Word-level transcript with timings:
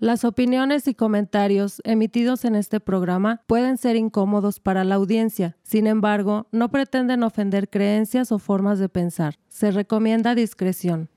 Las 0.00 0.24
opiniones 0.24 0.88
y 0.88 0.94
comentarios 0.94 1.82
emitidos 1.84 2.46
en 2.46 2.54
este 2.54 2.80
programa 2.80 3.42
pueden 3.46 3.76
ser 3.76 3.96
incómodos 3.96 4.58
para 4.58 4.82
la 4.82 4.94
audiencia, 4.94 5.58
sin 5.62 5.86
embargo, 5.86 6.46
no 6.52 6.70
pretenden 6.70 7.22
ofender 7.22 7.68
creencias 7.68 8.32
o 8.32 8.38
formas 8.38 8.78
de 8.78 8.88
pensar. 8.88 9.34
Se 9.50 9.70
recomienda 9.70 10.34
discreción. 10.34 11.10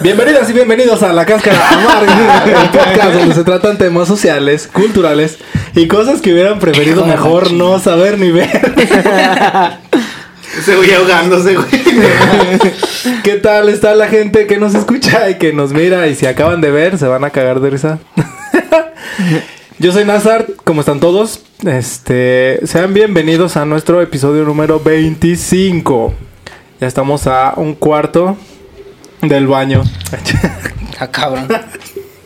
Bienvenidas 0.00 0.48
y 0.48 0.52
bienvenidos 0.52 1.02
a 1.02 1.12
La 1.12 1.26
Cáscara 1.26 1.70
Amarga, 1.70 2.44
el 2.62 2.70
podcast 2.70 3.14
donde 3.14 3.34
se 3.34 3.42
tratan 3.42 3.78
temas 3.78 4.06
sociales, 4.06 4.68
culturales 4.68 5.38
y 5.74 5.88
cosas 5.88 6.20
que 6.20 6.32
hubieran 6.32 6.60
preferido 6.60 7.04
mejor 7.04 7.52
no 7.52 7.80
saber 7.80 8.16
ni 8.16 8.30
ver. 8.30 8.48
Ese 10.58 10.74
güey 10.74 10.92
ahogándose, 10.92 11.54
güey. 11.54 11.68
¿Qué 13.22 13.36
tal 13.36 13.68
está 13.68 13.94
la 13.94 14.08
gente 14.08 14.48
que 14.48 14.58
nos 14.58 14.74
escucha 14.74 15.30
y 15.30 15.36
que 15.36 15.52
nos 15.52 15.72
mira? 15.72 16.08
Y 16.08 16.16
si 16.16 16.26
acaban 16.26 16.60
de 16.60 16.72
ver, 16.72 16.98
se 16.98 17.06
van 17.06 17.22
a 17.22 17.30
cagar 17.30 17.60
de 17.60 17.70
risa. 17.70 18.00
Yo 19.78 19.92
soy 19.92 20.04
Nazar, 20.04 20.46
¿cómo 20.64 20.80
están 20.80 20.98
todos? 20.98 21.44
Este, 21.64 22.58
sean 22.64 22.92
bienvenidos 22.92 23.56
a 23.56 23.64
nuestro 23.66 24.02
episodio 24.02 24.42
número 24.42 24.80
25. 24.80 26.14
Ya 26.80 26.88
estamos 26.88 27.28
a 27.28 27.52
un 27.56 27.74
cuarto 27.74 28.36
del 29.22 29.46
baño. 29.46 29.84
Ah, 31.00 31.06
cabrón. 31.06 31.46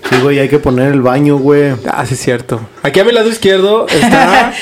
Sí, 0.08 0.16
güey, 0.22 0.38
hay 0.38 0.48
que 0.48 0.58
poner 0.58 0.92
el 0.92 1.02
baño, 1.02 1.36
güey. 1.36 1.74
Ah, 1.86 2.06
sí 2.06 2.14
es 2.14 2.20
cierto. 2.20 2.58
Aquí 2.83 3.00
a 3.00 3.05
mi 3.05 3.12
lado 3.12 3.28
izquierdo 3.28 3.86
está 3.86 4.55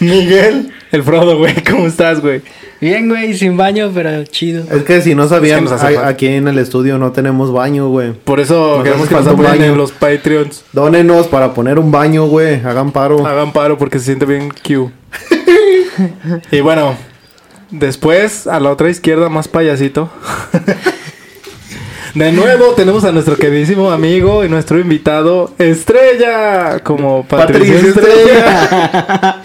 Miguel, 0.00 0.72
el 0.96 1.04
Frodo, 1.04 1.38
güey. 1.38 1.54
¿Cómo 1.70 1.86
estás, 1.86 2.20
güey? 2.20 2.42
Bien, 2.80 3.08
güey, 3.08 3.34
sin 3.34 3.56
baño, 3.56 3.90
pero 3.94 4.24
chido. 4.24 4.64
Es 4.70 4.82
que 4.82 5.00
si 5.00 5.14
no 5.14 5.28
sabían, 5.28 5.64
Es 5.66 5.72
que 5.72 5.98
aquí 5.98 6.26
en 6.26 6.48
el 6.48 6.58
estudio 6.58 6.98
no 6.98 7.12
tenemos 7.12 7.52
baño, 7.52 7.88
güey. 7.88 8.12
Por 8.12 8.40
eso 8.40 8.76
Nos 8.76 8.84
queremos 8.84 9.08
que 9.08 9.14
nos 9.14 9.26
apoyen 9.26 9.50
baño. 9.52 9.64
en 9.64 9.78
los 9.78 9.92
Patreons. 9.92 10.64
Dónenos 10.72 11.28
para 11.28 11.54
poner 11.54 11.78
un 11.78 11.90
baño, 11.90 12.26
güey. 12.26 12.56
Hagan 12.56 12.90
paro. 12.92 13.26
Hagan 13.26 13.52
paro 13.52 13.78
porque 13.78 13.98
se 13.98 14.06
siente 14.06 14.26
bien 14.26 14.50
Q. 14.50 14.90
y 16.50 16.60
bueno, 16.60 16.96
después 17.70 18.46
a 18.46 18.60
la 18.60 18.70
otra 18.70 18.90
izquierda, 18.90 19.28
más 19.28 19.48
payasito. 19.48 20.10
De 22.16 22.32
nuevo 22.32 22.72
tenemos 22.72 23.04
a 23.04 23.12
nuestro 23.12 23.36
queridísimo 23.36 23.90
amigo 23.90 24.42
y 24.42 24.48
nuestro 24.48 24.78
invitado 24.80 25.52
Estrella, 25.58 26.78
como 26.82 27.24
Patricia, 27.26 27.74
Patricia 27.74 27.90
Estrella. 27.90 29.42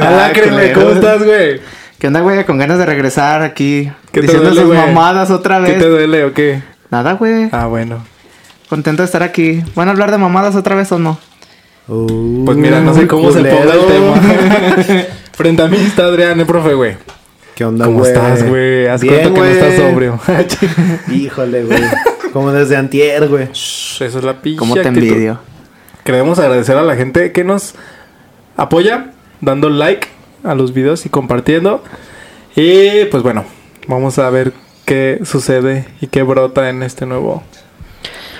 Alácrenle, 0.08 0.72
culero. 0.72 0.80
¿cómo 0.80 0.90
estás, 0.92 1.24
güey? 1.24 1.60
¿Qué 1.98 2.06
onda, 2.06 2.20
güey? 2.20 2.44
Con 2.44 2.58
ganas 2.58 2.78
de 2.78 2.86
regresar 2.86 3.42
aquí. 3.42 3.90
¿Qué 4.12 4.20
diciendo 4.20 4.50
duele, 4.50 4.62
sus 4.62 4.72
mamadas 4.72 5.32
otra 5.32 5.56
¿Qué 5.64 5.72
vez. 5.72 5.80
te 5.80 5.88
duele 5.88 6.24
o 6.26 6.32
qué? 6.32 6.62
Nada, 6.90 7.14
güey. 7.14 7.48
Ah, 7.50 7.66
bueno. 7.66 8.04
Contento 8.68 9.02
de 9.02 9.06
estar 9.06 9.24
aquí. 9.24 9.60
¿Van 9.74 9.88
a 9.88 9.90
hablar 9.90 10.12
de 10.12 10.18
mamadas 10.18 10.54
otra 10.54 10.76
vez 10.76 10.92
o 10.92 10.98
no? 11.00 11.18
Uh, 11.88 12.44
Pues 12.44 12.56
mira, 12.56 12.78
no 12.80 12.94
sé 12.94 13.08
cómo 13.08 13.32
se 13.32 13.40
ponga 13.42 13.74
el 13.74 13.80
culero. 13.80 14.14
tema. 14.14 15.02
Frente 15.32 15.62
a 15.62 15.66
mí 15.66 15.76
está 15.76 16.04
Adrián, 16.04 16.38
el 16.38 16.46
profe, 16.46 16.72
güey. 16.74 16.96
¿Qué 17.60 17.66
onda, 17.66 17.84
¿Cómo 17.84 17.98
güey? 17.98 18.10
estás, 18.10 18.48
güey? 18.48 18.86
Haz 18.86 19.02
Bien, 19.02 19.12
cuenta 19.16 19.28
que 19.28 19.34
no 19.34 19.44
güey. 19.44 19.52
estás 19.52 19.74
sobrio. 19.76 20.20
Híjole, 21.14 21.64
güey. 21.64 21.82
Como 22.32 22.52
desde 22.52 22.74
antier, 22.74 23.28
güey. 23.28 23.48
Shh, 23.52 24.00
Eso 24.00 24.18
es 24.18 24.24
la 24.24 24.40
pinche 24.40 24.58
¿Cómo 24.58 24.72
te 24.72 24.80
actitud. 24.80 25.06
envidio? 25.06 25.38
Queremos 26.02 26.38
agradecer 26.38 26.78
a 26.78 26.82
la 26.82 26.96
gente 26.96 27.32
que 27.32 27.44
nos 27.44 27.74
apoya, 28.56 29.10
dando 29.42 29.68
like 29.68 30.08
a 30.42 30.54
los 30.54 30.72
videos 30.72 31.04
y 31.04 31.10
compartiendo. 31.10 31.84
Y 32.56 33.04
pues 33.10 33.22
bueno, 33.22 33.44
vamos 33.86 34.18
a 34.18 34.30
ver 34.30 34.54
qué 34.86 35.20
sucede 35.24 35.84
y 36.00 36.06
qué 36.06 36.22
brota 36.22 36.70
en 36.70 36.82
este 36.82 37.04
nuevo 37.04 37.42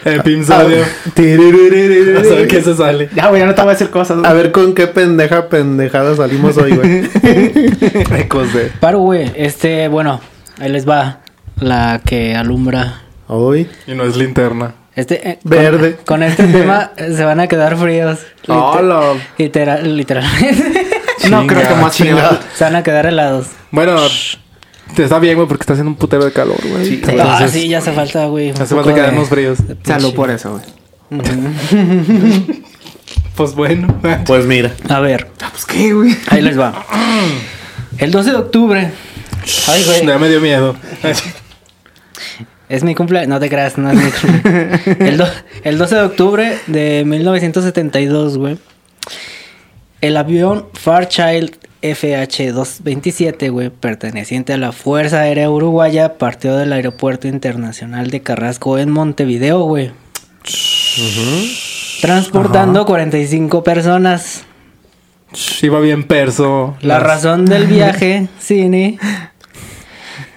episodio. 0.05 0.85
Vamos 1.17 2.31
a 2.31 2.35
ver 2.35 2.49
qué 2.49 2.63
se 2.63 2.75
sale. 2.77 3.09
Ya, 3.15 3.29
güey, 3.29 3.41
ya 3.41 3.47
no 3.47 3.55
te 3.55 3.63
voy 3.63 3.71
a 3.71 3.73
decir 3.73 3.91
cosas. 3.91 4.25
A 4.25 4.33
ver 4.33 4.53
con 4.53 4.75
qué 4.75 4.87
pendeja 4.87 5.49
pendejada 5.49 6.15
salimos 6.17 6.57
hoy, 6.57 6.73
güey. 6.77 7.09
Ecos 8.21 8.53
de. 8.53 8.71
Paro, 8.81 9.01
güey. 9.01 9.31
Este, 9.35 9.89
bueno, 9.89 10.21
ahí 10.59 10.71
les 10.71 10.89
va 10.89 11.21
la 11.59 12.01
que 12.05 12.35
alumbra. 12.35 13.03
Hoy. 13.27 13.69
Y 13.87 13.95
no 13.95 14.05
es 14.05 14.17
linterna. 14.17 14.75
Este, 14.97 15.29
eh, 15.29 15.39
con- 15.43 15.51
Verde. 15.51 15.97
Con, 16.05 16.23
este 16.23 16.45
tema 16.49 16.93
eh, 16.97 17.13
se 17.17 17.25
van 17.25 17.41
a 17.41 17.47
quedar 17.47 17.77
fríos. 17.77 18.19
Liter- 18.43 18.57
Hola. 18.57 19.01
literal, 19.39 19.97
literalmente. 19.97 20.87
no 21.31 21.47
creo 21.47 21.69
que 21.69 21.75
más 21.75 21.95
chingado. 21.97 22.39
se 22.55 22.65
van 22.65 22.77
a 22.77 22.83
quedar 22.83 23.07
helados. 23.07 23.47
Bueno, 23.71 23.97
te 24.95 25.05
está 25.05 25.19
bien, 25.19 25.37
güey, 25.37 25.47
porque 25.49 25.63
está 25.63 25.73
haciendo 25.75 25.91
un 25.91 25.97
putero 25.97 26.25
de 26.25 26.33
calor, 26.33 26.59
güey. 26.69 26.85
Sí, 26.87 26.95
Entonces, 26.95 27.21
ah, 27.27 27.49
sí, 27.49 27.69
ya 27.69 27.79
hace 27.79 27.93
falta, 27.93 28.27
güey. 28.27 28.51
Hace 28.51 28.75
falta 28.75 28.91
de- 28.91 28.95
quedarnos 28.95 29.29
fríos. 29.29 29.59
Salud 29.85 30.15
por 30.15 30.31
eso, 30.31 30.53
güey. 30.53 30.65
Pues 33.37 33.55
bueno. 33.55 33.99
Pues 34.27 34.45
mira. 34.47 34.73
A 34.89 35.01
ver, 35.01 35.29
Pues 35.51 35.65
qué, 35.65 35.93
güey. 35.95 36.15
ahí 36.29 36.43
les 36.43 36.59
va. 36.59 36.85
El 37.99 38.11
12 38.11 38.31
de 38.31 38.37
octubre. 38.37 38.91
Ay, 39.69 39.85
güey. 39.85 40.07
Ya 40.07 40.19
me 40.19 40.29
dio 40.29 40.41
miedo. 40.41 40.77
Es 42.69 42.85
mi 42.85 42.95
cumpleaños. 42.95 43.29
No 43.29 43.41
te 43.41 43.49
creas, 43.49 43.79
no 43.79 43.91
es 43.91 43.97
mi 43.97 44.11
cumpleaños. 44.11 44.81
El, 45.01 45.17
do- 45.17 45.31
el 45.65 45.79
12 45.79 45.95
de 45.95 46.03
octubre 46.03 46.59
de 46.67 47.05
1972, 47.07 48.37
güey. 48.39 48.59
El 50.01 50.17
avión 50.17 50.67
Fairchild 50.75 51.57
FH-227, 51.83 53.51
güey, 53.51 53.71
perteneciente 53.71 54.53
a 54.53 54.57
la 54.59 54.73
Fuerza 54.73 55.21
Aérea 55.21 55.51
Uruguaya, 55.51 56.19
partió 56.19 56.57
del 56.57 56.73
Aeropuerto 56.73 57.27
Internacional 57.29 58.11
de 58.11 58.21
Carrasco 58.23 58.79
en 58.79 58.91
Montevideo, 58.91 59.63
güey. 59.63 59.91
Transportando 62.01 62.87
45 62.87 63.63
personas. 63.65 64.45
Iba 65.63 65.81
bien 65.81 66.05
perso. 66.05 66.77
La 66.81 66.95
Las- 66.99 67.03
razón 67.05 67.45
del 67.47 67.67
viaje, 67.69 68.29
Cine. 68.39 68.99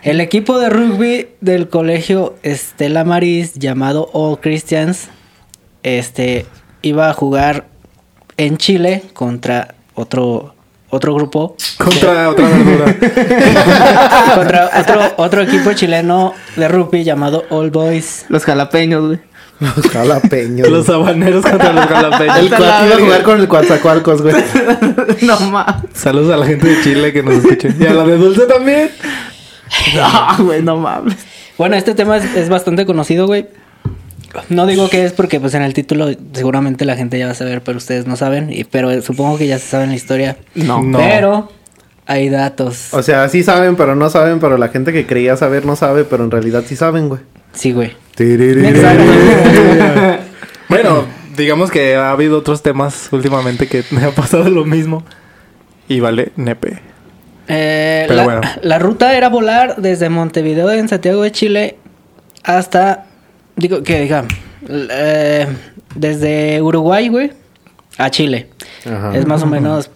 El 0.04 0.20
equipo 0.20 0.60
de 0.60 0.70
rugby 0.70 1.30
del 1.40 1.70
colegio 1.70 2.36
Estela 2.44 3.04
Maris, 3.06 3.54
llamado 3.54 4.10
All 4.14 4.40
Christians, 4.40 5.08
este, 5.82 6.46
iba 6.82 7.10
a 7.10 7.14
jugar 7.14 7.68
en 8.36 8.58
Chile 8.58 9.02
contra 9.14 9.76
otro, 9.96 10.56
otro 10.94 11.14
grupo, 11.16 11.56
Contra 11.78 12.30
otra 12.30 12.48
verdura. 12.48 12.86
contra 14.36 14.70
otro, 14.80 15.14
otro 15.18 15.42
equipo 15.42 15.74
chileno 15.74 16.34
de 16.56 16.68
rugby 16.68 17.04
llamado 17.04 17.46
All 17.50 17.72
Boys. 17.72 18.26
Los 18.30 18.46
jalapeños, 18.46 19.08
güey. 19.08 19.20
Los 19.60 19.90
jalapeños. 19.90 20.70
los 20.70 20.90
habaneros 20.90 21.44
contra 21.46 21.74
los 21.74 21.84
El 21.84 21.90
jalapeños. 21.90 22.48
cuat 22.50 22.86
iba 22.86 22.96
a 22.96 23.00
jugar 23.00 23.24
con 23.24 23.40
el 23.40 23.48
Coatzacoalcos, 23.48 24.22
güey. 24.22 24.36
no 25.22 25.40
mames. 25.40 25.90
Saludos 25.94 26.34
a 26.34 26.38
la 26.38 26.46
gente 26.46 26.68
de 26.68 26.82
Chile 26.84 27.12
que 27.12 27.24
nos 27.24 27.36
escuche. 27.36 27.74
Y 27.80 27.86
a 27.86 27.94
la 27.94 28.04
de 28.06 28.18
Dulce 28.18 28.46
también. 28.46 28.90
No, 29.96 30.46
güey, 30.46 30.62
no 30.62 30.78
mames. 30.78 31.16
Bueno, 31.58 31.76
este 31.76 31.96
tema 31.96 32.18
es, 32.18 32.26
es 32.36 32.50
bastante 32.50 32.86
conocido, 32.86 33.26
güey. 33.26 33.48
No 34.50 34.66
digo 34.66 34.90
que 34.90 35.06
es 35.06 35.14
porque 35.14 35.40
pues 35.40 35.54
en 35.54 35.62
el 35.62 35.74
título 35.74 36.10
seguramente 36.34 36.86
la 36.86 36.96
gente 36.96 37.20
ya 37.20 37.28
va 37.28 37.34
a 37.34 37.36
saber, 37.36 37.62
pero 37.64 37.78
ustedes 37.78 38.08
no 38.08 38.16
saben. 38.16 38.52
Y, 38.52 38.64
pero 38.64 39.02
supongo 39.02 39.38
que 39.38 39.48
ya 39.48 39.60
se 39.60 39.68
saben 39.68 39.90
la 39.90 39.96
historia. 39.96 40.38
No. 40.56 40.82
No. 40.82 40.98
Pero 40.98 41.52
hay 42.06 42.30
datos. 42.30 42.94
O 42.94 43.04
sea, 43.04 43.28
sí 43.30 43.44
saben, 43.44 43.76
pero 43.76 43.96
no 43.96 44.10
saben. 44.10 44.40
Pero 44.40 44.58
la 44.58 44.70
gente 44.70 44.94
que 44.94 45.06
creía 45.06 45.38
saber 45.38 45.66
no 45.66 45.76
sabe, 45.76 46.04
pero 46.04 46.24
en 46.24 46.32
realidad 46.32 46.64
sí 46.66 46.76
saben, 46.76 47.10
güey. 47.10 47.22
Sí, 47.54 47.72
güey. 47.72 47.92
Bueno, 50.70 51.04
digamos 51.36 51.70
que 51.70 51.96
ha 51.96 52.10
habido 52.10 52.40
otros 52.40 52.64
temas 52.64 53.10
últimamente 53.12 53.68
que 53.68 53.84
me 53.92 54.06
ha 54.06 54.12
pasado 54.12 54.50
lo 54.50 54.66
mismo. 54.66 55.04
Y 55.88 56.00
vale, 56.00 56.32
nepe. 56.36 56.80
Eh, 57.48 58.06
Pero 58.08 58.16
la, 58.16 58.24
bueno. 58.24 58.42
la 58.62 58.80
ruta 58.80 59.16
era 59.16 59.30
volar 59.30 59.76
desde 59.78 60.10
Montevideo 60.10 60.72
en 60.72 60.88
Santiago 60.88 61.22
de 61.22 61.32
Chile 61.32 61.78
hasta, 62.44 63.06
digo, 63.56 63.84
que 63.84 64.02
diga, 64.02 64.26
eh, 64.70 65.48
desde 65.96 66.62
Uruguay, 66.62 67.08
güey, 67.10 67.32
a 67.98 68.10
Chile. 68.10 68.50
Ajá. 68.86 69.16
Es 69.18 69.26
más 69.26 69.44
o 69.44 69.46
menos, 69.46 69.90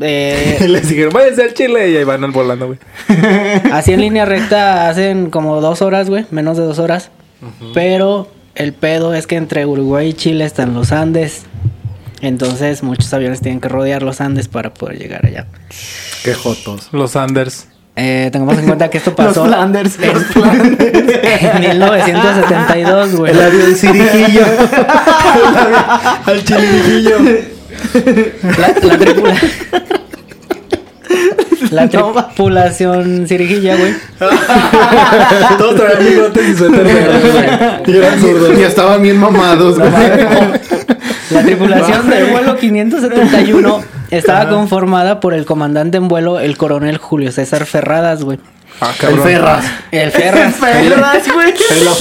eh, 0.00 0.58
Les 0.68 0.88
dijeron, 0.88 1.12
váyanse 1.12 1.42
al 1.42 1.54
Chile. 1.54 1.90
Y 1.90 1.96
ahí 1.96 2.04
van 2.04 2.32
volando, 2.32 2.66
güey. 2.66 2.78
así 3.72 3.92
en 3.92 4.00
línea 4.00 4.24
recta 4.24 4.88
hacen 4.88 5.30
como 5.30 5.60
dos 5.60 5.82
horas, 5.82 6.08
güey, 6.08 6.26
menos 6.30 6.56
de 6.56 6.64
dos 6.64 6.78
horas. 6.78 7.10
Pero 7.74 8.30
el 8.54 8.72
pedo 8.72 9.12
es 9.12 9.26
que 9.26 9.36
entre 9.36 9.66
Uruguay 9.66 10.08
y 10.08 10.12
Chile 10.14 10.46
están 10.46 10.72
los 10.72 10.92
Andes. 10.92 11.44
Entonces 12.22 12.82
muchos 12.82 13.12
aviones 13.12 13.42
tienen 13.42 13.60
que 13.60 13.68
rodear 13.68 14.02
los 14.02 14.22
Andes 14.22 14.48
para 14.48 14.72
poder 14.72 14.98
llegar 14.98 15.26
allá. 15.26 15.46
Qué 16.24 16.32
jotos. 16.32 16.88
Los 16.92 17.16
Anders. 17.16 17.68
Eh, 17.96 18.28
tengamos 18.32 18.58
en 18.58 18.66
cuenta 18.66 18.90
que 18.90 18.98
esto 18.98 19.10
Los 19.16 19.26
pasó 19.28 19.44
Flanders. 19.46 19.98
en 20.00 21.60
1972, 21.60 23.14
güey. 23.16 23.32
El 23.32 23.40
avión 23.42 23.74
cirijillo. 23.76 24.42
al 26.26 26.44
chilijillo. 26.44 27.18
La, 28.58 28.68
la 28.68 28.74
tripula- 28.98 29.36
La 31.74 31.88
tripulación 31.88 33.26
cirijilla, 33.26 33.76
güey. 33.76 33.94
Todos 35.58 35.74
traían 35.76 36.04
bigotes 36.04 36.48
y 36.48 36.56
suéter 36.56 36.84
güey. 36.84 37.94
Y 37.94 37.98
eran 37.98 38.20
zurdos. 38.20 38.58
Y 38.58 38.62
estaban 38.62 39.02
bien 39.02 39.18
mamados, 39.18 39.78
güey. 39.78 39.90
La 41.30 41.42
tripulación 41.42 42.08
del 42.08 42.30
vuelo 42.30 42.56
571 42.56 43.80
estaba 44.10 44.48
conformada 44.48 45.20
por 45.20 45.34
el 45.34 45.44
comandante 45.44 45.96
en 45.96 46.08
vuelo, 46.08 46.38
el 46.38 46.56
coronel 46.56 46.98
Julio 46.98 47.32
César 47.32 47.66
Ferradas, 47.66 48.22
güey. 48.22 48.38
Ah, 48.84 48.94
El. 49.08 49.18
Ferras. 49.20 49.64
El 49.90 50.10
Ferras. 50.10 50.54
Ferras, 50.56 51.32
güey. 51.32 51.54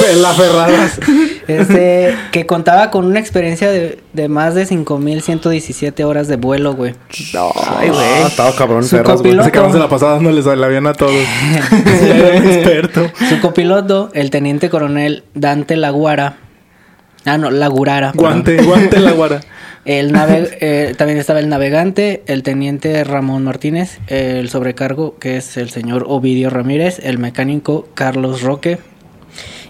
En 0.09 0.21
la, 0.21 0.33
Ferradas. 0.33 1.00
Este, 1.47 2.15
que 2.31 2.45
contaba 2.45 2.89
con 2.91 3.06
una 3.06 3.19
experiencia 3.19 3.69
de, 3.69 4.00
de 4.13 4.27
más 4.30 4.56
de 4.56 4.68
5.117 4.68 6.03
horas 6.03 6.27
de 6.27 6.35
vuelo, 6.35 6.74
güey. 6.74 6.94
Ay, 7.77 7.89
güey. 7.89 8.00
Ah, 8.24 8.27
estaba 8.27 8.56
cabrón, 8.56 8.83
Su 8.83 8.89
Ferras, 8.97 9.07
güey. 9.07 9.18
copiloto. 9.18 9.41
Ese 9.44 9.51
cabrón 9.51 9.74
se 9.74 9.80
la 9.80 9.89
pasaba 9.89 10.13
dándoles 10.13 10.45
el 10.45 10.63
avión 10.63 10.88
a 10.88 10.94
todos. 10.94 11.13
Sí, 11.94 12.09
era 12.09 12.38
un 12.38 12.47
experto. 12.47 13.12
Su 13.30 13.39
copiloto, 13.39 14.09
el 14.13 14.30
teniente 14.30 14.69
coronel 14.69 15.24
Dante 15.33 15.75
Laguara. 15.75 16.38
Ah, 17.25 17.38
no, 17.38 17.51
Lagurara. 17.51 18.12
Guante, 18.13 18.62
guante 18.63 18.97
en 18.97 19.06
la 19.06 19.12
guara. 19.12 19.39
El 19.85 20.13
nave, 20.13 20.57
eh, 20.62 20.95
también 20.97 21.19
estaba 21.19 21.39
el 21.39 21.50
navegante, 21.50 22.24
el 22.27 22.41
teniente 22.41 23.03
Ramón 23.03 23.44
Martínez, 23.44 24.00
el 24.07 24.50
sobrecargo, 24.50 25.18
que 25.19 25.35
es 25.38 25.57
el 25.57 25.71
señor 25.71 26.06
Ovidio 26.07 26.50
Ramírez, 26.50 27.00
el 27.03 27.18
mecánico 27.18 27.88
Carlos 27.94 28.44
Roque. 28.44 28.77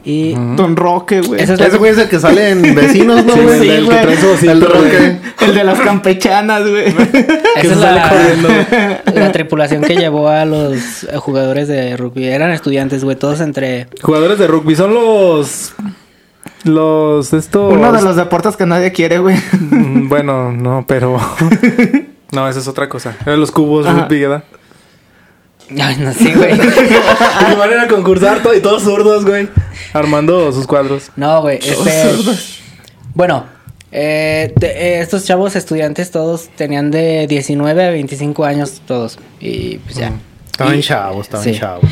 Y 0.05 0.33
Don 0.33 0.75
Roque, 0.75 1.21
güey. 1.21 1.41
Es 1.41 1.49
Ese 1.49 1.77
güey 1.77 1.93
es 1.93 1.97
el 1.97 2.09
que 2.09 2.19
sale 2.19 2.49
en 2.49 2.61
Vecinos, 2.75 3.25
¿no, 3.25 3.33
Sí, 3.33 3.69
el 3.69 3.87
que 3.87 3.95
trae 3.95 4.17
su 4.17 4.49
El. 4.49 4.61
Roque. 4.61 5.17
El 5.41 5.55
de 5.55 5.63
las 5.63 5.79
campechanas, 5.79 6.61
güey. 6.67 6.87
esa 6.87 7.73
es 7.73 7.77
la, 7.77 8.09
corriendo. 8.09 8.49
la 9.15 9.31
tripulación 9.31 9.81
que 9.81 9.95
llevó 9.95 10.27
a 10.27 10.45
los 10.45 11.05
eh, 11.05 11.17
jugadores 11.17 11.69
de 11.69 11.95
rugby. 11.95 12.25
Eran 12.25 12.51
estudiantes, 12.51 13.03
güey, 13.03 13.15
todos 13.15 13.39
entre... 13.39 13.87
Jugadores 14.01 14.37
de 14.37 14.47
rugby 14.47 14.75
son 14.75 14.93
los. 14.93 15.73
Los. 16.63 17.33
Estos. 17.33 17.73
Uno 17.73 17.91
de 17.91 18.01
los 18.01 18.15
deportes 18.15 18.55
que 18.57 18.65
nadie 18.65 18.91
quiere, 18.91 19.17
güey. 19.19 19.35
Mm, 19.59 20.07
Bueno, 20.09 20.51
no, 20.51 20.85
pero. 20.87 21.17
No, 22.31 22.49
esa 22.49 22.59
es 22.61 22.67
otra 22.67 22.89
cosa. 22.89 23.15
Eran 23.27 23.39
los 23.39 23.51
cubos 23.51 23.85
Ajá. 23.85 24.05
rugby, 24.05 24.21
¿verdad? 24.21 24.43
Ay, 25.79 25.97
no 25.99 26.11
sé, 26.13 26.33
güey. 26.33 26.53
Y 26.55 27.55
van 27.55 27.79
a 27.79 27.87
concursar 27.87 28.41
y 28.57 28.59
todos 28.59 28.81
zurdos, 28.81 29.23
güey. 29.23 29.47
Armando 29.93 30.51
sus 30.51 30.65
cuadros. 30.65 31.11
No, 31.15 31.41
güey, 31.43 31.59
este... 31.59 32.11
Bueno, 33.13 33.45
eh, 33.91 34.51
te- 34.59 34.65
eh, 34.71 34.99
estos 35.01 35.25
chavos 35.25 35.55
estudiantes 35.55 36.09
todos 36.09 36.49
tenían 36.55 36.89
de 36.89 37.27
19 37.27 37.85
a 37.85 37.91
25 37.91 38.45
años 38.45 38.81
todos. 38.87 39.19
Y 39.39 39.77
pues 39.77 39.95
ya. 39.97 40.11
Estaban 40.51 40.79
Y- 40.79 40.81
chavos, 40.81 41.27
estaban 41.27 41.43
sí. 41.45 41.59
chavos. 41.59 41.85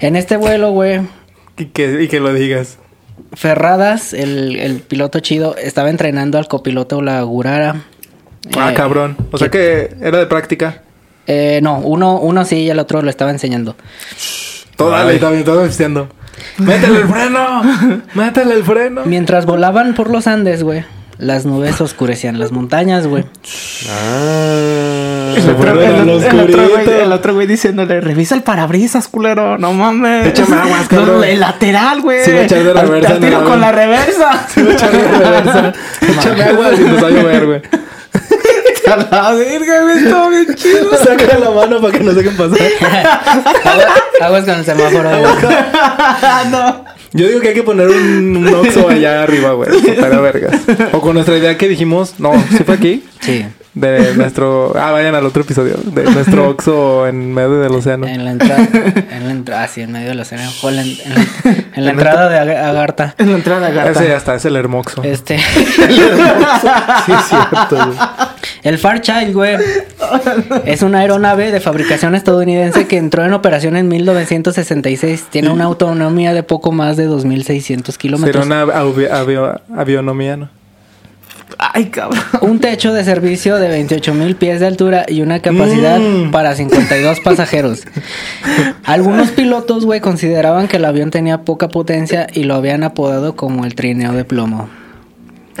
En 0.00 0.16
este 0.16 0.36
vuelo, 0.36 0.72
güey, 0.72 1.00
Y 1.56 1.64
que, 1.66 2.02
y 2.02 2.08
que 2.08 2.20
lo 2.20 2.34
digas. 2.34 2.76
Ferradas, 3.34 4.12
el, 4.12 4.56
el 4.56 4.80
piloto 4.80 5.20
chido, 5.20 5.56
estaba 5.56 5.90
entrenando 5.90 6.38
al 6.38 6.48
copiloto 6.48 7.02
Lagurara. 7.02 7.82
Ah, 8.56 8.70
Eh, 8.72 8.74
cabrón. 8.74 9.16
O 9.32 9.38
sea 9.38 9.48
que 9.50 9.94
era 10.00 10.18
de 10.18 10.26
práctica. 10.26 10.82
eh, 11.26 11.60
no, 11.62 11.78
uno, 11.78 12.18
uno 12.20 12.44
sí 12.44 12.56
y 12.62 12.70
el 12.70 12.78
otro 12.78 13.02
lo 13.02 13.10
estaba 13.10 13.30
enseñando. 13.30 13.76
Todo 14.76 14.90
dale, 14.90 15.18
también, 15.18 15.44
todo 15.44 15.64
vistiendo. 15.64 16.08
¡Métele 16.58 17.00
el 17.00 17.08
freno! 17.08 17.62
¡Métele 18.14 18.54
el 18.54 18.64
freno! 18.64 19.02
Mientras 19.04 19.44
volaban 19.44 19.94
por 19.94 20.08
los 20.10 20.26
Andes, 20.28 20.62
güey, 20.62 20.84
las 21.18 21.44
nubes 21.44 21.80
oscurecían 21.80 22.38
las 22.38 22.52
montañas, 22.52 23.06
güey. 23.08 23.24
Ah. 23.90 25.07
Se 25.34 25.54
fueron 25.54 25.78
el, 25.78 25.94
al 25.94 26.08
el 26.08 26.40
otro 26.40 26.68
güey, 26.68 26.88
el 27.02 27.12
otro 27.12 27.34
güey 27.34 27.46
diciéndole, 27.46 28.00
revisa 28.00 28.34
el 28.34 28.42
parabrisas, 28.42 29.08
culero, 29.08 29.58
no 29.58 29.72
mames. 29.72 30.26
Échame 30.28 30.56
aguas, 30.56 30.90
No, 30.92 31.22
el 31.24 31.40
lateral, 31.40 32.00
güey. 32.00 32.24
Sí, 32.24 32.30
voy 32.30 32.40
a 32.40 32.44
echar 32.44 32.62
de 32.64 32.72
reversa 32.74 33.12
el 33.12 33.20
tiro 33.20 33.38
con 33.44 33.46
avión. 33.46 33.60
la 33.60 33.72
reversa. 33.72 34.46
Se 34.54 34.62
va 34.62 34.70
a 34.70 34.72
echar 34.74 34.90
de 34.92 35.08
reversa. 35.08 35.72
Échame 36.08 36.42
agua 36.44 36.70
si 36.76 36.82
nos 36.82 37.02
va 37.02 37.06
a 37.06 37.10
llover, 37.10 37.46
güey. 37.46 37.62
A 38.90 38.96
la 38.96 39.32
verga, 39.32 39.82
güey, 39.82 39.98
está 40.04 40.28
bien 40.30 40.54
chido. 40.54 40.96
Saca 40.96 41.38
la 41.38 41.50
mano 41.50 41.80
para 41.80 41.92
que 41.98 42.04
nos 42.04 42.14
dejen 42.14 42.36
pasar. 42.36 42.58
Agua- 43.64 43.94
Aguas 44.22 44.44
con 44.44 44.54
el 44.58 44.64
semáforo, 44.64 45.10
güey. 45.10 45.56
no. 46.50 46.84
Yo 47.12 47.26
digo 47.26 47.40
que 47.40 47.48
hay 47.48 47.54
que 47.54 47.62
poner 47.62 47.88
un, 47.88 48.36
un 48.36 48.54
Oxxo 48.54 48.88
allá 48.88 49.22
arriba, 49.22 49.52
güey. 49.52 49.70
Para 50.00 50.20
vergas. 50.20 50.60
O 50.92 51.00
con 51.00 51.14
nuestra 51.14 51.36
idea 51.36 51.56
que 51.58 51.68
dijimos. 51.68 52.14
No, 52.18 52.32
¿sí 52.50 52.64
fue 52.64 52.74
aquí? 52.74 53.04
Sí. 53.20 53.44
De 53.80 54.14
nuestro... 54.16 54.72
Ah, 54.76 54.90
vayan 54.92 55.14
al 55.14 55.24
otro 55.26 55.42
episodio. 55.42 55.76
De 55.84 56.04
nuestro 56.04 56.48
Oxxo 56.50 57.06
en 57.06 57.32
medio 57.32 57.60
del 57.60 57.72
océano. 57.72 58.06
En 58.06 58.24
la 58.24 58.32
entrada, 58.32 58.68
en 59.10 59.24
la 59.24 59.30
entrada, 59.30 59.62
ah, 59.64 59.68
sí, 59.68 59.80
en 59.82 59.92
medio 59.92 60.08
del 60.08 60.20
océano. 60.20 60.50
En 60.62 60.76
la, 60.76 60.82
en 60.82 60.96
la- 61.14 61.26
en 61.74 61.84
la 61.84 61.90
entrada 61.92 62.28
de 62.28 62.36
Ag- 62.38 62.64
Agartha. 62.64 63.14
En 63.18 63.30
la 63.30 63.36
entrada, 63.36 63.70
gata. 63.70 63.90
Ese 63.90 64.08
ya 64.08 64.16
está, 64.16 64.34
es 64.34 64.44
el 64.44 64.56
Hermoxo. 64.56 65.02
Este, 65.02 65.38
Sí, 67.06 67.12
es 67.12 67.24
cierto, 67.28 67.76
güey. 67.76 67.98
el 68.62 68.78
Fairchild, 68.78 69.32
güey, 69.32 69.56
es 70.64 70.82
una 70.82 70.98
aeronave 71.00 71.50
de 71.52 71.60
fabricación 71.60 72.14
estadounidense 72.14 72.86
que 72.86 72.96
entró 72.96 73.24
en 73.24 73.32
operación 73.32 73.76
en 73.76 73.88
1966. 73.88 75.26
Tiene 75.30 75.50
una 75.50 75.64
autonomía 75.64 76.34
de 76.34 76.42
poco 76.42 76.72
más 76.72 76.96
de 76.96 77.08
2.600 77.08 77.84
Será 77.84 77.98
kilómetros. 77.98 78.46
una 78.46 78.64
avi- 78.66 79.08
avio- 79.10 79.60
avionomía, 79.76 80.36
¿no? 80.36 80.48
Ay, 81.56 81.86
cabrón. 81.86 82.20
Un 82.42 82.58
techo 82.60 82.92
de 82.92 83.04
servicio 83.04 83.56
de 83.56 83.68
28.000 83.84 84.36
pies 84.36 84.60
de 84.60 84.66
altura 84.66 85.06
y 85.08 85.22
una 85.22 85.40
capacidad 85.40 85.98
Mm. 85.98 86.30
para 86.30 86.54
52 86.54 87.20
pasajeros. 87.20 87.84
Algunos 88.84 89.30
pilotos, 89.30 89.84
güey, 89.86 90.00
consideraban 90.00 90.68
que 90.68 90.76
el 90.76 90.84
avión 90.84 91.10
tenía 91.10 91.38
poca 91.42 91.68
potencia 91.68 92.26
y 92.32 92.44
lo 92.44 92.54
habían 92.54 92.84
apodado 92.84 93.34
como 93.34 93.64
el 93.64 93.74
trineo 93.74 94.12
de 94.12 94.24
plomo. 94.24 94.68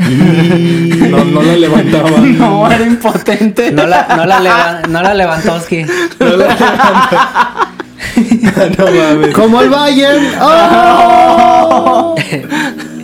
No, 0.00 1.24
no 1.24 1.42
la 1.42 1.56
levantaba. 1.56 2.10
No, 2.20 2.70
era 2.70 2.84
impotente. 2.86 3.72
No 3.72 3.86
la, 3.86 4.06
no 4.16 4.24
la, 4.26 4.40
leva- 4.40 4.82
no 4.88 5.02
la 5.02 5.14
Lewandowski. 5.14 5.82
No 6.20 6.26
la 6.26 6.36
levantaba. 6.36 7.68
no 8.78 8.84
mames. 8.86 9.34
Como 9.34 9.60
el 9.60 9.70
Bayern. 9.70 10.24
¡Oh! 10.40 12.14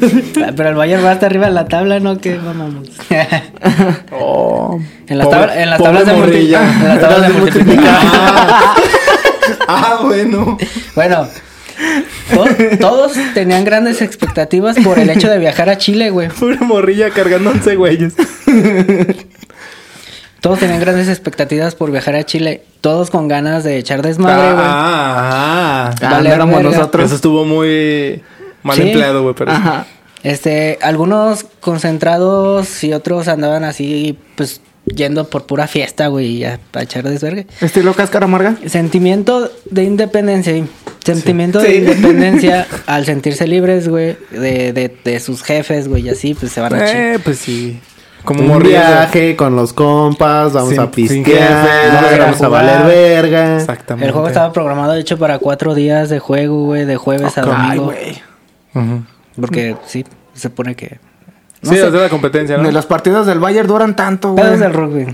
Pero 0.57 0.69
el 0.69 0.75
Bayern 0.75 1.05
va 1.05 1.13
hasta 1.13 1.27
arriba 1.27 1.47
en 1.49 1.55
la 1.55 1.67
tabla, 1.67 2.01
¿no? 2.01 2.19
Que 2.19 2.37
vamos. 2.37 2.89
Oh, 4.13 4.79
En 5.07 5.19
las, 5.19 5.27
pobre- 5.27 5.39
tabla- 5.41 5.63
en 5.63 5.71
las 5.71 5.83
tablas 5.83 6.07
de 6.07 6.13
morrilla. 6.15 6.63
en 6.63 6.89
las 6.89 7.01
tablas 7.01 7.23
de 7.29 7.29
multiplicar. 7.41 7.99
Ah, 8.03 8.75
Ah, 9.69 9.99
bueno. 10.03 10.57
Bueno, 10.95 11.29
to- 12.33 12.77
todos 12.81 13.13
tenían 13.35 13.65
grandes 13.65 14.01
expectativas 14.03 14.77
por 14.83 14.99
el 14.99 15.11
hecho 15.11 15.29
de 15.29 15.39
viajar 15.39 15.69
a 15.69 15.77
Chile, 15.79 16.11
güey. 16.11 16.29
Pobre 16.29 16.59
morrilla 16.61 17.11
cargando 17.11 17.51
11 17.51 17.77
güeyes. 17.77 18.15
Todos 20.41 20.59
tenían 20.59 20.81
grandes 20.81 21.09
expectativas 21.09 21.75
por 21.75 21.91
viajar 21.91 22.17
a 22.17 22.25
Chile. 22.25 22.63
Todos 22.83 23.09
con 23.11 23.29
ganas 23.29 23.65
de 23.65 23.79
echar 23.79 24.03
desmadre, 24.03 24.53
güey. 24.53 24.65
Ah, 24.67 25.91
ah, 25.91 25.95
Ah, 26.03 26.11
Vale, 26.11 26.29
no 26.29 26.35
éramos 26.35 26.57
verga. 26.57 26.71
nosotros. 26.77 27.07
Eso 27.07 27.15
estuvo 27.15 27.45
muy 27.47 28.23
mal 28.65 28.77
Sí. 28.77 28.83
empleado, 28.83 29.23
güey. 29.23 29.35
Pero 29.37 29.53
Ajá. 29.53 29.87
Este, 30.25 30.79
algunos 30.83 31.45
concentrados 31.61 32.83
y 32.83 32.93
otros 32.93 33.29
andaban 33.29 33.63
así, 33.63 34.19
pues, 34.37 34.61
yendo 34.87 35.29
por 35.29 35.45
pura 35.47 35.67
fiesta, 35.67 36.09
güey, 36.09 36.27
y 36.39 36.45
a, 36.45 36.59
a 36.73 36.83
echar 36.83 37.05
desvergue. 37.09 37.47
Estilo 37.61 37.95
cáscara 37.95 38.25
amarga. 38.25 38.57
Sentimiento 38.67 39.51
de 39.71 39.85
independencia, 39.85 40.53
sí. 40.55 40.65
Sentimiento 41.05 41.59
de 41.61 41.69
Sí. 41.69 41.75
independencia 41.77 42.67
al 42.87 43.05
sentirse 43.05 43.47
libres, 43.47 43.89
güey, 43.89 44.17
de, 44.31 44.73
de, 44.73 44.97
de 45.05 45.21
sus 45.21 45.43
jefes, 45.43 45.89
güey, 45.89 46.07
y 46.07 46.09
así, 46.09 46.35
pues 46.35 46.53
se 46.53 46.61
van 46.61 46.75
a 46.75 46.87
Chile. 46.87 47.15
Eh, 47.15 47.19
pues 47.19 47.39
sí. 47.39 47.81
Como 48.25 48.55
Un 48.55 48.63
viaje 48.63 49.37
con 49.37 49.55
los 49.55 49.75
compas, 49.75 50.55
vamos 50.55 50.71
Sin- 50.71 50.81
a 50.81 50.91
pistear, 50.91 52.19
vamos 52.21 52.41
a 52.41 52.47
a 52.47 52.49
valer 52.49 52.87
verga. 52.87 53.57
Exactamente. 53.59 54.07
El 54.07 54.13
juego 54.13 54.29
estaba 54.29 54.51
programado, 54.55 54.93
de 54.95 55.01
hecho, 55.01 55.19
para 55.19 55.39
cuatro 55.39 55.75
días 55.75 56.09
de 56.09 56.19
juego, 56.21 56.65
güey, 56.65 56.87
de 56.87 56.97
jueves 56.97 57.37
a 57.37 57.43
Ay, 57.43 57.77
domingo. 57.77 57.93
Porque, 59.41 59.77
sí, 59.87 60.05
se 60.35 60.49
supone 60.49 60.75
que... 60.75 60.99
No 61.63 61.71
sí, 61.71 61.77
sé. 61.77 61.87
es 61.87 61.93
de 61.93 62.01
la 62.01 62.09
competencia, 62.09 62.59
¿no? 62.59 62.65
Ni 62.65 62.73
los 62.73 62.87
partidos 62.87 63.27
del 63.27 63.39
Bayern 63.39 63.67
duran 63.67 63.97
tanto, 63.97 64.33
güey. 64.33 64.45
Pedos 64.45 64.61
del 64.61 64.73
rugby. 64.75 65.07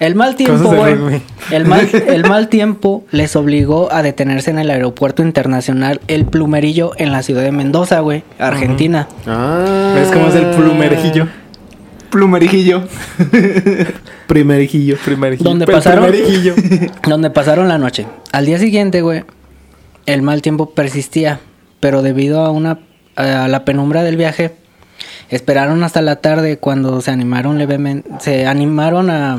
El 0.00 0.16
mal 0.16 0.34
tiempo, 0.34 0.74
güey. 0.74 1.22
El 1.50 1.66
mal, 1.66 1.88
el 2.08 2.28
mal 2.28 2.48
tiempo 2.48 3.04
les 3.10 3.36
obligó 3.36 3.92
a 3.92 4.02
detenerse 4.02 4.50
en 4.50 4.58
el 4.58 4.70
aeropuerto 4.70 5.22
internacional 5.22 6.00
El 6.08 6.24
Plumerillo 6.24 6.92
en 6.96 7.12
la 7.12 7.22
ciudad 7.22 7.42
de 7.42 7.52
Mendoza, 7.52 8.00
güey, 8.00 8.24
Argentina. 8.38 9.08
Ah. 9.26 9.92
¿Ves 9.94 10.10
cómo 10.10 10.28
es 10.28 10.34
el 10.34 10.46
plumerijillo? 10.50 11.28
Plumerijillo. 12.10 12.84
Primerijillo. 14.26 14.96
Primerijillo. 15.04 15.48
Donde 15.48 15.66
pasaron, 15.66 16.10
primerijillo. 16.10 16.54
donde 17.08 17.30
pasaron 17.30 17.68
la 17.68 17.78
noche. 17.78 18.06
Al 18.32 18.46
día 18.46 18.58
siguiente, 18.58 19.00
güey, 19.02 19.24
el 20.06 20.22
mal 20.22 20.42
tiempo 20.42 20.70
persistía, 20.70 21.40
pero 21.80 22.02
debido 22.02 22.44
a 22.44 22.50
una 22.50 22.78
a 23.16 23.48
la 23.48 23.64
penumbra 23.64 24.02
del 24.02 24.16
viaje, 24.16 24.52
esperaron 25.30 25.82
hasta 25.84 26.02
la 26.02 26.16
tarde 26.16 26.58
cuando 26.58 27.00
se 27.00 27.10
animaron 27.10 27.58
levemente, 27.58 28.08
se 28.20 28.46
animaron 28.46 29.10
a 29.10 29.38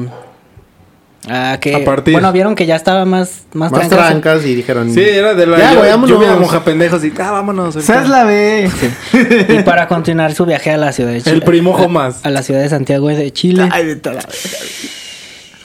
Ah, 1.28 1.58
que, 1.60 1.74
A 1.74 1.84
partir. 1.84 2.12
bueno, 2.14 2.32
vieron 2.32 2.54
que 2.54 2.68
ya 2.68 2.76
estaba 2.76 3.04
más, 3.04 3.46
más, 3.54 3.72
Más 3.72 3.90
trancas. 3.90 4.10
trancas 4.10 4.46
y 4.46 4.54
dijeron... 4.54 4.94
Sí, 4.94 5.02
era 5.02 5.34
de 5.34 5.48
la 5.48 5.58
Ya, 5.58 5.74
yo- 5.74 5.80
güey, 5.80 5.90
vámonos. 5.90 6.10
lluvia 6.20 6.36
moja 6.36 6.64
pendejos 6.64 7.04
y 7.04 7.12
ah, 7.18 7.32
vámonos. 7.32 7.76
ahorita. 7.76 7.94
Esa 7.94 8.04
es 8.04 8.10
la 8.10 8.24
B. 8.26 8.70
Y 9.60 9.64
para 9.64 9.88
continuar 9.88 10.36
su 10.36 10.46
viaje 10.46 10.70
a 10.70 10.78
la 10.78 10.92
ciudad 10.92 11.12
de 11.14 11.24
Chile. 11.24 11.36
El 11.38 11.42
primo 11.42 11.90
más. 11.90 12.24
A 12.24 12.30
la 12.30 12.44
ciudad 12.44 12.62
de 12.62 12.70
Santiago 12.70 13.08
de 13.08 13.34
Chile. 13.34 13.68
Ay, 13.72 13.86
de 13.88 13.96
toda 13.96 14.18
la- 14.18 14.22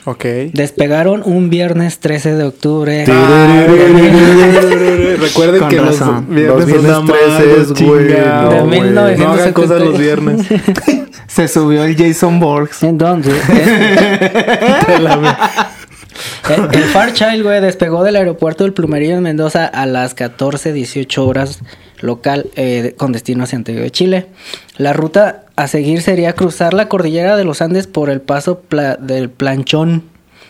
Ok. 0.05 0.25
Despegaron 0.53 1.21
un 1.23 1.49
viernes 1.49 1.99
13 1.99 2.35
de 2.35 2.43
octubre. 2.43 3.05
Recuerden 5.19 5.67
que 5.69 5.75
los 5.77 5.99
viernes 5.99 5.99
Los 5.99 6.11
son 6.61 6.71
viernes 6.71 6.91
amargos, 6.91 7.73
13, 7.73 7.83
güey, 7.83 8.07
chingado, 8.07 8.49
De 8.49 8.59
güey. 8.61 8.81
1976. 8.81 9.19
No 9.19 9.31
hagan 9.31 9.53
cosas 9.53 9.81
los 9.81 9.97
viernes. 9.99 10.47
Se 11.27 11.47
subió 11.47 11.83
el 11.83 11.95
Jason 11.95 12.39
Borgs. 12.39 12.81
Entonces, 12.83 13.35
el, 16.49 16.63
el 16.73 16.83
Fairchild, 16.83 17.43
güey, 17.43 17.61
despegó 17.61 18.03
del 18.03 18.15
aeropuerto 18.15 18.63
del 18.63 18.73
Plumerillo 18.73 19.15
en 19.15 19.23
Mendoza 19.23 19.65
a 19.65 19.85
las 19.85 20.15
14.18 20.15 21.17
horas 21.19 21.59
local 22.01 22.47
eh, 22.55 22.93
con 22.97 23.11
destino 23.11 23.43
a 23.43 23.47
Santiago 23.47 23.81
de 23.81 23.91
Chile. 23.91 24.27
La 24.77 24.93
ruta 24.93 25.45
a 25.55 25.67
seguir 25.67 26.01
sería 26.01 26.33
cruzar 26.33 26.73
la 26.73 26.87
cordillera 26.89 27.37
de 27.37 27.43
los 27.45 27.61
Andes 27.61 27.87
por 27.87 28.09
el 28.09 28.21
paso 28.21 28.59
pla- 28.59 28.95
del 28.97 29.29
Planchón 29.29 30.03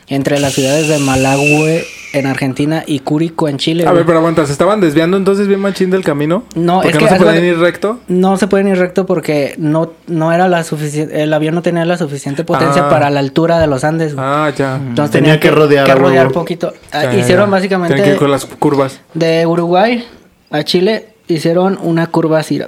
entre 0.08 0.40
las 0.40 0.54
ciudades 0.54 0.88
de 0.90 0.98
Malagüe 1.00 1.86
en 2.14 2.26
Argentina 2.26 2.84
y 2.86 3.00
Cúrico 3.00 3.48
en 3.48 3.58
Chile. 3.58 3.84
A 3.84 3.92
güey. 3.92 3.98
ver, 4.00 4.06
pero 4.06 4.18
aguanta, 4.20 4.46
¿se 4.46 4.52
estaban 4.52 4.82
desviando 4.82 5.16
entonces 5.16 5.48
bien 5.48 5.62
machín 5.62 5.90
del 5.90 6.04
camino? 6.04 6.44
No, 6.56 6.82
Porque 6.82 6.90
es 6.90 6.98
que 6.98 7.04
no 7.06 7.10
se 7.12 7.18
pueden 7.18 7.42
de- 7.42 7.48
ir 7.48 7.58
recto. 7.60 8.00
No 8.10 8.36
se 8.36 8.48
pueden 8.48 8.68
ir 8.68 8.78
recto 8.78 9.06
porque 9.06 9.56
no, 9.58 9.94
no 10.08 10.34
era 10.34 10.50
la 10.50 10.66
suficiente, 10.66 11.24
el 11.24 11.34
avión 11.34 11.56
no 11.56 11.62
tenía 11.62 11.86
la 11.86 11.98
suficiente 11.98 12.44
potencia 12.44 12.88
Ah. 12.88 12.90
para 12.90 13.10
la 13.10 13.22
altura 13.22 13.60
de 13.60 13.68
los 13.68 13.86
Andes. 13.86 14.14
güey. 14.16 14.26
Ah, 14.28 14.52
ya. 14.58 14.76
Entonces 14.76 15.12
Tenía 15.12 15.34
tenían 15.36 15.40
que 15.40 15.52
rodear 15.52 15.90
a 15.90 15.96
rodear 15.96 16.32
poquito. 16.34 16.74
Ah, 16.92 17.04
Ya, 17.06 17.14
hicieron 17.18 17.46
ya. 17.46 17.52
básicamente 17.52 17.94
Tienen 17.96 18.12
que 18.12 18.16
ir 18.16 18.20
con 18.20 18.32
las 18.32 18.46
curvas. 18.46 19.00
de 19.14 19.46
Uruguay 19.46 20.06
a 20.50 20.64
Chile 20.64 21.11
hicieron 21.32 21.78
una 21.82 22.08
curva 22.08 22.40
así 22.40 22.62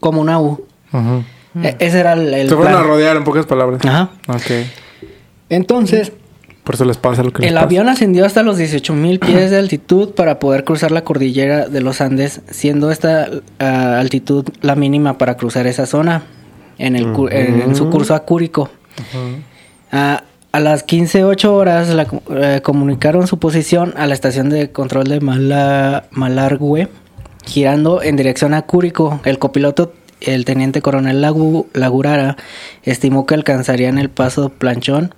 como 0.00 0.20
una 0.20 0.40
U. 0.40 0.64
E- 1.62 1.76
ese 1.78 2.00
era 2.00 2.12
el, 2.14 2.32
el 2.34 2.48
Se 2.48 2.54
fueron 2.54 2.72
plan. 2.74 2.84
a 2.84 2.86
rodear 2.86 3.16
en 3.16 3.24
pocas 3.24 3.46
palabras. 3.46 3.84
Ajá. 3.84 4.10
Ok. 4.28 4.66
Entonces, 5.48 6.12
Por 6.64 6.74
eso 6.74 6.84
les 6.84 6.96
pasa 6.96 7.22
lo 7.22 7.32
que 7.32 7.42
les 7.42 7.50
el 7.50 7.54
pasa. 7.54 7.64
avión 7.66 7.88
ascendió 7.88 8.26
hasta 8.26 8.42
los 8.42 8.58
18.000 8.58 9.18
pies 9.20 9.50
de 9.50 9.58
altitud 9.58 10.10
para 10.14 10.38
poder 10.38 10.64
cruzar 10.64 10.90
la 10.90 11.02
cordillera 11.04 11.68
de 11.68 11.80
los 11.80 12.00
Andes, 12.00 12.40
siendo 12.50 12.90
esta 12.90 13.28
ah, 13.58 13.98
altitud 14.00 14.44
la 14.62 14.74
mínima 14.74 15.18
para 15.18 15.36
cruzar 15.36 15.66
esa 15.66 15.86
zona 15.86 16.24
en, 16.78 16.96
el, 16.96 17.06
en, 17.30 17.60
en 17.62 17.76
su 17.76 17.88
curso 17.90 18.14
a 18.14 18.20
Cúrico. 18.24 18.68
Ah, 19.92 20.24
a 20.52 20.60
las 20.60 20.86
15.08 20.86 21.44
horas 21.48 21.88
la 21.90 22.06
eh, 22.30 22.60
comunicaron 22.62 23.26
su 23.26 23.38
posición 23.38 23.94
a 23.96 24.06
la 24.06 24.14
estación 24.14 24.48
de 24.50 24.72
control 24.72 25.04
de 25.04 25.20
Mala, 25.20 26.04
Malargüe, 26.10 26.88
girando 27.46 28.02
en 28.02 28.16
dirección 28.16 28.52
a 28.54 28.62
Cúrico. 28.62 29.20
El 29.24 29.38
copiloto, 29.38 29.92
el 30.20 30.44
teniente 30.44 30.82
coronel 30.82 31.22
Lagu- 31.22 31.66
Lagurara, 31.72 32.36
estimó 32.82 33.24
que 33.26 33.34
alcanzarían 33.34 33.98
el 33.98 34.10
paso 34.10 34.50
Planchón. 34.50 35.14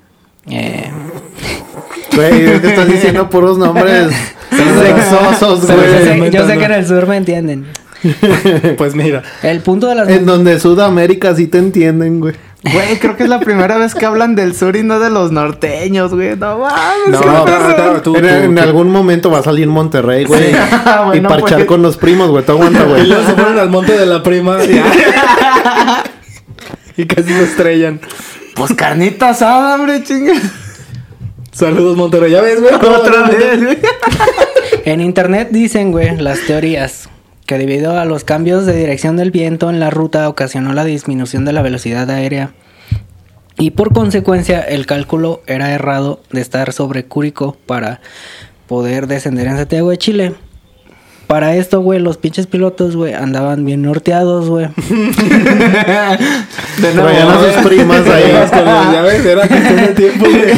eh, 0.50 0.90
Güey, 2.14 2.61
que 2.61 2.68
estás 2.68 2.88
diciendo 2.88 3.28
puros 3.30 3.58
nombres 3.58 4.08
sexosos, 4.50 5.66
güey. 5.66 6.30
yo 6.30 6.47
sé 6.47 6.56
que 6.58 6.64
en 6.64 6.73
el 6.73 6.87
sur 6.87 7.06
me 7.06 7.16
entienden. 7.16 7.66
Pues 8.78 8.94
mira. 8.94 9.23
El 9.42 9.61
punto 9.61 9.88
de 9.88 9.97
las... 9.97 10.08
En 10.08 10.25
donde 10.25 10.61
Sudamérica 10.61 11.35
sí 11.35 11.49
te 11.49 11.58
entienden, 11.58 12.20
güey. 12.20 12.35
Güey, 12.61 12.99
creo 12.99 13.17
que 13.17 13.23
es 13.23 13.29
la 13.29 13.38
primera 13.38 13.79
vez 13.79 13.95
que 13.95 14.05
hablan 14.05 14.35
del 14.35 14.55
sur 14.55 14.75
y 14.75 14.83
no 14.83 14.99
de 14.99 15.11
los 15.11 15.31
norteños, 15.31 16.12
güey. 16.12 16.37
No 16.37 16.59
mames. 16.59 17.09
No, 17.09 17.21
no, 17.21 17.45
no, 17.47 17.93
no, 17.95 18.03
tú, 18.03 18.17
en, 18.17 18.23
tú, 18.23 18.29
en 18.29 18.55
tú. 18.57 18.61
algún 18.61 18.91
momento 18.91 19.31
va 19.31 19.38
a 19.38 19.43
salir 19.45 19.69
Monterrey, 19.69 20.25
güey. 20.25 20.53
Ah, 20.85 21.03
y 21.07 21.07
bueno, 21.09 21.29
parchar 21.29 21.50
porque- 21.50 21.67
con 21.67 21.83
los 21.83 21.97
primos, 21.97 22.31
güey. 22.31 22.45
Te 22.45 22.50
aguanta, 22.53 22.81
Y 22.85 22.88
güey. 22.88 23.07
luego 23.07 23.25
se 23.25 23.33
fueron 23.35 23.59
al 23.59 23.71
monte 23.71 23.93
de 23.97 24.07
la 24.07 24.23
prima. 24.25 24.59
Y, 24.65 24.83
y 27.03 27.07
casi 27.07 27.29
se 27.33 27.45
estrellan. 27.45 28.00
Pues 28.55 28.75
carnita 28.75 29.31
asada, 29.31 29.77
hombre, 29.77 30.03
chinga. 30.03 30.35
Saludos, 31.53 31.97
Monterrey. 31.97 32.33
¿Ya 32.33 32.41
ves, 32.41 32.61
güey? 32.61 32.75
Otra 32.75 33.23
vez, 33.29 33.62
güey. 33.65 33.79
En 34.85 35.00
internet 35.00 35.49
dicen, 35.50 35.93
güey, 35.93 36.17
las 36.17 36.41
teorías 36.47 37.09
que 37.49 37.57
debido 37.57 37.99
a 37.99 38.05
los 38.05 38.25
cambios 38.25 38.67
de 38.67 38.76
dirección 38.76 39.17
del 39.17 39.31
viento 39.31 39.71
en 39.71 39.81
la 39.81 39.88
ruta 39.88 40.28
ocasionó 40.28 40.75
la 40.75 40.85
disminución 40.85 41.47
de 41.47 41.55
la 41.55 41.62
velocidad 41.62 42.11
aérea 42.11 42.52
y 43.57 43.71
por 43.71 43.95
consecuencia 43.95 44.61
el 44.61 44.85
cálculo 44.85 45.40
era 45.47 45.73
errado 45.73 46.21
de 46.31 46.43
estar 46.43 46.75
sobre 46.75 47.07
Cúrico 47.07 47.57
para 47.64 48.02
poder 48.67 49.07
descender 49.07 49.47
en 49.47 49.57
Santiago 49.57 49.88
de 49.88 49.97
Chile. 49.97 50.35
Para 51.28 51.54
esto, 51.54 51.80
güey, 51.82 52.00
los 52.00 52.16
pinches 52.16 52.47
pilotos, 52.47 52.97
güey, 52.97 53.12
andaban 53.12 53.62
bien 53.66 53.82
norteados, 53.82 54.49
güey. 54.49 54.66
De 56.78 56.94
nuevo. 56.94 57.11
Traían 57.11 57.28
a 57.28 57.38
sus 57.38 57.52
primas 57.68 58.08
ahí. 58.08 58.32
Ya 58.92 59.02
ves, 59.02 59.26
era 59.26 59.47
cuestión 59.47 59.76
de 59.76 59.88
tiempo, 59.88 60.25
güey. 60.25 60.56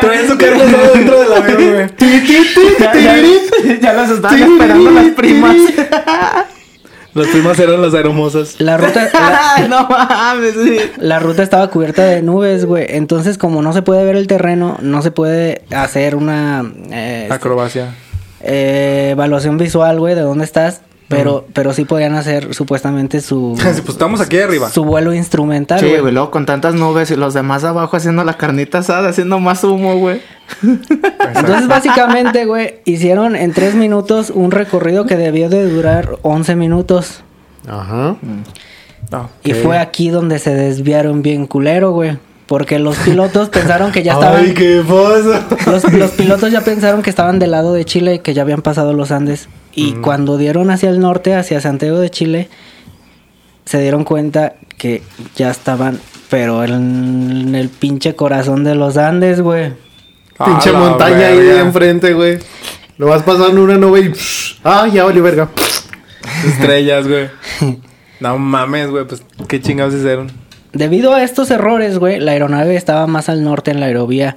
Traían 0.00 0.28
su 0.28 0.36
carne 0.36 0.62
asada 0.64 0.90
dentro 0.92 1.20
del 1.20 1.32
avión, 1.32 1.72
güey. 1.72 1.86
Ya, 3.80 3.92
las 3.92 4.10
estaban 4.10 4.42
esperando 4.42 4.90
las 4.90 5.10
primas. 5.10 5.56
Las 7.14 7.26
primas 7.28 7.58
eran 7.60 7.80
las 7.80 7.94
aeromosas. 7.94 8.56
La 8.58 8.76
ruta, 8.76 9.08
la, 9.12 9.68
no 9.68 9.86
mames, 9.86 10.54
sí. 10.54 10.78
la 10.98 11.20
ruta 11.20 11.44
estaba 11.44 11.68
cubierta 11.68 12.02
de 12.02 12.22
nubes, 12.22 12.64
güey. 12.64 12.86
Entonces, 12.88 13.38
como 13.38 13.62
no 13.62 13.72
se 13.72 13.82
puede 13.82 14.04
ver 14.04 14.16
el 14.16 14.26
terreno, 14.26 14.78
no 14.80 15.00
se 15.00 15.12
puede 15.12 15.62
hacer 15.70 16.16
una 16.16 16.64
eh, 16.90 17.28
Acrobacia. 17.30 17.94
Eh, 18.42 19.10
evaluación 19.12 19.56
visual, 19.58 19.98
güey, 19.98 20.14
de 20.14 20.22
dónde 20.22 20.44
estás. 20.44 20.82
Pero, 21.08 21.44
pero 21.52 21.74
sí 21.74 21.84
podían 21.84 22.14
hacer 22.14 22.54
supuestamente 22.54 23.20
su, 23.20 23.54
pues 23.62 23.86
estamos 23.86 24.22
aquí 24.22 24.38
arriba. 24.38 24.70
su 24.70 24.82
vuelo 24.82 25.12
instrumental, 25.12 25.78
Sí, 25.78 25.86
güey. 25.98 26.10
luego 26.10 26.30
con 26.30 26.46
tantas 26.46 26.74
nubes 26.74 27.10
y 27.10 27.16
los 27.16 27.34
demás 27.34 27.64
abajo 27.64 27.98
haciendo 27.98 28.24
la 28.24 28.38
carnita 28.38 28.78
asada, 28.78 29.10
haciendo 29.10 29.38
más 29.38 29.62
humo, 29.62 29.96
güey. 29.98 30.22
Entonces, 30.62 31.68
básicamente, 31.68 32.46
güey, 32.46 32.76
hicieron 32.86 33.36
en 33.36 33.52
tres 33.52 33.74
minutos 33.74 34.30
un 34.30 34.50
recorrido 34.52 35.04
que 35.04 35.16
debió 35.16 35.50
de 35.50 35.68
durar 35.68 36.16
11 36.22 36.56
minutos. 36.56 37.22
Ajá. 37.68 38.16
Ah, 39.12 39.28
Y 39.44 39.52
fue 39.52 39.76
aquí 39.78 40.08
donde 40.08 40.38
se 40.38 40.54
desviaron 40.54 41.20
bien 41.20 41.46
culero, 41.46 41.90
güey. 41.92 42.16
Porque 42.46 42.78
los 42.78 42.96
pilotos 42.98 43.48
pensaron 43.48 43.92
que 43.92 44.02
ya 44.02 44.12
estaban... 44.14 44.44
Ay, 44.44 44.54
qué 44.54 44.82
pasa. 44.86 45.46
Los, 45.70 45.92
los 45.92 46.10
pilotos 46.12 46.50
ya 46.50 46.62
pensaron 46.62 47.02
que 47.02 47.10
estaban 47.10 47.38
del 47.38 47.52
lado 47.52 47.72
de 47.72 47.84
Chile 47.84 48.14
y 48.14 48.18
que 48.18 48.34
ya 48.34 48.42
habían 48.42 48.62
pasado 48.62 48.92
los 48.92 49.10
Andes. 49.10 49.48
Y 49.74 49.92
cuando 49.94 50.36
dieron 50.36 50.70
hacia 50.70 50.90
el 50.90 51.00
norte, 51.00 51.34
hacia 51.34 51.60
Santiago 51.60 51.98
de 51.98 52.10
Chile, 52.10 52.48
se 53.64 53.80
dieron 53.80 54.04
cuenta 54.04 54.54
que 54.76 55.02
ya 55.36 55.50
estaban, 55.50 55.98
pero 56.28 56.64
en 56.64 57.54
el 57.54 57.68
pinche 57.68 58.14
corazón 58.14 58.64
de 58.64 58.74
los 58.74 58.96
Andes, 58.96 59.40
güey. 59.40 59.72
Pinche 60.44 60.72
montaña 60.72 61.28
ahí 61.28 61.38
de 61.38 61.60
enfrente, 61.60 62.12
güey. 62.12 62.38
Lo 62.98 63.06
vas 63.06 63.22
pasando 63.22 63.62
una 63.62 63.78
nube 63.78 64.00
y... 64.00 64.14
psh, 64.14 64.60
ah, 64.64 64.86
ya 64.92 65.04
valió 65.04 65.22
verga. 65.22 65.48
Estrellas, 66.46 67.08
güey. 67.08 67.30
No 68.20 68.38
mames, 68.38 68.90
güey. 68.90 69.06
Pues 69.06 69.22
qué 69.48 69.60
chingados 69.60 69.94
hicieron. 69.94 70.30
Debido 70.72 71.14
a 71.14 71.22
estos 71.22 71.50
errores, 71.50 71.98
güey, 71.98 72.18
la 72.18 72.32
aeronave 72.32 72.76
estaba 72.76 73.06
más 73.06 73.28
al 73.28 73.44
norte 73.44 73.70
en 73.70 73.80
la 73.80 73.86
aerovía, 73.86 74.36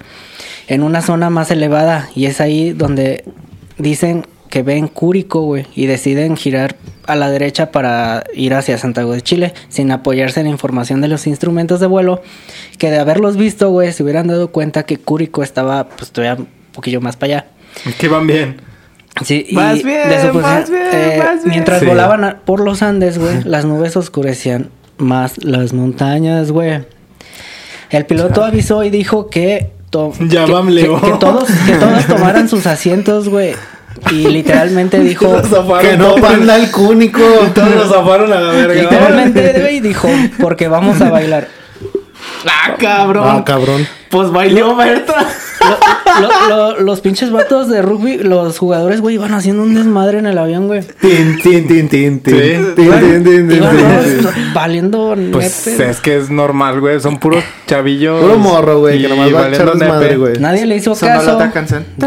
en 0.67 0.83
una 0.83 1.01
zona 1.01 1.29
más 1.29 1.49
elevada, 1.51 2.09
y 2.15 2.25
es 2.25 2.41
ahí 2.41 2.71
donde 2.73 3.23
dicen 3.77 4.25
que 4.49 4.61
ven 4.63 4.87
Cúrico, 4.87 5.41
güey, 5.41 5.65
y 5.75 5.85
deciden 5.85 6.35
girar 6.37 6.75
a 7.07 7.15
la 7.15 7.29
derecha 7.29 7.71
para 7.71 8.23
ir 8.33 8.53
hacia 8.53 8.77
Santiago 8.77 9.13
de 9.13 9.21
Chile, 9.21 9.53
sin 9.69 9.91
apoyarse 9.91 10.39
en 10.41 10.47
la 10.47 10.51
información 10.51 11.01
de 11.01 11.07
los 11.07 11.27
instrumentos 11.27 11.79
de 11.79 11.87
vuelo, 11.87 12.21
que 12.77 12.89
de 12.91 12.99
haberlos 12.99 13.37
visto, 13.37 13.69
güey, 13.69 13.93
se 13.93 14.03
hubieran 14.03 14.27
dado 14.27 14.49
cuenta 14.51 14.83
que 14.83 14.97
Cúrico 14.97 15.43
estaba, 15.43 15.87
pues, 15.89 16.11
todavía 16.11 16.35
un 16.41 16.47
poquillo 16.73 16.99
más 16.99 17.15
para 17.15 17.33
allá. 17.33 17.45
Que 17.97 18.07
van 18.07 18.27
bien. 18.27 18.57
Sí, 19.23 19.45
y 19.47 19.55
Vas 19.55 19.81
bien, 19.83 20.09
de 20.09 20.21
su 20.21 20.27
posición, 20.33 20.41
vas 20.41 20.69
bien, 20.69 20.83
eh, 20.91 21.19
bien. 21.21 21.39
mientras 21.45 21.79
Sí. 21.79 21.85
volaban 21.85 22.23
a- 22.25 22.39
por 22.41 22.59
los 22.59 22.81
Andes, 22.81 23.17
güey, 23.17 23.43
las 23.45 23.63
nubes 23.65 23.95
oscurecían 23.95 24.69
más 24.97 25.43
las 25.43 25.73
montañas, 25.73 26.51
güey. 26.51 26.83
El 27.89 28.05
piloto 28.05 28.43
avisó 28.43 28.83
y 28.83 28.89
dijo 28.89 29.29
que, 29.29 29.71
to- 29.89 30.13
Ya 30.19 30.45
que, 30.45 30.51
todos 31.19 31.47
que 31.65 31.73
todos 31.73 32.05
tomaran 32.07 32.49
sus 32.49 32.65
asientos, 32.67 33.29
güey. 33.29 33.53
Y 34.11 34.27
literalmente 34.27 34.99
dijo, 35.03 35.41
Que 35.79 35.95
no 35.97 36.15
panda 36.15 36.57
el 36.57 36.69
cúnico. 36.71 37.21
Todos 37.53 37.75
los 37.75 37.89
zafaron 37.89 38.31
a 38.33 38.39
la 38.41 38.51
verga. 38.51 38.81
literalmente, 38.81 39.59
güey, 39.61 39.79
dijo, 39.79 40.09
porque 40.39 40.67
vamos 40.67 40.99
a 41.01 41.09
bailar. 41.09 41.47
Ah, 42.45 42.75
cabrón. 42.77 43.23
Ah, 43.27 43.43
cabrón. 43.45 43.87
Pues 44.09 44.31
bailó 44.31 44.75
Berta. 44.75 45.25
Lo- 46.21 46.47
lo- 46.49 46.79
los 46.81 47.01
pinches 47.01 47.31
vatos 47.31 47.67
de 47.69 47.81
rugby, 47.81 48.17
los 48.19 48.57
jugadores, 48.59 49.01
güey, 49.01 49.15
iban 49.15 49.33
haciendo 49.33 49.63
un 49.63 49.73
desmadre 49.73 50.19
en 50.19 50.27
el 50.27 50.37
avión, 50.37 50.67
güey. 50.67 50.81
Tin, 51.01 51.39
tin, 51.41 51.67
tin, 51.67 51.89
tin, 51.89 52.19
tin. 52.19 52.33
Sí. 52.35 52.41
Tin, 52.75 52.75
tin, 52.75 53.23
tin, 53.23 53.23
tin, 53.23 53.51
Iban 53.51 53.75
tin, 53.75 53.85
todos 54.21 54.33
tin. 54.35 54.53
valiendo 54.53 55.15
Pues 55.31 55.67
nepe. 55.67 55.89
es 55.89 55.99
que 56.01 56.17
es 56.17 56.29
normal, 56.29 56.79
güey. 56.79 56.99
Son 57.01 57.17
puros 57.17 57.43
chavillos. 57.67 58.21
Puro 58.21 58.37
morro, 58.37 58.79
güey, 58.79 58.99
que 59.01 59.07
y 59.07 59.09
nomás 59.09 59.33
va 59.33 59.45
a 59.45 59.49
echar 59.49 59.73
desmadre, 59.77 60.17
güey. 60.17 60.33
Nadie 60.39 60.65
le 60.65 60.75
hizo 60.75 60.95
caso. 60.95 61.39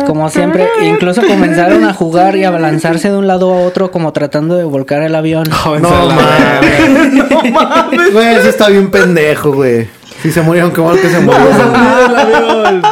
Como 0.07 0.31
siempre, 0.31 0.67
incluso 0.85 1.21
comenzaron 1.27 1.85
a 1.85 1.93
jugar 1.93 2.37
y 2.37 2.45
a 2.45 2.51
balanzarse 2.51 3.11
de 3.11 3.17
un 3.17 3.27
lado 3.27 3.53
a 3.53 3.63
otro 3.63 3.91
como 3.91 4.13
tratando 4.13 4.57
de 4.57 4.65
volcar 4.65 5.03
el 5.03 5.15
avión. 5.15 5.45
No 5.81 6.07
mames. 6.11 7.13
No 7.13 7.51
mames. 7.51 8.13
Güey, 8.13 8.35
eso 8.37 8.49
está 8.49 8.69
bien 8.69 8.91
pendejo, 8.91 9.53
güey. 9.53 9.87
Si 10.23 10.31
se 10.33 10.41
murieron, 10.43 10.73
qué 10.73 10.81
mal 10.81 10.99
que 11.01 11.09
se 11.09 11.17
avión. 11.17 12.83
no 12.83 12.89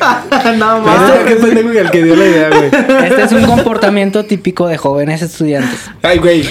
Ah, 0.00 0.22
mames. 0.58 1.24
qué 1.26 1.36
pendejo 1.36 1.70
el 1.70 1.90
que 1.90 2.02
dio 2.04 2.14
la 2.16 2.24
idea, 2.24 2.48
güey. 2.48 2.70
Este 3.08 3.22
es 3.22 3.32
un 3.32 3.42
comportamiento 3.44 4.24
típico 4.24 4.68
de 4.68 4.76
jóvenes 4.76 5.22
estudiantes. 5.22 5.78
Ay, 6.02 6.18
güey. 6.18 6.48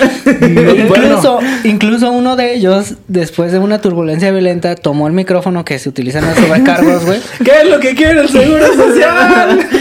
Incluso, 0.77 1.39
incluso 1.63 2.11
uno 2.11 2.35
de 2.35 2.53
ellos, 2.55 2.95
después 3.07 3.51
de 3.51 3.59
una 3.59 3.79
turbulencia 3.79 4.31
violenta, 4.31 4.75
tomó 4.75 5.07
el 5.07 5.13
micrófono 5.13 5.63
que 5.65 5.79
se 5.79 5.89
utiliza 5.89 6.19
en 6.19 6.25
los 6.27 6.35
sobrecargos, 6.37 7.05
güey. 7.05 7.19
¿Qué 7.43 7.51
es 7.63 7.69
lo 7.69 7.79
que 7.79 7.95
quiere 7.95 8.21
el 8.21 8.29
seguro 8.29 8.65
social? 8.75 9.59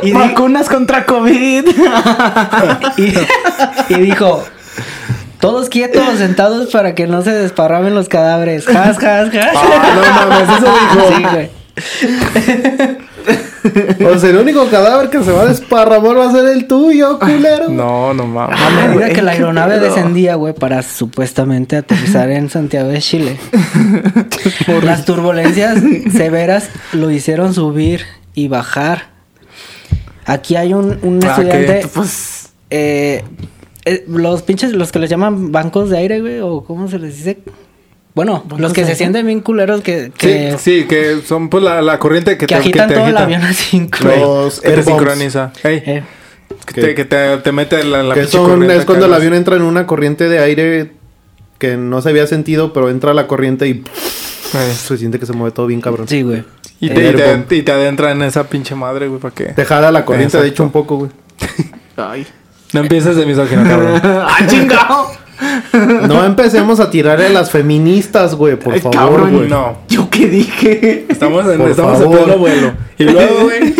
Y, 0.00 0.12
Vacunas 0.12 0.68
contra 0.68 1.04
COVID. 1.04 1.64
y- 2.98 3.14
y 3.88 3.94
dijo: 4.00 4.44
Todos 5.40 5.68
quietos, 5.68 6.02
sentados 6.18 6.70
para 6.70 6.94
que 6.94 7.06
no 7.06 7.22
se 7.22 7.32
desparramen 7.32 7.94
los 7.94 8.08
cadáveres. 8.08 8.66
Jas, 8.66 8.98
jas, 8.98 9.30
jas. 9.30 9.52
Ah, 9.54 9.92
no 9.94 10.28
mames, 10.30 10.48
eso 10.58 10.66
dijo. 10.74 11.08
Sí, 11.16 11.22
güey. 11.22 11.50
O 14.12 14.18
sea, 14.18 14.30
el 14.30 14.36
único 14.36 14.66
cadáver 14.68 15.10
que 15.10 15.22
se 15.22 15.30
va 15.30 15.42
a 15.42 15.46
desparramar 15.46 16.16
va 16.16 16.28
a 16.28 16.32
ser 16.32 16.46
el 16.46 16.66
tuyo, 16.66 17.18
culero. 17.18 17.68
No, 17.68 18.14
no 18.14 18.26
mames. 18.26 18.58
A 18.60 18.70
medida 18.70 18.92
güey, 18.94 19.12
que 19.12 19.22
la 19.22 19.32
aeronave 19.32 19.74
pedo. 19.78 19.84
descendía, 19.84 20.34
güey, 20.36 20.54
para 20.54 20.82
supuestamente 20.82 21.76
aterrizar 21.76 22.30
en 22.30 22.48
Santiago 22.50 22.88
de 22.88 23.00
Chile. 23.00 23.36
Las 24.82 25.04
turbulencias 25.04 25.78
severas 26.12 26.68
lo 26.92 27.10
hicieron 27.10 27.52
subir 27.54 28.02
y 28.34 28.48
bajar. 28.48 29.06
Aquí 30.24 30.56
hay 30.56 30.72
un, 30.74 30.98
un 31.02 31.20
Ah, 31.24 31.28
estudiante. 31.30 31.86
Pues. 31.92 32.48
eh, 32.70 33.24
eh, 33.88 34.04
los 34.08 34.42
pinches, 34.42 34.72
los 34.72 34.92
que 34.92 34.98
les 34.98 35.10
llaman 35.10 35.52
bancos 35.52 35.90
de 35.90 35.98
aire, 35.98 36.20
güey, 36.20 36.40
o 36.40 36.62
cómo 36.64 36.88
se 36.88 36.98
les 36.98 37.16
dice. 37.16 37.38
Bueno, 38.14 38.44
los 38.58 38.72
que 38.72 38.84
se 38.84 38.96
sienten 38.96 39.26
bien 39.26 39.40
culeros 39.40 39.80
que, 39.80 40.06
Sí, 40.06 40.10
que, 40.18 40.56
sí, 40.58 40.86
que 40.88 41.20
son 41.24 41.48
pues 41.48 41.62
la, 41.62 41.82
la 41.82 41.98
corriente 42.00 42.32
que, 42.32 42.46
que 42.46 42.46
te, 42.46 42.54
agitan 42.56 42.88
que 42.88 42.94
te 42.94 43.00
todo 43.00 43.08
el 43.08 43.16
agita. 43.16 43.36
avión 43.36 43.42
así. 43.48 43.88
Los 44.04 44.60
que 44.60 44.70
te 44.70 44.82
sincroniza. 44.82 45.52
Eh, 45.62 46.02
que, 46.66 46.80
te, 46.80 46.94
que 46.94 47.04
te, 47.04 47.36
te 47.38 47.52
mete 47.52 47.84
la, 47.84 48.02
la 48.02 48.14
que 48.14 48.20
pinche 48.22 48.36
son, 48.36 48.50
corriente 48.50 48.76
es 48.76 48.84
cuando 48.84 49.06
el 49.06 49.14
avión 49.14 49.34
entra 49.34 49.54
en 49.56 49.62
una 49.62 49.86
corriente 49.86 50.28
de 50.28 50.38
aire 50.40 50.92
que 51.58 51.76
no 51.76 52.02
se 52.02 52.08
había 52.08 52.26
sentido, 52.26 52.72
pero 52.72 52.90
entra 52.90 53.14
la 53.14 53.26
corriente 53.28 53.68
y 53.68 53.84
se 54.74 54.96
siente 54.98 55.18
que 55.20 55.26
se 55.26 55.32
mueve 55.32 55.52
todo 55.54 55.66
bien 55.66 55.80
cabrón. 55.80 56.08
sí, 56.08 56.22
güey. 56.22 56.42
Y 56.80 56.90
te, 56.90 57.02
y, 57.02 57.06
Air 57.06 57.44
te, 57.48 57.56
y 57.56 57.62
te 57.62 57.72
adentra 57.72 58.12
en 58.12 58.22
esa 58.22 58.48
pinche 58.48 58.74
madre, 58.74 59.08
güey, 59.08 59.20
para 59.20 59.34
que 59.34 59.44
Te 59.46 59.64
jala 59.64 59.90
la 59.90 60.04
corriente, 60.04 60.36
de 60.38 60.44
Exacto. 60.48 60.54
hecho, 60.54 60.62
un 60.64 60.70
poco, 60.70 60.96
güey. 60.96 61.10
Ay. 61.96 62.26
No 62.72 62.80
empieces 62.80 63.16
de 63.16 63.26
misógino, 63.26 63.62
cabrón. 63.64 64.00
¡Ah, 64.04 64.38
chingado! 64.46 65.10
No 66.08 66.24
empecemos 66.24 66.80
a 66.80 66.90
tirarle 66.90 67.26
a 67.26 67.30
las 67.30 67.50
feministas, 67.50 68.34
güey, 68.34 68.56
por 68.56 68.74
Ay, 68.74 68.80
favor, 68.80 69.30
güey. 69.30 69.48
No. 69.48 69.78
¿Yo 69.88 70.10
qué 70.10 70.26
dije? 70.26 71.06
Estamos 71.08 71.46
en, 71.46 71.58
Por 71.58 71.70
estamos 71.70 72.00
en 72.00 72.10
pleno 72.10 72.38
vuelo. 72.38 72.72
Y 72.98 73.04
luego, 73.04 73.34
güey. 73.44 73.74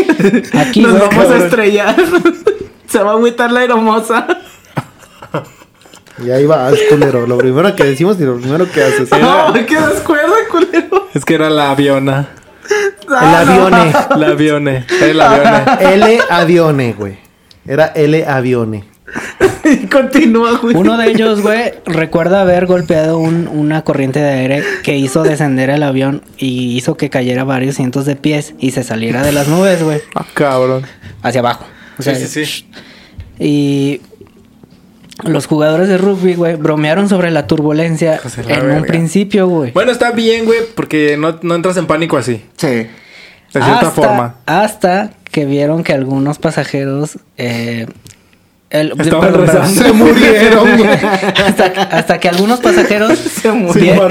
Aquí, 0.54 0.82
Nos 0.82 1.00
vamos 1.00 1.30
a 1.30 1.36
estrellar. 1.38 1.96
Se 2.88 3.02
va 3.02 3.10
a 3.10 3.14
agüitar 3.14 3.50
la 3.52 3.64
hermosa. 3.64 4.26
Y 6.24 6.30
ahí 6.30 6.46
vas, 6.46 6.74
culero. 6.88 7.26
Lo 7.26 7.36
primero 7.38 7.74
que 7.76 7.84
decimos 7.84 8.18
y 8.20 8.24
lo 8.24 8.36
primero 8.38 8.70
que 8.70 8.82
haces. 8.82 9.08
Ay, 9.12 9.64
qué 9.66 9.78
descuerdo, 9.80 10.32
culero. 10.50 11.08
Es 11.14 11.24
que 11.24 11.34
era 11.34 11.50
la 11.50 11.70
aviona. 11.72 12.28
El 12.70 13.14
Ah, 13.14 13.44
no. 13.44 13.52
avione. 13.66 13.92
La 14.16 14.26
avione. 14.28 14.86
El 15.00 15.20
avione. 15.20 15.94
L 15.94 16.18
avione, 16.30 16.92
güey. 16.92 17.18
Era 17.68 17.86
L 17.94 18.24
avione. 18.26 18.84
Y 19.64 19.86
continúa, 19.90 20.58
güey. 20.58 20.74
Uno 20.74 20.96
de 20.96 21.10
ellos, 21.10 21.40
güey, 21.42 21.72
recuerda 21.86 22.40
haber 22.42 22.66
golpeado 22.66 23.18
un- 23.18 23.46
una 23.48 23.82
corriente 23.82 24.18
de 24.20 24.30
aire 24.30 24.62
que 24.82 24.96
hizo 24.96 25.22
descender 25.22 25.70
el 25.70 25.82
avión 25.82 26.22
y 26.36 26.76
hizo 26.76 26.96
que 26.96 27.10
cayera 27.10 27.44
varios 27.44 27.76
cientos 27.76 28.04
de 28.06 28.16
pies 28.16 28.54
y 28.58 28.70
se 28.72 28.82
saliera 28.82 29.22
de 29.22 29.32
las 29.32 29.46
nubes, 29.48 29.82
güey, 29.82 30.00
Ah, 30.14 30.24
cabrón. 30.34 30.82
hacia 31.22 31.40
abajo. 31.40 31.66
O 31.98 32.02
sea, 32.02 32.14
sí, 32.14 32.26
sí, 32.26 32.44
sí. 32.46 32.66
Y 33.38 34.00
los 35.24 35.46
jugadores 35.46 35.88
de 35.88 35.98
rugby, 35.98 36.34
güey, 36.34 36.54
bromearon 36.56 37.08
sobre 37.08 37.30
la 37.30 37.46
turbulencia 37.46 38.20
en 38.48 38.70
un 38.70 38.82
principio, 38.84 39.48
güey. 39.48 39.72
Bueno, 39.72 39.90
está 39.92 40.12
bien, 40.12 40.44
güey, 40.44 40.60
porque 40.74 41.16
no, 41.18 41.38
no 41.42 41.54
entras 41.54 41.76
en 41.76 41.86
pánico 41.86 42.16
así. 42.16 42.42
Sí. 42.56 42.86
De 43.52 43.60
cierta 43.62 43.78
hasta, 43.88 43.90
forma. 43.90 44.34
Hasta 44.46 45.10
que 45.30 45.44
vieron 45.46 45.82
que 45.84 45.92
algunos 45.92 46.38
pasajeros... 46.38 47.18
eh, 47.36 47.86
el- 48.70 48.92
Estaban 49.00 49.32
perdón, 49.32 49.46
perdón. 49.46 49.46
rezando. 49.46 49.82
Se 49.82 49.92
murieron, 49.92 50.68
hasta, 51.46 51.64
hasta 51.90 52.18
que 52.20 52.28
algunos 52.28 52.60
pasajeros 52.60 53.18
Se 53.42 53.50
vi- 53.50 53.56
murió. 53.58 54.08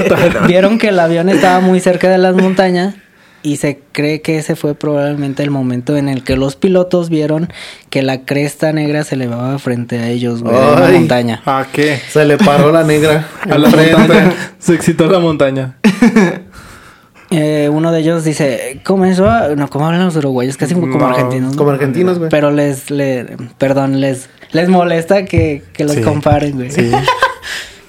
vieron 0.48 0.78
que 0.78 0.88
el 0.88 0.98
avión 0.98 1.28
estaba 1.28 1.60
muy 1.60 1.78
cerca 1.78 2.08
de 2.08 2.18
las 2.18 2.34
montañas 2.34 2.94
y 3.40 3.58
se 3.58 3.78
cree 3.92 4.20
que 4.20 4.36
ese 4.38 4.56
fue 4.56 4.74
probablemente 4.74 5.44
el 5.44 5.52
momento 5.52 5.96
en 5.96 6.08
el 6.08 6.24
que 6.24 6.34
los 6.36 6.56
pilotos 6.56 7.08
vieron 7.08 7.48
que 7.88 8.02
la 8.02 8.22
cresta 8.24 8.72
negra 8.72 9.04
se 9.04 9.14
elevaba 9.14 9.56
frente 9.60 10.00
a 10.00 10.08
ellos, 10.08 10.42
güey, 10.42 10.56
de 10.56 10.60
una 10.72 10.86
Ay. 10.86 10.94
montaña. 10.94 11.42
¿A 11.46 11.64
qué? 11.72 12.00
Se 12.10 12.24
le 12.24 12.36
paró 12.36 12.72
la 12.72 12.82
negra. 12.82 13.28
A 13.48 13.56
la 13.58 13.68
montaña. 13.70 14.32
Se 14.58 14.74
excitó 14.74 15.06
la 15.08 15.20
montaña. 15.20 15.76
Eh, 17.30 17.68
uno 17.70 17.92
de 17.92 18.00
ellos 18.00 18.24
dice, 18.24 18.80
comenzó 18.84 19.28
a... 19.28 19.48
No, 19.48 19.68
¿cómo 19.68 19.86
hablan 19.86 20.04
los 20.04 20.16
uruguayos? 20.16 20.56
Casi 20.56 20.74
como, 20.74 20.90
como 20.90 21.06
No, 21.08 21.14
argentinos. 21.14 21.52
¿no? 21.52 21.58
Como 21.58 21.70
argentinos, 21.70 22.18
güey. 22.18 22.30
Pero 22.30 22.50
les, 22.50 22.90
le, 22.90 23.26
perdón, 23.58 24.00
les, 24.00 24.30
les 24.52 24.68
molesta 24.68 25.24
que, 25.26 25.62
que 25.74 25.84
los 25.84 25.92
Sí. 25.96 26.00
comparen, 26.02 26.52
güey. 26.56 26.70
Sí. 26.70 26.90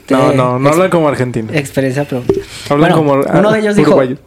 No, 0.09 0.33
no, 0.33 0.57
no 0.57 0.69
hablan 0.69 0.89
como 0.89 1.07
argentino. 1.07 1.53
Experiencia, 1.53 2.03
pero... 2.03 2.23
Hablan 2.67 2.79
Bueno, 2.93 2.95
como 3.21 3.39
uno 3.39 3.51
de 3.51 3.59
ellos 3.59 3.75
dijo, 3.75 3.89
uruguayo. 3.91 4.17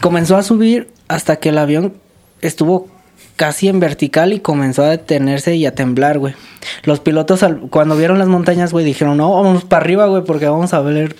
comenzó 0.00 0.36
a 0.36 0.42
subir 0.42 0.88
hasta 1.06 1.36
que 1.36 1.50
el 1.50 1.58
avión 1.58 1.94
estuvo 2.40 2.88
casi 3.36 3.68
en 3.68 3.78
vertical 3.78 4.32
y 4.32 4.40
comenzó 4.40 4.82
a 4.82 4.88
detenerse 4.88 5.54
y 5.54 5.66
a 5.66 5.74
temblar, 5.76 6.18
güey. 6.18 6.34
Los 6.82 6.98
pilotos 6.98 7.44
al- 7.44 7.60
cuando 7.70 7.96
vieron 7.96 8.18
las 8.18 8.26
montañas, 8.26 8.72
güey, 8.72 8.84
dijeron, 8.84 9.16
no, 9.16 9.32
vamos 9.40 9.62
para 9.64 9.84
arriba, 9.84 10.06
güey, 10.06 10.24
porque 10.24 10.48
vamos 10.48 10.74
a 10.74 10.80
ver 10.80 11.14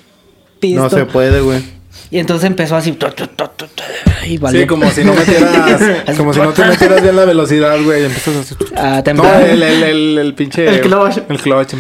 pisto. 0.59 0.83
No 0.83 0.91
se 0.91 1.05
puede, 1.07 1.41
güey. 1.41 1.63
Y 2.11 2.19
entonces 2.19 2.47
empezó 2.49 2.77
así, 2.77 2.93
tu, 2.93 3.07
tu, 3.09 3.27
tu, 3.27 3.45
tu, 3.57 3.67
tu, 3.67 3.83
y 4.27 4.39
valió. 4.39 4.61
Sí, 4.61 4.67
como 4.67 4.89
si 4.91 5.05
no 5.05 5.15
metieras... 5.15 5.83
como 6.17 6.33
si 6.33 6.41
no 6.41 6.51
te 6.53 6.65
metieras 6.67 7.03
bien 7.03 7.17
la 7.17 7.25
velocidad, 7.25 7.77
güey. 7.83 8.03
y 8.03 8.05
Empiezas 8.07 8.37
así... 8.37 8.55
a 8.77 9.03
No, 9.15 9.35
el, 9.41 9.63
el, 9.63 9.83
el, 9.83 10.19
el 10.19 10.35
pinche... 10.35 10.67
El 10.69 10.81
clutch. 10.83 11.19
El 11.29 11.39
clutch. 11.41 11.75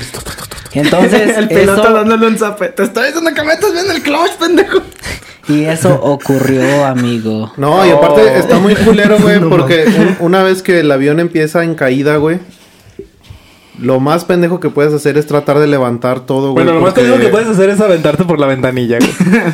Y 0.73 0.79
entonces, 0.81 1.37
el 1.37 1.49
piloto 1.49 1.83
eso, 1.83 1.93
dándole 1.93 2.27
un 2.27 2.39
zape. 2.39 2.69
Te 2.69 2.83
estoy 2.85 3.07
diciendo 3.07 3.31
que 3.35 3.43
metas 3.43 3.73
bien 3.73 3.85
el 3.95 4.03
clutch, 4.03 4.33
pendejo. 4.41 4.79
y 5.49 5.65
eso 5.65 5.95
ocurrió, 6.03 6.85
amigo. 6.85 7.53
No, 7.57 7.87
y 7.87 7.91
Oh. 7.91 7.99
aparte 7.99 8.39
está 8.39 8.59
muy 8.59 8.75
culero, 8.75 9.19
güey, 9.21 9.39
porque 9.41 9.85
un- 9.87 10.17
una 10.21 10.43
vez 10.43 10.63
que 10.63 10.81
el 10.81 10.91
avión 10.91 11.21
empieza 11.21 11.63
en 11.63 11.75
caída, 11.77 12.17
güey, 12.17 12.39
lo 13.81 13.99
más 14.01 14.25
pendejo 14.25 14.61
que 14.61 14.71
puedes 14.71 14.93
hacer 14.95 15.19
es 15.19 15.27
tratar 15.27 15.59
de 15.59 15.67
levantar 15.67 16.21
todo, 16.21 16.53
güey. 16.53 16.65
Bueno, 16.65 16.75
lo 16.79 16.81
más 16.85 16.95
porque- 16.95 17.21
que 17.21 17.29
puedes 17.29 17.49
hacer 17.49 17.71
es 17.71 17.81
aventarte 17.81 18.25
por 18.25 18.39
la 18.39 18.47
ventanilla, 18.47 18.99
güey. 18.99 19.11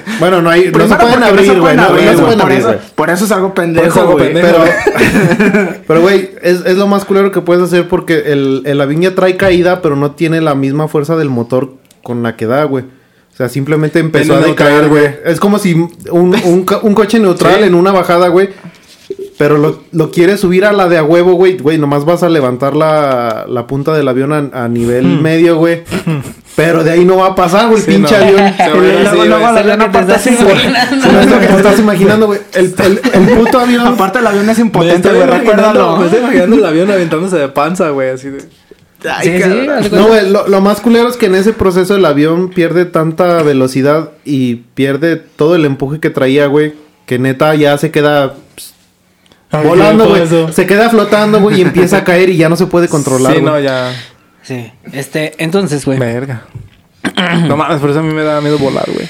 Bueno, 0.20 0.42
no 0.42 0.50
hay, 0.50 0.70
no 0.70 0.86
se 0.88 0.94
pueden 0.96 1.22
abrir, 1.22 1.58
güey, 1.60 1.76
no, 1.76 1.84
se 1.88 1.90
pueden 1.92 2.38
por 2.38 2.42
abrir, 2.42 2.62
güey. 2.62 2.78
Por 2.94 3.10
eso 3.10 3.24
es 3.24 3.32
algo 3.32 3.54
Por 3.54 3.64
eso 3.64 3.72
pendejo, 3.74 4.12
güey. 4.12 4.32
pendejo. 4.34 4.58
Pero, 4.58 5.68
pero, 5.86 6.00
güey, 6.02 6.30
es, 6.42 6.64
es 6.66 6.76
lo 6.76 6.86
más 6.86 7.04
culero 7.04 7.30
que 7.32 7.40
puedes 7.40 7.62
hacer 7.62 7.88
porque 7.88 8.32
el, 8.32 8.62
el 8.66 8.80
avión 8.80 9.00
ya 9.02 9.14
trae 9.14 9.36
caída, 9.36 9.80
pero 9.82 9.96
no 9.96 10.12
tiene 10.12 10.40
la 10.40 10.54
misma 10.54 10.88
fuerza 10.88 11.16
del 11.16 11.30
motor 11.30 11.74
con 12.02 12.22
la 12.22 12.36
que 12.36 12.46
da, 12.46 12.64
güey. 12.64 12.84
O 12.84 13.36
sea, 13.40 13.48
simplemente 13.48 14.00
empezó 14.00 14.34
a 14.34 14.40
decaer, 14.40 14.88
güey. 14.88 15.06
Es 15.24 15.40
como 15.40 15.58
si 15.58 15.72
un, 15.72 16.36
un, 16.44 16.64
co- 16.64 16.80
un 16.82 16.92
coche 16.94 17.18
neutral 17.18 17.56
Sí. 17.60 17.64
en 17.64 17.74
una 17.74 17.90
bajada, 17.90 18.28
güey. 18.28 18.50
Pero 19.40 19.56
lo, 19.56 19.80
lo 19.92 20.10
quieres 20.10 20.38
subir 20.40 20.66
a 20.66 20.72
la 20.74 20.86
de 20.86 20.98
a 20.98 21.02
huevo, 21.02 21.32
güey. 21.32 21.56
Güey, 21.56 21.78
nomás 21.78 22.04
vas 22.04 22.22
a 22.22 22.28
levantar 22.28 22.76
la, 22.76 23.46
la 23.48 23.66
punta 23.66 23.94
del 23.94 24.06
avión 24.06 24.34
a, 24.34 24.64
a 24.64 24.68
nivel 24.68 25.06
medio, 25.06 25.56
güey. 25.56 25.82
Pero 26.56 26.84
de 26.84 26.90
ahí 26.90 27.06
no 27.06 27.16
va 27.16 27.28
a 27.28 27.34
pasar, 27.34 27.68
güey, 27.68 27.78
el 27.78 27.86
Sí, 27.86 27.90
pinche 27.92 28.18
no. 28.18 28.24
avión. 28.26 28.54
Se 28.58 28.68
va 28.68 28.82
a 28.82 28.84
ir 28.84 29.00
Y 29.00 29.06
así, 29.06 29.16
güey. 29.16 29.26
el 29.26 29.72
es 29.72 29.76
lo 29.78 29.80
que 29.80 29.88
te 29.88 30.00
estás 30.02 30.16
así, 30.16 30.36
güey. 30.44 30.52
imaginando. 30.52 31.06
Si 31.06 31.08
no 31.12 31.20
es 31.20 31.26
lo 31.30 31.40
que 31.40 31.46
te 31.46 31.56
estás 31.56 31.78
imaginando, 31.78 32.26
güey. 32.26 32.40
El, 32.52 32.74
el, 32.84 33.00
el 33.14 33.28
puto 33.38 33.60
avión. 33.60 33.86
Aparte 33.86 34.18
el 34.18 34.26
avión 34.26 34.50
es 34.50 34.58
impotente, 34.58 35.08
güey, 35.10 35.26
recuérdalo. 35.26 35.96
me 35.96 36.04
estoy 36.04 36.20
imaginando 36.20 36.56
el 36.56 36.64
avión 36.66 36.90
aventándose 36.90 37.38
de 37.38 37.48
panza, 37.48 37.88
güey, 37.88 38.10
así 38.10 38.28
de... 38.28 38.42
Ay, 39.10 39.26
Sí, 39.40 39.42
sí, 39.42 39.88
No, 39.96 40.08
güey, 40.08 40.28
lo, 40.28 40.48
lo 40.48 40.60
más 40.60 40.82
culero 40.82 41.08
es 41.08 41.16
que 41.16 41.24
en 41.24 41.34
ese 41.34 41.54
proceso 41.54 41.96
el 41.96 42.04
avión 42.04 42.50
pierde 42.50 42.84
tanta 42.84 43.42
velocidad 43.42 44.10
y 44.26 44.56
pierde 44.74 45.16
todo 45.16 45.54
el 45.54 45.64
empuje 45.64 45.98
que 45.98 46.10
traía, 46.10 46.44
güey, 46.44 46.74
que 47.06 47.18
neta 47.18 47.54
ya 47.54 47.78
se 47.78 47.90
queda 47.90 48.34
Ay, 49.50 49.66
volando, 49.66 50.12
¿qué 50.12 50.26
güey. 50.26 50.52
Se 50.52 50.66
queda 50.66 50.90
flotando, 50.90 51.40
güey, 51.40 51.58
y 51.58 51.62
empieza 51.62 51.98
a 51.98 52.04
caer 52.04 52.30
y 52.30 52.36
ya 52.36 52.48
no 52.48 52.56
se 52.56 52.66
puede 52.66 52.88
controlar, 52.88 53.34
Sí, 53.34 53.42
no, 53.42 53.58
ya. 53.58 53.92
Sí. 54.42 54.70
Este, 54.92 55.34
entonces, 55.38 55.84
güey. 55.84 55.98
Verga. 55.98 56.44
no 57.48 57.56
mames, 57.56 57.80
por 57.80 57.90
eso 57.90 58.00
a 58.00 58.02
mí 58.02 58.12
me 58.14 58.22
da 58.22 58.40
miedo 58.40 58.58
volar, 58.58 58.88
güey. 58.92 59.08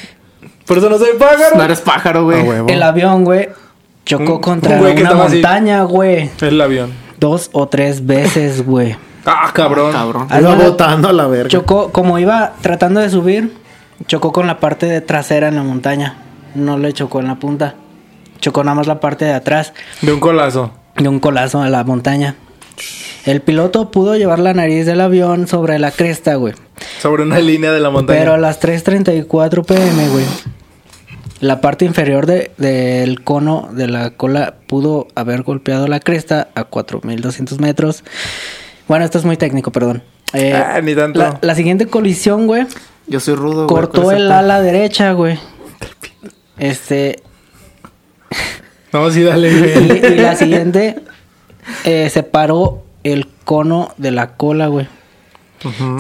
Por 0.66 0.78
eso 0.78 0.88
no 0.88 0.98
soy 0.98 1.10
pájaro. 1.18 1.56
No 1.56 1.62
eres 1.64 1.80
pájaro, 1.80 2.24
güey. 2.24 2.40
Ah. 2.48 2.64
El 2.68 2.82
avión, 2.82 3.24
güey, 3.24 3.48
chocó 4.04 4.36
Un- 4.36 4.40
contra 4.40 4.80
un 4.80 4.86
una 4.86 5.14
montaña, 5.14 5.82
güey. 5.82 6.30
El 6.40 6.60
avión. 6.60 6.92
Dos 7.18 7.50
o 7.52 7.68
tres 7.68 8.06
veces, 8.06 8.64
güey. 8.64 8.96
Ah, 9.26 9.50
cabrón. 9.52 9.92
Cabrón. 9.92 10.28
Iba 10.38 10.54
botando 10.54 11.08
a 11.08 11.12
la 11.12 11.26
verga. 11.26 11.50
Chocó, 11.50 11.90
como 11.92 12.18
iba 12.18 12.54
tratando 12.62 13.00
de 13.00 13.10
subir, 13.10 13.52
chocó 14.06 14.32
con 14.32 14.46
la 14.46 14.58
parte 14.58 14.86
de 14.86 15.00
trasera 15.02 15.48
en 15.48 15.56
la 15.56 15.62
montaña. 15.62 16.16
No 16.54 16.78
le 16.78 16.92
chocó 16.92 17.20
en 17.20 17.26
la 17.26 17.34
punta. 17.34 17.74
Chocó 18.40 18.64
nada 18.64 18.74
más 18.74 18.86
la 18.86 19.00
parte 19.00 19.24
de 19.24 19.32
atrás 19.32 19.72
De 20.02 20.12
un 20.12 20.20
colazo. 20.20 20.72
de 20.96 21.08
un 21.08 21.20
colazo 21.20 21.62
a 21.62 21.68
la 21.68 21.84
montaña. 21.84 22.36
El 23.26 23.42
piloto 23.42 23.90
pudo 23.90 24.16
llevar 24.16 24.38
la 24.38 24.54
nariz 24.54 24.86
del 24.86 25.00
avión 25.00 25.46
sobre 25.46 25.78
la 25.78 25.90
cresta, 25.90 26.34
güey. 26.36 26.54
Sobre 27.00 27.22
una 27.22 27.38
línea 27.38 27.70
de 27.72 27.80
la 27.80 27.90
montaña. 27.90 28.18
Pero 28.18 28.32
a 28.34 28.38
las 28.38 28.58
3.34 28.60 29.64
pm, 29.64 30.08
güey. 30.08 30.24
La 31.40 31.60
parte 31.60 31.84
inferior 31.84 32.26
de- 32.26 32.50
del 32.58 33.22
cono 33.22 33.68
de 33.72 33.88
la 33.88 34.10
cola 34.10 34.54
pudo 34.66 35.06
haber 35.14 35.42
golpeado 35.42 35.86
la 35.88 36.00
cresta 36.00 36.48
a 36.54 36.64
4.200 36.64 37.58
metros. 37.60 38.04
Bueno, 38.88 39.04
esto 39.04 39.18
es 39.18 39.24
muy 39.24 39.36
técnico, 39.36 39.70
perdón. 39.70 40.02
Eh, 40.32 40.54
Ah, 40.54 40.80
ni 40.82 40.94
tanto. 40.94 41.18
La, 41.18 41.38
la 41.40 41.54
siguiente 41.54 41.86
colisión, 41.86 42.46
güey, 42.46 42.66
Yo 43.06 43.20
soy 43.20 43.34
rudo, 43.34 43.66
güey. 43.66 43.68
cortó 43.68 44.10
ese 44.12 44.20
el 44.20 44.32
ala 44.32 44.60
derecha, 44.60 45.12
güey. 45.12 45.38
Este, 46.58 47.22
No, 48.92 49.08
sí, 49.10 49.22
dale, 49.22 49.50
y, 49.52 50.06
y 50.14 50.16
la 50.16 50.34
siguiente 50.34 50.96
eh, 51.84 52.10
separó 52.10 52.82
el 53.04 53.28
cono 53.44 53.94
de 53.98 54.10
la 54.10 54.34
cola, 54.34 54.66
güey. 54.66 54.88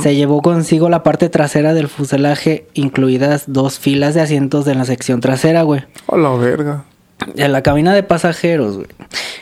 Se 0.02 0.16
llevó 0.16 0.40
consigo 0.42 0.88
la 0.88 1.02
parte 1.02 1.28
trasera 1.28 1.72
del 1.74 1.86
fuselaje, 1.88 2.66
incluidas 2.74 3.44
dos 3.46 3.78
filas 3.78 4.14
de 4.14 4.22
asientos 4.22 4.64
de 4.64 4.74
la 4.74 4.86
sección 4.86 5.20
trasera, 5.20 5.62
güey. 5.62 5.82
Hola, 6.06 6.30
verga. 6.30 6.84
En 7.36 7.52
la 7.52 7.62
cabina 7.62 7.92
de 7.94 8.02
pasajeros, 8.02 8.76
güey. 8.76 8.88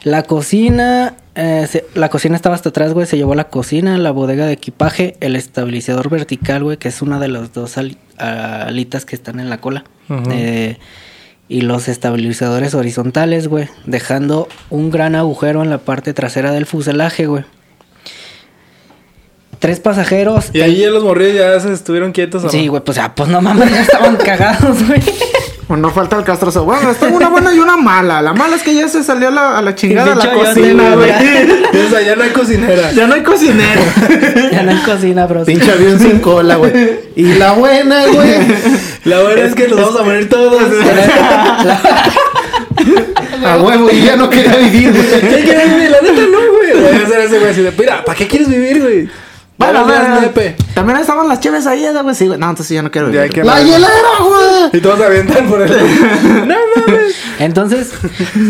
La 0.02 0.24
cocina, 0.24 1.14
eh, 1.36 1.66
se- 1.70 1.86
la 1.94 2.08
cocina 2.10 2.34
estaba 2.34 2.56
hasta 2.56 2.70
atrás, 2.70 2.92
güey. 2.94 3.06
Se 3.06 3.16
llevó 3.16 3.36
la 3.36 3.44
cocina, 3.48 3.96
la 3.96 4.10
bodega 4.10 4.44
de 4.46 4.52
equipaje, 4.54 5.16
el 5.20 5.36
estabilizador 5.36 6.10
vertical, 6.10 6.64
güey, 6.64 6.76
que 6.78 6.88
es 6.88 7.00
una 7.00 7.20
de 7.20 7.28
las 7.28 7.52
dos 7.54 7.78
ali- 7.78 7.96
alitas 8.18 9.04
que 9.04 9.14
están 9.14 9.38
en 9.38 9.48
la 9.48 9.58
cola. 9.60 9.84
Ujú. 10.10 10.22
Eh, 10.32 10.78
y 11.48 11.62
los 11.62 11.88
estabilizadores 11.88 12.74
horizontales, 12.74 13.48
güey. 13.48 13.68
Dejando 13.86 14.48
un 14.70 14.90
gran 14.90 15.14
agujero 15.14 15.62
en 15.62 15.70
la 15.70 15.78
parte 15.78 16.12
trasera 16.12 16.52
del 16.52 16.66
fuselaje, 16.66 17.26
güey. 17.26 17.44
Tres 19.58 19.80
pasajeros. 19.80 20.50
Y 20.52 20.60
ahí 20.60 20.84
los 20.86 21.02
morrillos 21.02 21.38
ya 21.38 21.58
se 21.58 21.72
estuvieron 21.72 22.12
quietos. 22.12 22.42
¿o 22.42 22.46
no? 22.46 22.52
Sí, 22.52 22.68
güey, 22.68 22.82
pues, 22.84 22.98
ah, 22.98 23.14
pues 23.14 23.28
no 23.28 23.40
mames, 23.40 23.70
ya 23.70 23.80
estaban 23.82 24.16
cagados, 24.24 24.86
güey. 24.86 25.02
Pues 25.68 25.78
no 25.80 25.90
falta 25.90 26.16
el 26.16 26.24
castroso. 26.24 26.64
Bueno, 26.64 26.94
tengo 26.94 27.18
una 27.18 27.28
buena 27.28 27.54
y 27.54 27.58
una 27.58 27.76
mala. 27.76 28.22
La 28.22 28.32
mala 28.32 28.56
es 28.56 28.62
que 28.62 28.74
ya 28.74 28.88
se 28.88 29.04
salió 29.04 29.28
a 29.28 29.30
la, 29.30 29.58
a 29.58 29.62
la 29.62 29.74
chingada 29.74 30.14
De 30.14 30.16
la 30.16 30.32
cocina, 30.32 30.94
güey. 30.94 31.08
ya- 31.08 31.18
O 31.86 31.90
sea, 31.90 32.00
ya 32.00 32.16
no 32.16 32.22
hay 32.24 32.30
cocinera. 32.30 32.90
Ya 32.92 33.06
no 33.06 33.14
hay 33.14 33.22
cocinero. 33.22 33.80
Ya 34.50 34.62
no 34.62 34.70
hay 34.70 34.78
cocina, 34.78 35.26
bro. 35.26 35.44
Pinche 35.44 35.70
avión 35.70 36.00
sin 36.00 36.20
cola, 36.20 36.56
güey. 36.56 36.72
Y 37.16 37.34
la 37.34 37.52
buena, 37.52 38.06
güey. 38.06 38.30
La 39.04 39.18
verdad 39.18 39.44
es 39.44 39.54
que 39.54 39.68
nos 39.68 39.78
vamos 39.78 40.00
a 40.00 40.04
morir 40.04 40.28
todos. 40.30 40.62
A 43.44 43.56
huevo, 43.58 43.88
y 43.92 44.02
ya 44.02 44.16
no 44.16 44.28
quería 44.30 44.56
vivir, 44.56 44.92
¿Qué 44.92 45.26
güey. 45.28 45.44
quieres 45.44 45.74
vivir? 45.74 45.90
La 45.90 46.00
neta 46.00 46.22
no, 46.32 46.38
güey. 46.56 47.72
Mira, 47.78 48.04
¿para 48.04 48.16
qué 48.18 48.26
quieres 48.26 48.48
vivir, 48.48 48.80
güey? 48.82 49.08
Bueno, 49.58 49.84
bueno, 49.84 50.20
también 50.74 50.98
estaban 51.00 51.28
las 51.28 51.40
chéves 51.40 51.66
ahí, 51.66 51.84
¿eh, 51.84 51.92
güey. 52.02 52.14
Sí, 52.14 52.26
güey. 52.28 52.38
No, 52.38 52.48
entonces 52.48 52.74
ya 52.74 52.82
no 52.82 52.90
quiero 52.90 53.08
Ya 53.10 53.22
vivir. 53.22 53.34
que- 53.34 53.44
¡La 53.44 53.60
hielera, 53.60 53.88
güey! 54.20 54.70
Y 54.72 54.80
todos 54.80 54.98
se 54.98 55.04
avientan 55.04 55.46
por 55.48 55.60
el... 55.62 55.68
No 56.46 56.54
mames. 56.76 57.14
Entonces, 57.40 57.90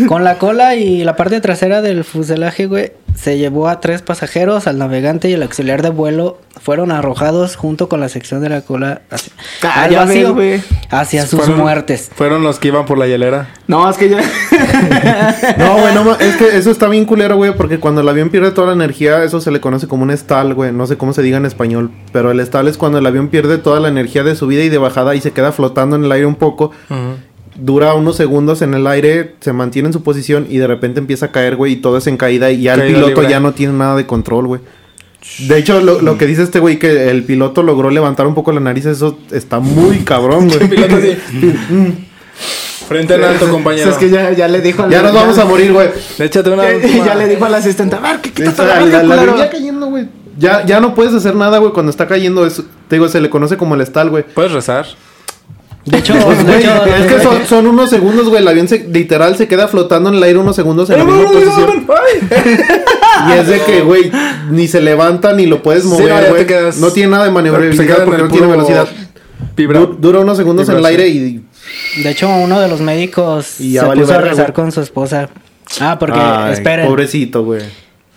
con 0.07 0.23
la 0.23 0.37
cola 0.37 0.75
y 0.75 1.03
la 1.03 1.15
parte 1.15 1.41
trasera 1.41 1.81
del 1.81 2.03
fuselaje, 2.03 2.67
güey, 2.67 2.91
se 3.15 3.37
llevó 3.37 3.67
a 3.67 3.79
tres 3.81 4.01
pasajeros, 4.03 4.67
al 4.67 4.77
navegante 4.77 5.29
y 5.29 5.33
el 5.33 5.41
auxiliar 5.43 5.81
de 5.81 5.89
vuelo 5.89 6.39
fueron 6.61 6.91
arrojados 6.91 7.55
junto 7.55 7.89
con 7.89 7.99
la 7.99 8.09
sección 8.09 8.41
de 8.41 8.49
la 8.49 8.61
cola 8.61 9.01
hacia, 9.09 9.33
Ah, 9.63 9.83
al 9.83 9.91
ya 9.91 9.99
vacío, 10.05 10.33
ves, 10.35 10.63
güey. 10.67 10.79
hacia 10.91 11.25
sus 11.25 11.39
Fueron- 11.41 11.57
muertes. 11.59 12.09
Fueron 12.15 12.43
los 12.43 12.59
que 12.59 12.69
iban 12.69 12.85
por 12.85 12.97
la 12.97 13.07
hielera. 13.07 13.49
No, 13.67 13.89
es 13.89 13.97
que 13.97 14.09
ya. 14.09 14.19
No, 15.57 15.77
güey, 15.77 15.93
no, 15.93 16.15
es 16.19 16.35
que 16.37 16.57
eso 16.57 16.71
está 16.71 16.87
bien 16.87 17.05
culero, 17.05 17.35
güey, 17.35 17.53
porque 17.55 17.79
cuando 17.79 18.01
el 18.01 18.09
avión 18.09 18.29
pierde 18.29 18.51
toda 18.51 18.67
la 18.67 18.73
energía, 18.73 19.23
eso 19.23 19.41
se 19.41 19.51
le 19.51 19.59
conoce 19.61 19.87
como 19.87 20.03
un 20.03 20.11
stall, 20.15 20.53
güey. 20.53 20.71
No 20.71 20.85
sé 20.87 20.97
cómo 20.99 21.13
se 21.13 21.23
diga 21.23 21.37
en 21.37 21.45
español, 21.47 21.89
pero 22.11 22.29
el 22.29 22.39
stall 22.41 22.67
es 22.67 22.77
cuando 22.77 22.99
el 22.99 23.05
avión 23.07 23.29
pierde 23.29 23.57
toda 23.57 23.79
la 23.79 23.87
energía 23.87 24.23
de 24.23 24.35
subida 24.35 24.63
y 24.63 24.69
de 24.69 24.77
bajada 24.77 25.15
y 25.15 25.21
se 25.21 25.31
queda 25.31 25.51
flotando 25.51 25.95
en 25.95 26.03
el 26.03 26.11
aire 26.11 26.27
un 26.27 26.35
poco. 26.35 26.71
Dura 27.55 27.93
unos 27.95 28.15
segundos 28.15 28.61
en 28.61 28.73
el 28.75 28.85
aire, 28.87 29.35
se 29.41 29.51
mantiene 29.51 29.87
en 29.87 29.93
su 29.93 30.03
posición 30.03 30.45
y 30.49 30.59
de 30.59 30.67
repente 30.67 30.99
empieza 30.99 31.25
a 31.25 31.31
caer, 31.31 31.55
güey, 31.55 31.73
y 31.73 31.75
todo 31.77 31.97
es 31.97 32.05
en 32.07 32.15
caída 32.15 32.51
y 32.51 32.61
ya 32.61 32.75
el 32.75 32.83
piloto 32.93 33.07
libre. 33.21 33.29
ya 33.29 33.39
no 33.39 33.51
tiene 33.53 33.73
nada 33.73 33.95
de 33.97 34.05
control, 34.05 34.45
güey. 34.47 34.61
De 35.47 35.57
hecho, 35.57 35.81
lo, 35.81 35.99
lo 36.01 36.17
que 36.17 36.25
dice 36.25 36.43
este 36.43 36.59
güey, 36.59 36.79
que 36.79 37.09
el 37.09 37.23
piloto 37.25 37.61
logró 37.61 37.89
levantar 37.89 38.27
un 38.27 38.33
poco 38.35 38.53
la 38.53 38.61
nariz, 38.61 38.85
eso 38.85 39.17
está 39.31 39.59
muy 39.59 39.97
cabrón, 40.05 40.47
güey. 40.47 40.59
Frente 42.87 43.13
en 43.15 43.23
alto, 43.23 43.49
compañero. 43.51 43.91
Es 43.91 43.97
que 43.97 44.09
ya, 44.09 44.31
ya 44.31 44.47
le 44.47 44.61
dijo 44.61 44.81
al- 44.83 44.89
Ya 44.89 45.01
nos 45.03 45.13
vamos 45.13 45.37
a 45.37 45.45
morir, 45.45 45.71
güey. 45.73 45.89
Échate 46.17 46.49
una 46.49 46.67
Ya, 46.71 46.75
última. 46.77 47.05
ya 47.05 47.15
le 47.15 47.27
dijo 47.27 47.45
al 47.45 47.53
asistente, 47.53 47.95
a 47.95 47.99
ver, 47.99 48.19
que 48.21 48.31
quítate 48.31 48.49
Esta- 48.49 48.65
la 48.65 48.79
la, 48.85 49.03
la 49.03 49.15
culero". 49.15 49.31
venía 49.33 49.49
cayendo, 49.49 49.85
güey. 49.87 50.07
Ya, 50.39 50.65
ya 50.65 50.79
no 50.79 50.95
puedes 50.95 51.13
hacer 51.13 51.35
nada, 51.35 51.57
güey, 51.59 51.71
cuando 51.73 51.89
está 51.89 52.07
cayendo. 52.07 52.45
Es, 52.45 52.63
te 52.87 52.95
digo, 52.95 53.07
se 53.09 53.19
le 53.21 53.29
conoce 53.29 53.57
como 53.57 53.75
el 53.75 53.81
stall, 53.85 54.09
güey. 54.09 54.23
¿Puedes 54.23 54.51
rezar? 54.51 54.85
De 55.85 55.97
hecho, 55.97 56.13
Pues, 56.25 56.37
de 56.39 56.43
güey, 56.43 56.59
hecho, 56.59 56.85
es 56.85 57.05
que 57.13 57.19
son, 57.21 57.45
son 57.45 57.67
unos 57.67 57.89
segundos, 57.89 58.29
güey. 58.29 58.41
El 58.41 58.47
avión 58.47 58.67
se, 58.67 58.87
literal 58.87 59.35
se 59.37 59.47
queda 59.47 59.67
flotando 59.67 60.09
en 60.09 60.15
el 60.15 60.23
aire 60.23 60.39
unos 60.39 60.55
segundos 60.55 60.89
en 60.89 60.99
la 60.99 61.05
misma 61.05 61.31
posición. 61.31 61.85
Y 63.27 63.31
es 63.33 63.47
de 63.47 63.59
que, 63.61 63.81
güey, 63.81 64.11
ni 64.49 64.67
se 64.67 64.81
levanta 64.81 65.33
ni 65.33 65.45
lo 65.45 65.61
puedes 65.61 65.83
Sí, 65.83 65.89
no, 65.89 65.95
mover, 65.99 66.29
güey. 66.29 66.45
quedas- 66.47 66.77
No 66.77 66.91
tiene 66.91 67.11
nada 67.11 67.23
de 67.23 67.29
Se 67.29 67.33
maniobrabilidad 67.33 68.05
porque 68.05 68.21
no 68.23 68.29
tiene 68.29 68.47
velocidad. 68.47 68.87
Vibra. 69.55 69.79
Du- 69.79 69.97
dura 69.99 70.19
unos 70.19 70.37
segundos 70.37 70.69
en 70.69 70.77
el 70.77 70.85
aire 70.85 71.07
y... 71.09 71.43
de 72.03 72.09
hecho, 72.09 72.29
uno 72.29 72.59
de 72.61 72.67
los 72.69 72.79
médicos 72.81 73.59
Y 73.59 73.73
se 73.77 73.85
puso 73.85 74.13
a 74.13 74.17
rezar 74.21 74.53
con 74.53 74.71
su 74.71 74.79
esposa. 74.81 75.29
Ah, 75.81 75.97
porque, 75.99 76.17
Ay, 76.19 76.53
esperen. 76.53 76.87
Pobrecito, 76.87 77.43
güey. 77.43 77.61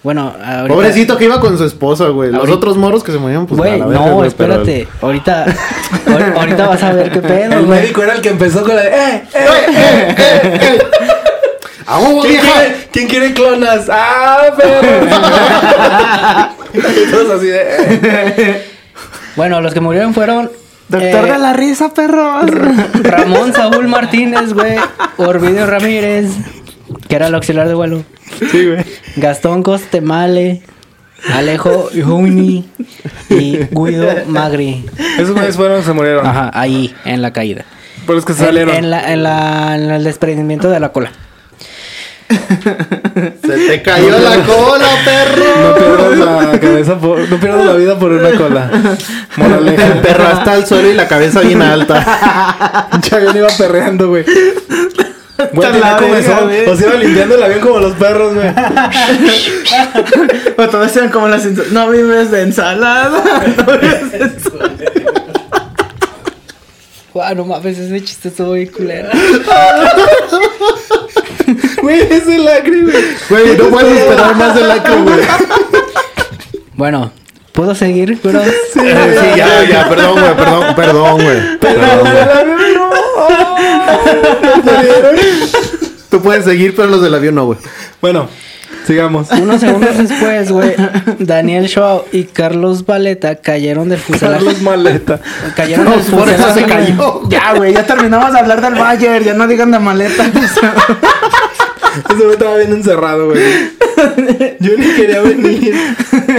Bueno, 0.02 0.34
ahorita... 0.44 0.74
Pobrecito 0.74 1.16
que 1.16 1.24
iba 1.26 1.38
con 1.38 1.56
su 1.56 1.64
esposa, 1.64 2.06
güey. 2.08 2.30
Los 2.30 2.40
Ahorita- 2.40 2.56
otros 2.56 2.76
moros 2.76 3.04
que 3.04 3.12
se 3.12 3.18
morían, 3.18 3.46
pues 3.46 3.58
Güey, 3.58 3.78
no, 3.78 3.86
güey, 4.14 4.30
pero- 4.36 4.54
espérate. 4.54 4.88
Ahorita, 5.00 5.44
ahor- 6.06 6.34
ahorita 6.38 6.66
vas 6.66 6.82
a 6.82 6.92
ver 6.92 7.10
qué 7.12 7.20
pedo, 7.20 7.52
El 7.52 7.66
güey. 7.66 7.80
médico 7.80 8.02
era 8.02 8.14
el 8.14 8.20
que 8.20 8.30
empezó 8.30 8.64
con 8.64 8.74
la 8.74 8.82
de, 8.82 8.88
¡eh, 8.88 9.22
eh! 9.34 10.78
¡A 11.86 11.98
huevo, 12.00 12.22
¿Quién 12.22 12.40
quiere, 12.40 12.76
¿Quién 12.92 13.08
quiere 13.08 13.32
clonas? 13.34 13.88
¡Ah, 13.90 14.46
pero! 14.56 14.80
todos 17.10 17.38
así 17.38 17.46
de, 17.46 17.60
"Eh". 17.62 18.70
Bueno, 19.36 19.60
los 19.60 19.72
que 19.74 19.80
murieron 19.80 20.14
fueron... 20.14 20.50
Doctor 20.88 21.28
eh, 21.28 21.32
de 21.32 21.38
la 21.38 21.52
risa, 21.54 21.94
perro. 21.94 22.40
Ramón 23.02 23.52
Saúl 23.54 23.88
Martínez, 23.88 24.52
güey. 24.52 24.76
Orvidio 25.16 25.64
Ramírez, 25.66 26.26
que 27.12 27.16
era 27.16 27.26
el 27.26 27.34
auxiliar 27.34 27.68
de 27.68 27.74
vuelo. 27.74 28.04
Sí, 28.50 28.68
güey. 28.68 28.82
Gastón 29.16 29.62
Costemale, 29.62 30.62
Alejo 31.30 31.90
Juni 31.94 32.66
y 33.28 33.58
Guido 33.70 34.08
Magri. 34.28 34.86
Esos 35.18 35.32
güeyes 35.34 35.54
fueron, 35.56 35.84
se 35.84 35.92
murieron. 35.92 36.26
Ajá, 36.26 36.50
ahí, 36.54 36.94
en 37.04 37.20
la 37.20 37.30
caída. 37.30 37.66
Por 38.06 38.14
los 38.14 38.24
que 38.24 38.32
En, 38.32 38.38
salieron. 38.38 38.74
en 38.74 38.88
la, 38.90 39.12
en, 39.12 39.22
la, 39.22 39.74
en 39.76 39.90
el 39.90 40.04
desprendimiento 40.04 40.70
de 40.70 40.80
la 40.80 40.88
cola. 40.88 41.12
Se 42.30 43.66
te 43.68 43.82
cayó 43.82 44.18
la 44.18 44.36
cola, 44.46 44.86
perro. 45.04 45.68
No 45.68 45.74
pierdas 45.74 46.46
la 46.50 46.60
cabeza 46.60 46.98
por, 46.98 47.28
no 47.28 47.36
pierdas 47.36 47.66
la 47.66 47.74
vida 47.74 47.98
por 47.98 48.10
una 48.10 48.30
cola. 48.38 48.70
Moraleja. 49.36 49.86
El 49.86 49.98
perro 49.98 50.28
hasta 50.28 50.54
el 50.54 50.64
suelo 50.64 50.88
y 50.88 50.94
la 50.94 51.06
cabeza 51.08 51.40
bien 51.42 51.60
alta. 51.60 52.88
Pinche 52.90 53.16
avión 53.16 53.36
iba 53.36 53.48
perreando, 53.48 54.08
güey. 54.08 54.24
Güey, 55.52 55.72
tenía 55.72 55.90
la 55.92 55.96
comezón. 55.96 56.50
O 56.68 56.76
se 56.76 56.84
iba 56.86 56.94
limpiando 56.94 57.34
el 57.36 57.42
avión 57.42 57.60
como 57.60 57.78
los 57.80 57.92
perros, 57.94 58.34
güey. 58.34 58.48
O 60.56 60.68
todos 60.68 60.96
eran 60.96 61.10
como 61.10 61.28
las 61.28 61.44
ensal- 61.46 61.68
No 61.70 61.88
vives 61.90 62.30
de 62.30 62.42
ensalada. 62.42 63.10
No 63.66 63.78
vives 63.78 64.12
de 64.12 64.18
ensalada. 64.18 64.72
Guau, 67.14 67.34
no 67.34 67.44
mames, 67.44 67.78
ese 67.78 68.02
chiste 68.02 68.28
estuvo 68.28 68.52
bien 68.52 68.68
culero. 68.68 69.10
Güey, 71.82 72.00
ese 72.10 72.38
lacre, 72.38 72.82
güey. 72.82 73.04
Güey, 73.28 73.56
no 73.56 73.64
puedes 73.64 73.98
esperar 74.00 74.34
más 74.36 74.54
de 74.54 74.62
lacro, 74.62 75.02
güey. 75.02 75.20
Bueno, 76.74 77.12
¿Puedo 77.52 77.74
seguir, 77.74 78.18
bro? 78.22 78.40
Eh, 78.40 78.50
sí, 78.72 78.80
ya, 79.36 79.62
ya, 79.68 79.86
perdón, 79.90 80.12
güey, 80.18 80.34
perdón, 80.36 80.74
perdón, 80.74 81.22
güey. 81.22 81.58
Perdón, 81.58 82.00
güey. 82.00 82.71
Tú 86.10 86.20
puedes 86.20 86.44
seguir, 86.44 86.74
pero 86.76 86.88
los 86.88 87.02
del 87.02 87.14
avión 87.14 87.34
no, 87.34 87.46
güey. 87.46 87.58
Bueno, 88.00 88.28
sigamos. 88.86 89.30
Unos 89.30 89.60
segundos 89.60 89.96
después, 89.96 90.50
güey, 90.52 90.74
Daniel 91.18 91.66
Shaw 91.66 92.04
y 92.12 92.24
Carlos 92.24 92.84
Valeta 92.84 93.36
cayeron 93.36 93.88
del 93.88 93.98
fuselaje. 93.98 94.44
Carlos 94.44 94.60
Maleta. 94.62 95.20
Cayeron 95.56 95.90
del 95.90 96.00
Por 96.00 96.28
eso 96.28 96.44
fuselaje. 96.48 96.60
se 96.60 96.66
güey. 96.66 96.86
cayó. 96.86 97.28
Ya, 97.30 97.54
güey, 97.54 97.72
ya 97.72 97.86
terminamos 97.86 98.32
de 98.32 98.38
hablar 98.40 98.60
del 98.60 98.74
Bayern. 98.74 99.24
Ya 99.24 99.34
no 99.34 99.46
digan 99.46 99.70
de 99.70 99.78
maleta. 99.78 100.26
Ese 102.10 102.14
güey 102.16 102.32
estaba 102.32 102.56
bien 102.56 102.72
encerrado, 102.72 103.26
güey. 103.30 103.40
Yo 104.60 104.76
ni 104.76 104.86
quería 104.94 105.20
venir. 105.22 105.74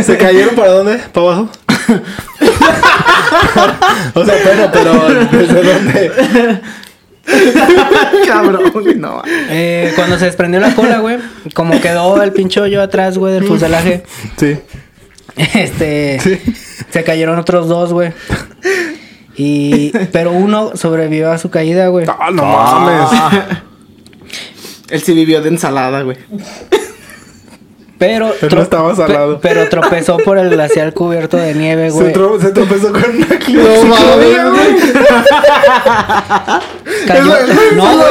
¿Se 0.03 0.17
cayeron 0.17 0.55
para 0.55 0.71
dónde? 0.71 0.97
¿Para 1.13 1.27
abajo? 1.27 1.49
o 4.13 4.25
sea, 4.25 4.35
pero, 4.43 4.69
pero, 4.71 4.93
¿desde 5.31 5.63
dónde? 5.63 6.11
Cabrón, 8.27 8.71
no. 8.97 9.21
Eh, 9.49 9.93
cuando 9.95 10.19
se 10.19 10.25
desprendió 10.25 10.59
la 10.59 10.75
cola, 10.75 10.99
güey, 10.99 11.19
como 11.53 11.79
quedó 11.79 12.21
el 12.21 12.33
pinche 12.33 12.59
hoyo 12.59 12.81
atrás, 12.81 13.17
güey, 13.17 13.33
del 13.33 13.45
fuselaje, 13.45 14.03
Sí. 14.37 14.57
este, 15.35 16.41
se 16.89 17.03
cayeron 17.03 17.39
otros 17.39 17.67
dos, 17.67 17.93
güey. 17.93 18.11
Y, 19.35 19.91
pero 20.11 20.31
uno 20.31 20.75
sobrevivió 20.75 21.31
a 21.31 21.37
su 21.37 21.49
caída, 21.49 21.87
güey. 21.87 22.05
Ah, 22.07 22.29
no 22.31 22.43
mames. 22.45 23.09
Él 24.89 25.01
sí 25.01 25.13
vivió 25.13 25.41
de 25.41 25.49
ensalada, 25.49 26.03
güey. 26.03 26.17
Pero, 28.05 28.33
Él 28.41 28.49
no 28.53 28.61
estaba 28.61 28.93
salado. 28.95 29.39
pe- 29.39 29.47
pero 29.49 29.69
tropezó 29.69 30.17
por 30.17 30.37
el 30.37 30.49
glaciar 30.49 30.91
cubierto 30.93 31.37
de 31.37 31.53
nieve, 31.53 31.89
Se, 31.89 31.95
güey. 31.97 32.13
tro- 32.13 32.37
se 32.41 32.49
tropezó 32.51 32.91
con 32.91 33.01
una 33.01 33.27
No 33.47 33.83
mames, 33.85 34.51
güey. 34.51 34.75
Cayó, 37.07 37.23
no, 37.75 37.83
güey. 37.95 38.07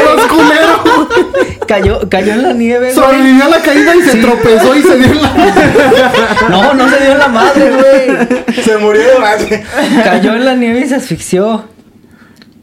cayó, 1.67 2.01
cayó 2.09 2.33
en 2.33 2.43
la 2.43 2.53
nieve, 2.53 2.93
güey. 2.93 2.95
Sobrevivió 2.95 3.45
a 3.45 3.49
la 3.49 3.59
caída 3.61 3.95
y 3.97 4.03
se 4.03 4.19
tropezó 4.19 4.75
y 4.77 4.83
se 4.83 4.97
dio 4.97 5.07
en 5.13 5.23
la... 5.23 5.33
No, 6.49 6.75
no 6.75 6.89
se 6.89 7.01
dio 7.03 7.13
en 7.13 7.19
la 7.19 7.29
madre, 7.29 7.71
güey. 7.71 8.63
Se 8.63 8.77
murió 8.79 9.03
de 9.03 9.19
madre. 9.19 9.65
Cayó 10.05 10.35
en 10.35 10.45
la 10.45 10.55
nieve 10.55 10.81
y 10.81 10.89
se 10.89 10.97
asfixió. 10.97 11.65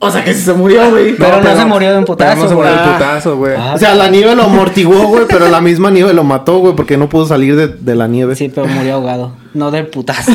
O 0.01 0.09
sea 0.09 0.23
que 0.23 0.33
sí 0.33 0.41
se 0.43 0.53
murió, 0.53 0.89
güey. 0.91 1.13
Pero 1.17 1.41
no 1.41 1.55
se 1.57 1.65
murió 1.65 1.91
de 1.91 1.97
un 1.97 2.05
putazo, 2.05 2.29
Pero 2.31 2.43
no 2.43 2.49
se 2.49 2.55
murió 2.55 2.71
de 2.71 2.93
putazo, 2.93 3.35
güey. 3.37 3.53
Ah, 3.57 3.73
O 3.75 3.77
sea, 3.77 3.95
la 3.95 4.07
nieve 4.07 4.33
lo 4.33 4.43
amortiguó, 4.43 5.07
güey, 5.07 5.25
pero 5.27 5.49
la 5.49 5.59
misma 5.59 5.91
nieve 5.91 6.13
lo 6.13 6.23
mató, 6.23 6.59
güey, 6.59 6.73
porque 6.73 6.95
no 6.95 7.09
pudo 7.09 7.25
salir 7.27 7.57
de, 7.57 7.67
de 7.67 7.95
la 7.95 8.07
nieve. 8.07 8.33
Sí, 8.37 8.49
pero 8.53 8.65
murió 8.67 8.93
ahogado. 8.93 9.33
No 9.53 9.71
del 9.71 9.87
putazo. 9.87 10.31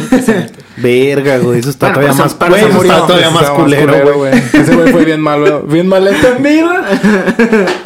Verga, 0.77 1.39
güey, 1.39 1.61
eso 1.61 1.71
está 1.71 1.93
Bueno, 1.95 2.13
todavía 2.13 2.25
pues, 2.37 2.51
más, 2.51 2.59
eso 2.59 2.69
murió. 2.75 2.93
está 2.93 3.07
todavía 3.07 3.31
más 3.31 3.51
culero, 3.51 4.19
güey. 4.19 4.33
Ese 4.53 4.75
güey 4.77 4.93
fue 4.93 5.05
bien 5.07 5.21
malo. 5.21 5.63
Bien 5.63 5.87
maleta 5.89 6.37
en 6.37 6.43
vida. 6.43 6.85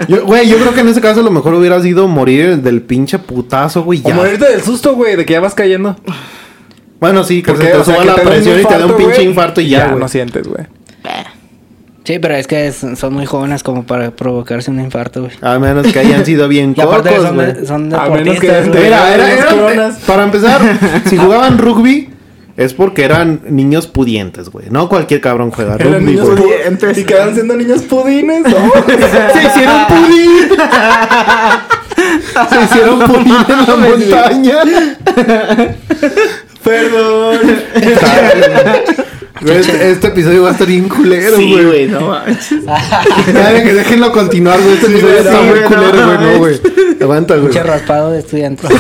Yo, 0.09 0.25
Güey, 0.25 0.49
yo 0.49 0.57
creo 0.59 0.75
que 0.75 0.81
en 0.81 0.89
ese 0.89 1.01
caso 1.01 1.23
lo 1.23 1.31
mejor 1.31 1.55
hubiera 1.55 1.81
sido 1.81 2.09
morir 2.09 2.59
del 2.61 2.83
pinche 2.83 3.21
putazo, 3.21 3.85
güey, 3.85 4.01
O 4.03 4.09
ya. 4.09 4.15
morirte 4.17 4.49
del 4.51 4.63
susto, 4.63 4.95
güey, 4.97 5.15
de 5.15 5.25
que 5.25 5.35
ya 5.35 5.41
vas 5.41 5.55
cayendo. 5.55 5.95
Bueno, 6.99 7.23
sí, 7.23 7.43
que 7.43 7.53
Porque, 7.53 7.67
se 7.67 7.73
te 7.73 7.79
o 7.79 7.85
sea, 7.85 7.95
suba 7.95 8.05
la 8.05 8.15
presión 8.17 8.61
y 8.61 8.65
te 8.65 8.79
da 8.79 8.87
un 8.87 8.97
pinche 8.97 9.23
infarto 9.23 9.61
y 9.61 9.69
ya, 9.69 9.87
güey. 9.89 10.01
no 10.01 10.09
sientes, 10.09 10.49
güey. 10.49 10.65
Sí, 12.09 12.19
pero 12.19 12.35
es 12.37 12.47
que 12.47 12.69
es- 12.69 12.87
son 12.97 13.13
muy 13.13 13.27
jóvenes 13.27 13.63
como 13.63 13.83
para 13.85 14.11
provocarse 14.13 14.71
un 14.71 14.81
infarto, 14.81 15.21
güey. 15.25 15.33
A 15.43 15.59
menos 15.59 15.87
que 15.93 15.99
hayan 15.99 16.25
sido 16.25 16.49
bien 16.49 16.71
Y 16.75 16.81
cocos, 16.81 17.05
son, 17.17 17.35
güey. 17.35 17.53
de- 17.53 17.67
son 17.67 17.93
A 17.95 18.09
menos 18.09 18.41
que. 18.41 18.47
Mira, 18.73 19.15
era, 19.15 19.29
Las 19.29 19.39
era- 19.41 19.51
coronas. 19.51 19.99
para 20.07 20.23
empezar, 20.25 20.63
si 21.05 21.17
jugaban 21.19 21.59
rugby 21.59 22.09
es 22.57 22.73
porque 22.73 23.05
eran 23.05 23.43
niños 23.51 23.87
pudientes, 23.89 24.49
güey. 24.49 24.71
No 24.71 24.89
cualquier 24.89 25.21
cabrón 25.21 25.51
juega 25.51 25.75
Eran 25.75 25.93
rugby, 26.01 26.05
niños 26.07 26.31
güey. 26.31 26.43
pudientes. 26.45 26.97
pu- 26.97 27.01
Y 27.03 27.05
quedan 27.05 27.35
siendo 27.35 27.55
niños 27.57 27.83
pudines, 27.83 28.41
¿no? 28.43 28.49
Se 29.35 29.43
hicieron 29.47 29.87
pudín. 29.89 30.31
Se 32.49 32.65
hicieron 32.65 32.99
pudín 33.01 33.37
en 33.51 33.67
la 33.67 33.77
montaña. 33.77 34.57
Perdón. 36.65 37.39
Güey, 39.41 39.59
Este, 39.59 39.91
este 39.93 40.07
episodio 40.09 40.43
va 40.43 40.49
a 40.49 40.53
estar 40.53 40.67
bien 40.67 40.89
culero, 40.89 41.37
Sí, 41.37 41.53
güey. 41.53 41.65
güey, 41.67 41.87
no 41.89 42.01
manches. 42.09 42.49
Que 43.65 43.73
déjenlo 43.75 44.13
continuar, 44.13 44.61
güey. 44.61 44.75
Este 44.75 44.87
Sí, 44.87 44.93
episodio 44.93 45.15
güey, 45.15 45.27
está 45.27 45.41
muy 45.43 45.49
güey, 45.51 45.63
no 45.63 45.69
culero, 45.69 46.07
güey. 46.07 46.19
No, 46.33 46.39
güey. 46.39 46.61
Aguanta, 47.01 47.35
güey. 47.37 47.47
Pinche 47.49 47.63
raspado 47.63 48.11
de 48.13 48.19
estudiantes. 48.21 48.71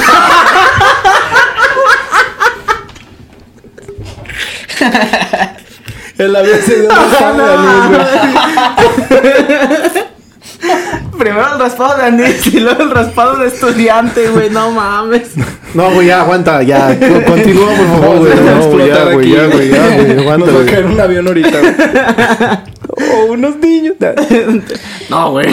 El 6.19 6.35
avión 6.35 6.59
se 6.65 6.81
dio 6.81 6.91
anís, 6.91 7.89
güey. 9.91 10.05
Primero 11.19 11.53
el 11.55 11.59
raspado 11.61 11.97
de 11.99 12.03
anís 12.05 12.47
y 12.47 12.61
luego 12.61 12.83
el 12.83 12.91
raspado 12.91 13.37
de 13.37 13.49
estudiante, 13.49 14.29
güey. 14.29 14.51
No 14.51 14.71
mames. 14.71 15.31
No, 15.75 15.91
güey, 15.91 16.07
ya, 16.09 16.23
aguanta, 16.23 16.63
ya. 16.63 16.97
Co- 16.99 17.25
Continúa, 17.33 17.69
por 17.75 17.87
favor, 17.87 18.01
Vamos 18.01 18.21
güey. 18.21 18.37
No, 18.41 18.71
güey, 18.71 18.89
ya, 18.89 19.05
güey, 19.05 19.31
ya, 19.33 19.47
güey, 19.47 19.71
ya, 19.71 19.87
güey. 19.97 20.19
Aguanta, 20.21 20.47
Nos 20.47 20.57
va 20.57 20.63
a 20.63 20.67
caer 20.67 20.87
un 20.87 21.01
avión 21.01 21.27
ahorita, 21.27 21.59
güey. 21.61 23.11
O 23.13 23.33
unos 23.33 23.57
niños. 23.59 23.95
No, 25.11 25.31
güey. 25.33 25.47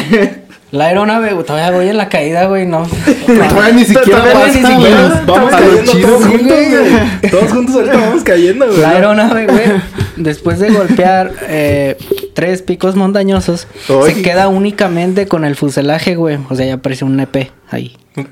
La 0.72 0.86
aeronave, 0.86 1.34
güey, 1.34 1.46
todavía 1.46 1.72
voy 1.72 1.88
en 1.88 1.98
la 1.98 2.10
caída, 2.10 2.46
güey, 2.48 2.66
no. 2.66 2.86
Todavía 3.26 3.72
ni 3.74 3.86
siquiera 3.86 4.24
pasa, 4.34 4.48
ni 4.48 4.54
siquiera- 4.54 4.78
güey. 5.08 5.26
Vamos 5.26 5.54
A 5.54 5.60
lo 5.62 5.68
cayendo 5.68 5.92
chido, 5.92 6.08
todos 6.10 6.26
juntos, 6.26 6.58
güey. 6.58 7.32
Todos 7.32 7.52
juntos 7.52 7.76
ahorita 7.76 7.98
vamos 7.98 8.24
cayendo, 8.24 8.68
güey. 8.68 8.80
La 8.82 8.90
aeronave, 8.90 9.46
güey, 9.48 9.64
después 10.18 10.60
de 10.60 10.72
golpear 10.72 11.32
eh, 11.48 11.98
tres 12.36 12.62
picos 12.62 12.96
montañosos, 12.96 13.68
Ay. 13.90 14.14
se 14.14 14.22
queda 14.22 14.48
únicamente 14.50 15.26
con 15.28 15.44
el 15.46 15.56
fuselaje, 15.56 16.16
güey. 16.16 16.38
O 16.50 16.56
sea, 16.56 16.68
ya 16.68 16.76
aparece 16.76 17.04
un 17.04 17.20
EP 17.20 17.50
ahí. 17.72 17.98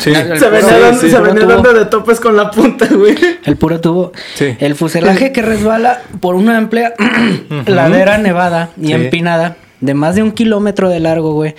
Sí. 0.00 0.10
El 0.12 0.38
Se 0.40 0.48
venía, 0.50 0.78
dando, 0.78 1.00
sí, 1.00 1.08
se 1.08 1.20
venía 1.20 1.46
dando 1.46 1.72
de 1.72 1.84
topes 1.86 2.18
con 2.18 2.36
la 2.36 2.50
punta, 2.50 2.88
güey. 2.90 3.14
El 3.44 3.56
puro 3.56 3.80
tubo. 3.80 4.10
Sí. 4.34 4.56
El 4.58 4.74
fuselaje 4.74 5.30
que 5.32 5.40
resbala 5.42 6.02
por 6.20 6.34
una 6.34 6.56
amplia 6.58 6.94
ladera 7.66 8.18
nevada 8.18 8.70
y 8.80 8.86
Sí. 8.88 8.92
empinada 8.94 9.56
de 9.80 9.94
más 9.94 10.16
de 10.16 10.24
un 10.24 10.32
kilómetro 10.32 10.88
de 10.88 10.98
largo, 10.98 11.32
güey. 11.34 11.54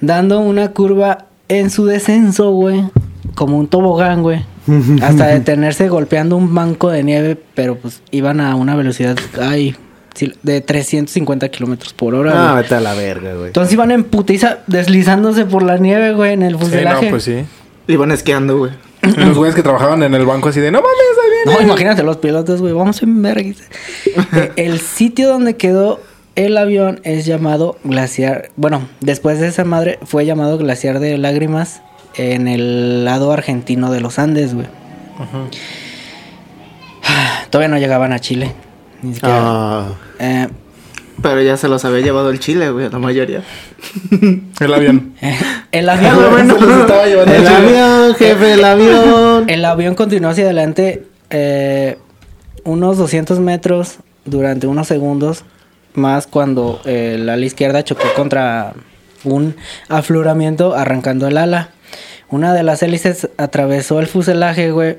Dando 0.00 0.40
una 0.40 0.72
curva 0.72 1.26
en 1.48 1.70
su 1.70 1.86
descenso, 1.86 2.50
güey. 2.50 2.82
Como 3.34 3.58
un 3.58 3.66
tobogán, 3.68 4.22
güey. 4.22 4.44
Hasta 5.02 5.26
detenerse 5.28 5.88
golpeando 5.88 6.36
un 6.36 6.54
banco 6.54 6.90
de 6.90 7.02
nieve, 7.02 7.40
pero 7.54 7.76
pues 7.76 8.02
iban 8.10 8.40
a 8.40 8.54
una 8.56 8.76
velocidad, 8.76 9.16
ay, 9.40 9.74
de 10.42 10.60
350 10.60 11.48
kilómetros 11.50 11.92
por 11.92 12.14
hora, 12.14 12.32
Ah, 12.34 12.50
güey. 12.52 12.62
vete 12.62 12.74
a 12.74 12.80
la 12.80 12.94
verga, 12.94 13.34
güey. 13.34 13.46
Entonces 13.48 13.72
iban 13.72 13.90
en 13.90 14.04
putiza 14.04 14.58
deslizándose 14.66 15.44
por 15.44 15.62
la 15.62 15.76
nieve, 15.78 16.12
güey, 16.12 16.32
en 16.32 16.42
el 16.42 16.54
Sí, 16.54 16.58
fuselaje. 16.64 17.04
no, 17.06 17.10
pues 17.10 17.24
sí. 17.24 17.44
Iban 17.88 18.10
esquiando, 18.12 18.58
güey. 18.58 18.72
Los 19.16 19.36
güeyes 19.36 19.54
que 19.54 19.62
trabajaban 19.62 20.02
en 20.02 20.14
el 20.14 20.24
banco 20.26 20.48
así 20.48 20.60
de, 20.60 20.70
no 20.70 20.78
mames, 20.78 20.92
ahí 21.24 21.30
viene. 21.44 21.58
No, 21.60 21.66
imagínate 21.66 22.02
los 22.02 22.16
pilotos, 22.16 22.60
güey. 22.60 22.72
Vamos 22.72 23.02
en 23.02 23.22
vergüenza. 23.22 23.64
Eh, 24.32 24.52
el 24.56 24.80
sitio 24.80 25.28
donde 25.28 25.56
quedó 25.56 26.00
el 26.34 26.56
avión 26.56 27.00
es 27.04 27.26
llamado 27.26 27.76
Glaciar. 27.84 28.50
Bueno, 28.56 28.88
después 29.00 29.38
de 29.40 29.48
esa 29.48 29.64
madre 29.64 29.98
fue 30.04 30.24
llamado 30.26 30.58
Glaciar 30.58 30.98
de 31.00 31.16
Lágrimas 31.18 31.82
en 32.16 32.48
el 32.48 33.04
lado 33.04 33.32
argentino 33.32 33.92
de 33.92 34.00
los 34.00 34.18
Andes, 34.18 34.54
güey. 34.54 34.66
Todavía 37.50 37.68
no 37.68 37.78
llegaban 37.78 38.12
a 38.12 38.18
Chile. 38.18 38.52
Ni 39.02 39.14
siquiera. 39.14 39.36
Ah. 39.38 39.88
Eh, 40.18 40.48
Pero 41.22 41.42
ya 41.42 41.56
se 41.56 41.68
los 41.68 41.84
había 41.84 42.00
llevado 42.00 42.30
el 42.30 42.38
chile, 42.40 42.70
güey, 42.70 42.88
la 42.90 42.98
mayoría. 42.98 43.42
El 44.60 44.74
avión. 44.74 45.14
eh, 45.20 45.36
el 45.72 45.88
avión. 45.88 46.16
Se 46.58 46.66
los 46.66 46.80
estaba 46.80 47.06
llevando 47.06 47.34
El 47.34 47.46
avión, 47.46 48.14
jefe, 48.14 48.52
el 48.54 48.64
avión. 48.64 49.44
El 49.48 49.64
avión 49.64 49.94
continuó 49.94 50.30
hacia 50.30 50.44
adelante 50.44 51.04
eh, 51.30 51.98
unos 52.64 52.96
200 52.98 53.38
metros 53.40 53.96
durante 54.24 54.66
unos 54.66 54.88
segundos, 54.88 55.44
más 55.94 56.26
cuando 56.26 56.80
eh, 56.84 57.12
el 57.16 57.28
ala 57.28 57.44
izquierda 57.44 57.84
chocó 57.84 58.04
contra 58.14 58.72
un 59.24 59.56
afloramiento 59.88 60.74
arrancando 60.74 61.26
el 61.28 61.36
ala. 61.36 61.70
Una 62.28 62.52
de 62.52 62.62
las 62.64 62.82
hélices 62.82 63.28
atravesó 63.36 64.00
el 64.00 64.06
fuselaje, 64.08 64.72
güey, 64.72 64.98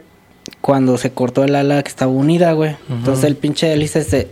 cuando 0.62 0.98
se 0.98 1.12
cortó 1.12 1.44
el 1.44 1.56
ala 1.56 1.84
que 1.84 1.90
estaba 1.90 2.12
unida, 2.12 2.54
güey. 2.54 2.78
Entonces 2.90 3.26
el 3.26 3.36
pinche 3.36 3.74
hélice 3.74 4.04
se, 4.04 4.30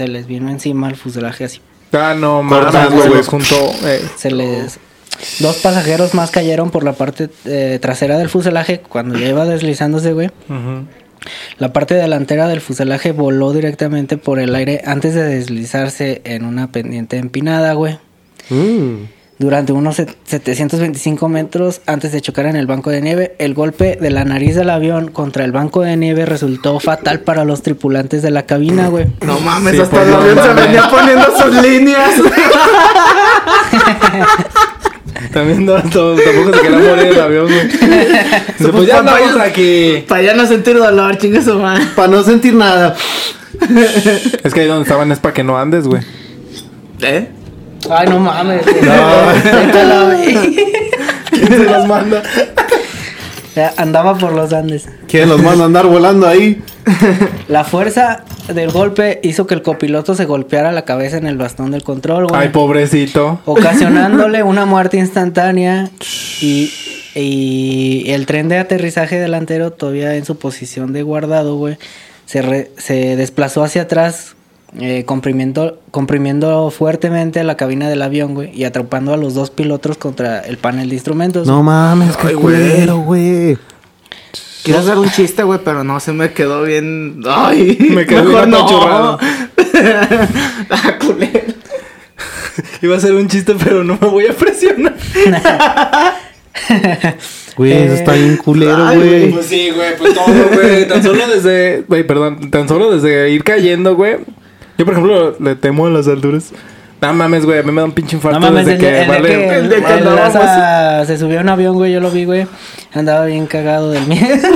se 0.00 0.08
les 0.08 0.26
vino 0.26 0.48
encima 0.50 0.88
al 0.88 0.96
fuselaje 0.96 1.44
así. 1.44 1.60
Ah, 1.92 2.14
no 2.18 2.42
Cortándolo. 2.48 3.10
güey. 3.10 3.22
Junto. 3.22 3.54
eh, 3.84 4.00
Se 4.16 4.30
les... 4.30 4.78
Dos 5.40 5.56
pasajeros 5.58 6.14
más 6.14 6.30
cayeron 6.30 6.70
por 6.70 6.84
la 6.84 6.94
parte 6.94 7.28
eh, 7.44 7.78
trasera 7.82 8.16
del 8.16 8.30
fuselaje 8.30 8.80
cuando 8.80 9.18
ya 9.18 9.28
iba 9.28 9.44
deslizándose, 9.44 10.14
güey. 10.14 10.30
La 11.58 11.74
parte 11.74 11.94
delantera 11.96 12.48
del 12.48 12.62
fuselaje 12.62 13.12
voló 13.12 13.52
directamente 13.52 14.16
por 14.16 14.38
el 14.38 14.54
aire 14.54 14.80
antes 14.86 15.14
de 15.14 15.22
deslizarse 15.24 16.22
en 16.24 16.46
una 16.46 16.72
pendiente 16.72 17.18
empinada, 17.18 17.74
güey. 17.74 17.98
Mm. 18.48 19.04
Durante 19.40 19.72
unos 19.72 19.96
set- 19.96 20.14
725 20.26 21.28
metros 21.30 21.80
antes 21.86 22.12
de 22.12 22.20
chocar 22.20 22.44
en 22.44 22.56
el 22.56 22.66
banco 22.66 22.90
de 22.90 23.00
nieve. 23.00 23.34
El 23.38 23.54
golpe 23.54 23.96
de 23.98 24.10
la 24.10 24.24
nariz 24.26 24.54
del 24.54 24.68
avión 24.68 25.10
contra 25.10 25.44
el 25.46 25.50
banco 25.50 25.80
de 25.80 25.96
nieve 25.96 26.26
resultó 26.26 26.78
fatal 26.78 27.20
para 27.20 27.46
los 27.46 27.62
tripulantes 27.62 28.20
de 28.22 28.30
la 28.30 28.44
cabina, 28.44 28.88
güey. 28.88 29.06
No 29.24 29.40
mames, 29.40 29.76
Sí, 29.76 29.80
hasta 29.80 30.02
el 30.02 30.12
avión 30.14 30.38
se 30.44 30.52
venía 30.52 30.90
poniendo 30.90 31.24
sus 31.36 31.62
líneas. 31.62 32.10
También 35.32 35.64
no, 35.64 35.74
tampoco 35.74 36.16
se 36.54 36.60
quería 36.62 36.78
morir 36.78 37.06
el 37.06 37.20
avión, 37.20 37.46
güey. 37.46 38.72
Pues 38.72 38.86
ya 38.86 38.98
andamos 38.98 39.36
aquí. 39.40 40.04
Para 40.06 40.22
ya 40.22 40.34
no 40.34 40.46
sentir 40.46 40.76
dolor, 40.76 41.18
su 41.42 41.58
madre. 41.58 41.84
Para 41.96 42.08
no 42.08 42.22
sentir 42.22 42.54
nada. 42.54 42.94
Es 44.44 44.54
que 44.54 44.60
ahí 44.60 44.66
donde 44.66 44.82
estaban 44.84 45.10
es 45.12 45.18
para 45.18 45.34
que 45.34 45.44
no 45.44 45.58
andes, 45.58 45.86
güey. 45.86 46.02
¿Eh? 47.02 47.28
Ay, 47.88 48.08
no 48.08 48.18
mames. 48.20 48.62
Güey. 48.66 50.34
¿Quién 51.30 51.48
se 51.48 51.64
los 51.64 51.86
manda? 51.86 52.22
Andaba 53.76 54.16
por 54.16 54.32
los 54.32 54.52
Andes. 54.52 54.88
¿Quién 55.08 55.28
los 55.28 55.42
manda 55.42 55.64
a 55.64 55.66
andar 55.66 55.86
volando 55.86 56.26
ahí? 56.26 56.62
La 57.48 57.64
fuerza 57.64 58.24
del 58.52 58.70
golpe 58.70 59.20
hizo 59.22 59.46
que 59.46 59.54
el 59.54 59.62
copiloto 59.62 60.14
se 60.14 60.24
golpeara 60.24 60.72
la 60.72 60.84
cabeza 60.84 61.16
en 61.18 61.26
el 61.26 61.36
bastón 61.36 61.70
del 61.72 61.82
control, 61.82 62.26
güey. 62.28 62.40
Ay, 62.40 62.48
pobrecito. 62.50 63.40
ocasionándole 63.44 64.42
una 64.42 64.66
muerte 64.66 64.96
instantánea 64.98 65.90
y, 66.40 66.72
y 67.14 68.04
el 68.10 68.26
tren 68.26 68.48
de 68.48 68.58
aterrizaje 68.58 69.18
delantero 69.18 69.72
todavía 69.72 70.14
en 70.16 70.24
su 70.24 70.38
posición 70.38 70.92
de 70.92 71.02
guardado, 71.02 71.56
güey, 71.56 71.76
se, 72.26 72.42
re- 72.42 72.70
se 72.78 73.16
desplazó 73.16 73.62
hacia 73.62 73.82
atrás 73.82 74.36
eh, 74.78 75.04
comprimiendo, 75.04 75.80
comprimiendo 75.90 76.70
fuertemente 76.70 77.42
la 77.42 77.56
cabina 77.56 77.88
del 77.88 78.02
avión, 78.02 78.34
güey, 78.34 78.56
y 78.56 78.64
atrapando 78.64 79.12
a 79.12 79.16
los 79.16 79.34
dos 79.34 79.50
pilotos 79.50 79.98
contra 79.98 80.40
el 80.40 80.58
panel 80.58 80.88
de 80.88 80.94
instrumentos. 80.94 81.46
No 81.46 81.62
mames, 81.62 82.16
qué 82.16 82.34
culero, 82.34 82.98
güey. 82.98 83.58
Quiero 84.62 84.80
hacer 84.80 84.96
un 84.98 85.10
chiste, 85.10 85.42
güey, 85.42 85.58
pero 85.64 85.82
no, 85.82 85.98
se 85.98 86.12
me 86.12 86.32
quedó 86.32 86.62
bien. 86.62 87.20
Ay, 87.26 87.78
Me 87.90 88.06
quedó 88.06 88.24
mejor 88.24 88.46
bien 88.46 88.50
no. 88.50 89.18
ah, 90.70 90.98
culero. 91.04 91.54
Iba 92.82 92.96
a 92.96 93.00
ser 93.00 93.14
un 93.14 93.26
chiste, 93.26 93.54
pero 93.62 93.82
no 93.82 93.98
me 94.00 94.08
voy 94.08 94.26
a 94.26 94.32
presionar. 94.34 94.94
Güey, 97.56 97.72
eso 97.72 97.94
está 97.94 98.12
bien 98.12 98.36
culero, 98.36 98.94
güey. 98.94 99.32
Pues 99.32 99.46
sí, 99.46 99.70
güey, 99.70 99.96
pues 99.98 100.14
todo, 100.14 100.48
güey. 100.52 100.86
Tan 100.86 101.02
solo 101.02 101.26
desde. 101.26 101.82
Güey, 101.88 102.06
perdón. 102.06 102.50
Tan 102.50 102.68
solo 102.68 102.92
desde 102.92 103.30
ir 103.30 103.42
cayendo, 103.42 103.96
güey. 103.96 104.18
Yo, 104.80 104.86
por 104.86 104.94
ejemplo, 104.94 105.36
le 105.38 105.54
temo 105.56 105.86
a 105.86 105.90
las 105.90 106.08
alturas. 106.08 106.52
No 107.02 107.12
mames, 107.12 107.44
güey. 107.44 107.58
A 107.58 107.62
mí 107.62 107.70
me 107.70 107.82
da 107.82 107.84
un 107.84 107.92
pinche 107.92 108.16
infarto 108.16 108.40
No 108.40 108.46
mames, 108.46 108.64
desde 108.64 108.76
el, 108.76 108.80
que 108.80 108.90
de- 108.90 109.00
el 109.02 109.06
de 109.06 109.12
vale. 109.12 109.28
que, 109.28 109.54
el 109.56 109.68
de 109.68 109.76
que 109.76 110.00
Laza 110.00 111.04
se 111.04 111.18
subió 111.18 111.38
a 111.38 111.42
un 111.42 111.48
avión, 111.50 111.74
güey, 111.74 111.92
yo 111.92 112.00
lo 112.00 112.10
vi, 112.10 112.24
güey. 112.24 112.46
Andaba 112.94 113.26
bien 113.26 113.46
cagado 113.46 113.90
del 113.90 114.06
miedo. 114.06 114.26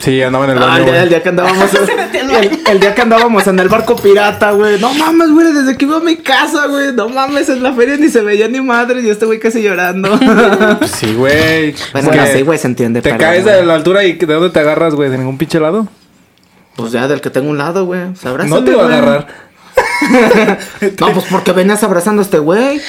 Sí, 0.00 0.22
andaba 0.22 0.46
en 0.46 0.52
el 0.52 0.56
Ah, 0.62 0.66
baño, 0.66 0.78
el, 0.78 0.84
día, 0.84 0.92
güey. 0.92 1.02
el 1.02 1.08
día 1.10 1.22
que 1.22 1.28
andábamos 1.28 1.68
el, 1.74 2.60
el 2.70 2.80
día 2.80 2.94
que 2.94 3.02
andábamos 3.02 3.46
en 3.46 3.58
el 3.58 3.68
barco 3.68 3.96
pirata, 3.96 4.52
güey. 4.52 4.80
No 4.80 4.94
mames, 4.94 5.30
güey, 5.30 5.52
desde 5.52 5.76
que 5.76 5.84
iba 5.84 5.98
a 5.98 6.00
mi 6.00 6.16
casa, 6.16 6.68
güey. 6.68 6.94
No 6.94 7.10
mames, 7.10 7.50
en 7.50 7.62
la 7.62 7.74
feria 7.74 7.98
ni 7.98 8.08
se 8.08 8.22
veía 8.22 8.48
ni 8.48 8.62
madre 8.62 9.02
y 9.02 9.10
este 9.10 9.26
güey 9.26 9.38
casi 9.38 9.62
llorando. 9.62 10.18
Sí, 10.86 11.12
güey. 11.12 11.74
Bueno, 11.92 12.12
sí, 12.32 12.40
güey, 12.40 12.58
se 12.58 12.68
entiende. 12.68 13.02
Te 13.02 13.10
pero, 13.10 13.20
caes 13.20 13.42
güey. 13.44 13.56
de 13.56 13.62
la 13.66 13.74
altura 13.74 14.02
y 14.04 14.14
¿de 14.14 14.24
dónde 14.32 14.48
te 14.48 14.60
agarras, 14.60 14.94
güey? 14.94 15.10
¿De 15.10 15.18
ningún 15.18 15.36
pinche 15.36 15.60
lado? 15.60 15.86
Pues 16.80 16.92
ya, 16.92 17.08
del 17.08 17.20
que 17.20 17.30
tengo 17.30 17.50
un 17.50 17.58
lado, 17.58 17.84
güey. 17.86 18.14
Sabrás. 18.16 18.48
No 18.48 18.64
te 18.64 18.74
va 18.74 18.84
a 18.84 18.86
agarrar. 18.86 19.26
No, 21.00 21.12
pues 21.12 21.26
porque 21.30 21.52
venías 21.52 21.82
abrazando 21.84 22.22
a 22.22 22.24
este 22.24 22.38
güey. 22.38 22.80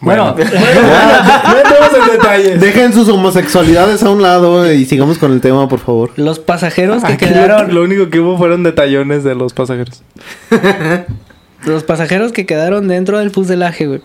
Bueno, 0.00 0.34
no 0.36 0.40
entremos 0.42 1.90
en 2.00 2.12
detalles. 2.12 2.60
Dejen 2.60 2.92
sus 2.92 3.08
homosexualidades 3.08 4.02
a 4.02 4.10
un 4.10 4.22
lado 4.22 4.70
y 4.72 4.84
sigamos 4.84 5.18
con 5.18 5.32
el 5.32 5.40
tema, 5.40 5.68
por 5.68 5.80
favor. 5.80 6.12
los 6.16 6.38
pasajeros 6.38 7.02
que 7.02 7.14
Aquí 7.14 7.26
quedaron... 7.26 7.74
lo, 7.74 7.82
único 7.82 8.08
que 8.10 8.20
hubo 8.20 8.38
fueron 8.38 8.62
detallones 8.62 9.24
de 9.24 9.34
los 9.34 9.52
pasajeros. 9.52 10.02
Los 11.64 11.82
pasajeros 11.82 12.32
que 12.32 12.44
quedaron 12.44 12.88
dentro 12.88 13.18
del 13.18 13.30
fuselaje, 13.30 13.86
güey, 13.86 14.02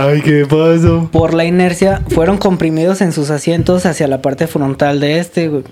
Ay, 0.00 0.22
¿qué 0.22 0.46
pasó? 0.48 1.08
por 1.10 1.34
la 1.34 1.44
inercia, 1.44 2.02
fueron 2.08 2.38
comprimidos 2.38 3.00
en 3.00 3.10
sus 3.10 3.30
asientos 3.30 3.84
hacia 3.84 4.06
la 4.06 4.22
parte 4.22 4.46
frontal 4.46 5.00
de 5.00 5.18
este, 5.18 5.48
güey. 5.48 5.64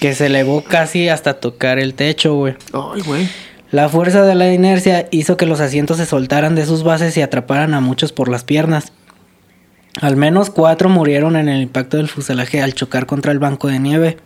Que 0.00 0.14
se 0.14 0.26
elevó 0.26 0.62
casi 0.62 1.08
hasta 1.08 1.34
tocar 1.34 1.78
el 1.78 1.94
techo, 1.94 2.34
güey. 2.34 2.54
Ay, 2.72 3.02
güey. 3.02 3.28
La 3.70 3.88
fuerza 3.88 4.22
de 4.22 4.34
la 4.34 4.52
inercia 4.52 5.08
hizo 5.10 5.36
que 5.36 5.44
los 5.44 5.60
asientos 5.60 5.98
se 5.98 6.06
soltaran 6.06 6.54
de 6.54 6.64
sus 6.64 6.84
bases 6.84 7.16
y 7.16 7.22
atraparan 7.22 7.74
a 7.74 7.80
muchos 7.80 8.12
por 8.12 8.28
las 8.28 8.44
piernas. 8.44 8.92
Al 10.00 10.16
menos 10.16 10.50
cuatro 10.50 10.88
murieron 10.88 11.36
en 11.36 11.48
el 11.48 11.60
impacto 11.60 11.96
del 11.96 12.08
fuselaje 12.08 12.62
al 12.62 12.74
chocar 12.74 13.06
contra 13.06 13.32
el 13.32 13.38
banco 13.38 13.68
de 13.68 13.78
nieve, 13.78 14.16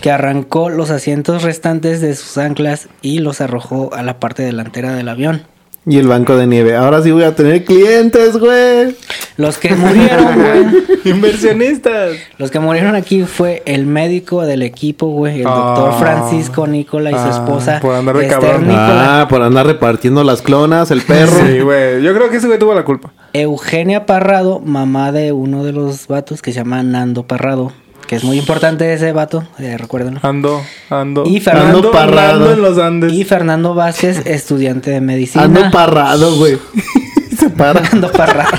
que 0.00 0.10
arrancó 0.10 0.68
los 0.68 0.90
asientos 0.90 1.42
restantes 1.42 2.00
de 2.00 2.14
sus 2.14 2.38
anclas 2.38 2.88
y 3.02 3.18
los 3.18 3.40
arrojó 3.40 3.92
a 3.94 4.02
la 4.02 4.20
parte 4.20 4.42
delantera 4.42 4.94
del 4.94 5.08
avión. 5.08 5.46
Y 5.86 5.98
el 5.98 6.08
banco 6.08 6.36
de 6.36 6.46
nieve. 6.46 6.76
Ahora 6.76 7.02
sí 7.02 7.10
voy 7.10 7.24
a 7.24 7.34
tener 7.34 7.62
clientes, 7.64 8.38
güey. 8.38 8.96
Los 9.36 9.58
que 9.58 9.74
murieron, 9.74 10.34
güey. 10.34 10.84
Inversionistas. 11.04 12.12
Los 12.38 12.50
que 12.50 12.58
murieron 12.58 12.94
aquí 12.94 13.24
fue 13.24 13.62
el 13.66 13.84
médico 13.84 14.42
del 14.46 14.62
equipo, 14.62 15.08
güey, 15.08 15.38
el 15.38 15.44
doctor 15.44 15.90
Ah. 15.92 15.98
Francisco 15.98 16.66
Nicola 16.66 17.10
y 17.10 17.14
su 17.14 17.18
Ah, 17.20 17.30
esposa 17.30 17.80
por 17.80 17.94
andar 17.94 18.16
de 18.16 18.22
Esther 18.26 18.40
cabrón. 18.40 18.62
Nicola. 18.68 19.20
Ah, 19.22 19.28
por 19.28 19.42
andar 19.42 19.66
repartiendo 19.66 20.24
las 20.24 20.40
clonas, 20.40 20.90
el 20.90 21.02
perro. 21.02 21.32
Sí, 21.46 21.60
güey. 21.60 22.02
Yo 22.02 22.14
creo 22.14 22.30
que 22.30 22.38
ese 22.38 22.46
güey 22.46 22.58
tuvo 22.58 22.74
la 22.74 22.84
culpa. 22.84 23.12
Eugenia 23.34 24.06
Parrado, 24.06 24.60
mamá 24.60 25.12
de 25.12 25.32
uno 25.32 25.64
de 25.64 25.72
los 25.72 26.06
vatos 26.06 26.40
que 26.40 26.52
se 26.52 26.60
llama 26.60 26.82
Nando 26.82 27.24
Parrado, 27.26 27.72
que 28.06 28.16
es 28.16 28.24
muy 28.24 28.38
importante 28.38 28.92
ese 28.92 29.12
vato, 29.12 29.44
eh, 29.58 29.76
recuérdenlo. 29.78 30.20
Ando, 30.22 30.62
ando. 30.90 31.24
Y 31.26 31.40
Fernando 31.40 31.78
ando, 31.78 31.90
Parrado. 31.92 32.32
ando 32.34 32.52
en 32.52 32.62
los 32.62 32.78
Andes. 32.78 33.12
Y 33.12 33.24
Fernando 33.24 33.74
Vázquez, 33.74 34.22
estudiante 34.26 34.90
de 34.90 35.00
medicina. 35.00 35.44
Ando 35.44 35.70
parrado, 35.70 36.36
güey. 36.36 36.58
Se 37.38 37.50
para. 37.50 37.80
Nando 37.80 38.10
Parrado. 38.12 38.50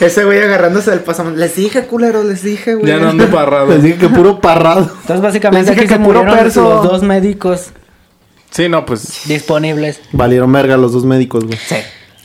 Ese 0.00 0.24
güey 0.24 0.38
agarrándose 0.40 0.90
del 0.90 1.00
pasamontañas. 1.00 1.48
Les 1.48 1.56
dije, 1.56 1.86
culero, 1.86 2.22
les 2.22 2.42
dije, 2.42 2.74
güey. 2.74 2.86
Ya 2.86 2.98
no 2.98 3.08
ando 3.08 3.26
parrado. 3.28 3.68
Les 3.68 3.82
dije 3.82 3.96
que 3.96 4.08
puro 4.10 4.40
parrado. 4.40 4.82
Entonces 5.00 5.20
básicamente 5.22 5.74
se 5.74 5.86
que 5.86 5.96
puro 5.96 6.20
murieron 6.22 6.36
perso. 6.36 6.62
los 6.68 6.82
dos 6.82 7.02
médicos 7.02 7.70
Sí, 8.50 8.68
no, 8.68 8.84
pues. 8.86 9.22
disponibles. 9.26 10.00
Valieron 10.12 10.52
verga 10.52 10.76
los 10.76 10.92
dos 10.92 11.04
médicos, 11.04 11.44
güey. 11.44 11.58
Sí. 11.66 11.76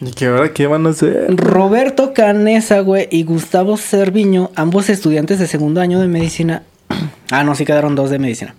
¿Y 0.02 0.12
qué 0.12 0.26
ahora 0.26 0.52
qué 0.52 0.66
van 0.66 0.88
a 0.88 0.90
hacer? 0.90 1.36
Roberto 1.38 2.14
Canesa, 2.14 2.80
güey, 2.80 3.08
y 3.12 3.24
Gustavo 3.24 3.78
Cerviño, 3.78 4.50
ambos 4.56 4.90
estudiantes 4.90 5.38
de 5.38 5.46
segundo 5.46 5.80
año 5.80 6.00
de 6.00 6.08
medicina. 6.08 6.64
ah, 7.32 7.44
no, 7.44 7.54
sí 7.54 7.66
quedaron 7.66 7.96
dos 7.96 8.10
de 8.10 8.18
medicina. 8.18 8.56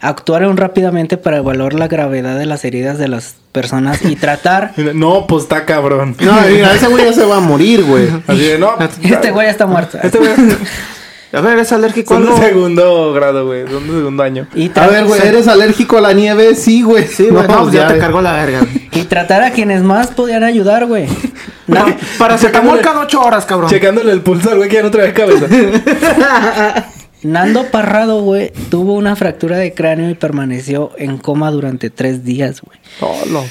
Actuaron 0.00 0.56
rápidamente 0.56 1.16
para 1.16 1.38
evaluar 1.38 1.74
la 1.74 1.86
gravedad 1.86 2.36
de 2.36 2.44
las 2.44 2.64
heridas 2.64 2.98
de 2.98 3.06
las 3.06 3.36
personas 3.52 4.04
y 4.04 4.16
tratar. 4.16 4.72
No, 4.94 5.26
pues 5.28 5.44
está 5.44 5.64
cabrón. 5.64 6.16
No, 6.20 6.40
mira, 6.48 6.74
ese 6.74 6.88
güey 6.88 7.04
ya 7.04 7.12
se 7.12 7.24
va 7.24 7.36
a 7.36 7.40
morir, 7.40 7.84
güey. 7.84 8.08
Así 8.26 8.40
de, 8.40 8.58
no. 8.58 8.74
Este 9.02 9.30
güey 9.30 9.46
ya 9.46 9.52
está 9.52 9.66
muerto. 9.66 9.98
Este 10.02 10.18
güey. 10.18 10.30
A 11.32 11.40
ver, 11.40 11.58
es 11.60 11.70
alérgico 11.72 12.14
a 12.14 12.16
Son 12.16 12.26
de 12.26 12.32
algo. 12.32 12.44
segundo 12.44 13.12
grado, 13.12 13.46
güey. 13.46 13.64
Son 13.68 13.86
de 13.86 13.92
segundo 13.92 14.22
año. 14.22 14.46
Y, 14.54 14.70
A 14.78 14.86
ver, 14.88 15.04
güey, 15.04 15.20
¿eres 15.24 15.46
alérgico 15.46 15.98
a 15.98 16.00
la 16.00 16.12
nieve? 16.12 16.54
Sí, 16.56 16.82
güey. 16.82 17.06
Sí, 17.06 17.28
güey, 17.28 17.46
no, 17.46 17.62
pues 17.62 17.72
ya 17.74 17.86
te 17.86 17.98
cargó 17.98 18.20
la 18.20 18.32
verga. 18.32 18.66
y 18.92 19.02
tratar 19.04 19.42
a 19.42 19.52
quienes 19.52 19.82
más 19.82 20.08
podían 20.08 20.42
ayudar, 20.44 20.86
güey. 20.86 21.06
No, 21.66 21.86
para 22.18 22.36
se 22.36 22.50
cada 22.50 23.00
ocho 23.00 23.22
horas, 23.22 23.46
cabrón. 23.46 23.70
Checándole 23.70 24.10
el 24.10 24.22
pulso 24.22 24.50
al 24.50 24.56
güey 24.56 24.68
que 24.68 24.74
ya 24.74 24.82
no 24.82 24.90
trae 24.90 25.12
cabeza. 25.12 25.46
Nando 27.22 27.64
Parrado, 27.70 28.22
güey, 28.22 28.50
tuvo 28.70 28.94
una 28.94 29.14
fractura 29.14 29.56
de 29.56 29.72
cráneo 29.72 30.10
y 30.10 30.14
permaneció 30.14 30.90
en 30.96 31.18
coma 31.18 31.52
durante 31.52 31.90
tres 31.90 32.24
días, 32.24 32.60
güey. 32.62 32.78
Oh, 33.00 33.22
no. 33.30 33.44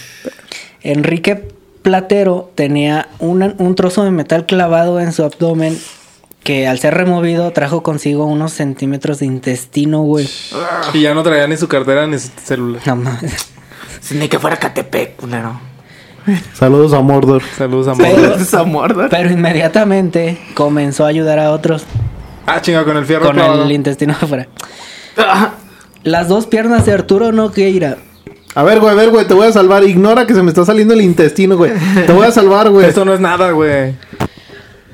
Enrique 0.82 1.48
Platero 1.82 2.52
tenía 2.56 3.08
una- 3.20 3.54
un 3.58 3.76
trozo 3.76 4.04
de 4.04 4.12
metal 4.12 4.46
clavado 4.46 5.00
en 5.00 5.14
su 5.14 5.24
abdomen 5.24 5.80
que 6.44 6.68
al 6.68 6.80
ser 6.80 6.94
removido 6.96 7.52
trajo 7.52 7.84
consigo 7.84 8.26
unos 8.26 8.54
centímetros 8.54 9.20
de 9.20 9.26
intestino, 9.26 10.02
güey. 10.02 10.30
Y 10.94 11.02
ya 11.02 11.14
no 11.14 11.24
traía 11.24 11.48
ni 11.48 11.58
su 11.58 11.68
cartera 11.68 12.08
ni 12.08 12.18
su 12.20 12.30
celular. 12.44 12.82
No 12.86 12.96
mames. 12.96 13.48
Ni 14.12 14.28
que 14.30 14.40
fuera 14.40 14.58
Catepec, 14.58 15.18
culero. 15.18 15.60
Saludos 16.54 16.94
a 16.94 17.02
Mordor. 17.02 17.42
Saludos 17.58 17.88
a 17.88 17.94
Mordor. 17.96 18.40
Esa 18.42 18.64
muerda. 18.64 19.08
Pero 19.10 19.32
inmediatamente 19.32 20.38
comenzó 20.54 21.06
a 21.06 21.10
ayudar 21.10 21.40
a 21.40 21.52
otros 21.52 21.86
Ah, 22.46 22.62
chinga, 22.62 22.84
con 22.84 22.98
el 22.98 23.06
fierro 23.06 23.26
con 23.28 23.36
clavado. 23.36 23.64
el 23.64 23.72
intestino 23.72 24.14
afuera. 24.20 24.48
Ah, 25.18 25.52
Las 26.04 26.28
dos 26.28 26.48
piernas 26.48 26.86
de 26.86 26.94
Arturo 26.94 27.32
Nogueira. 27.32 27.98
A 28.56 28.64
ver, 28.64 28.80
güey, 28.80 28.92
a 28.92 28.96
ver, 28.96 29.10
güey, 29.12 29.28
te 29.28 29.34
voy 29.36 29.48
a 29.48 29.52
salvar. 29.52 29.84
Ignora 29.84 30.26
que 30.26 30.34
se 30.34 30.42
me 30.42 30.50
está 30.50 30.66
saliendo 30.66 30.94
el 30.96 31.02
intestino, 31.02 31.56
güey. 31.58 31.72
Te 32.08 32.12
voy 32.12 32.26
a 32.26 32.32
salvar, 32.32 32.70
güey. 32.72 32.88
Esto 32.88 33.06
no 33.06 33.14
es 33.14 33.20
nada, 33.20 33.52
güey. 33.52 33.94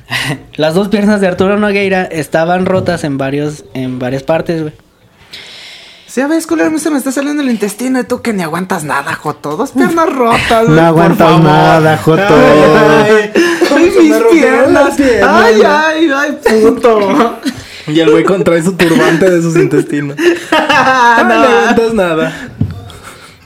Las 0.55 0.73
dos 0.75 0.87
piernas 0.89 1.21
de 1.21 1.27
Arturo 1.27 1.57
Nogueira 1.57 2.03
estaban 2.03 2.65
rotas 2.65 3.03
en 3.03 3.17
varios 3.17 3.65
en 3.73 3.99
varias 3.99 4.23
partes, 4.23 4.61
güey. 4.61 4.73
Sí, 6.07 6.21
a 6.21 6.27
ver, 6.27 6.41
culero, 6.47 6.69
a 6.69 6.71
mí 6.71 6.79
se 6.79 6.89
me 6.89 6.97
está 6.97 7.11
saliendo 7.11 7.41
el 7.43 7.49
intestino 7.49 7.99
y 7.99 8.05
tú 8.05 8.21
que 8.21 8.31
ni 8.31 8.41
aguantas 8.41 8.85
nada, 8.85 9.13
Joto. 9.15 9.57
Dos 9.57 9.71
piernas 9.71 10.09
rotas, 10.13 10.65
güey. 10.65 10.69
No 10.69 10.75
por 10.75 10.79
aguantas 10.85 11.17
favor. 11.27 11.43
nada, 11.43 11.97
Joto. 11.97 12.21
Ay, 12.23 13.31
Ay, 13.75 13.91
me 13.95 14.01
mis 14.01 14.15
piernas. 14.31 14.95
piernas, 14.95 15.29
Ay, 15.43 15.61
ay, 15.65 16.11
ay, 16.15 16.39
puto. 16.61 17.39
Y 17.87 17.99
el 17.99 18.11
güey 18.11 18.23
contrae 18.23 18.63
su 18.63 18.73
turbante 18.77 19.29
de 19.29 19.41
sus 19.41 19.55
intestinos. 19.57 20.15
No 21.17 21.23
no. 21.23 21.41
levantas 21.41 21.93
nada. 21.93 22.49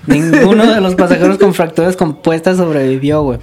Ninguno 0.05 0.65
de 0.65 0.81
los 0.81 0.95
pasajeros 0.95 1.37
con 1.37 1.53
fracturas 1.53 1.95
compuestas 1.95 2.57
sobrevivió, 2.57 3.21
güey. 3.23 3.39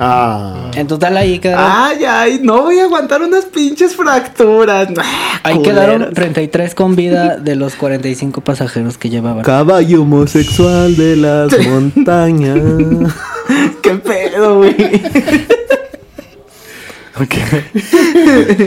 Ah. 0.00 0.70
En 0.74 0.86
total 0.86 1.16
ahí 1.16 1.38
quedaron, 1.40 1.66
Ay, 1.68 2.04
ay, 2.04 2.40
no 2.42 2.62
voy 2.62 2.78
a 2.78 2.84
aguantar 2.84 3.20
unas 3.22 3.46
pinches 3.46 3.96
fracturas. 3.96 4.88
Ah, 4.96 5.40
ahí 5.42 5.56
culeras. 5.56 5.84
quedaron 5.86 6.14
33 6.14 6.74
con 6.74 6.94
vida 6.96 7.36
de 7.36 7.56
los 7.56 7.74
45 7.74 8.40
pasajeros 8.42 8.96
que 8.96 9.10
llevaban. 9.10 9.42
Caballo 9.42 10.02
homosexual 10.02 10.96
de 10.96 11.16
las 11.16 11.58
montañas. 11.66 12.58
¿Qué 13.82 13.94
pedo, 13.94 14.58
güey? 14.58 14.76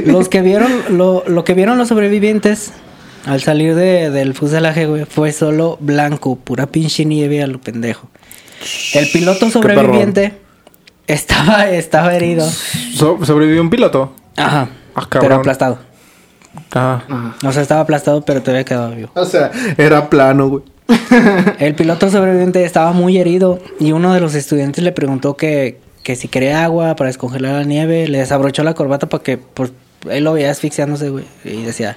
Los 0.06 0.28
que 0.30 0.42
vieron, 0.42 0.72
lo, 0.98 1.24
lo 1.28 1.44
que 1.44 1.54
vieron 1.54 1.78
los 1.78 1.88
sobrevivientes 1.88 2.72
al 3.26 3.42
salir 3.42 3.76
de- 3.76 4.10
del 4.10 4.34
fuselaje, 4.34 4.86
güey, 4.88 5.06
fue 5.06 5.32
solo 5.32 5.78
blanco, 5.80 6.36
pura 6.36 6.68
pinche 6.68 7.06
nieve 7.06 7.42
a 7.42 7.48
lo 7.48 7.62
pendejo. 7.62 8.10
El 8.94 9.08
piloto 9.10 9.50
sobreviviente 9.50 10.34
estaba, 11.14 11.70
estaba 11.70 12.16
herido. 12.16 12.48
So- 12.96 13.20
¿Sobrevivió 13.26 13.62
un 13.62 13.70
piloto? 13.70 14.14
Ajá. 14.38 14.70
Ah, 14.96 15.08
pero 15.10 15.36
aplastado. 15.36 15.80
Ah. 16.74 17.34
O 17.46 17.52
sea, 17.52 17.62
estaba 17.62 17.82
aplastado, 17.82 18.22
pero 18.24 18.42
te 18.42 18.52
había 18.52 18.64
quedado 18.66 18.92
vivo. 18.92 19.10
O 19.16 19.26
sea, 19.26 19.52
era 19.78 20.10
plano, 20.10 20.50
güey. 20.50 20.64
El 21.60 21.76
piloto 21.76 22.10
sobreviviente 22.10 22.64
estaba 22.66 22.92
muy 22.92 23.18
herido 23.18 23.60
y 23.80 23.94
uno 23.94 24.14
de 24.14 24.20
los 24.20 24.36
estudiantes 24.36 24.84
le 24.84 24.92
preguntó 24.92 25.38
que, 25.38 25.80
que 26.04 26.16
si 26.18 26.28
quería 26.28 26.64
agua 26.66 26.96
para 26.96 27.08
descongelar 27.08 27.54
la 27.54 27.64
nieve. 27.64 28.08
Le 28.08 28.18
desabrochó 28.18 28.64
la 28.64 28.74
corbata 28.74 29.08
porque 29.08 29.38
pues, 29.38 29.72
él 30.10 30.24
lo 30.26 30.34
veía 30.34 30.52
asfixiándose, 30.52 31.10
güey. 31.10 31.26
Y 31.46 31.62
decía, 31.64 31.96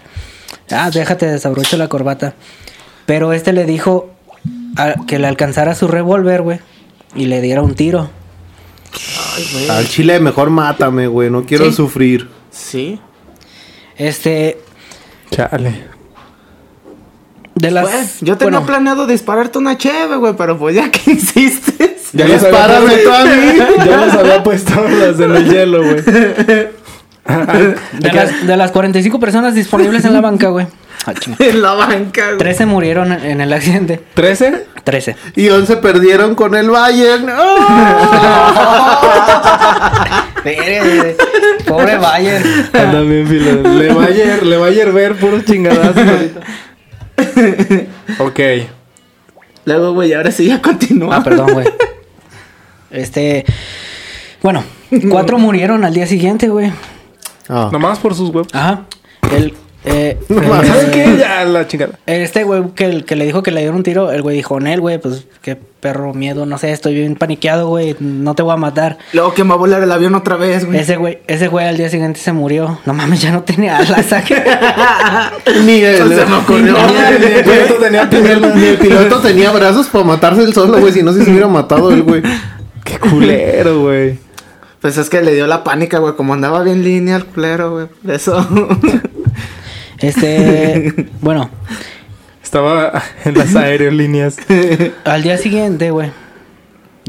ah, 0.70 0.90
déjate, 0.92 1.26
desabrocho 1.26 1.76
la 1.76 1.88
corbata. 1.88 2.34
Pero 3.06 3.32
este 3.32 3.52
le 3.52 3.64
dijo 3.64 4.10
a- 4.76 4.94
que 5.08 5.18
le 5.18 5.26
alcanzara 5.26 5.74
su 5.74 5.88
revólver, 5.88 6.42
güey. 6.42 6.60
Y 7.16 7.26
le 7.26 7.40
diera 7.40 7.62
un 7.62 7.74
tiro. 7.74 8.10
Al 9.70 9.88
chile 9.88 10.20
mejor 10.20 10.50
mátame, 10.50 11.06
güey. 11.06 11.30
No 11.30 11.44
quiero 11.44 11.66
Sí. 11.66 11.72
sufrir. 11.72 12.28
Sí. 12.50 13.00
Este, 13.96 14.58
Chale. 15.30 15.84
de 17.54 17.70
las... 17.70 17.84
Pues, 17.88 18.16
yo 18.20 18.36
tenía 18.36 18.58
bueno, 18.58 18.66
planeado 18.66 19.06
dispararte 19.06 19.58
una 19.58 19.78
cheve, 19.78 20.16
güey, 20.16 20.34
pero 20.36 20.58
pues 20.58 20.74
ya 20.74 20.90
que 20.90 21.10
insistes. 21.12 22.10
Ya 22.12 22.26
los 22.28 22.42
había 22.42 22.58
Dispárame 22.58 22.86
puesto- 22.86 23.10
tú 23.10 23.14
a 23.14 23.24
mí. 23.24 23.58
Ya 23.86 23.96
los 24.06 24.14
había 24.14 24.42
puesto 24.42 24.88
las 24.88 25.20
en 25.20 25.36
el 25.36 25.50
hielo, 25.50 25.82
güey. 25.82 26.00
de, 26.02 26.72
las, 28.12 28.46
de 28.46 28.56
las 28.56 28.70
45 28.72 29.18
personas 29.18 29.54
disponibles 29.54 30.04
en 30.04 30.12
la 30.12 30.20
banca, 30.20 30.48
güey. 30.48 30.66
Ah. 31.06 31.12
En 31.38 31.60
la 31.62 31.74
banca, 31.74 32.26
güey. 32.26 32.38
13 32.38 32.66
murieron 32.66 33.12
en- 33.12 33.40
el 33.40 33.52
accidente. 33.52 34.00
¿13? 34.16 34.62
13. 34.84 35.16
Y 35.36 35.48
11 35.50 35.76
perdieron 35.78 36.34
con 36.34 36.54
el 36.54 36.70
Bayern. 36.70 37.26
Verga, 40.44 41.14
Pobre 41.66 41.96
Bayern. 41.98 42.44
Anda 42.72 43.00
bien, 43.00 43.26
filo. 43.26 43.62
Le 43.62 43.90
hier- 43.92 44.42
le 44.42 44.56
va 44.56 44.66
a 44.66 44.70
hierver 44.70 45.14
puros 45.16 45.44
chingadazos 45.44 45.96
ahorita. 45.96 46.40
Ok. 48.18 48.40
Luego, 49.64 49.92
güey, 49.94 50.12
ahora 50.12 50.30
sí 50.30 50.46
ya 50.46 50.60
continúa. 50.60 51.16
Ah, 51.16 51.22
perdón, 51.24 51.52
güey. 51.54 51.66
Este. 52.90 53.44
Bueno, 54.42 54.62
cuatro 55.10 55.38
murieron 55.38 55.84
al 55.84 55.94
día 55.94 56.06
siguiente, 56.06 56.48
güey. 56.48 56.70
Ah. 57.48 57.70
Nomás 57.72 57.98
por 57.98 58.14
sus 58.14 58.28
huevos. 58.30 58.48
Ajá. 58.52 58.82
El. 59.34 59.54
Eh, 59.84 60.18
Nomás. 60.28 60.66
¿Sabes 60.66 60.84
eh, 60.84 60.90
qué? 60.92 61.16
Ya 61.18 61.44
la 61.44 61.66
chingada. 61.66 61.98
Este 62.06 62.44
güey 62.44 62.70
que, 62.74 62.86
el- 62.86 63.04
que 63.04 63.16
le 63.16 63.26
dijo 63.26 63.42
que 63.42 63.50
le 63.50 63.60
dieron 63.60 63.76
un 63.76 63.82
tiro, 63.82 64.10
el 64.12 64.22
güey 64.22 64.36
dijo, 64.36 64.58
Nel, 64.58 64.80
güey, 64.80 64.98
pues 64.98 65.26
qué 65.42 65.56
perro 65.56 66.14
miedo, 66.14 66.46
no 66.46 66.56
sé, 66.56 66.72
estoy 66.72 66.94
bien 66.94 67.16
paniqueado, 67.16 67.68
güey, 67.68 67.94
no 68.00 68.34
te 68.34 68.42
voy 68.42 68.54
a 68.54 68.56
matar. 68.56 68.96
Luego 69.12 69.34
que 69.34 69.44
me 69.44 69.50
va 69.50 69.56
a 69.56 69.58
volar 69.58 69.82
el 69.82 69.92
avión 69.92 70.14
otra 70.14 70.36
vez, 70.36 70.64
güey. 70.64 70.78
Ese 70.78 70.96
güey, 70.96 71.18
ese 71.26 71.48
güey 71.48 71.66
al 71.66 71.76
día 71.76 71.90
siguiente 71.90 72.18
se 72.18 72.32
murió. 72.32 72.78
No 72.86 72.94
mames, 72.94 73.20
ya 73.20 73.32
no 73.32 73.42
tenía 73.42 73.76
alas. 73.76 74.06
Ni 75.64 75.80
el, 75.82 75.96
Se 76.08 76.26
me 76.26 76.36
ocurrió. 76.36 76.74
Ni 77.18 77.26
el 77.26 77.44
piloto 77.44 77.74
tenía 77.74 78.04
ni 78.54 78.64
el 78.64 78.78
piloto 78.78 79.20
tenía 79.20 79.50
brazos 79.52 79.88
para 79.88 80.04
matarse 80.04 80.42
el 80.42 80.54
solo, 80.54 80.80
güey. 80.80 80.92
Si 80.94 81.02
no, 81.02 81.12
se 81.12 81.22
hubiera 81.30 81.48
matado 81.48 81.90
el 81.92 82.02
güey. 82.02 82.22
Qué 82.84 82.98
culero, 82.98 83.82
güey. 83.82 84.18
Pues 84.80 84.98
es 84.98 85.08
que 85.10 85.22
le 85.22 85.34
dio 85.34 85.46
la 85.46 85.64
pánica, 85.64 85.98
güey. 85.98 86.14
Como 86.14 86.32
andaba 86.34 86.62
bien 86.62 86.82
línea 86.84 87.16
el 87.16 87.24
culero, 87.26 87.72
güey. 87.72 87.86
Por 87.86 88.10
Eso. 88.10 88.46
Este, 90.08 91.08
bueno, 91.20 91.50
Estaba 92.42 93.02
en 93.24 93.36
las 93.36 93.56
aerolíneas. 93.56 94.36
al 95.04 95.22
día 95.22 95.38
siguiente, 95.38 95.90
güey, 95.90 96.12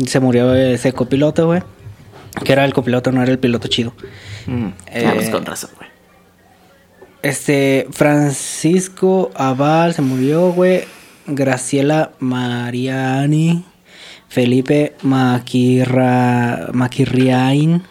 se 0.04 0.20
murió 0.20 0.56
ese 0.56 0.92
copiloto, 0.94 1.46
güey. 1.46 1.62
Que 2.44 2.54
era 2.54 2.66
el 2.66 2.74
copiloto, 2.74 3.12
no 3.12 3.22
era 3.22 3.32
el 3.32 3.38
piloto 3.38 3.68
chido. 3.68 3.94
Eh, 4.48 5.12
pues 5.14 5.30
con 5.30 5.46
razón, 5.46 5.70
güey. 5.78 5.90
Este, 7.22 7.88
Francisco 7.92 9.32
Aval 9.36 9.94
se 9.94 10.02
murió, 10.02 10.52
güey. 10.52 10.86
Graciela 11.28 12.14
Mariani. 12.20 13.66
Felipe 14.28 14.96
Maquirra, 15.04 16.70
Maquirriain. 16.74 17.84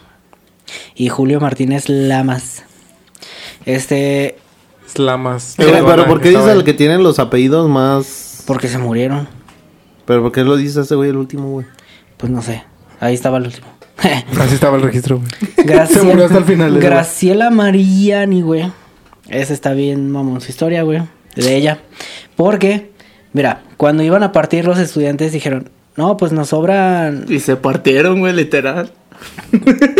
Y 0.95 1.09
Julio 1.09 1.39
Martínez 1.39 1.89
Lamas. 1.89 2.63
Este, 3.65 4.37
Slamas. 4.95 5.55
Eh, 5.59 5.65
güey, 5.69 5.83
pero 5.85 6.05
¿por 6.05 6.21
qué 6.21 6.29
dices 6.29 6.47
el 6.47 6.63
que 6.63 6.73
tiene 6.73 6.97
los 6.97 7.19
apellidos 7.19 7.69
más...? 7.69 8.43
porque 8.45 8.67
se 8.67 8.77
murieron. 8.77 9.27
¿Pero 10.05 10.21
por 10.21 10.31
qué 10.31 10.43
lo 10.43 10.55
dice 10.55 10.81
ese 10.81 10.93
güey 10.95 11.09
el 11.09 11.17
último, 11.17 11.49
güey? 11.49 11.65
Pues 12.17 12.31
no 12.31 12.41
sé. 12.41 12.63
Ahí 12.99 13.15
estaba 13.15 13.37
el 13.39 13.45
último. 13.45 13.67
Así 14.39 14.53
estaba 14.53 14.77
el 14.77 14.83
registro, 14.83 15.17
güey. 15.17 15.27
Graciela, 15.65 16.01
Se 16.01 16.07
murió 16.07 16.25
hasta 16.25 16.37
el 16.37 16.45
final, 16.45 16.71
güey. 16.71 16.83
Graciela 16.83 17.49
Mariani, 17.49 18.41
güey. 18.41 18.71
Esa 19.29 19.53
está 19.53 19.73
bien, 19.73 20.11
mamón, 20.11 20.41
su 20.41 20.51
historia, 20.51 20.83
güey. 20.83 21.01
De 21.35 21.55
ella. 21.55 21.79
Porque, 22.35 22.91
mira, 23.33 23.63
cuando 23.77 24.03
iban 24.03 24.21
a 24.21 24.31
partir 24.31 24.65
los 24.65 24.77
estudiantes 24.77 25.31
dijeron, 25.31 25.69
no, 25.95 26.17
pues 26.17 26.31
nos 26.31 26.49
sobran, 26.49 27.25
Y 27.27 27.39
se 27.39 27.55
partieron, 27.55 28.19
güey, 28.19 28.33
literal. 28.33 28.91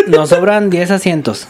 nos 0.07 0.29
sobran 0.29 0.69
10 0.69 0.91
asientos. 0.91 1.47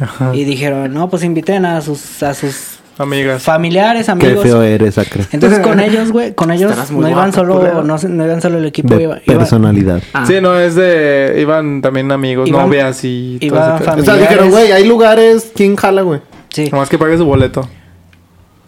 Ajá. 0.00 0.34
Y 0.34 0.44
dijeron, 0.44 0.92
no, 0.92 1.08
pues 1.08 1.22
inviten 1.24 1.64
a 1.64 1.80
sus, 1.80 2.22
a 2.22 2.34
sus 2.34 2.78
Amigas. 2.98 3.42
familiares, 3.42 4.06
Qué 4.06 4.12
amigos. 4.12 4.42
feo 4.42 4.62
eres, 4.62 4.98
Acre. 4.98 5.24
Entonces 5.32 5.60
con 5.60 5.80
ellos, 5.86 6.12
güey, 6.12 6.34
con 6.34 6.50
ellos 6.50 6.90
no 6.90 7.08
iban 7.08 7.32
solo, 7.32 7.82
no, 7.82 7.96
iban 8.24 8.40
solo 8.42 8.58
el 8.58 8.66
equipo, 8.66 8.94
iba, 8.98 9.16
De 9.16 9.22
iba- 9.26 9.38
personalidad. 9.38 10.02
Ah. 10.12 10.24
Sí, 10.26 10.34
no, 10.40 10.58
es 10.58 10.74
de... 10.74 11.36
Iban 11.40 11.80
también 11.82 12.10
amigos, 12.12 12.48
Iban- 12.48 12.62
novias 12.66 13.00
y... 13.04 13.38
todo 13.40 13.46
iban 13.48 13.62
ese 13.62 13.70
pedo. 13.70 13.76
O 13.78 13.84
sea, 13.84 13.92
Familiares. 13.94 14.20
dijeron, 14.28 14.50
güey, 14.50 14.72
hay 14.72 14.84
lugares, 14.86 15.52
¿quién 15.54 15.76
jala, 15.76 16.02
güey? 16.02 16.20
sí. 16.50 16.68
Nomás 16.70 16.88
que 16.88 16.98
pague 16.98 17.16
su 17.18 17.24
boleto. 17.26 17.68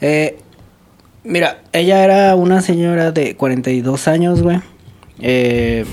Eh, 0.01 0.39
mira, 1.25 1.59
ella 1.73 2.05
era 2.05 2.35
una 2.37 2.61
señora 2.61 3.13
de 3.13 3.35
42 3.37 4.09
años, 4.09 4.43
güey. 4.43 4.61
Eh, 5.21 5.85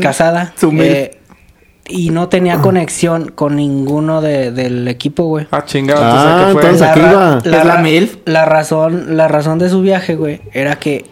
casada. 0.00 0.52
Su 0.58 0.72
mil. 0.72 0.82
eh, 0.84 1.18
y 1.88 2.10
no 2.10 2.28
tenía 2.28 2.60
conexión 2.60 3.30
con 3.34 3.56
ninguno 3.56 4.20
de- 4.22 4.50
del 4.52 4.88
equipo, 4.88 5.24
güey. 5.24 5.46
Ah, 5.50 5.64
chingado. 5.64 6.00
Ah, 6.02 6.48
entonces, 6.50 6.82
aquí 6.82 7.00
va. 7.00 7.38
¿Es 7.44 7.64
la 7.66 7.78
MILF? 7.78 8.16
la 8.24 8.44
razón, 8.44 9.16
la 9.16 9.28
razón 9.28 9.58
de 9.58 9.68
su 9.68 9.82
viaje, 9.82 10.16
güey, 10.16 10.40
era 10.52 10.76
que 10.76 11.04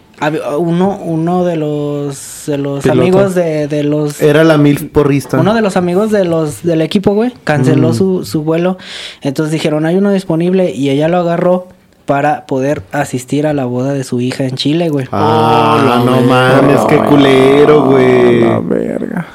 uno, 0.57 0.97
uno 1.03 1.43
de 1.43 1.57
los, 1.57 2.43
de 2.47 2.57
los 2.57 2.81
Piloto. 2.83 3.01
amigos 3.01 3.35
de, 3.35 3.67
de 3.67 3.83
los 3.83 4.21
Era 4.21 4.43
la 4.45 4.57
mil 4.57 4.89
porrista. 4.89 5.37
uno 5.37 5.53
de 5.53 5.61
los 5.61 5.75
amigos 5.75 6.11
de 6.11 6.23
los 6.23 6.63
del 6.63 6.81
equipo, 6.81 7.13
güey, 7.13 7.33
canceló 7.43 7.93
su, 7.93 8.23
su 8.23 8.41
vuelo. 8.43 8.77
Entonces 9.21 9.51
dijeron, 9.51 9.85
hay 9.85 9.95
uno 9.97 10.11
disponible 10.11 10.71
y 10.71 10.89
ella 10.91 11.09
lo 11.09 11.17
agarró 11.17 11.67
para 12.05 12.45
poder 12.45 12.83
asistir 12.93 13.45
a 13.47 13.53
la 13.53 13.65
boda 13.65 13.93
de 13.93 14.03
su 14.05 14.21
hija 14.21 14.45
en 14.45 14.55
Chile, 14.55 14.87
güey. 14.89 15.07
Ah, 15.11 16.01
no 16.05 16.21
mames, 16.21 16.79
qué 16.87 16.97
culero, 16.99 17.85
güey. 17.85 18.41
La 18.41 18.59
verga. 18.59 19.27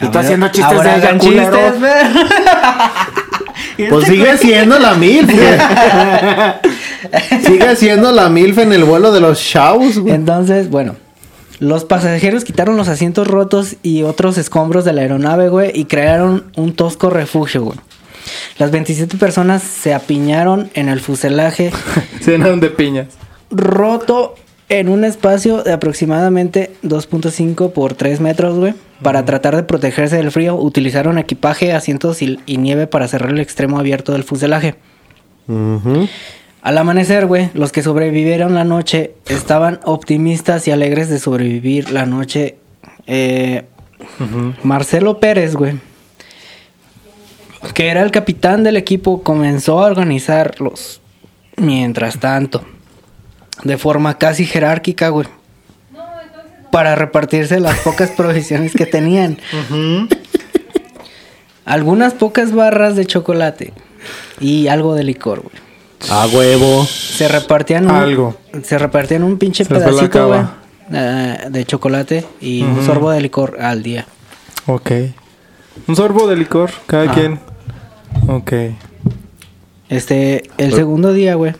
Y 0.00 0.08
tú 0.08 0.18
haciendo 0.18 0.48
chistes 0.48 0.72
Ahora 0.72 0.98
de 0.98 0.98
ella, 0.98 1.18
chistes. 1.18 1.74
Pues 3.88 4.06
sigue 4.06 4.36
siendo 4.36 4.78
la 4.78 4.94
MILF, 4.94 5.30
güey. 5.32 5.58
sigue 7.46 7.76
siendo 7.76 8.12
la 8.12 8.28
MILF 8.28 8.58
en 8.58 8.72
el 8.72 8.84
vuelo 8.84 9.12
de 9.12 9.20
los 9.20 9.38
shows, 9.38 9.98
güey. 9.98 10.14
Entonces, 10.14 10.68
bueno, 10.68 10.96
los 11.60 11.84
pasajeros 11.84 12.44
quitaron 12.44 12.76
los 12.76 12.88
asientos 12.88 13.26
rotos 13.26 13.76
y 13.82 14.02
otros 14.02 14.36
escombros 14.38 14.84
de 14.84 14.92
la 14.92 15.02
aeronave, 15.02 15.48
güey, 15.48 15.70
y 15.74 15.86
crearon 15.86 16.50
un 16.56 16.74
tosco 16.74 17.10
refugio, 17.10 17.62
güey. 17.62 17.78
Las 18.58 18.70
27 18.70 19.16
personas 19.16 19.62
se 19.62 19.94
apiñaron 19.94 20.70
en 20.74 20.88
el 20.88 21.00
fuselaje 21.00 21.72
Se 22.20 22.32
llenaron 22.32 22.60
de 22.60 22.70
piñas. 22.70 23.06
roto 23.50 24.34
en 24.70 24.88
un 24.88 25.04
espacio 25.04 25.62
de 25.62 25.72
aproximadamente 25.72 26.70
2.5 26.84 27.72
por 27.72 27.94
3 27.94 28.20
metros, 28.20 28.56
güey. 28.56 28.74
Para 29.02 29.24
tratar 29.24 29.56
de 29.56 29.64
protegerse 29.64 30.16
del 30.16 30.30
frío, 30.30 30.54
utilizaron 30.54 31.18
equipaje, 31.18 31.72
asientos 31.72 32.22
y, 32.22 32.38
y 32.46 32.56
nieve 32.56 32.86
para 32.86 33.08
cerrar 33.08 33.30
el 33.30 33.40
extremo 33.40 33.78
abierto 33.78 34.12
del 34.12 34.24
fuselaje. 34.24 34.76
Al 36.62 36.78
amanecer, 36.78 37.26
güey, 37.26 37.50
los 37.54 37.72
que 37.72 37.82
sobrevivieron 37.82 38.54
la 38.54 38.64
noche 38.64 39.14
estaban 39.26 39.80
optimistas 39.84 40.68
y 40.68 40.70
alegres 40.70 41.08
de 41.08 41.18
sobrevivir 41.18 41.90
la 41.90 42.06
noche. 42.06 42.56
Eh, 43.06 43.64
Marcelo 44.62 45.18
Pérez, 45.18 45.56
güey, 45.56 45.74
que 47.74 47.88
era 47.88 48.02
el 48.02 48.12
capitán 48.12 48.62
del 48.62 48.76
equipo, 48.76 49.22
comenzó 49.22 49.82
a 49.82 49.86
organizarlos. 49.86 51.00
Mientras 51.56 52.20
tanto, 52.20 52.64
de 53.64 53.78
forma 53.78 54.18
casi 54.18 54.46
jerárquica, 54.46 55.08
güey. 55.08 55.26
Para 56.70 56.94
repartirse 56.94 57.58
las 57.60 57.78
pocas 57.80 58.10
provisiones 58.16 58.72
que 58.72 58.86
tenían. 58.86 59.38
Algunas 61.64 62.14
pocas 62.14 62.52
barras 62.52 62.96
de 62.96 63.06
chocolate 63.06 63.72
y 64.40 64.68
algo 64.68 64.94
de 64.94 65.04
licor, 65.04 65.40
güey. 65.42 65.54
A 66.10 66.26
huevo. 66.26 66.84
Se 66.86 67.28
repartían 67.28 67.84
un, 67.84 67.90
Algo. 67.90 68.36
Se 68.62 68.78
repartían 68.78 69.22
un 69.22 69.38
pinche 69.38 69.64
Se 69.64 69.74
pedacito, 69.74 70.28
güey, 70.28 70.40
eh, 70.92 71.36
de 71.50 71.64
chocolate 71.66 72.24
y 72.40 72.62
un 72.62 72.84
sorbo 72.86 73.10
de 73.10 73.20
licor 73.20 73.58
al 73.60 73.82
día. 73.82 74.06
Ok. 74.66 74.90
Un 75.86 75.96
sorbo 75.96 76.26
de 76.26 76.36
licor, 76.36 76.70
cada 76.86 77.10
Ah. 77.10 77.14
quien. 77.14 77.38
Ok. 78.28 78.52
Este, 79.88 80.44
el 80.56 80.72
segundo 80.72 81.12
día, 81.12 81.34
güey. 81.34 81.52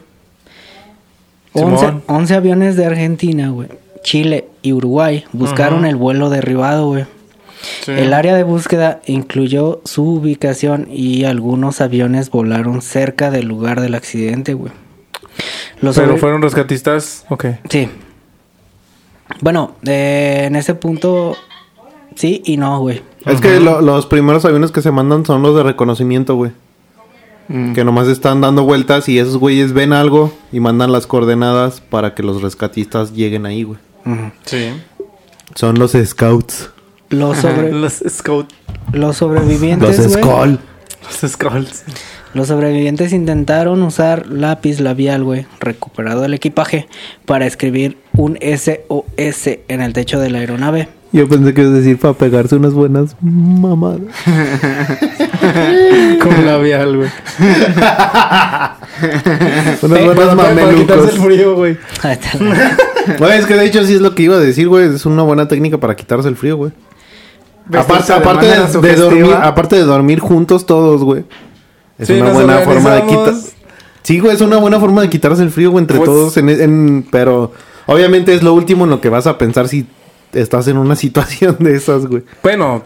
Simón. 1.54 1.72
11, 1.74 1.92
11 2.06 2.34
aviones 2.34 2.76
de 2.76 2.86
Argentina, 2.86 3.48
güey. 3.50 3.68
Chile 4.02 4.46
y 4.62 4.72
Uruguay 4.72 5.24
buscaron 5.32 5.84
el 5.84 5.96
vuelo 5.96 6.30
derribado, 6.30 6.86
güey. 6.86 7.04
El 7.86 8.14
área 8.14 8.34
de 8.34 8.42
búsqueda 8.42 9.00
incluyó 9.06 9.82
su 9.84 10.02
ubicación 10.04 10.86
y 10.90 11.24
algunos 11.24 11.82
aviones 11.82 12.30
volaron 12.30 12.80
cerca 12.80 13.30
del 13.30 13.46
lugar 13.46 13.80
del 13.82 13.94
accidente, 13.94 14.54
güey. 14.54 14.72
Los 15.82 15.96
Pero 15.96 16.08
sobre- 16.08 16.20
fueron 16.20 16.40
rescatistas. 16.42 17.26
Ok. 17.28 17.46
Sí. 17.68 17.88
Bueno, 19.40 19.72
eh, 19.84 20.44
en 20.46 20.56
ese 20.56 20.74
punto 20.74 21.36
sí 22.14 22.42
y 22.44 22.56
no, 22.56 22.80
güey. 22.80 23.02
Es 23.26 23.40
que 23.40 23.60
lo- 23.60 23.80
los 23.82 24.06
primeros 24.06 24.44
aviones 24.44 24.72
que 24.72 24.80
se 24.82 24.90
mandan 24.90 25.24
son 25.26 25.42
los 25.42 25.54
de 25.54 25.62
reconocimiento, 25.62 26.34
güey. 26.36 26.52
Que 27.74 27.84
nomás 27.84 28.06
están 28.06 28.40
dando 28.40 28.62
vueltas 28.62 29.08
y 29.08 29.18
esos 29.18 29.36
güeyes 29.36 29.72
ven 29.72 29.92
algo 29.92 30.32
y 30.52 30.60
mandan 30.60 30.92
las 30.92 31.08
coordenadas 31.08 31.80
para 31.80 32.14
que 32.14 32.22
los 32.22 32.42
rescatistas 32.42 33.12
lleguen 33.12 33.44
ahí, 33.44 33.64
güey. 33.64 33.78
Sí. 34.44 34.70
Son 35.56 35.76
los 35.78 35.92
scouts. 35.92 36.70
Los, 37.08 37.38
sobre- 37.38 37.72
Los 37.72 38.02
scouts. 38.08 38.54
los 38.92 39.16
sobrevivientes, 39.16 39.98
Los 39.98 41.32
scouts. 41.32 41.84
Los 42.34 42.46
sobrevivientes 42.46 43.12
intentaron 43.12 43.82
usar 43.82 44.28
lápiz 44.28 44.78
labial, 44.78 45.24
güey, 45.24 45.46
recuperado 45.58 46.20
del 46.20 46.34
equipaje, 46.34 46.86
para 47.24 47.46
escribir 47.46 47.98
un 48.16 48.38
SOS 48.40 49.58
en 49.66 49.80
el 49.80 49.92
techo 49.92 50.20
de 50.20 50.30
la 50.30 50.38
aeronave. 50.38 50.88
Yo 51.12 51.28
pensé 51.28 51.52
que 51.54 51.62
iba 51.62 51.70
a 51.70 51.74
decir 51.74 51.98
para 51.98 52.14
pegarse 52.14 52.54
unas 52.56 52.72
buenas 52.72 53.16
mamadas. 53.20 54.00
Con 56.22 56.46
labial, 56.46 56.96
güey. 56.98 57.08
Unas 59.82 60.04
buenas 60.04 60.28
quitarse 60.30 60.30
el 60.30 60.46
mamelucos. 60.46 61.10
frío, 61.18 61.54
güey. 61.56 61.76
Es 63.34 63.46
que 63.46 63.54
de 63.54 63.64
hecho 63.66 63.84
sí 63.84 63.94
es 63.94 64.00
lo 64.00 64.14
que 64.14 64.22
iba 64.24 64.36
a 64.36 64.40
decir, 64.40 64.68
güey. 64.68 64.94
Es 64.94 65.06
una 65.06 65.22
buena 65.22 65.48
técnica 65.48 65.78
para 65.78 65.96
quitarse 65.96 66.28
el 66.28 66.36
frío, 66.36 66.56
güey. 66.56 66.72
Aparte, 67.72 68.12
de 68.12 68.18
aparte 68.18 68.46
de, 68.46 68.60
de 68.60 68.68
sugestiva. 68.72 69.04
dormir, 69.06 69.34
aparte 69.42 69.76
de 69.76 69.82
dormir 69.82 70.20
juntos 70.20 70.66
todos, 70.66 71.02
güey. 71.02 71.24
Es 71.98 72.08
Sí, 72.08 72.14
una 72.20 72.30
buena 72.32 72.58
forma 72.58 72.90
de 72.94 73.02
quitar. 73.06 73.34
Sí, 74.02 74.18
güey, 74.18 74.34
es 74.34 74.40
una 74.40 74.56
buena 74.58 74.80
forma 74.80 75.02
de 75.02 75.10
quitarse 75.10 75.42
el 75.42 75.50
frío, 75.50 75.70
güey, 75.70 75.82
entre 75.82 75.98
Pues- 75.98 76.08
todos. 76.08 76.36
En, 76.36 76.48
en- 76.48 77.06
pero 77.10 77.52
obviamente 77.86 78.34
es 78.34 78.42
lo 78.42 78.54
último 78.54 78.84
en 78.84 78.90
lo 78.90 79.00
que 79.00 79.08
vas 79.08 79.26
a 79.26 79.38
pensar 79.38 79.68
si 79.68 79.86
estás 80.32 80.68
en 80.68 80.76
una 80.78 80.96
situación 80.96 81.56
de 81.60 81.74
esas, 81.76 82.06
güey. 82.06 82.22
Bueno, 82.42 82.82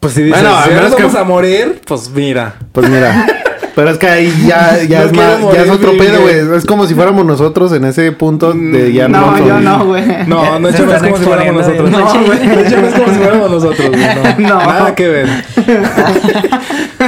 pues 0.00 0.14
si 0.14 0.22
dices, 0.22 0.40
Bueno, 0.42 0.56
al 0.56 0.64
si 0.64 0.70
menos 0.70 0.84
nos 0.84 0.94
que- 0.96 1.02
vamos 1.04 1.18
a 1.18 1.24
morir, 1.24 1.80
pues 1.86 2.10
mira. 2.10 2.54
Pues 2.72 2.88
mira. 2.88 3.26
pero 3.74 3.90
es 3.90 3.98
que 3.98 4.06
ahí 4.06 4.44
ya, 4.46 4.80
ya, 4.84 5.00
No 5.00 5.06
es, 5.06 5.12
más, 5.14 5.40
ya 5.40 5.62
es 5.62 5.66
morir, 5.66 5.70
otro 5.72 5.96
pedo, 5.96 6.20
güey. 6.22 6.56
Es 6.56 6.64
como 6.64 6.86
si 6.86 6.94
fuéramos 6.94 7.24
nosotros 7.26 7.72
en 7.72 7.84
ese 7.86 8.12
punto 8.12 8.52
de 8.52 8.92
ya 8.92 9.08
No, 9.08 9.32
no 9.32 9.46
yo 9.46 9.58
no, 9.60 9.84
güey. 9.86 10.04
No, 10.28 10.58
no, 10.60 10.68
es 10.68 10.76
como 10.76 11.16
si 11.16 11.24
fuéramos 11.24 11.54
nosotros. 11.66 11.90
No, 11.90 12.24
güey. 12.24 12.46
No 12.46 12.60
es 12.60 12.94
como 12.94 13.08
si 13.12 13.18
fuéramos 13.18 13.50
nosotros, 13.50 13.88
güey. 13.90 14.04
No. 14.38 14.48
No. 14.54 14.58
Nada 14.58 14.94
que 14.94 15.08
ver. 15.08 15.28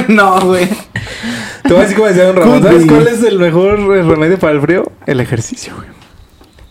no, 0.09 0.41
güey. 0.41 0.67
Te 1.63 1.69
voy 1.73 1.77
a 1.77 1.81
decir 1.81 1.95
como 1.97 2.07
decía 2.09 2.25
Don 2.25 2.35
Ramón. 2.35 2.63
¿Sabes 2.63 2.85
be. 2.87 2.93
cuál 2.93 3.07
es 3.07 3.23
el 3.23 3.39
mejor 3.39 3.79
remedio 3.79 4.39
para 4.39 4.53
el 4.53 4.61
frío? 4.61 4.91
El 5.05 5.19
ejercicio, 5.19 5.73
güey. 5.75 5.87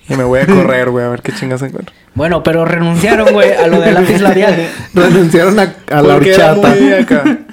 Y 0.08 0.14
me 0.14 0.24
voy 0.24 0.40
a 0.40 0.46
correr, 0.46 0.90
güey, 0.90 1.04
a 1.04 1.08
ver 1.08 1.22
qué 1.22 1.32
chingas 1.32 1.62
encuentro. 1.62 1.94
Bueno, 2.14 2.42
pero 2.42 2.64
renunciaron, 2.64 3.32
güey, 3.32 3.52
a 3.52 3.66
lo 3.66 3.80
del 3.80 3.94
lápiz 3.94 4.20
labial. 4.20 4.56
Renunciaron 4.94 5.58
a, 5.58 5.74
a 5.90 6.02
la 6.02 6.16
horchata. 6.16 6.74
muy 6.74 6.92
acá. 6.92 7.24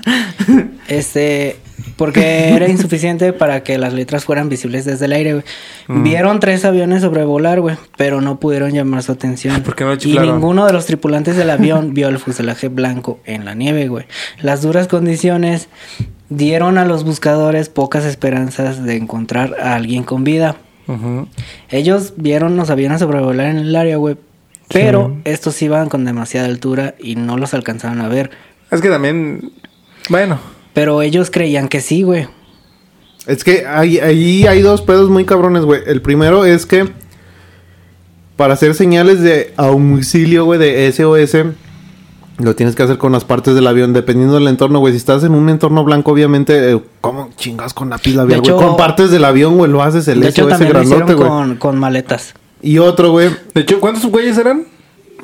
Este, 0.90 1.56
porque 1.96 2.50
era 2.50 2.68
insuficiente 2.68 3.34
para 3.34 3.64
que 3.64 3.78
las 3.78 3.94
letras 3.94 4.26
fueran 4.26 4.50
visibles 4.50 4.84
desde 4.84 5.06
el 5.06 5.14
aire, 5.14 5.34
güey. 5.34 5.46
Vieron 5.88 6.40
tres 6.40 6.66
aviones 6.66 7.02
sobrevolar, 7.02 7.62
güey, 7.62 7.78
pero 7.98 8.20
no 8.20 8.40
pudieron 8.40 8.72
llamar 8.72 9.04
su 9.04 9.14
atención. 9.14 9.62
¿Por 9.62 9.76
qué 9.76 9.86
no 9.86 9.94
y 9.94 10.20
ninguno 10.20 10.66
de 10.66 10.74
los 10.74 10.86
tripulantes 10.86 11.38
del 11.38 11.50
avión 11.50 11.94
vio 11.94 12.10
el 12.10 12.20
fuselaje 12.20 12.68
blanco 12.68 13.20
en 13.26 13.46
la 13.46 13.54
nieve, 13.54 13.88
güey. 13.88 14.06
Las 14.42 14.62
duras 14.62 14.88
condiciones 14.88 15.70
dieron 16.30 16.78
a 16.78 16.86
los 16.86 17.04
buscadores 17.04 17.70
pocas 17.70 18.06
esperanzas 18.06 18.84
de 18.84 18.98
encontrar 18.98 19.56
a 19.62 19.76
alguien 19.76 20.04
con 20.04 20.24
vida. 20.24 20.58
Ellos 21.70 22.14
vieron 22.18 22.56
los 22.58 22.70
aviones 22.70 23.00
sobrevolar 23.00 23.48
en 23.48 23.58
el 23.58 23.76
área, 23.76 23.98
güey. 23.98 24.18
Pero 24.70 25.18
estos 25.24 25.62
iban 25.62 25.90
con 25.90 26.06
demasiada 26.06 26.48
altura 26.48 26.96
y 27.00 27.16
no 27.16 27.38
los 27.38 27.54
alcanzaron 27.54 28.02
a 28.02 28.08
ver. 28.08 28.32
Es 28.72 28.82
que 28.82 28.90
también. 28.90 29.52
Bueno. 30.10 30.40
Pero 30.74 31.02
ellos 31.02 31.30
creían 31.30 31.68
que 31.68 31.82
sí, 31.82 32.02
güey. 32.02 32.28
Es 33.28 33.44
que 33.44 33.66
ahí, 33.66 34.00
ahí 34.00 34.48
hay 34.48 34.62
dos 34.62 34.82
pedos 34.82 35.10
muy 35.10 35.26
cabrones, 35.26 35.64
güey. 35.64 35.82
El 35.86 36.02
primero 36.02 36.46
es 36.46 36.66
que 36.66 36.90
para 38.36 38.56
hacer 38.56 38.74
señales 38.74 39.22
de 39.22 39.54
auxilio, 39.56 40.46
güey, 40.46 40.60
de 40.60 40.92
SOS, 40.92 41.54
lo 42.38 42.56
tienes 42.56 42.76
que 42.76 42.84
hacer 42.84 42.98
con 42.98 43.12
las 43.12 43.26
partes 43.26 43.56
del 43.56 43.68
avión, 43.68 43.94
dependiendo 43.94 44.36
del 44.36 44.48
entorno, 44.48 44.80
güey. 44.80 44.94
Si 44.94 44.98
estás 44.98 45.24
en 45.24 45.34
un 45.36 45.50
entorno 45.50 45.84
blanco, 45.84 46.12
obviamente, 46.12 46.72
eh, 46.72 46.82
¿cómo 47.02 47.30
chingas 47.38 47.74
con 47.74 47.90
la 47.90 47.98
pila 47.98 48.26
De 48.26 48.36
avión, 48.36 48.40
güey? 48.42 48.56
hecho- 48.56 48.66
Con 48.68 48.78
partes 48.78 49.12
del 49.12 49.24
avión, 49.26 49.58
güey, 49.58 49.70
lo 49.72 49.84
haces 49.84 50.08
el 50.08 50.20
de 50.20 50.30
hecho, 50.30 50.48
también 50.48 50.74
lo 50.74 50.80
grandote, 50.80 51.04
hicieron 51.04 51.16
güey. 51.18 51.30
con, 51.30 51.56
con 51.58 51.80
maletas. 51.80 52.34
Y 52.62 52.78
otro, 52.80 53.12
güey. 53.12 53.30
De 53.54 53.62
hecho, 53.62 53.80
¿cuántos 53.80 54.06
güeyes 54.06 54.38
eran? 54.38 54.66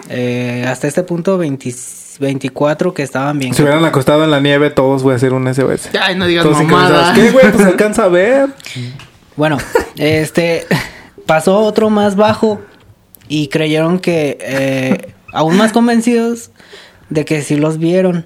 Eh, 0.10 0.66
hasta 0.68 0.88
este 0.88 1.04
punto, 1.04 1.38
20 1.38 1.74
24 2.20 2.94
que 2.94 3.02
estaban 3.04 3.40
bien. 3.40 3.54
Se 3.54 3.64
hubieran 3.64 3.84
acostado 3.86 4.24
en 4.26 4.32
la 4.32 4.40
nieve 4.42 4.70
todos, 4.70 5.04
voy 5.04 5.14
a 5.14 5.16
hacer 5.16 5.34
un 5.34 5.48
SOS. 5.54 5.90
Ay, 6.02 6.16
no 6.16 6.26
digas 6.26 6.44
Todos 6.44 6.58
mamada. 6.64 7.14
¿Qué, 7.14 7.32
güey? 7.32 7.50
Pues 7.52 7.66
alcanza 7.66 8.04
a 8.04 8.08
ver. 8.10 8.50
Bueno, 9.38 9.58
este 9.96 10.66
pasó 11.26 11.60
otro 11.60 11.90
más 11.90 12.16
bajo 12.18 12.60
y 13.30 13.48
creyeron 13.48 14.00
que, 14.00 14.38
eh, 14.42 15.14
aún 15.32 15.56
más 15.58 15.72
convencidos 15.72 16.52
de 17.10 17.26
que 17.26 17.42
sí 17.42 17.56
los 17.56 17.78
vieron, 17.80 18.26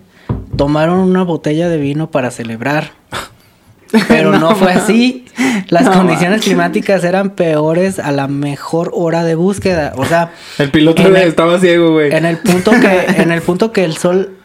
tomaron 0.58 1.00
una 1.00 1.24
botella 1.24 1.70
de 1.70 1.78
vino 1.78 2.12
para 2.12 2.32
celebrar. 2.32 2.92
Pero 4.08 4.32
no, 4.32 4.40
No, 4.40 4.56
fue 4.56 4.72
así. 4.74 5.26
Las 5.70 5.84
No, 5.84 5.94
condiciones 5.94 6.42
climáticas 6.42 7.04
eran 7.04 7.32
peores 7.32 8.00
a 8.00 8.12
la 8.12 8.28
mejor 8.28 8.90
hora 8.94 9.24
de 9.24 9.36
búsqueda. 9.36 9.94
O 9.98 10.06
sea, 10.06 10.32
El 10.58 10.72
piloto 10.72 11.02
En 11.04 11.16
el- 11.16 11.28
estaba 11.28 11.60
ciego, 11.60 11.92
güey. 11.94 12.12
en 12.14 12.26
el 12.26 12.38
punto 12.38 12.72
que, 12.72 13.06
en 13.22 13.32
el 13.32 13.42
punto 13.42 13.72
que 13.72 13.84
el 13.86 13.96
sol 13.96 14.36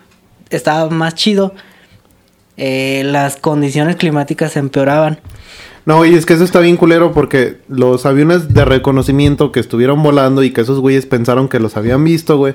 estaba 0.51 0.91
más 0.91 1.15
chido, 1.15 1.55
eh, 2.57 3.03
las 3.07 3.37
condiciones 3.37 3.97
climáticas 3.97 4.57
empeoraban. 4.57 5.21
No, 5.89 6.05
y 6.05 6.15
es 6.15 6.27
que 6.27 6.35
eso 6.35 6.45
está 6.45 6.61
bien 6.61 6.77
culero 6.77 7.13
porque 7.13 7.57
los 7.67 8.05
aviones 8.05 8.53
de 8.53 8.65
reconocimiento 8.67 9.53
que 9.53 9.59
estuvieron 9.61 10.03
volando 10.03 10.43
y 10.43 10.51
que 10.51 10.61
esos 10.61 10.81
güeyes 10.81 11.07
pensaron 11.07 11.49
que 11.49 11.59
los 11.61 11.79
habían 11.79 12.05
visto, 12.05 12.37
güey, 12.37 12.55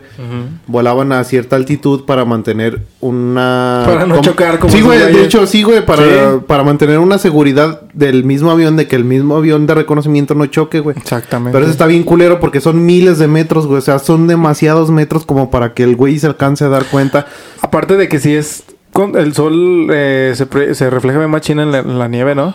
volaban 0.68 1.12
a 1.12 1.24
cierta 1.24 1.56
altitud 1.56 2.06
para 2.06 2.26
mantener 2.26 2.82
una... 3.02 3.82
Para 3.88 4.06
no 4.06 4.22
chocar 4.22 4.60
como 4.60 4.72
Sí, 4.72 4.82
güey, 4.82 5.00
de 5.00 5.24
hecho, 5.24 5.48
sí, 5.48 5.64
güey, 5.64 5.84
para, 5.84 6.04
Sí. 6.04 6.10
para 6.46 6.64
mantener 6.64 7.00
una 7.00 7.18
seguridad 7.18 7.82
del 7.94 8.24
mismo 8.24 8.52
avión, 8.52 8.78
de 8.78 8.88
que 8.88 8.96
el 8.96 9.04
mismo 9.04 9.36
avión 9.36 9.66
de 9.66 9.74
reconocimiento 9.74 10.36
no 10.36 10.46
choque, 10.46 10.80
güey. 10.80 10.96
Exactamente. 10.96 11.54
Pero 11.54 11.66
eso 11.66 11.72
está 11.72 11.88
bien 11.88 12.04
culero 12.04 12.40
porque 12.40 12.62
son 12.62 12.86
miles 12.86 13.18
de 13.18 13.28
metros, 13.28 13.66
güey. 13.66 13.80
O 13.80 13.82
sea, 13.82 13.98
son 13.98 14.28
demasiados 14.28 14.92
metros 14.92 15.26
como 15.26 15.50
para 15.50 15.74
que 15.74 15.82
el 15.82 15.96
güey 15.96 16.20
se 16.20 16.28
alcance 16.28 16.66
a 16.66 16.70
dar 16.70 16.86
cuenta. 16.86 17.26
Aparte 17.62 17.98
de 17.98 18.08
que 18.08 18.20
si 18.20 18.36
es... 18.36 18.64
con- 18.92 19.18
El 19.18 19.34
sol 19.34 19.88
eh, 19.92 20.34
se, 20.36 20.46
pre- 20.46 20.76
se 20.76 20.90
refleja 20.92 21.24
en 21.24 21.72
la, 21.72 21.80
en 21.80 21.98
la 21.98 22.08
nieve, 22.08 22.36
¿no? 22.36 22.54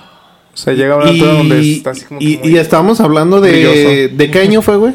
O 0.58 0.60
sea, 0.60 0.74
llega 0.74 0.94
a 0.94 0.96
una 0.96 1.10
altura 1.10 1.32
donde 1.34 1.72
está 1.72 1.90
así 1.90 2.04
como. 2.04 2.18
que 2.18 2.26
y, 2.26 2.36
muy- 2.38 2.48
y 2.50 2.56
estamos 2.56 3.00
hablando 3.00 3.40
de... 3.40 3.50
brilloso. 3.52 4.16
¿De 4.16 4.30
qué 4.30 4.40
año 4.40 4.60
fue, 4.60 4.76
güey? 4.76 4.92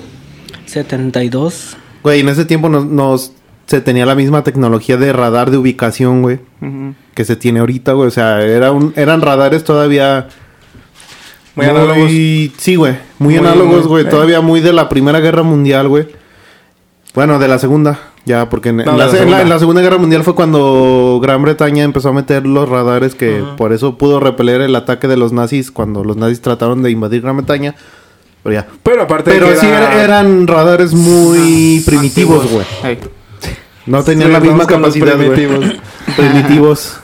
72. 0.65 1.77
Güey, 2.03 2.19
en 2.19 2.29
ese 2.29 2.45
tiempo 2.45 2.67
nos, 2.69 2.85
nos- 2.85 3.31
se 3.65 3.79
tenía 3.79 4.05
la 4.05 4.15
misma 4.15 4.43
tecnología 4.43 4.97
de 4.97 5.13
radar 5.13 5.49
de 5.49 5.57
ubicación, 5.57 6.21
güey, 6.21 6.39
que 7.15 7.23
se 7.23 7.35
tiene 7.37 7.61
ahorita, 7.61 7.93
güey. 7.93 8.07
O 8.09 8.11
sea, 8.11 8.41
era 8.41 8.71
un, 8.73 8.91
eran 8.97 9.21
radares 9.21 9.63
todavía 9.63 10.27
Muy 11.55 11.65
análogos. 11.65 12.09
Sí, 12.11 12.75
güey, 12.75 12.93
muy, 13.19 13.35
Muy, 13.35 13.37
análogos, 13.37 13.79
muy, 13.83 13.87
güey. 13.87 14.05
eh. 14.05 14.09
Todavía 14.09 14.41
muy 14.41 14.59
de 14.59 14.73
la 14.73 14.89
Primera 14.89 15.21
Guerra 15.21 15.43
Mundial, 15.43 15.87
güey. 15.87 16.07
Bueno, 17.13 17.39
de 17.39 17.47
la 17.47 17.57
Segunda, 17.57 17.99
ya, 18.25 18.49
porque 18.49 18.69
en, 18.69 18.77
No, 18.77 18.97
la, 18.97 19.05
la 19.05 19.11
se- 19.11 19.17
en 19.17 19.19
la- 19.19 19.19
Segunda. 19.19 19.41
en 19.41 19.49
la 19.49 19.59
Segunda 19.59 19.81
Guerra 19.81 19.97
Mundial 19.97 20.23
fue 20.23 20.35
cuando 20.35 21.19
Gran 21.21 21.41
Bretaña 21.41 21.83
empezó 21.83 22.09
a 22.09 22.13
meter 22.13 22.45
los 22.45 22.69
radares 22.69 23.15
que 23.15 23.43
por 23.57 23.73
eso 23.73 23.97
pudo 23.97 24.19
repeler 24.19 24.61
el 24.61 24.75
ataque 24.75 25.07
de 25.07 25.17
los 25.17 25.33
nazis 25.33 25.71
cuando 25.71 26.03
los 26.03 26.17
nazis 26.17 26.41
trataron 26.41 26.83
de 26.83 26.91
invadir 26.91 27.21
Gran 27.21 27.37
Bretaña. 27.37 27.75
Pero 28.43 28.53
ya. 28.55 28.67
Pero 28.83 29.03
aparte. 29.03 29.31
Pero 29.31 29.47
que 29.49 29.55
sí 29.57 29.65
era- 29.67 29.93
era- 29.93 30.03
eran 30.03 30.47
radares 30.47 30.93
muy 30.93 31.81
primitivos, 31.85 32.49
güey. 32.51 32.65
Ey. 32.83 32.99
No 33.85 34.03
tenían 34.03 34.27
Sí, 34.29 34.33
la 34.33 34.39
misma 34.39 34.65
capacidad, 34.65 35.15
güey. 35.15 35.29
primitivos. 35.31 35.65
Primitivos. 36.15 36.99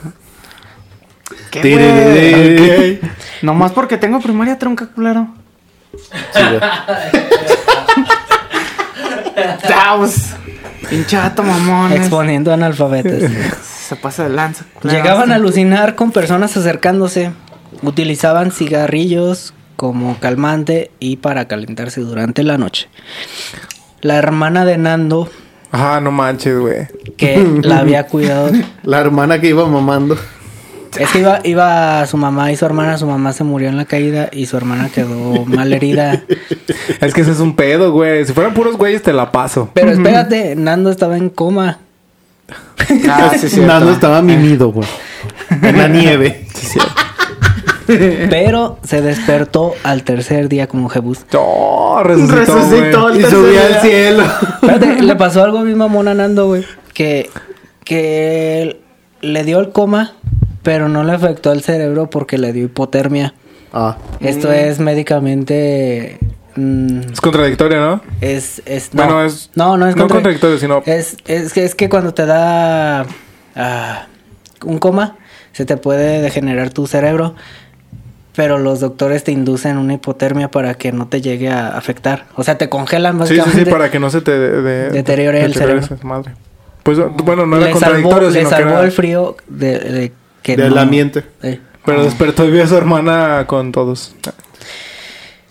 ¿Qué, 1.50 2.98
güey? 3.00 3.10
Nomás 3.42 3.72
porque 3.72 3.96
tengo 3.98 4.20
primaria 4.20 4.58
trunca, 4.58 4.86
culero. 4.86 5.28
Sí. 6.32 6.40
Pinchato, 10.90 11.42
mamón. 11.42 11.92
Exponiendo 11.92 12.52
analfabetos. 12.52 13.30
Se 13.62 13.96
pasa 13.96 14.24
de 14.24 14.30
lanza. 14.30 14.64
Llegaban 14.82 15.32
a 15.32 15.36
alucinar 15.36 15.94
con 15.94 16.12
personas 16.12 16.56
acercándose. 16.56 17.30
Utilizaban 17.82 18.50
cigarrillos 18.52 19.54
como 19.76 20.18
calmante 20.18 20.90
y 21.00 21.16
para 21.16 21.46
calentarse 21.46 22.00
durante 22.00 22.42
la 22.42 22.58
noche. 22.58 22.88
La 24.02 24.16
hermana 24.16 24.64
de 24.64 24.76
Nando, 24.78 25.30
Ajá, 25.72 26.00
no 26.00 26.10
manches, 26.10 26.58
güey. 26.58 26.88
que 27.16 27.60
la 27.62 27.78
había 27.78 28.06
cuidado, 28.08 28.50
La 28.82 28.98
hermana 29.00 29.40
que 29.40 29.48
iba 29.48 29.66
mamando. 29.66 30.18
Es 30.98 31.10
que 31.10 31.18
iba, 31.20 31.40
iba 31.44 32.06
su 32.06 32.16
mamá 32.16 32.50
y 32.52 32.56
su 32.56 32.64
hermana. 32.66 32.98
Su 32.98 33.06
mamá 33.06 33.32
se 33.32 33.44
murió 33.44 33.68
en 33.68 33.76
la 33.76 33.84
caída 33.84 34.28
y 34.32 34.46
su 34.46 34.56
hermana 34.56 34.88
quedó 34.92 35.44
mal 35.46 35.72
herida. 35.72 36.22
Es 37.00 37.14
que 37.14 37.22
ese 37.22 37.32
es 37.32 37.40
un 37.40 37.56
pedo, 37.56 37.92
güey. 37.92 38.24
Si 38.26 38.32
fueran 38.32 38.52
puros 38.54 38.76
güeyes, 38.76 39.02
te 39.02 39.12
la 39.12 39.32
paso. 39.32 39.70
Pero 39.74 39.90
espérate, 39.90 40.54
Nando 40.56 40.90
estaba 40.90 41.16
en 41.16 41.30
coma. 41.30 41.78
Ah, 43.08 43.32
sí. 43.38 43.60
Nando 43.60 43.92
estaba 43.92 44.20
mimido, 44.22 44.70
güey. 44.72 44.88
En 45.62 45.78
la 45.78 45.88
nieve. 45.88 46.46
Pero 47.86 48.78
se 48.84 49.02
despertó 49.02 49.74
al 49.82 50.02
tercer 50.04 50.48
día 50.48 50.66
como 50.68 50.88
Jebus. 50.88 51.20
Oh, 51.34 52.00
resucitó, 52.04 52.36
Resucitó 53.08 53.14
Y 53.14 53.50
día. 53.50 53.66
al 53.66 53.80
cielo. 53.82 54.24
Espérate, 54.62 55.02
le 55.02 55.16
pasó 55.16 55.42
algo 55.42 55.58
a 55.58 55.62
mi 55.64 55.74
mamón 55.74 56.06
a 56.08 56.14
Nando, 56.14 56.46
güey. 56.48 56.64
Que, 56.94 57.30
que 57.84 58.80
le 59.22 59.44
dio 59.44 59.58
el 59.58 59.70
coma, 59.70 60.12
pero 60.62 60.88
no 60.88 61.04
le 61.04 61.12
afectó 61.12 61.50
al 61.50 61.62
cerebro 61.62 62.10
porque 62.10 62.38
le 62.38 62.52
dio 62.52 62.64
hipotermia. 62.66 63.34
Ah. 63.72 63.96
Esto 64.20 64.52
es 64.52 64.78
médicamente. 64.80 66.18
mm, 66.56 67.00
Es 67.12 67.20
contradictorio, 67.20 67.80
¿no? 67.80 68.00
es, 68.20 68.62
es, 68.66 68.92
no. 68.94 69.04
Bueno, 69.04 69.24
es- 69.24 69.50
No, 69.54 69.76
no 69.76 69.86
es 69.86 69.94
no 69.96 70.02
contra- 70.02 70.16
contradictorio, 70.16 70.58
sino- 70.58 70.82
Es, 70.86 71.16
es, 71.26 71.52
que, 71.52 71.64
es 71.64 71.74
que 71.74 71.88
cuando 71.88 72.12
te 72.14 72.26
da 72.26 73.06
ah, 73.56 74.06
un 74.64 74.78
coma, 74.78 75.16
se 75.52 75.64
te 75.64 75.76
puede 75.76 76.20
degenerar 76.20 76.70
tu 76.70 76.86
cerebro. 76.86 77.34
Pero 78.36 78.58
los 78.58 78.78
doctores 78.80 79.24
te 79.24 79.32
inducen 79.32 79.76
una 79.76 79.94
hipotermia 79.94 80.50
para 80.50 80.74
que 80.74 80.92
no 80.92 81.08
te 81.08 81.20
llegue 81.20 81.48
a 81.50 81.68
afectar. 81.76 82.26
O 82.36 82.44
sea, 82.44 82.56
te 82.56 82.68
congelan 82.68 83.14
Sí, 83.26 83.34
sí, 83.34 83.38
básicamente. 83.38 83.64
sí, 83.64 83.70
para 83.70 83.90
que 83.90 83.98
no 83.98 84.08
se 84.08 84.20
te 84.20 84.30
de- 84.38 84.62
de- 84.62 84.90
Deteriore 84.90 85.42
el 85.44 85.52
cerebro. 85.54 85.86
madre. 86.02 86.32
Pues 86.84 86.96
bueno, 87.24 87.44
no 87.44 87.56
era 87.56 87.66
le 87.66 87.72
salvó, 87.72 87.80
contradictorio, 87.80 88.30
le 88.30 88.38
sino 88.38 88.48
que 88.50 88.54
salvó 88.56 88.70
era- 88.70 88.82
el 88.84 88.92
frío 88.92 89.36
de, 89.48 89.78
de 89.80 90.12
que 90.42 90.56
Del 90.56 90.74
no- 90.74 90.80
ambiente. 90.80 91.24
Eh. 91.42 91.60
Pero 91.84 92.04
despertó 92.04 92.44
y 92.44 92.50
vio 92.50 92.62
a 92.64 92.66
su 92.66 92.76
hermana 92.76 93.44
con 93.46 93.72
todos. 93.72 94.14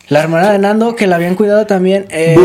La 0.07 0.21
hermana 0.21 0.51
de 0.51 0.57
Nando, 0.59 0.95
que 0.95 1.05
la 1.05 1.17
habían 1.17 1.35
cuidado 1.35 1.65
también 1.67 2.05
eh, 2.09 2.35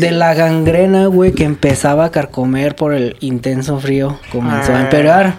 de 0.00 0.10
la 0.10 0.34
gangrena, 0.34 1.06
güey, 1.06 1.32
que 1.32 1.44
empezaba 1.44 2.06
a 2.06 2.10
carcomer 2.10 2.74
por 2.74 2.94
el 2.94 3.16
intenso 3.20 3.78
frío, 3.78 4.18
comenzó 4.32 4.72
a 4.72 4.78
Ah. 4.78 4.80
empeorar. 4.82 5.34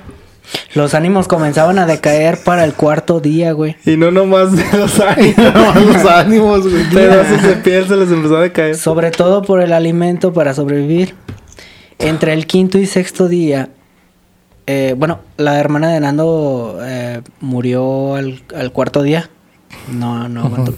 Los 0.74 0.94
ánimos 0.94 1.28
comenzaban 1.30 1.80
a 1.80 1.86
decaer 1.86 2.38
para 2.44 2.64
el 2.66 2.74
cuarto 2.74 3.20
día, 3.22 3.52
güey. 3.54 3.76
Y 3.86 3.96
no 3.98 4.12
nomás 4.12 4.52
de 4.56 4.64
los 4.78 4.98
los 5.86 6.06
ánimos, 6.06 6.70
güey. 6.70 6.84
Pedazos 6.90 7.42
de 7.42 7.56
piel 7.56 7.88
se 7.88 7.96
les 7.96 8.12
empezó 8.12 8.38
a 8.38 8.42
decaer. 8.42 8.76
Sobre 8.76 9.12
todo 9.12 9.42
por 9.42 9.62
el 9.62 9.72
alimento 9.74 10.34
para 10.34 10.54
sobrevivir. 10.54 11.16
Entre 12.00 12.34
el 12.34 12.48
quinto 12.48 12.78
y 12.80 12.86
sexto 12.86 13.28
día, 13.28 13.70
eh, 14.68 14.96
bueno, 14.98 15.20
la 15.38 15.60
hermana 15.60 15.90
de 15.90 16.00
Nando 16.00 16.80
eh, 16.84 17.22
murió 17.40 18.16
al, 18.16 18.42
al 18.56 18.72
cuarto 18.72 19.02
día. 19.04 19.30
No, 19.92 20.28
no 20.30 20.42
aguantó. 20.46 20.74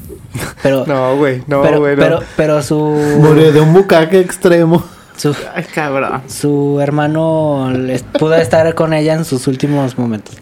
Pero, 0.61 0.85
No, 0.85 1.17
güey, 1.17 1.43
no, 1.47 1.61
pero, 1.61 1.79
güey, 1.79 1.95
no. 1.95 2.01
pero, 2.01 2.19
pero 2.35 2.61
su, 2.63 2.75
Murió 2.77 3.51
de 3.51 3.61
un 3.61 3.73
bucaque 3.73 4.19
extremo. 4.19 4.83
su, 5.17 5.35
Ay, 5.53 5.63
cabrón. 5.73 6.21
su 6.27 6.79
hermano 6.81 7.71
les- 7.71 8.03
pudo 8.03 8.35
estar 8.35 8.73
con 8.75 8.93
ella 8.93 9.13
en 9.13 9.25
sus 9.25 9.47
últimos 9.47 9.97
momentos. 9.97 10.35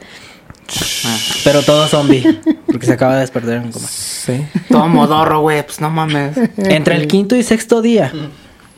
Pero 1.44 1.62
todo 1.64 1.86
zombie, 1.88 2.40
porque 2.68 2.86
se 2.86 2.94
acaba 2.94 3.16
de 3.16 3.22
despertar 3.22 3.56
en 3.58 3.72
coma. 3.72 3.88
Sí. 3.90 4.46
Todo 4.70 4.88
modorro, 4.88 5.42
güey. 5.42 5.64
Pues 5.66 5.82
no 5.82 5.90
mames. 5.90 6.38
Entre 6.58 6.96
el 6.96 7.08
quinto 7.08 7.36
y 7.36 7.44
sexto 7.44 7.82
día, 7.82 8.14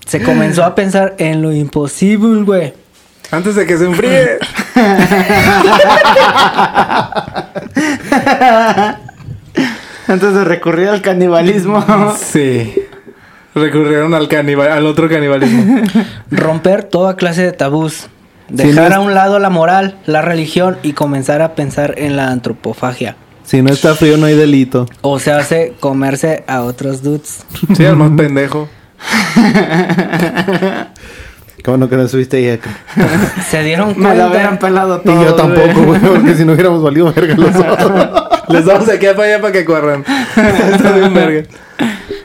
se 0.05 0.23
comenzó 0.23 0.63
a 0.63 0.73
pensar 0.73 1.13
en 1.19 1.41
lo 1.43 1.51
imposible, 1.53 2.41
güey. 2.43 2.73
Antes 3.33 3.55
de 3.55 3.65
que 3.65 3.77
se 3.77 3.85
enfríe. 3.85 4.37
Antes 10.07 10.33
de 10.33 10.43
recurrir 10.43 10.89
al 10.89 11.01
canibalismo. 11.01 11.83
sí. 12.17 12.75
Recurrieron 13.55 14.13
al 14.15 14.27
canibal, 14.27 14.71
al 14.71 14.85
otro 14.87 15.07
canibalismo. 15.07 15.83
Romper 16.31 16.83
toda 16.83 17.15
clase 17.15 17.43
de 17.43 17.51
tabús. 17.51 18.07
Dejar 18.49 18.73
no 18.83 18.87
es- 18.87 18.93
a 18.95 18.99
un 18.99 19.13
lado 19.13 19.37
la 19.39 19.51
moral, 19.51 19.99
la 20.07 20.21
religión 20.23 20.77
y 20.81 20.93
comenzar 20.93 21.41
a 21.43 21.53
pensar 21.53 21.93
en 21.97 22.15
la 22.15 22.29
antropofagia. 22.31 23.15
Si 23.43 23.61
no 23.61 23.71
está 23.71 23.93
frío, 23.93 24.17
no 24.17 24.25
hay 24.25 24.35
delito. 24.35 24.87
O 25.01 25.19
se 25.19 25.31
hace 25.31 25.73
comerse 25.79 26.43
a 26.47 26.61
otros 26.61 27.03
dudes. 27.03 27.45
Sí, 27.75 27.83
el 27.85 27.95
más 27.95 28.09
pendejo. 28.17 28.67
Qué 31.63 31.71
bueno 31.71 31.89
que 31.89 31.95
no 31.95 32.07
subiste. 32.07 32.59
Se 33.49 33.63
dieron 33.63 33.89
Me 33.97 34.11
hubieran 34.11 34.57
cuenta. 34.57 34.59
pelado 34.59 35.01
Y 35.03 35.07
todo. 35.07 35.23
yo 35.23 35.33
tampoco, 35.35 35.83
güey, 35.83 35.99
porque 36.01 36.35
si 36.35 36.45
no 36.45 36.53
hubiéramos 36.53 36.83
valido 36.83 37.11
verga 37.13 37.35
los 37.35 37.53
dos. 37.53 38.23
Les 38.49 38.65
damos 38.65 38.89
aquí 38.89 39.05
para 39.15 39.23
allá 39.23 39.41
para 39.41 39.53
que 39.53 39.65
corran. 39.65 40.03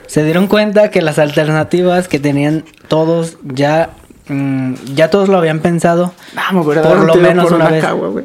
Se 0.06 0.24
dieron 0.24 0.46
cuenta 0.48 0.90
que 0.90 1.02
las 1.02 1.18
alternativas 1.18 2.08
que 2.08 2.18
tenían 2.18 2.64
todos 2.88 3.36
ya. 3.44 3.90
mm, 4.28 4.74
ya 4.94 5.10
todos 5.10 5.28
lo 5.28 5.38
habían 5.38 5.60
pensado. 5.60 6.12
Me 6.52 6.60
hubiera 6.60 6.82
Por 6.82 7.04
lo 7.04 7.14
menos 7.14 7.44
por 7.44 7.54
una 7.54 7.66
una 7.66 7.74
vez. 7.74 7.84
cagua, 7.84 8.08
güey. 8.08 8.24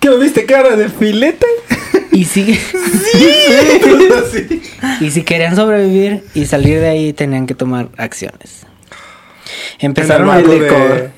¿Qué 0.00 0.08
lo 0.10 0.18
viste 0.18 0.44
cara 0.44 0.76
de 0.76 0.88
filete? 0.88 1.46
Y 2.10 2.24
si, 2.24 2.54
Sí. 2.54 4.50
y 5.00 5.10
si 5.10 5.22
querían 5.22 5.56
sobrevivir 5.56 6.24
y 6.34 6.46
salir 6.46 6.80
de 6.80 6.88
ahí, 6.88 7.12
tenían 7.12 7.46
que 7.46 7.54
tomar 7.54 7.88
acciones. 7.96 8.66
Empezaron 9.78 10.30
a, 10.30 10.38
de- 10.38 11.10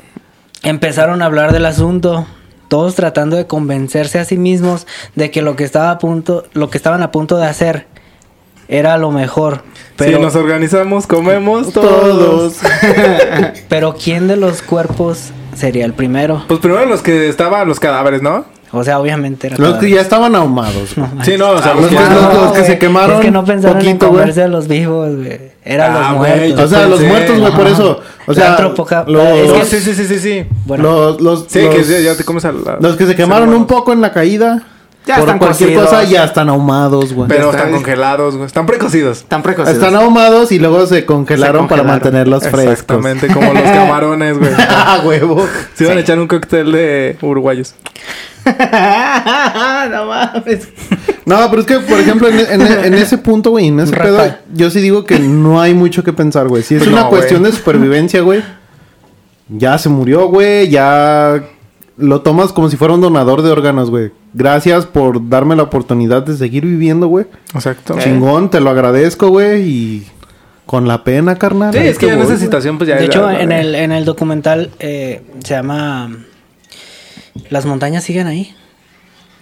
empezaron 0.62 1.22
a 1.22 1.26
hablar 1.26 1.52
del 1.52 1.66
asunto, 1.66 2.26
todos 2.68 2.94
tratando 2.94 3.36
de 3.36 3.46
convencerse 3.46 4.18
a 4.18 4.24
sí 4.24 4.36
mismos 4.38 4.86
de 5.14 5.30
que 5.30 5.42
lo 5.42 5.56
que 5.56 5.64
estaba 5.64 5.90
a 5.90 5.98
punto, 5.98 6.44
lo 6.52 6.70
que 6.70 6.78
estaban 6.78 7.02
a 7.02 7.10
punto 7.12 7.36
de 7.36 7.46
hacer 7.46 7.86
era 8.68 8.96
lo 8.96 9.10
mejor. 9.10 9.62
Pero, 9.96 10.16
si 10.18 10.22
nos 10.24 10.34
organizamos, 10.34 11.06
comemos 11.06 11.72
todos. 11.72 12.56
Todos. 12.56 12.58
pero 13.68 13.94
¿quién 13.94 14.26
de 14.26 14.36
los 14.36 14.62
cuerpos 14.62 15.30
sería 15.54 15.84
el 15.84 15.92
primero? 15.92 16.44
Pues 16.48 16.60
primero 16.60 16.86
los 16.86 17.02
que 17.02 17.28
estaban 17.28 17.68
los 17.68 17.78
cadáveres, 17.78 18.22
¿no? 18.22 18.44
O 18.80 18.84
sea, 18.84 18.98
obviamente 18.98 19.46
era 19.48 19.56
Los 19.58 19.74
que 19.78 19.90
ya 19.90 20.00
estaban 20.00 20.34
ahumados. 20.34 20.94
güey. 20.96 21.08
Sí, 21.24 21.36
no, 21.38 21.50
o 21.50 21.62
sea, 21.62 21.74
los 21.74 21.84
que- 21.86 21.96
que 21.96 22.02
los- 22.02 22.10
estaban- 22.12 22.36
los 22.36 22.52
que 22.52 22.64
se 22.64 22.78
quemaron 22.78 23.16
Es 23.16 23.22
que 23.24 23.30
no 23.30 23.44
pensaron 23.44 23.78
en 23.78 23.84
poquito, 23.86 24.06
güey. 24.08 24.20
comerse 24.20 24.42
a 24.42 24.48
los 24.48 24.68
vivos, 24.68 25.16
güey. 25.16 25.40
Eran 25.64 25.92
Ah, 25.96 26.08
los 26.10 26.18
güey, 26.18 26.36
muertos. 26.38 26.64
O 26.64 26.68
sea, 26.68 26.86
los 26.86 27.00
muertos, 27.00 27.38
güey, 27.40 27.52
por 27.52 27.66
eso. 27.66 28.00
O 28.26 28.32
La 28.32 28.56
sea, 28.56 28.58
los, 29.06 29.28
es 29.28 29.52
que 29.52 29.64
sí, 29.64 29.80
sí, 29.80 29.94
sí, 29.94 30.06
sí, 30.06 30.18
sí. 30.18 30.46
Bueno, 30.66 30.82
los, 30.84 31.20
los, 31.20 31.44
Sí, 31.48 31.62
los- 31.62 31.74
que 31.74 31.84
sí, 31.84 32.02
ya 32.02 32.14
te 32.16 32.24
comes 32.24 32.44
a 32.44 32.52
la- 32.52 32.76
los 32.80 32.96
que 32.96 33.06
se 33.06 33.14
quemaron 33.16 33.52
un 33.54 33.66
poco 33.66 33.92
en 33.92 34.00
la 34.00 34.12
caída. 34.12 34.62
Ya 35.06 35.16
por 35.16 35.24
están 35.24 35.38
cualquier 35.38 35.68
cocidos. 35.74 35.90
cosa 35.90 36.04
ya 36.04 36.24
están 36.24 36.48
ahumados, 36.48 37.12
güey. 37.12 37.28
Pero 37.28 37.50
están 37.50 37.66
está. 37.66 37.72
congelados, 37.72 38.36
güey. 38.36 38.46
Están 38.46 38.64
precocidos. 38.64 39.24
Tan 39.28 39.42
precocidos. 39.42 39.76
Están 39.76 39.94
ahumados 39.96 40.50
y 40.50 40.58
luego 40.58 40.86
se 40.86 41.04
congelaron, 41.04 41.64
Se 41.64 41.68
para 41.68 41.82
mantenerlos 41.82 42.42
frescos. 42.44 42.62
Exactamente, 42.72 43.26
como 43.28 43.52
los 43.52 43.62
camarones, 43.70 44.38
güey. 44.38 44.50
ah, 44.66 45.02
huevo. 45.04 45.46
Se 45.74 45.84
iban 45.84 45.98
a 45.98 46.00
echar 46.00 46.18
un 46.18 46.26
cóctel 46.26 46.72
de 46.72 47.18
uruguayos. 47.20 47.74
no 49.90 50.06
mames. 50.06 50.68
No, 51.26 51.36
pero 51.50 51.60
es 51.62 51.66
que, 51.66 51.78
por 51.80 51.98
ejemplo, 52.00 52.28
en, 52.28 52.38
en- 52.40 52.84
en 52.84 52.94
ese 52.94 53.18
punto, 53.18 53.50
güey, 53.50 53.68
en 53.68 53.80
ese 53.80 53.96
pedo, 53.96 54.18
yo 54.52 54.70
sí 54.70 54.80
digo 54.80 55.04
que 55.04 55.18
no 55.18 55.60
hay 55.60 55.74
mucho 55.74 56.04
que 56.04 56.12
pensar, 56.12 56.48
güey. 56.48 56.62
Si 56.62 56.74
es 56.74 56.80
Pues 56.82 56.92
una 56.92 57.02
no, 57.04 57.08
cuestión 57.10 57.42
de 57.42 57.52
supervivencia, 57.52 58.20
güey, 58.20 58.42
ya 59.48 59.78
se 59.78 59.88
murió, 59.88 60.28
güey, 60.28 60.68
ya 60.68 61.42
lo 61.96 62.20
tomas 62.22 62.52
como 62.52 62.68
si 62.68 62.76
fuera 62.76 62.94
un 62.94 63.00
donador 63.00 63.42
de 63.42 63.50
órganos, 63.50 63.90
güey. 63.90 64.10
Gracias 64.34 64.84
por 64.84 65.28
darme 65.28 65.54
la 65.56 65.62
oportunidad 65.62 66.22
de 66.24 66.36
seguir 66.36 66.64
viviendo, 66.66 67.06
güey. 67.06 67.26
Exacto. 67.54 67.96
Chingón, 68.00 68.50
te 68.50 68.60
lo 68.60 68.70
agradezco, 68.70 69.28
güey, 69.28 69.62
y 69.62 70.06
con 70.66 70.88
la 70.88 71.04
pena, 71.04 71.36
carnal. 71.36 71.72
Sí, 71.72 71.78
es 71.78 71.98
que 71.98 72.06
te 72.06 72.12
en 72.12 72.18
voy, 72.18 72.26
esa 72.26 72.36
situación, 72.38 72.78
pues 72.78 72.88
ya. 72.88 72.96
De 72.96 73.04
hecho, 73.04 73.30
ya- 73.30 73.40
en 73.40 73.52
el, 73.52 73.74
en 73.74 73.92
el 73.92 74.04
documental 74.04 74.70
eh, 74.80 75.22
se 75.44 75.54
llama 75.54 76.10
Las 77.50 77.66
montañas 77.66 78.04
siguen 78.04 78.26
ahí. 78.26 78.54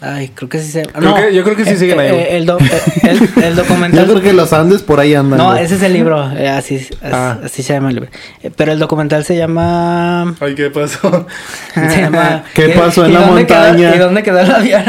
Ay, 0.04 0.32
creo 0.34 0.48
que 0.48 0.58
sí 0.58 0.68
se 0.68 0.82
Creo 0.82 1.14
que- 1.14 1.32
yo 1.32 1.44
creo 1.44 1.54
que 1.54 1.64
sí 1.64 1.76
siguen 1.76 2.00
ahí, 2.00 2.10
güey. 2.10 2.26
el, 2.30 2.44
do- 2.44 2.58
eh, 2.58 2.82
el- 3.04 3.44
el 3.44 3.54
Yo 3.54 3.62
documental. 3.62 4.04
creo 4.06 4.20
que 4.20 4.32
los 4.32 4.52
Andes 4.52 4.82
por 4.82 4.98
ahí 4.98 5.14
andan. 5.14 5.38
No, 5.38 5.54
ese 5.54 5.76
es 5.76 5.82
el 5.84 5.92
libro. 5.92 6.28
eh, 6.36 6.48
así, 6.48 6.76
así, 6.78 6.88
Ah. 7.04 7.38
así 7.44 7.62
se 7.62 7.72
llama 7.74 7.90
el 7.90 7.94
libro. 7.94 8.10
Eh, 8.42 8.50
pero 8.56 8.72
el 8.72 8.80
documental 8.80 9.24
se 9.24 9.36
llama. 9.36 10.34
Ay, 10.40 10.56
¿qué 10.56 10.70
pasó? 10.70 11.26
Se 11.74 12.00
llama 12.02 12.42
¿Qué 12.54 12.70
pasó 12.70 13.04
en 13.04 13.12
¿y 13.12 13.14
la 13.14 13.20
quedó- 13.20 13.32
montaña? 13.32 13.94
¿Y 13.94 13.98
dónde 13.98 14.22
quedó 14.24 14.40
el 14.40 14.50
avión? 14.56 14.82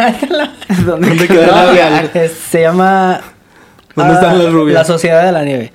¿Dónde, 0.83 1.07
¿Dónde 1.09 1.27
quedó 1.27 1.43
el 1.43 1.49
avión? 1.51 2.09
Es- 2.15 2.31
Se 2.49 2.61
llama. 2.61 3.21
¿Dónde 3.95 4.13
ah, 4.13 4.15
están 4.15 4.39
las 4.43 4.51
rubias? 4.51 4.73
La 4.73 4.83
Sociedad 4.85 5.23
de 5.23 5.31
la 5.31 5.43
Nieve. 5.43 5.71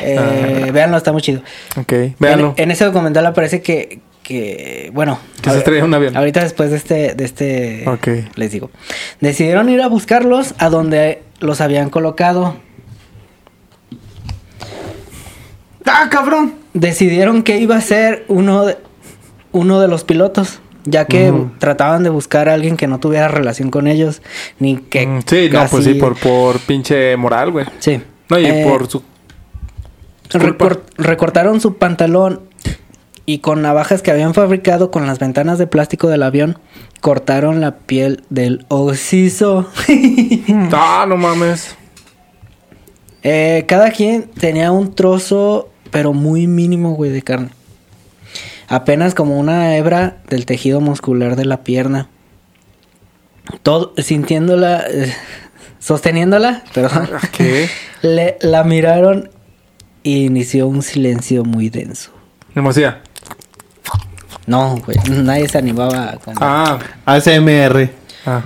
Eh, 0.00 0.70
Véanlo, 0.72 0.96
está 0.96 1.12
muy 1.12 1.22
chido. 1.22 1.42
Ok, 1.76 1.92
véanlo. 2.18 2.54
En, 2.56 2.64
en 2.64 2.70
ese 2.72 2.84
documental 2.84 3.24
aparece 3.26 3.62
que, 3.62 4.00
que 4.30 4.90
bueno, 4.94 5.18
Que 5.42 5.50
se 5.50 5.58
estrella 5.58 5.84
un 5.84 5.92
avión. 5.92 6.16
ahorita 6.16 6.40
después 6.44 6.70
de 6.70 6.76
este, 6.76 7.14
de 7.14 7.24
este, 7.24 7.84
les 8.36 8.52
digo, 8.52 8.70
decidieron 9.20 9.68
ir 9.68 9.82
a 9.82 9.88
buscarlos 9.88 10.54
a 10.58 10.68
donde 10.70 11.22
los 11.40 11.60
habían 11.60 11.90
colocado. 11.90 12.54
¡Ah, 15.84 16.08
cabrón! 16.10 16.54
Decidieron 16.74 17.42
que 17.42 17.58
iba 17.58 17.76
a 17.76 17.80
ser 17.80 18.24
uno 18.28 18.64
de, 18.66 18.78
uno 19.50 19.80
de 19.80 19.88
los 19.88 20.04
pilotos, 20.04 20.60
ya 20.84 21.06
que 21.06 21.32
trataban 21.58 22.04
de 22.04 22.10
buscar 22.10 22.48
a 22.48 22.54
alguien 22.54 22.76
que 22.76 22.86
no 22.86 23.00
tuviera 23.00 23.26
relación 23.26 23.70
con 23.70 23.88
ellos, 23.88 24.22
ni 24.60 24.76
que 24.76 25.06
Mm, 25.06 25.20
sí, 25.26 25.48
no, 25.50 25.66
pues 25.66 25.84
sí, 25.84 25.94
por, 25.94 26.16
por 26.16 26.60
pinche 26.60 27.16
moral, 27.16 27.50
güey. 27.50 27.66
sí. 27.80 28.00
No, 28.28 28.38
y 28.38 28.46
Eh, 28.46 28.64
por 28.68 28.86
su. 28.88 29.02
Recor- 30.30 30.82
recortaron 30.96 31.60
su 31.60 31.76
pantalón 31.78 32.42
y 33.32 33.38
con 33.38 33.62
navajas 33.62 34.02
que 34.02 34.10
habían 34.10 34.34
fabricado 34.34 34.90
con 34.90 35.06
las 35.06 35.20
ventanas 35.20 35.56
de 35.56 35.68
plástico 35.68 36.08
del 36.08 36.24
avión, 36.24 36.58
cortaron 37.00 37.60
la 37.60 37.76
piel 37.78 38.24
del 38.28 38.66
osiso. 38.66 39.70
Ah, 40.72 41.04
no 41.06 41.16
mames. 41.16 41.76
Eh, 43.22 43.66
cada 43.68 43.92
quien 43.92 44.24
tenía 44.24 44.72
un 44.72 44.96
trozo, 44.96 45.68
pero 45.92 46.12
muy 46.12 46.48
mínimo, 46.48 46.94
güey, 46.94 47.12
de 47.12 47.22
carne. 47.22 47.50
Apenas 48.66 49.14
como 49.14 49.38
una 49.38 49.76
hebra 49.76 50.16
del 50.28 50.44
tejido 50.44 50.80
muscular 50.80 51.36
de 51.36 51.44
la 51.44 51.62
pierna. 51.62 52.08
Todo, 53.62 53.92
sintiéndola, 53.96 54.86
eh, 54.88 55.14
sosteniéndola, 55.78 56.64
perdón. 56.74 57.08
¿Qué? 57.30 57.68
Le, 58.02 58.38
la 58.40 58.64
miraron 58.64 59.30
y 60.02 60.24
inició 60.24 60.66
un 60.66 60.82
silencio 60.82 61.44
muy 61.44 61.70
denso. 61.70 62.10
Hermosía. 62.56 63.02
No, 64.50 64.74
güey, 64.84 64.98
nadie 65.08 65.48
se 65.48 65.58
animaba 65.58 66.18
con... 66.24 66.34
Ah, 66.40 66.76
ASMR. 67.06 67.88
ah. 68.26 68.42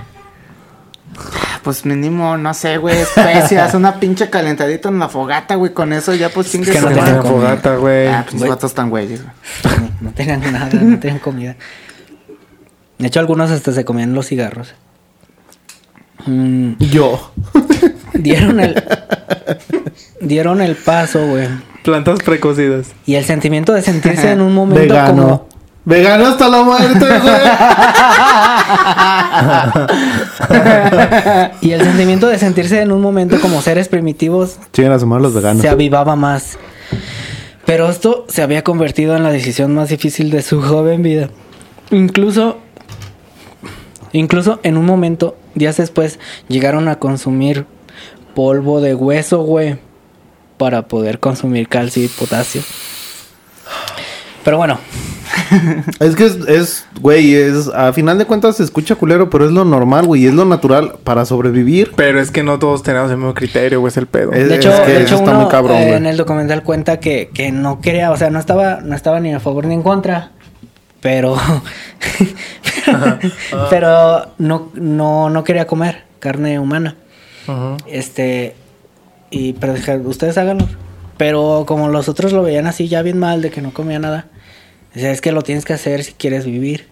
Pues 1.63 1.83
mínimo, 1.83 2.37
no 2.37 2.53
sé, 2.53 2.77
güey, 2.77 2.97
especias, 2.97 3.73
una 3.73 3.99
pinche 3.99 4.29
calentadita 4.29 4.89
en 4.89 4.99
la 4.99 5.09
fogata, 5.09 5.55
güey, 5.55 5.73
con 5.73 5.93
eso 5.93 6.13
ya 6.13 6.29
pues 6.29 6.51
chingue 6.51 6.71
que 6.71 6.79
no 6.79 6.91
llama 6.91 7.23
fogata, 7.23 7.77
güey. 7.77 8.07
Ah, 8.07 8.23
Güey. 8.31 8.49
vatos 8.49 8.75
tan 8.75 8.91
güeyes, 8.91 9.23
güey. 9.23 9.33
No, 9.81 9.89
no 10.01 10.11
tenían 10.11 10.41
nada, 10.53 10.69
no 10.79 10.99
tenían 10.99 11.17
comida. 11.19 11.55
De 12.99 13.07
hecho, 13.07 13.19
algunos 13.19 13.49
hasta 13.49 13.71
se 13.71 13.83
comían 13.83 14.13
los 14.13 14.27
cigarros. 14.27 14.75
Mm, 16.27 16.73
Yo. 16.77 17.31
dieron 18.13 18.59
el... 18.59 18.83
dieron 20.21 20.61
el 20.61 20.75
paso, 20.75 21.25
güey. 21.27 21.47
Plantas 21.83 22.19
precocidas. 22.23 22.91
Y 23.07 23.15
el 23.15 23.25
sentimiento 23.25 23.73
de 23.73 23.81
sentirse 23.81 24.31
en 24.31 24.41
un 24.41 24.53
momento 24.53 24.81
Vegano. 24.81 25.15
como... 25.23 25.54
Vegano 25.85 26.25
hasta 26.27 26.49
la 26.49 26.63
muerte, 26.63 26.97
güey. 26.99 27.35
Y 31.61 31.71
el 31.71 31.81
sentimiento 31.81 32.27
de 32.27 32.37
sentirse 32.39 32.81
en 32.81 32.91
un 32.91 33.01
momento 33.01 33.39
como 33.39 33.61
seres 33.61 33.87
primitivos 33.87 34.57
Chingan 34.73 34.93
a 34.93 34.99
sumar 34.99 35.21
los 35.21 35.33
veganos. 35.33 35.61
se 35.61 35.69
avivaba 35.69 36.15
más. 36.15 36.57
Pero 37.65 37.89
esto 37.89 38.25
se 38.27 38.41
había 38.43 38.63
convertido 38.63 39.15
en 39.15 39.23
la 39.23 39.31
decisión 39.31 39.73
más 39.73 39.89
difícil 39.89 40.29
de 40.29 40.41
su 40.41 40.61
joven 40.61 41.01
vida. 41.01 41.29
Incluso, 41.91 42.57
incluso 44.11 44.59
en 44.63 44.77
un 44.77 44.85
momento, 44.85 45.35
días 45.55 45.77
después, 45.77 46.19
llegaron 46.47 46.87
a 46.87 46.99
consumir 46.99 47.65
polvo 48.35 48.81
de 48.81 48.93
hueso, 48.93 49.41
güey, 49.41 49.77
para 50.57 50.87
poder 50.87 51.19
consumir 51.19 51.67
calcio 51.67 52.03
y 52.03 52.07
potasio. 52.07 52.61
Pero 54.45 54.57
bueno, 54.57 54.77
Es 55.99 56.15
que 56.15 56.25
es, 56.25 56.35
es, 56.47 56.85
güey, 57.01 57.33
es, 57.33 57.67
a 57.73 57.91
final 57.93 58.17
de 58.17 58.25
cuentas 58.25 58.57
se 58.57 58.63
escucha 58.63 58.95
culero, 58.95 59.29
pero 59.29 59.45
es 59.45 59.51
lo 59.51 59.65
normal, 59.65 60.05
güey, 60.05 60.25
es 60.27 60.33
lo 60.33 60.45
natural 60.45 60.95
para 61.03 61.25
sobrevivir. 61.25 61.91
Pero 61.97 62.21
es 62.21 62.31
que 62.31 62.43
no 62.43 62.57
todos 62.59 62.83
tenemos 62.83 63.11
el 63.11 63.17
mismo 63.17 63.33
criterio, 63.33 63.79
güey, 63.81 63.89
es 63.89 63.97
el 63.97 64.07
pedo. 64.07 64.31
Es- 64.31 64.47
de 64.47 64.55
hecho, 64.55 64.71
que 64.85 64.93
de 64.93 65.01
hecho 65.01 65.15
está 65.15 65.31
uno 65.31 65.41
muy 65.41 65.49
cabrón, 65.49 65.77
eh, 65.77 65.95
en 65.95 66.05
el 66.05 66.15
documental 66.15 66.63
cuenta 66.63 66.99
que, 66.99 67.29
que 67.33 67.51
no 67.51 67.81
quería, 67.81 68.11
o 68.11 68.17
sea, 68.17 68.29
no 68.29 68.39
estaba, 68.39 68.79
no 68.81 68.95
estaba 68.95 69.19
ni 69.19 69.33
a 69.33 69.39
favor 69.39 69.65
ni 69.65 69.73
en 69.73 69.81
contra, 69.83 70.31
pero, 71.01 71.35
pero 73.69 74.27
no, 74.37 74.71
no, 74.75 75.29
no 75.29 75.43
quería 75.43 75.65
comer 75.67 76.03
carne 76.19 76.59
humana. 76.59 76.95
Este, 77.87 78.55
y 79.31 79.53
pero 79.53 79.73
dije, 79.73 79.97
ustedes 79.97 80.37
háganlo. 80.37 80.67
Pero 81.17 81.63
como 81.67 81.87
los 81.89 82.09
otros 82.09 82.33
lo 82.33 82.43
veían 82.43 82.67
así 82.67 82.87
ya 82.89 83.01
bien 83.01 83.17
mal 83.17 83.41
de 83.41 83.49
que 83.51 83.61
no 83.61 83.73
comía 83.73 83.99
nada, 83.99 84.25
decía, 84.95 85.11
es 85.11 85.21
que 85.21 85.31
lo 85.31 85.41
tienes 85.43 85.63
que 85.65 85.73
hacer 85.73 86.03
si 86.03 86.13
quieres 86.13 86.45
vivir. 86.45 86.87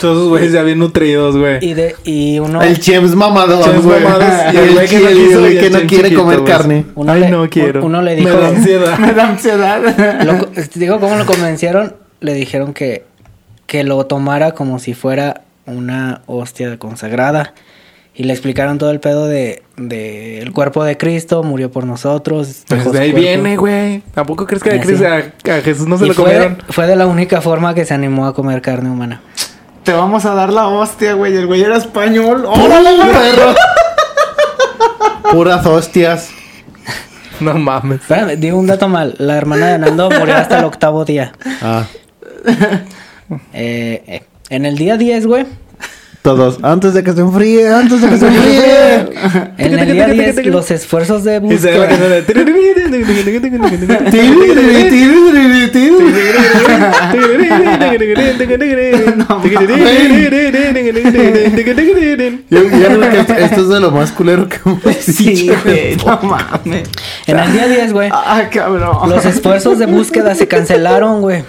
Todos 0.00 0.16
esos 0.16 0.28
güeyes 0.30 0.52
ya 0.52 0.62
bien 0.62 0.78
nutridos, 0.78 1.36
güey. 1.36 1.58
Y 1.60 1.74
de, 1.74 1.94
y 2.04 2.38
uno, 2.38 2.62
El 2.62 2.80
Chems 2.80 3.14
mamador, 3.14 3.62
Chems 3.62 3.84
güey. 3.84 4.00
Y 4.00 4.56
el 4.56 4.72
güey 4.72 4.88
que 4.88 4.98
no, 5.00 5.08
quiso- 5.10 5.46
el 5.46 5.60
que 5.60 5.70
no 5.70 5.78
quiere 5.80 6.04
chiquito, 6.08 6.22
comer 6.22 6.44
carne. 6.44 6.86
uno 6.94 7.12
Ay, 7.12 7.20
le- 7.20 7.28
no 7.30 7.50
quiero. 7.50 7.84
uno 7.84 8.00
le 8.00 8.14
Me 8.14 8.20
dijo, 8.22 8.38
da 8.40 8.48
ansiedad. 8.48 8.98
Me 8.98 9.12
da 9.12 9.28
ansiedad. 9.28 10.24
Lo 10.24 10.48
digo, 10.74 10.98
¿cómo 10.98 11.16
lo 11.16 11.26
convencieron? 11.26 11.94
Le 12.20 12.32
dijeron 12.32 12.72
que, 12.72 13.04
que 13.66 13.84
lo 13.84 14.06
tomara 14.06 14.52
como 14.52 14.78
si 14.78 14.94
fuera 14.94 15.42
una 15.66 16.22
hostia 16.26 16.78
consagrada. 16.78 17.52
Y 18.14 18.24
le 18.24 18.32
explicaron 18.32 18.76
todo 18.78 18.90
el 18.90 19.00
pedo 19.00 19.26
de, 19.28 19.62
de 19.76 20.40
el 20.40 20.52
cuerpo 20.52 20.84
de 20.84 20.98
Cristo, 20.98 21.42
murió 21.42 21.70
por 21.70 21.84
nosotros. 21.86 22.64
Pues 22.68 22.90
de 22.92 22.98
ahí 22.98 23.12
cuerpo. 23.12 23.26
viene, 23.28 23.56
güey. 23.56 24.02
¿A 24.16 24.24
poco 24.24 24.46
crees 24.46 24.62
que 24.62 24.70
a, 24.70 24.74
Ah, 24.74 25.22
a- 25.50 25.54
a 25.58 25.60
Jesús 25.62 25.86
no 25.86 25.96
se 25.96 26.04
Y 26.04 26.08
lo 26.08 26.14
fue, 26.14 26.24
comieron? 26.24 26.58
fue 26.68 26.86
de 26.86 26.96
la 26.96 27.06
única 27.06 27.40
forma 27.40 27.74
que 27.74 27.84
se 27.84 27.94
animó 27.94 28.26
a 28.26 28.34
comer 28.34 28.60
carne 28.62 28.90
humana. 28.90 29.22
Te 29.84 29.92
vamos 29.92 30.24
a 30.26 30.34
dar 30.34 30.52
la 30.52 30.66
hostia, 30.68 31.14
güey. 31.14 31.34
El 31.34 31.46
güey 31.46 31.62
era 31.62 31.76
español. 31.78 32.44
¡Órale, 32.46 32.90
¡Órale, 32.90 33.12
perro! 33.12 33.54
Puras 35.32 35.64
hostias. 35.64 36.30
No 37.38 37.54
mames. 37.54 38.00
Espérame, 38.02 38.36
digo 38.36 38.58
un 38.58 38.66
dato 38.66 38.88
mal. 38.88 39.14
La 39.18 39.36
hermana 39.36 39.68
de 39.68 39.78
Nando 39.78 40.10
murió 40.10 40.36
hasta 40.36 40.58
el 40.58 40.64
octavo 40.64 41.04
día. 41.04 41.32
Ah, 41.62 41.86
Eh, 43.52 44.02
eh, 44.06 44.22
en 44.50 44.66
el 44.66 44.76
día 44.76 44.96
10, 44.96 45.26
güey. 45.26 45.46
Todos. 46.22 46.58
Antes 46.62 46.94
de 46.94 47.02
que 47.02 47.12
se 47.12 47.20
enfríe, 47.20 47.68
antes 47.72 48.00
de 48.02 48.08
que 48.08 48.16
se 48.18 48.26
enfríe. 48.26 49.08
En 49.58 49.78
el 49.78 49.92
día 49.92 50.06
10, 50.08 50.46
los 50.46 50.70
esfuerzos 50.70 51.24
de 51.24 51.38
búsqueda. 51.38 51.88
Yo, 62.50 62.64
creo 62.68 63.00
que 63.10 63.20
esto, 63.44 63.60
es 63.62 63.68
de 63.68 63.80
lo 63.80 63.90
más 63.90 64.12
culero 64.12 64.48
que 64.48 64.56
hemos 64.64 64.80
Sí, 65.00 65.30
dicho. 65.30 65.54
güey. 65.64 65.96
No 65.96 66.18
mames. 66.22 66.88
En 67.26 67.38
el 67.38 67.52
día 67.52 67.68
10, 67.68 67.92
güey. 67.92 68.08
Ah, 68.12 68.44
cabrón. 68.52 69.08
Los 69.08 69.24
esfuerzos 69.24 69.78
de 69.78 69.86
búsqueda 69.86 70.34
se 70.34 70.48
cancelaron, 70.48 71.20
güey. 71.20 71.44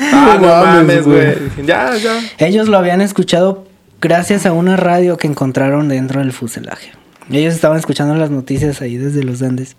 Ah, 0.00 0.38
no 0.40 0.48
No 0.48 0.64
mames, 0.66 1.04
güey. 1.04 1.34
Ya, 1.64 1.94
ya. 1.96 2.20
Ellos 2.38 2.68
lo 2.68 2.78
habían 2.78 3.00
escuchado 3.00 3.69
gracias 4.00 4.46
a 4.46 4.52
una 4.52 4.76
radio 4.76 5.16
que 5.16 5.26
encontraron 5.26 5.88
dentro 5.88 6.20
del 6.20 6.32
fuselaje. 6.32 6.92
Ellos 7.30 7.54
estaban 7.54 7.78
escuchando 7.78 8.14
las 8.14 8.30
noticias 8.30 8.80
ahí 8.80 8.96
desde 8.96 9.22
los 9.22 9.42
Andes. 9.42 9.76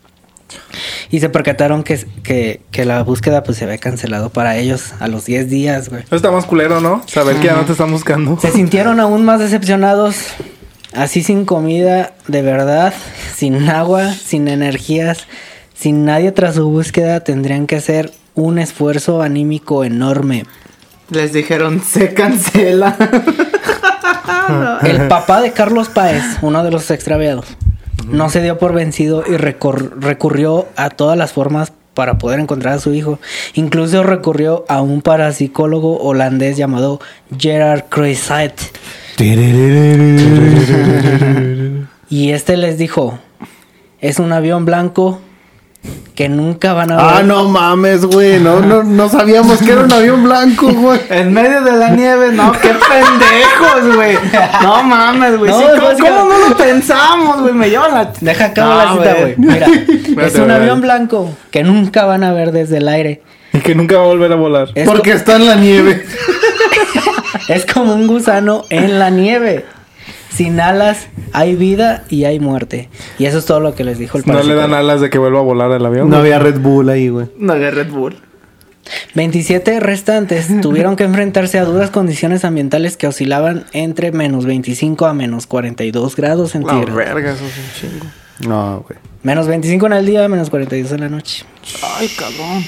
Y 1.09 1.19
se 1.19 1.30
percataron 1.30 1.84
que, 1.84 2.05
que, 2.24 2.61
que 2.72 2.86
la 2.86 3.03
búsqueda 3.03 3.43
pues 3.43 3.57
se 3.57 3.63
había 3.63 3.78
cancelado 3.78 4.30
para 4.30 4.57
ellos 4.57 4.93
a 4.99 5.07
los 5.07 5.26
10 5.26 5.49
días, 5.49 5.89
güey. 5.89 6.03
Eso 6.03 6.15
está 6.15 6.32
más 6.32 6.45
culero, 6.45 6.82
¿no? 6.82 7.03
Saber 7.07 7.38
que 7.38 7.47
ya 7.47 7.55
no 7.55 7.65
te 7.65 7.72
están 7.74 7.91
buscando. 7.91 8.38
Se 8.39 8.51
sintieron 8.51 8.99
aún 8.99 9.24
más 9.24 9.39
decepcionados 9.39 10.17
Así 10.93 11.24
sin 11.24 11.45
comida 11.45 12.13
de 12.28 12.41
verdad, 12.41 12.93
sin 13.36 13.69
agua, 13.69 14.13
sin 14.13 14.49
energías, 14.49 15.26
sin 15.74 16.03
nadie 16.03 16.34
tras 16.34 16.55
su 16.55 16.69
búsqueda, 16.69 17.22
tendrían 17.22 17.65
que 17.65 17.78
hacer 17.78 18.11
un 18.36 18.59
esfuerzo 18.59 19.22
anímico 19.22 19.86
enorme. 19.86 20.45
Les 21.09 21.32
dijeron, 21.32 21.82
se 21.82 22.13
cancela. 22.13 22.97
El 24.84 25.07
papá 25.07 25.41
de 25.41 25.51
Carlos 25.51 25.89
Páez, 25.89 26.24
uno 26.41 26.63
de 26.63 26.72
los 26.72 26.89
extraviados, 26.91 27.45
no 28.07 28.30
se 28.30 28.41
dio 28.41 28.57
por 28.57 28.74
vencido 28.74 29.24
y 29.28 29.38
recurrió 29.38 30.67
a 30.76 30.89
todas 30.89 31.17
las 31.17 31.34
formas 31.34 31.74
para 31.93 32.17
poder 32.17 32.39
encontrar 32.39 32.76
a 32.76 32.80
su 32.80 32.93
hijo. 32.93 33.19
Incluso 33.53 34.03
recurrió 34.03 34.65
a 34.67 34.82
un 34.82 35.01
parapsicólogo 35.01 35.97
holandés 35.97 36.57
llamado 36.57 36.99
Gerard 37.38 37.86
Croisset. 37.89 38.53
Y 42.09 42.32
este 42.32 42.57
les 42.57 42.78
dijo, 42.78 43.19
es 43.99 44.19
un 44.19 44.34
avión 44.34 44.65
blanco 44.65 45.22
que 46.16 46.30
nunca 46.30 46.74
van 46.74 46.92
a 46.92 46.96
ver. 46.98 47.06
Ah, 47.08 47.24
no 47.24 47.50
mames, 47.50 48.06
güey. 48.06 48.40
No, 48.40 48.60
no, 48.60 48.84
no 48.84 49.10
sabíamos 49.10 49.60
que 49.60 49.72
era 49.72 49.82
un 49.82 49.92
avión 49.92 50.24
blanco, 50.24 50.68
güey. 50.72 51.00
En 51.10 51.34
medio 51.34 51.62
de 51.62 51.72
la 51.72 51.90
nieve, 51.90 52.32
no, 52.34 52.52
qué 52.52 52.70
pendejos, 52.70 53.96
güey. 53.96 54.18
No 54.62 54.84
mames, 54.84 55.38
güey. 55.40 55.50
No, 55.52 55.58
Sí, 55.60 55.64
es 55.66 55.72
¿cómo, 55.80 55.88
básica- 55.88 56.10
cómo 56.10 56.30
no 56.30 56.50
lo 56.50 56.58
pensamos, 56.58 57.42
güey? 57.42 57.54
Me 57.54 57.70
lleva 57.70 57.88
la. 57.90 58.12
Deja 58.20 58.52
No, 58.58 58.76
la 58.78 58.94
cita, 58.94 59.14
güey. 59.20 59.36
Mira, 59.38 59.68
es 60.28 60.36
un 60.36 60.52
avión 60.52 60.82
blanco 60.82 61.30
que 61.50 61.64
nunca 61.64 62.06
van 62.06 62.24
a 62.24 62.34
ver 62.34 62.52
desde 62.52 62.78
el 62.78 62.88
aire. 62.88 63.22
Y 63.54 63.60
que 63.60 63.74
nunca 63.76 63.98
va 63.98 64.04
a 64.04 64.08
volver 64.08 64.32
a 64.32 64.36
volar. 64.36 64.70
Es, 64.76 64.88
Porque 64.88 65.12
está 65.12 65.36
en 65.38 65.48
la 65.48 65.56
nieve. 65.56 66.06
es 67.48 67.66
como 67.66 67.94
un 67.96 68.08
gusano 68.08 68.66
en 68.70 69.00
la 69.00 69.10
nieve. 69.10 69.66
Sin 70.44 70.60
alas 70.60 71.08
hay 71.34 71.56
vida 71.56 72.04
y 72.10 72.24
hay 72.26 72.39
muerte. 72.39 72.89
Y 73.20 73.26
eso 73.26 73.38
es 73.38 73.46
todo 73.46 73.60
lo 73.60 73.76
que 73.76 73.84
les 73.84 74.00
dijo 74.00 74.18
el 74.18 74.24
No 74.26 74.42
le 74.42 74.56
dan 74.56 74.74
alas 74.74 75.00
de 75.02 75.10
que 75.12 75.18
vuelva 75.20 75.39
a 75.39 75.44
volar 75.44 75.72
el 75.72 75.86
avión. 75.86 76.10
No 76.10 76.18
había 76.18 76.39
Red 76.39 76.60
Bull 76.60 76.89
ahí, 76.89 77.10
güey. 77.10 77.28
No 77.38 77.54
de 77.54 77.70
Red 77.70 77.92
Bull. 77.92 78.16
27 79.14 79.80
restantes 79.80 80.48
tuvieron 80.62 80.96
que 80.96 81.04
enfrentarse 81.04 81.60
a 81.60 81.66
duras 81.66 81.92
condiciones 81.92 82.44
ambientales 82.44 82.98
que 82.98 83.06
oscilaban 83.08 83.66
entre 83.74 84.12
menos 84.12 84.46
25 84.46 85.06
a 85.06 85.14
menos 85.14 85.46
42 85.48 86.16
grados 86.16 86.50
La 86.50 86.54
centígrados. 86.54 86.96
verga, 86.96 87.34
eso 87.34 87.46
es 87.46 87.58
un 87.58 87.89
chingo. 87.92 88.06
No, 88.50 88.84
güey. 88.88 89.00
menos 89.22 89.46
25 89.48 89.86
en 89.86 89.94
el 89.94 90.06
día, 90.08 90.28
menos 90.28 90.50
42 90.50 90.92
en 90.94 91.00
la 91.02 91.10
noche. 91.10 91.46
Ay, 92.00 92.10
cabrón. 92.18 92.66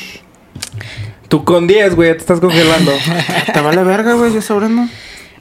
Tú 1.28 1.44
con 1.44 1.66
10, 1.66 1.96
güey, 1.96 2.12
te 2.12 2.20
estás 2.20 2.40
congelando. 2.40 2.92
Te 3.54 3.60
vale 3.62 3.84
verga, 3.84 4.14
güey. 4.14 4.32
Yo 4.32 4.42
sobre 4.44 4.70
no. 4.70 4.88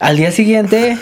Al 0.01 0.17
día 0.17 0.33
siguiente, 0.33 0.97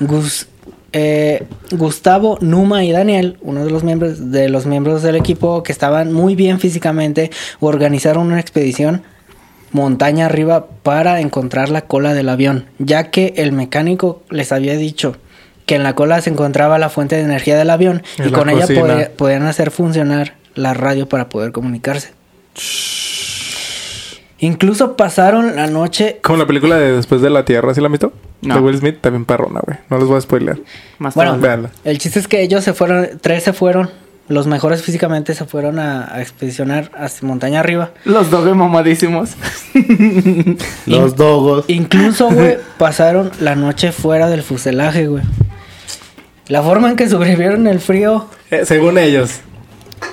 Gus- 0.00 0.48
eh, 0.94 1.42
Gustavo, 1.72 2.38
Numa 2.40 2.84
y 2.84 2.92
Daniel, 2.92 3.36
uno 3.42 3.64
de 3.64 3.70
los 3.70 3.82
miembros 3.84 4.30
de 4.30 4.48
los 4.48 4.64
miembros 4.64 5.02
del 5.02 5.16
equipo 5.16 5.62
que 5.62 5.72
estaban 5.72 6.12
muy 6.12 6.34
bien 6.36 6.58
físicamente, 6.60 7.30
organizaron 7.60 8.28
una 8.28 8.40
expedición 8.40 9.02
montaña 9.72 10.26
arriba 10.26 10.66
para 10.84 11.20
encontrar 11.20 11.68
la 11.68 11.82
cola 11.82 12.14
del 12.14 12.28
avión, 12.28 12.66
ya 12.78 13.10
que 13.10 13.34
el 13.36 13.50
mecánico 13.52 14.22
les 14.30 14.52
había 14.52 14.76
dicho 14.76 15.16
que 15.66 15.74
en 15.74 15.82
la 15.82 15.94
cola 15.96 16.20
se 16.20 16.30
encontraba 16.30 16.78
la 16.78 16.90
fuente 16.90 17.16
de 17.16 17.22
energía 17.22 17.56
del 17.58 17.70
avión 17.70 18.02
y 18.24 18.30
con 18.30 18.48
ella 18.50 18.66
podía- 18.80 19.10
podían 19.16 19.42
hacer 19.46 19.70
funcionar 19.72 20.34
la 20.54 20.74
radio 20.74 21.08
para 21.08 21.28
poder 21.28 21.50
comunicarse. 21.52 22.10
Incluso 24.44 24.94
pasaron 24.96 25.56
la 25.56 25.66
noche 25.68 26.18
Como 26.22 26.36
la 26.38 26.46
película 26.46 26.76
de 26.76 26.92
Después 26.92 27.22
de 27.22 27.30
la 27.30 27.44
Tierra, 27.46 27.72
¿sí 27.74 27.80
la 27.80 27.88
visto? 27.88 28.12
No. 28.42 28.54
De 28.56 28.60
Will 28.60 28.76
Smith, 28.76 28.98
también 29.00 29.24
perrona, 29.24 29.60
güey. 29.64 29.78
No 29.88 29.96
les 29.98 30.06
voy 30.06 30.18
a 30.18 30.20
spoilear. 30.20 30.58
Más 30.98 31.14
Bueno, 31.14 31.38
tarde. 31.38 31.68
El 31.84 31.98
chiste 31.98 32.18
es 32.18 32.28
que 32.28 32.42
ellos 32.42 32.62
se 32.62 32.74
fueron, 32.74 33.08
tres 33.22 33.42
se 33.44 33.54
fueron, 33.54 33.88
los 34.28 34.46
mejores 34.46 34.82
físicamente 34.82 35.34
se 35.34 35.46
fueron 35.46 35.78
a, 35.78 36.14
a 36.14 36.20
expedicionar 36.20 36.90
hacia 36.94 37.26
montaña 37.26 37.60
arriba. 37.60 37.92
Los 38.04 38.30
doge 38.30 38.52
mamadísimos. 38.52 39.30
Los 40.86 41.16
dogos. 41.16 41.64
Incluso, 41.68 42.30
güey, 42.30 42.58
pasaron 42.78 43.30
la 43.40 43.54
noche 43.54 43.92
fuera 43.92 44.28
del 44.28 44.42
fuselaje, 44.42 45.06
güey. 45.06 45.22
La 46.48 46.62
forma 46.62 46.90
en 46.90 46.96
que 46.96 47.08
sobrevivieron 47.08 47.66
el 47.66 47.80
frío 47.80 48.28
Eh, 48.50 48.64
según 48.66 48.98
ellos. 48.98 49.40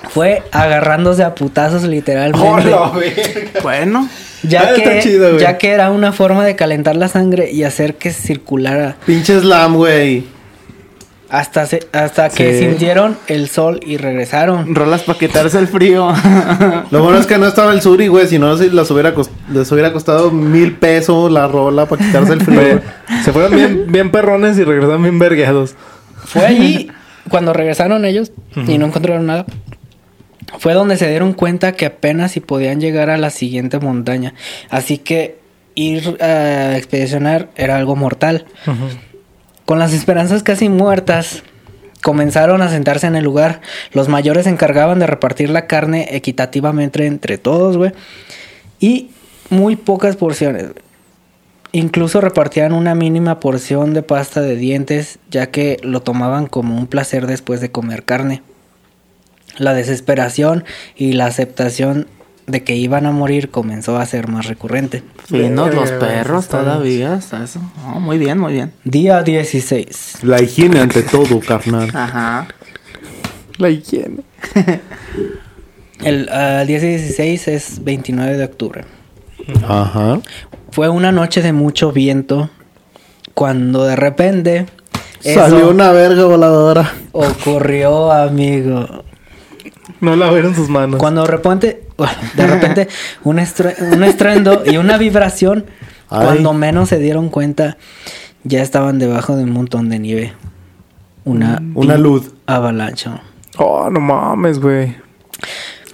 Fue 0.09 0.43
agarrándose 0.51 1.23
a 1.23 1.35
putazos 1.35 1.83
literalmente. 1.83 2.47
¡Hola, 2.73 2.91
verga! 2.91 3.59
bueno. 3.63 4.09
ya, 4.43 4.61
Ah, 4.61 4.75
está 4.75 4.91
que, 4.93 4.99
chido, 5.01 5.37
ya 5.37 5.57
que 5.57 5.69
era 5.69 5.91
una 5.91 6.11
forma 6.11 6.43
de 6.45 6.55
calentar 6.55 6.95
la 6.95 7.07
sangre 7.07 7.51
y 7.51 7.63
hacer 7.63 7.95
que 7.95 8.11
circulara 8.11 8.95
Pinche 9.05 9.39
slam, 9.39 9.75
güey. 9.75 10.25
hasta, 11.29 11.65
se- 11.65 11.87
hasta 11.93 12.27
que 12.29 12.53
Sí. 12.57 12.65
sintieron 12.65 13.17
el 13.27 13.47
sol 13.47 13.79
y 13.85 13.95
regresaron. 13.97 14.75
Rolas 14.75 15.03
para 15.03 15.17
quitarse 15.17 15.57
el 15.59 15.67
frío. 15.69 16.11
Lo 16.91 17.01
bueno 17.03 17.19
es 17.19 17.25
que 17.25 17.37
no 17.37 17.45
estaba 17.47 17.71
el 17.71 17.81
Suri, 17.81 18.07
güey. 18.07 18.27
Si 18.27 18.37
no, 18.37 18.57
si 18.57 18.69
las 18.69 18.91
hubiera 18.91 19.13
les 19.53 19.71
hubiera 19.71 19.93
costado 19.93 20.29
mil 20.31 20.73
pesos 20.73 21.31
la 21.31 21.47
rola 21.47 21.85
para 21.85 22.03
quitarse 22.05 22.33
el 22.33 22.41
frío. 22.41 22.81
Se 23.23 23.31
fueron 23.31 23.55
bien, 23.55 23.85
bien 23.89 24.11
perrones 24.11 24.57
y 24.57 24.63
regresaron 24.65 25.03
bien 25.03 25.19
vergueados. 25.19 25.75
Fue 26.25 26.45
allí 26.45 26.91
cuando 27.29 27.53
regresaron 27.53 28.03
ellos 28.03 28.31
y 28.67 28.77
no 28.77 28.87
encontraron 28.87 29.25
nada. 29.25 29.45
Fue 30.59 30.73
donde 30.73 30.97
se 30.97 31.09
dieron 31.09 31.33
cuenta 31.33 31.73
que 31.73 31.85
apenas 31.87 32.31
si 32.31 32.39
podían 32.39 32.79
llegar 32.79 33.09
a 33.09 33.17
la 33.17 33.29
siguiente 33.29 33.79
montaña. 33.79 34.33
Así 34.69 34.97
que 34.97 35.39
ir 35.75 36.17
a 36.21 36.77
expedicionar 36.77 37.49
era 37.55 37.77
algo 37.77 37.95
mortal. 37.95 38.45
Con 39.65 39.79
las 39.79 39.93
esperanzas 39.93 40.43
casi 40.43 40.69
muertas, 40.69 41.43
comenzaron 42.01 42.61
a 42.61 42.69
sentarse 42.69 43.07
en 43.07 43.15
el 43.15 43.23
lugar. 43.23 43.61
Los 43.93 44.09
mayores 44.09 44.43
se 44.43 44.49
encargaban 44.49 44.99
de 44.99 45.07
repartir 45.07 45.49
la 45.49 45.67
carne 45.67 46.09
equitativamente 46.11 47.05
entre 47.05 47.37
todos, 47.37 47.77
güey. 47.77 47.91
Y 48.79 49.11
muy 49.49 49.75
pocas 49.75 50.15
porciones. 50.15 50.67
Incluso 51.73 52.19
repartían 52.19 52.73
una 52.73 52.95
mínima 52.95 53.39
porción 53.39 53.93
de 53.93 54.03
pasta 54.03 54.41
de 54.41 54.57
dientes, 54.57 55.19
ya 55.29 55.51
que 55.51 55.77
lo 55.83 56.01
tomaban 56.01 56.47
como 56.47 56.77
un 56.77 56.87
placer 56.87 57.27
después 57.27 57.61
de 57.61 57.71
comer 57.71 58.03
carne. 58.03 58.41
La 59.57 59.73
desesperación 59.73 60.63
y 60.95 61.13
la 61.13 61.25
aceptación 61.25 62.07
de 62.47 62.63
que 62.63 62.75
iban 62.75 63.05
a 63.05 63.11
morir 63.11 63.49
comenzó 63.49 63.97
a 63.97 64.05
ser 64.05 64.27
más 64.27 64.47
recurrente. 64.47 65.03
Finos 65.25 65.73
los 65.73 65.91
perros 65.91 66.47
todavía. 66.47 67.13
Hasta 67.13 67.43
eso. 67.43 67.61
No, 67.83 67.99
muy 67.99 68.17
bien, 68.17 68.37
muy 68.37 68.53
bien. 68.53 68.73
Día 68.83 69.23
16. 69.23 70.19
La 70.23 70.41
higiene 70.41 70.79
ante 70.79 71.03
todo, 71.03 71.39
carnal. 71.39 71.89
Ajá. 71.93 72.47
La 73.57 73.69
higiene. 73.69 74.23
El 76.03 76.29
ah, 76.31 76.63
día 76.65 76.79
16 76.79 77.47
es 77.47 77.83
29 77.83 78.37
de 78.37 78.43
octubre. 78.43 78.85
Ajá. 79.63 80.19
Fue 80.71 80.89
una 80.89 81.11
noche 81.11 81.41
de 81.41 81.53
mucho 81.53 81.91
viento 81.91 82.49
cuando 83.33 83.85
de 83.85 83.95
repente 83.95 84.65
Salió 85.21 85.69
una 85.69 85.91
verga 85.91 86.25
voladora. 86.25 86.91
ocurrió, 87.11 88.11
amigo. 88.11 89.03
No 89.99 90.15
lavaron 90.15 90.55
sus 90.55 90.69
manos. 90.69 90.99
Cuando 90.99 91.21
de 91.23 91.27
repente, 91.27 91.83
de 92.35 92.47
repente 92.47 92.87
un, 93.23 93.37
estre- 93.37 93.75
un 93.93 94.03
estruendo 94.03 94.63
y 94.65 94.77
una 94.77 94.97
vibración, 94.97 95.65
Ay. 96.09 96.25
cuando 96.25 96.53
menos 96.53 96.89
se 96.89 96.99
dieron 96.99 97.29
cuenta, 97.29 97.77
ya 98.43 98.61
estaban 98.61 98.99
debajo 98.99 99.35
de 99.35 99.43
un 99.43 99.51
montón 99.51 99.89
de 99.89 99.99
nieve. 99.99 100.33
Una, 101.25 101.61
Una 101.75 101.97
luz. 101.97 102.31
avalancha. 102.47 103.21
Oh, 103.57 103.89
no 103.89 103.99
mames, 103.99 104.59
güey. 104.59 104.95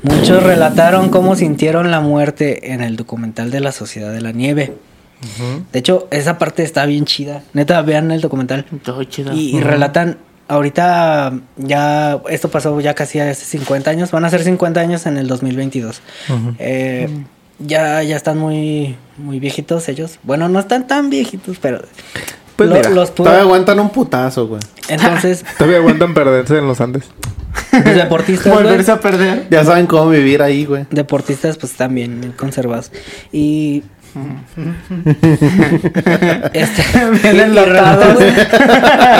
Muchos 0.03 0.43
relataron 0.43 1.09
cómo 1.09 1.35
sintieron 1.35 1.89
la 1.91 1.99
muerte 1.99 2.71
en 2.71 2.81
el 2.81 2.95
documental 2.95 3.49
de 3.51 3.59
la 3.59 3.71
Sociedad 3.71 4.11
de 4.13 4.21
la 4.21 4.31
Nieve. 4.31 4.73
De 5.73 5.79
hecho, 5.79 6.07
esa 6.11 6.37
parte 6.37 6.61
está 6.63 6.85
bien 6.85 7.05
chida. 7.05 7.41
Neta, 7.53 7.81
vean 7.81 8.11
el 8.11 8.21
documental. 8.21 8.65
Todo 8.83 9.03
chido. 9.05 9.33
Y, 9.33 9.57
y 9.57 9.59
relatan, 9.61 10.17
ahorita 10.47 11.33
ya, 11.57 12.19
esto 12.29 12.49
pasó 12.49 12.79
ya 12.79 12.93
casi 12.93 13.19
hace 13.19 13.45
50 13.45 13.89
años, 13.91 14.11
van 14.11 14.25
a 14.25 14.29
ser 14.29 14.43
50 14.43 14.79
años 14.79 15.05
en 15.05 15.17
el 15.17 15.27
2022. 15.27 16.01
Eh, 16.59 17.09
ya, 17.59 18.03
ya 18.03 18.15
están 18.15 18.37
muy, 18.37 18.95
muy 19.17 19.39
viejitos 19.39 19.87
ellos. 19.89 20.19
Bueno, 20.23 20.47
no 20.49 20.59
están 20.59 20.87
tan 20.87 21.09
viejitos, 21.09 21.57
pero 21.61 21.81
Pues 22.55 22.69
lo- 22.69 22.75
mira, 22.75 22.89
los 22.89 23.09
pudo- 23.11 23.25
Todavía 23.25 23.41
aguantan 23.43 23.79
un 23.79 23.89
putazo, 23.89 24.47
güey. 24.47 24.61
Entonces, 24.89 25.43
Todavía 25.57 25.77
aguantan 25.79 26.13
perderse 26.13 26.57
en 26.57 26.67
los 26.67 26.79
Andes. 26.81 27.03
los 27.71 27.95
deportistas, 27.95 28.47
güey, 28.53 28.63
Volverse 28.63 28.91
a 28.91 28.99
perder. 28.99 29.47
Ya 29.49 29.63
saben 29.65 29.87
cómo 29.87 30.09
vivir 30.09 30.41
ahí, 30.41 30.65
güey. 30.65 30.85
deportistas 30.91 31.57
pues 31.57 31.73
bien 31.89 32.33
conservados. 32.37 32.91
Y... 33.31 33.83
este, 36.53 36.81
y- 37.23 37.27
y 37.27 37.39
relatan- 37.39 38.17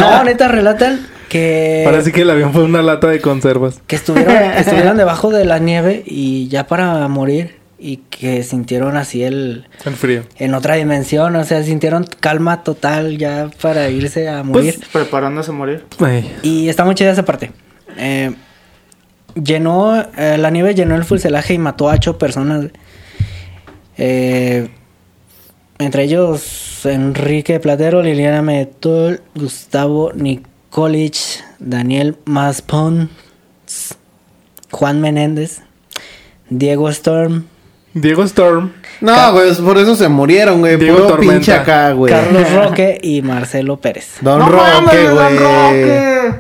no, 0.02 0.24
neta, 0.24 0.48
relatan 0.48 1.00
que... 1.30 1.84
Parece 1.86 2.12
que 2.12 2.22
el 2.22 2.30
avión 2.30 2.54
fue 2.54 2.64
una 2.64 2.82
lata 2.82 3.08
de 3.08 3.22
conservas. 3.22 3.82
que 3.88 3.96
estuvieron, 3.96 4.34
estuvieron 4.58 4.98
debajo 4.98 5.30
de 5.30 5.46
la 5.46 5.60
nieve 5.60 6.04
y 6.06 6.48
ya 6.48 6.68
para 6.68 7.08
morir 7.08 7.58
y 7.80 7.98
que 8.10 8.44
sintieron 8.44 8.98
así 8.98 9.24
el 9.24 9.68
El 9.86 9.96
frío. 9.96 10.24
en 10.38 10.54
otra 10.56 10.76
dimensión, 10.76 11.36
o 11.36 11.44
sea, 11.44 11.62
sintieron 11.64 12.06
calma 12.20 12.64
total 12.64 13.18
ya 13.18 13.50
para 13.62 13.90
irse 13.90 14.28
a 14.28 14.44
morir. 14.44 14.80
Preparándose 14.92 15.52
a 15.52 15.54
morir. 15.54 15.86
Ay, 16.00 16.36
Y 16.42 16.70
está 16.70 16.86
muy 16.86 16.96
chida 16.96 17.12
esa 17.12 17.26
parte. 17.26 17.52
Eh, 17.98 18.34
llenó, 19.36 20.00
eh, 20.18 20.38
la 20.38 20.50
nieve 20.50 20.74
llenó 20.74 20.96
el 20.96 21.04
fuselaje 21.04 21.54
y 21.54 21.58
mató 21.60 21.90
a 21.90 21.94
ocho 21.94 22.18
personas. 22.18 22.66
Eh, 23.98 24.70
entre 25.80 26.04
ellos 26.04 26.86
Enrique 26.86 27.60
Platero, 27.60 28.02
Liliana 28.02 28.42
Metol, 28.42 29.22
Gustavo 29.36 30.12
Nicolich, 30.78 31.44
Daniel 31.58 32.18
Maspons, 32.26 33.10
Juan 34.70 35.02
Menéndez, 35.02 35.62
Diego 36.52 36.88
Storm, 36.90 37.46
Diego 37.96 38.22
Storm. 38.26 38.74
No, 39.02 39.34
güey, 39.34 39.56
por 39.56 39.80
eso 39.80 39.96
se 39.96 40.08
murieron, 40.08 40.60
güey. 40.60 40.78
Diego 40.78 40.98
Puro 40.98 41.08
Tormenta. 41.10 41.34
pinche 41.34 41.54
acá, 41.54 41.94
güey. 41.94 42.14
Carlos 42.14 42.54
Roque 42.54 43.00
y 43.02 43.24
Marcelo 43.24 43.78
Pérez. 43.78 44.18
Don 44.22 44.38
¡No 44.38 44.50
Roque, 44.50 45.10
güey. 45.10 45.38
Roque! 45.38 46.34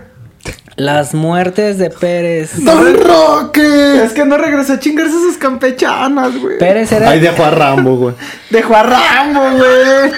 Las 0.75 1.15
muertes 1.15 1.79
de 1.79 1.89
Pérez. 1.89 2.63
Don 2.63 2.95
Roque. 2.95 4.03
Es 4.03 4.13
que 4.13 4.23
no 4.23 4.37
regresó 4.37 4.73
a 4.73 4.79
chingarse 4.79 5.15
a 5.15 5.19
sus 5.19 5.37
campechanas, 5.37 6.37
güey. 6.39 6.59
Pérez 6.59 6.91
era, 6.91 7.09
Ahí 7.09 7.19
dejó 7.19 7.43
a 7.43 7.49
Rambo, 7.49 7.95
güey. 7.95 8.13
Dejó 8.51 8.75
a 8.75 8.83
Rambo, 8.83 9.41
güey. 9.57 10.11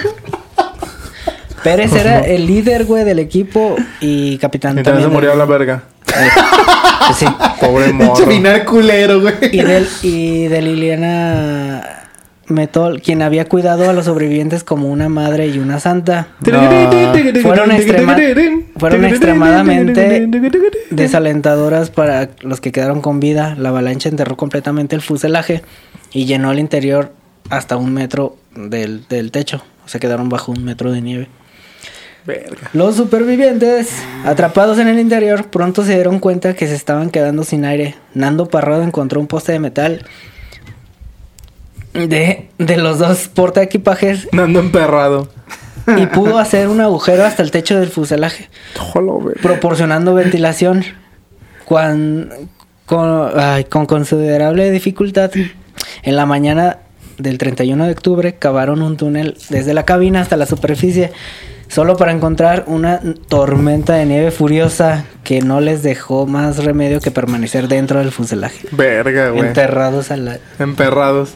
Pérez 1.62 1.92
era 1.94 2.20
el 2.20 2.46
líder, 2.46 2.84
güey, 2.84 3.04
del 3.04 3.18
equipo 3.18 3.76
y 4.00 4.38
capitán 4.38 4.78
Y 4.78 4.82
también 4.82 5.08
se 5.08 5.12
murió 5.12 5.32
a 5.32 5.36
la 5.36 5.44
verga. 5.44 5.82
Eh, 6.08 6.28
sí. 7.16 7.26
Pobre 7.60 7.92
morro. 7.92 8.26
final 8.26 8.64
culero, 8.64 9.20
güey. 9.20 9.34
Y 9.52 9.62
de, 9.62 9.86
y 10.02 10.48
de 10.48 10.62
Liliana 10.62 11.82
Metol, 12.48 13.00
quien 13.00 13.22
había 13.22 13.44
cuidado 13.44 13.88
a 13.88 13.92
los 13.92 14.06
sobrevivientes 14.06 14.64
como 14.64 14.88
una 14.88 15.08
madre 15.08 15.46
y 15.48 15.58
una 15.58 15.78
santa. 15.78 16.28
Fueron, 17.42 17.70
extrema- 17.70 18.16
fueron 18.76 19.04
extremadamente 19.04 20.26
desalentadoras 20.90 21.90
para 21.90 22.30
los 22.40 22.60
que 22.60 22.72
quedaron 22.72 23.00
con 23.02 23.20
vida. 23.20 23.54
La 23.58 23.68
avalancha 23.68 24.08
enterró 24.08 24.36
completamente 24.36 24.96
el 24.96 25.02
fuselaje 25.02 25.62
y 26.12 26.24
llenó 26.24 26.50
el 26.50 26.58
interior 26.58 27.12
hasta 27.50 27.76
un 27.76 27.92
metro 27.94 28.36
del, 28.56 29.06
del 29.08 29.30
techo. 29.30 29.62
O 29.84 29.88
sea, 29.88 30.00
quedaron 30.00 30.28
bajo 30.28 30.50
un 30.52 30.64
metro 30.64 30.90
de 30.92 31.00
nieve. 31.02 31.28
Verga. 32.26 32.70
Los 32.72 32.96
supervivientes, 32.96 33.90
atrapados 34.24 34.78
en 34.78 34.88
el 34.88 34.98
interior, 34.98 35.46
pronto 35.46 35.84
se 35.84 35.94
dieron 35.94 36.18
cuenta 36.18 36.54
que 36.54 36.66
se 36.66 36.74
estaban 36.74 37.10
quedando 37.10 37.44
sin 37.44 37.64
aire. 37.64 37.94
Nando 38.14 38.48
Parrado 38.48 38.82
encontró 38.82 39.20
un 39.20 39.26
poste 39.26 39.52
de 39.52 39.58
metal 39.58 40.04
de, 41.92 42.48
de 42.58 42.76
los 42.76 42.98
dos 42.98 43.28
porta 43.28 43.62
equipajes 43.62 44.28
Nando 44.32 44.60
emperrado. 44.60 45.28
y 45.96 46.06
pudo 46.06 46.38
hacer 46.38 46.68
un 46.68 46.80
agujero 46.80 47.24
hasta 47.24 47.42
el 47.42 47.50
techo 47.50 47.78
del 47.78 47.88
fuselaje, 47.88 48.48
proporcionando 49.42 50.14
ventilación. 50.14 50.84
Con, 51.64 52.30
ay, 53.36 53.64
con 53.64 53.86
considerable 53.86 54.72
dificultad, 54.72 55.30
en 56.02 56.16
la 56.16 56.26
mañana 56.26 56.78
del 57.18 57.38
31 57.38 57.84
de 57.84 57.92
octubre 57.92 58.34
cavaron 58.34 58.82
un 58.82 58.96
túnel 58.96 59.36
desde 59.50 59.72
la 59.74 59.84
cabina 59.84 60.20
hasta 60.20 60.36
la 60.36 60.46
superficie, 60.46 61.12
solo 61.70 61.96
para 61.96 62.12
encontrar 62.12 62.64
una 62.66 63.00
tormenta 63.28 63.94
de 63.94 64.04
nieve 64.04 64.30
furiosa 64.32 65.04
que 65.24 65.40
no 65.40 65.60
les 65.60 65.82
dejó 65.82 66.26
más 66.26 66.64
remedio 66.64 67.00
que 67.00 67.10
permanecer 67.10 67.68
dentro 67.68 68.00
del 68.00 68.10
fuselaje, 68.10 68.68
Verga, 68.72 69.30
güey. 69.30 69.46
enterrados 69.46 70.10
a 70.10 70.16
la... 70.16 70.38
Emperrados. 70.58 71.34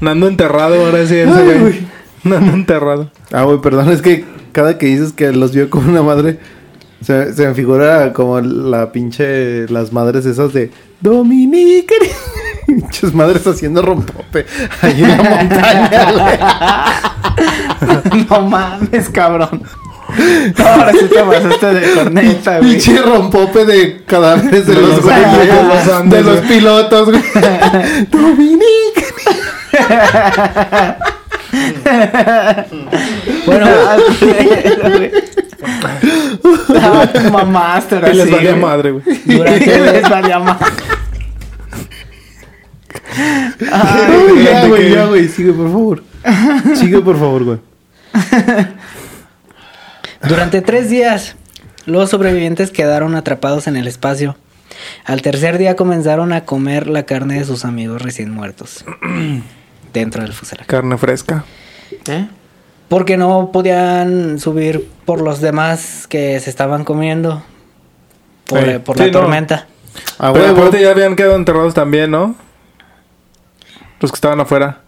Nando 0.00 0.26
enterrado, 0.26 0.84
ahora 0.86 1.06
sí, 1.06 1.16
ese 1.16 1.58
güey. 1.58 1.86
Nando 2.24 2.52
enterrado. 2.52 3.10
Ah, 3.30 3.42
güey, 3.44 3.60
perdón, 3.60 3.90
es 3.90 4.02
que 4.02 4.24
cada 4.52 4.78
que 4.78 4.86
dices 4.86 5.12
que 5.12 5.30
los 5.32 5.52
vio 5.52 5.68
como 5.70 5.88
una 5.90 6.02
madre, 6.02 6.38
se, 7.02 7.32
se 7.34 7.46
me 7.46 7.54
figura 7.54 8.12
como 8.12 8.40
la 8.40 8.92
pinche, 8.92 9.68
las 9.68 9.92
madres 9.92 10.26
esas 10.26 10.52
de 10.52 10.70
Dominique. 11.00 11.94
Pinches 12.78 13.14
madres 13.14 13.46
haciendo 13.46 13.80
rompope 13.82 14.46
ahí 14.82 15.02
en 15.02 15.08
la 15.08 15.16
montaña, 15.22 16.12
güey. 16.12 16.38
No 18.28 18.40
mames, 18.42 19.08
cabrón. 19.08 19.62
No, 20.58 20.66
ahora 20.66 20.92
sí 20.92 21.06
te 21.12 21.22
pasaste 21.22 21.66
de 21.74 21.92
corneta, 21.94 22.58
güey. 22.58 22.70
Pinche 22.72 23.00
rompope 23.02 23.64
de 23.64 24.04
cadáveres 24.04 24.66
de, 24.66 24.74
De 24.74 24.80
los, 24.80 24.90
los 24.90 25.00
güeyes, 25.02 25.26
Andes, 25.26 25.48
de 25.48 25.62
los 25.62 25.88
Andes, 25.88 26.18
de 26.18 26.22
los 26.30 26.36
güey. 26.36 26.48
pilotos, 26.48 27.08
güey. 27.10 27.22
Bueno, 33.46 33.66
Ah, 36.82 37.06
tu 37.12 37.20
mamaste, 37.32 37.96
ahora 37.96 38.10
Y 38.10 38.14
les 38.16 38.26
sí, 38.26 38.30
valía 38.32 38.50
güey. 38.52 38.62
madre, 38.62 38.90
güey. 38.92 39.04
Durante 39.26 39.80
les 39.92 40.08
valía 40.08 40.38
madre. 40.38 40.66
Ay, 43.16 44.44
ya, 44.44 44.62
¿de 44.62 44.68
güey, 44.68 44.90
ya, 44.90 45.06
güey, 45.06 45.28
sigue, 45.28 45.52
por 45.52 45.66
favor. 45.70 46.02
Sigue, 46.74 47.00
por 47.00 47.18
favor, 47.18 47.44
güey. 47.44 47.58
Durante 50.28 50.60
tres 50.60 50.90
días, 50.90 51.36
los 51.86 52.10
sobrevivientes 52.10 52.70
quedaron 52.70 53.14
atrapados 53.14 53.66
en 53.66 53.76
el 53.76 53.86
espacio. 53.86 54.36
Al 55.04 55.22
tercer 55.22 55.58
día 55.58 55.76
comenzaron 55.76 56.32
a 56.32 56.44
comer 56.44 56.86
la 56.86 57.04
carne 57.04 57.38
de 57.38 57.44
sus 57.44 57.64
amigos 57.64 58.02
recién 58.02 58.30
muertos. 58.30 58.84
dentro 59.92 60.22
del 60.22 60.32
fuselaje. 60.32 60.66
Carne 60.68 60.96
fresca. 60.98 61.44
¿Eh? 62.06 62.28
Porque 62.88 63.16
no 63.16 63.50
podían 63.52 64.38
subir 64.38 64.88
por 65.04 65.20
los 65.20 65.40
demás 65.40 66.06
que 66.08 66.38
se 66.38 66.48
estaban 66.50 66.84
comiendo. 66.84 67.42
Por, 68.46 68.60
Sí. 68.64 68.70
eh, 68.70 68.78
por 68.80 68.96
Sí, 68.96 69.02
la 69.02 69.06
no. 69.08 69.12
tormenta. 69.12 69.66
A 70.18 70.32
Pero 70.32 70.50
aparte 70.50 70.80
ya 70.80 70.90
habían 70.92 71.16
quedado 71.16 71.34
enterrados 71.36 71.74
también, 71.74 72.10
¿no? 72.12 72.36
Los 74.00 74.10
que 74.10 74.16
estaban 74.16 74.40
afuera. 74.40 74.80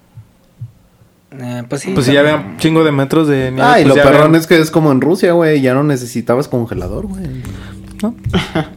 Eh, 1.38 1.62
pues 1.68 1.82
sí. 1.82 1.92
Pues 1.94 2.06
si 2.06 2.12
ya 2.12 2.20
habían 2.20 2.58
chingo 2.58 2.84
de 2.84 2.92
metros 2.92 3.26
de 3.28 3.50
nieve. 3.50 3.62
Ay, 3.62 3.84
pues 3.84 3.96
lo 3.96 4.02
perrón 4.02 4.22
habían- 4.22 4.34
es 4.36 4.46
que 4.46 4.58
es 4.58 4.70
como 4.70 4.92
en 4.92 5.00
Rusia, 5.00 5.32
güey. 5.32 5.60
Ya 5.60 5.74
no 5.74 5.82
necesitabas 5.82 6.48
congelador, 6.48 7.06
güey. 7.06 7.24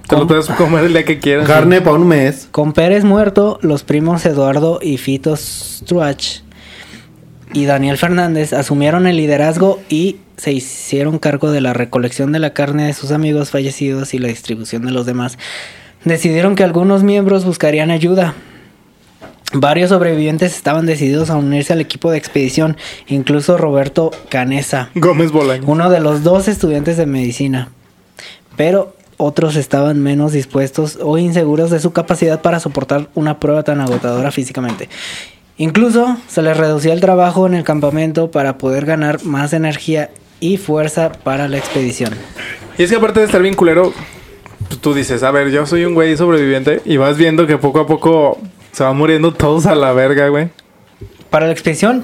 Te 0.08 0.16
lo 0.16 0.28
puedes 0.28 0.46
comer 0.50 0.86
el 0.86 0.94
día 0.94 1.04
que 1.04 1.18
quieras. 1.20 1.48
Carne 1.48 1.82
para 1.82 1.96
un 1.98 2.08
mes. 2.08 2.48
Con 2.52 2.74
Pérez 2.74 3.04
muerto, 3.04 3.58
los 3.64 3.84
primos 3.84 4.24
Eduardo 4.26 4.80
y 4.82 4.98
Fito 4.98 5.36
Struach 5.36 6.42
y 7.52 7.66
Daniel 7.66 7.98
Fernández 7.98 8.54
asumieron 8.54 9.08
el 9.08 9.18
liderazgo 9.18 9.80
y 9.90 10.18
se 10.38 10.52
hicieron 10.52 11.18
cargo 11.18 11.52
de 11.52 11.62
la 11.62 11.74
recolección 11.74 12.32
de 12.34 12.40
la 12.40 12.54
carne 12.54 12.86
de 12.86 12.94
sus 12.94 13.12
amigos 13.12 13.50
fallecidos 13.50 14.14
y 14.14 14.20
la 14.20 14.28
distribución 14.28 14.86
de 14.86 14.92
los 14.92 15.06
demás. 15.08 15.38
Decidieron 16.04 16.56
que 16.56 16.64
algunos 16.64 17.02
miembros 17.04 17.46
buscarían 17.46 17.90
ayuda. 17.90 18.36
Varios 19.54 19.90
sobrevivientes 19.90 20.56
estaban 20.56 20.86
decididos 20.86 21.30
a 21.30 21.38
unirse 21.38 21.74
al 21.74 21.82
equipo 21.82 22.12
de 22.12 22.18
expedición, 22.18 22.78
incluso 23.08 23.58
Roberto 23.58 24.12
Canesa, 24.30 24.90
Gómez 24.96 25.32
Bolaño. 25.32 25.64
uno 25.68 25.90
de 25.90 26.00
los 26.00 26.24
dos 26.24 26.48
estudiantes 26.48 26.98
de 26.98 27.06
medicina. 27.06 27.70
Pero 28.58 28.96
otros 29.18 29.56
estaban 29.56 30.02
menos 30.02 30.32
dispuestos 30.34 30.98
o 31.02 31.18
inseguros 31.18 31.70
de 31.70 31.80
su 31.80 31.94
capacidad 31.94 32.42
para 32.42 32.60
soportar 32.60 33.08
una 33.16 33.40
prueba 33.40 33.64
tan 33.64 33.80
agotadora 33.80 34.32
físicamente. 34.32 34.90
Incluso 35.58 36.18
se 36.28 36.42
les 36.42 36.58
reducía 36.58 36.92
el 36.92 37.00
trabajo 37.00 37.48
en 37.48 37.54
el 37.54 37.64
campamento 37.64 38.30
para 38.30 38.58
poder 38.58 38.86
ganar 38.86 39.24
más 39.24 39.54
energía 39.54 40.10
y 40.42 40.58
fuerza 40.58 41.12
para 41.12 41.48
la 41.48 41.58
expedición. 41.58 42.14
Y 42.78 42.84
es 42.84 42.90
que 42.90 42.98
aparte 42.98 43.22
de 43.22 43.28
estar 43.28 43.42
bien 43.42 43.54
culero, 43.54 43.94
pues 44.68 44.82
tú 44.82 44.94
dices, 44.94 45.24
a 45.24 45.32
ver, 45.32 45.52
yo 45.52 45.66
soy 45.66 45.86
un 45.86 45.94
güey 45.94 46.18
sobreviviente 46.18 46.82
y 46.84 46.98
vas 46.98 47.16
viendo 47.16 47.48
que 47.48 47.58
poco 47.58 47.80
a 47.80 47.88
poco 47.88 48.38
se 48.76 48.84
van 48.84 48.98
muriendo 48.98 49.34
todos 49.34 49.66
a 49.68 49.74
la 49.74 49.94
verga, 49.94 50.28
güey. 50.28 50.50
Para 51.30 51.46
la 51.46 51.54
expedición 51.54 52.04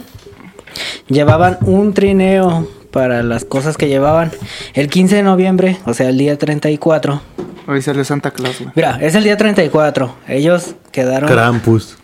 llevaban 1.09 1.57
un 1.63 1.93
trineo 1.93 2.65
para 2.91 3.23
las 3.23 3.43
cosas 3.43 3.75
que 3.75 3.89
llevaban. 3.89 4.31
El 4.73 4.87
15 4.87 5.17
de 5.17 5.23
noviembre, 5.23 5.77
o 5.85 5.93
sea, 5.93 6.07
el 6.07 6.17
día 6.17 6.37
34. 6.37 7.21
Hoy 7.67 7.81
salió 7.81 8.05
Santa 8.05 8.31
Claus, 8.31 8.59
güey. 8.59 8.71
Mira, 8.73 8.97
es 9.01 9.15
el 9.15 9.25
día 9.25 9.35
34. 9.35 10.15
Ellos 10.29 10.75
quedaron... 10.93 11.29
Krampus. 11.29 11.97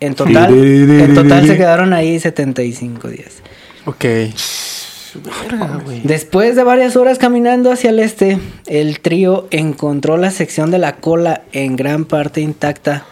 En 0.00 0.14
total, 0.14 0.54
en 0.54 1.14
total 1.14 1.46
se 1.46 1.58
quedaron 1.58 1.92
ahí 1.92 2.18
75 2.18 3.08
días. 3.08 3.42
Ok. 3.84 4.06
Después 6.04 6.56
de 6.56 6.64
varias 6.64 6.96
horas 6.96 7.18
caminando 7.18 7.70
hacia 7.70 7.90
el 7.90 7.98
este, 7.98 8.38
el 8.64 9.00
trío 9.00 9.46
encontró 9.50 10.16
la 10.16 10.30
sección 10.30 10.70
de 10.70 10.78
la 10.78 10.96
cola 10.96 11.42
en 11.52 11.76
gran 11.76 12.06
parte 12.06 12.40
intacta 12.40 13.04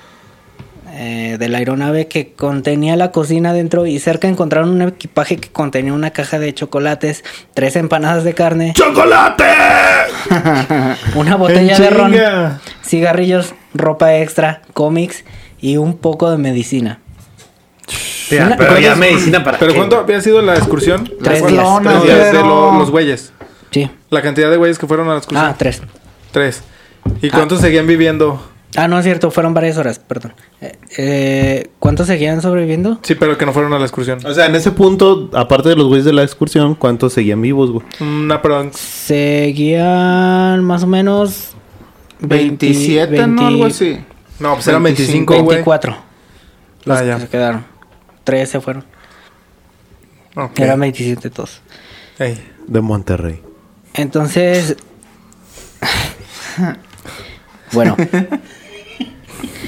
eh, 0.97 1.37
de 1.39 1.49
la 1.49 1.59
aeronave 1.59 2.07
que 2.07 2.33
contenía 2.33 2.97
la 2.97 3.11
cocina 3.11 3.53
dentro 3.53 3.85
y 3.87 3.99
cerca 3.99 4.29
encontraron 4.29 4.71
un 4.71 4.83
equipaje 4.83 5.37
que 5.37 5.49
contenía 5.49 5.93
una 5.93 6.11
caja 6.11 6.39
de 6.39 6.55
chocolates, 6.55 7.25
tres 7.53 7.77
empanadas 7.77 8.25
de 8.25 8.35
carne, 8.35 8.73
¡Chocolate! 8.75 9.45
una 11.17 11.37
botella 11.37 11.77
¡En 11.77 11.83
de 11.83 11.91
ron, 11.91 12.15
cigarrillos, 12.85 13.55
ropa 13.75 14.17
extra, 14.17 14.63
cómics 14.73 15.25
y 15.61 15.77
un 15.77 15.97
poco 15.99 16.31
de 16.31 16.39
medicina. 16.39 17.01
Una- 18.31 18.57
pero 18.57 18.79
ya 18.79 18.95
¿Cuántos- 18.95 18.99
medicina 18.99 19.45
para 19.45 19.59
¿Pero 19.59 19.73
qué, 19.73 19.79
cuánto 19.79 19.99
había 19.99 20.21
sido 20.21 20.41
la 20.43 20.55
excursión? 20.55 21.11
Tres 21.23 21.47
días. 21.47 21.67
Tres 21.83 22.03
días 22.05 22.33
de 22.33 22.41
lo- 22.41 22.79
los 22.79 22.91
güeyes. 22.91 23.33
Sí. 23.71 23.91
La 24.11 24.23
cantidad 24.23 24.51
de 24.51 24.57
güeyes 24.57 24.79
que 24.79 24.87
fueron 24.87 25.09
a 25.09 25.13
la 25.13 25.19
excursión. 25.19 25.45
Ah, 25.47 25.55
tres. 25.59 25.83
Tres. 26.33 26.63
¿Y 27.21 27.29
cuántos 27.31 27.61
seguían 27.61 27.87
viviendo? 27.87 28.41
Ah, 28.77 28.89
no 28.89 28.99
es 28.99 29.05
cierto, 29.05 29.31
fueron 29.31 29.55
varias 29.55 29.77
horas, 29.79 29.99
perdón. 30.01 30.35
Eh, 30.61 30.79
eh, 30.99 31.71
¿Cuántos 31.79 32.07
seguían 32.09 32.43
sobreviviendo? 32.43 32.99
Sí, 33.03 33.15
pero 33.15 33.39
que 33.39 33.47
no 33.47 33.53
fueron 33.53 33.73
a 33.73 33.79
la 33.79 33.85
excursión. 33.85 34.19
O 34.27 34.35
sea, 34.35 34.47
en 34.47 34.55
ese 34.57 34.73
punto, 34.73 35.31
aparte 35.33 35.69
de 35.69 35.77
los 35.77 35.87
güeyes 35.87 36.05
de 36.05 36.13
la 36.13 36.23
excursión, 36.25 36.75
¿cuántos 36.75 37.13
seguían 37.13 37.41
vivos, 37.41 37.71
güey? 37.71 37.87
Una, 38.01 38.43
perdón. 38.43 38.73
Seguían 38.75 40.65
más 40.65 40.83
o 40.83 40.87
menos 40.89 41.53
20, 42.21 42.67
27, 42.67 43.27
¿no? 43.29 43.47
Algo 43.47 43.65
así. 43.67 43.99
No, 44.41 44.55
pues 44.55 44.67
eran 44.67 44.83
25, 44.83 45.35
güey. 45.35 45.47
24. 45.57 45.97
Los 46.85 46.97
Ah, 46.99 47.01
que 47.03 47.07
ya. 47.07 47.21
se 47.21 47.29
quedaron. 47.29 47.65
Tres 48.25 48.49
se 48.51 48.61
fueron. 48.61 48.85
Ok. 50.35 50.59
Eran 50.59 50.81
27 50.81 51.31
todos. 51.31 51.61
Ey. 52.19 52.43
De 52.67 52.81
Monterrey. 52.81 53.41
Entonces. 53.95 54.77
bueno. 57.73 57.97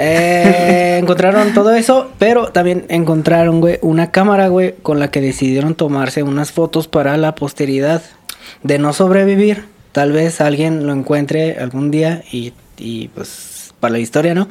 Eh, 0.00 0.98
encontraron 1.02 1.52
todo 1.54 1.74
eso, 1.74 2.12
pero 2.18 2.48
también 2.48 2.84
encontraron, 2.88 3.60
güey, 3.60 3.78
una 3.82 4.12
cámara, 4.12 4.46
güey, 4.46 4.74
con 4.82 5.00
la 5.00 5.10
que 5.10 5.20
decidieron 5.20 5.74
tomarse 5.74 6.22
unas 6.22 6.52
fotos 6.52 6.86
para 6.86 7.16
la 7.16 7.34
posteridad. 7.34 8.02
De 8.62 8.78
no 8.78 8.92
sobrevivir, 8.92 9.64
tal 9.90 10.12
vez 10.12 10.40
alguien 10.40 10.86
lo 10.86 10.92
encuentre 10.92 11.56
algún 11.58 11.90
día 11.90 12.22
y, 12.30 12.52
y, 12.76 13.08
pues, 13.08 13.72
para 13.80 13.92
la 13.92 13.98
historia, 13.98 14.34
¿no? 14.34 14.46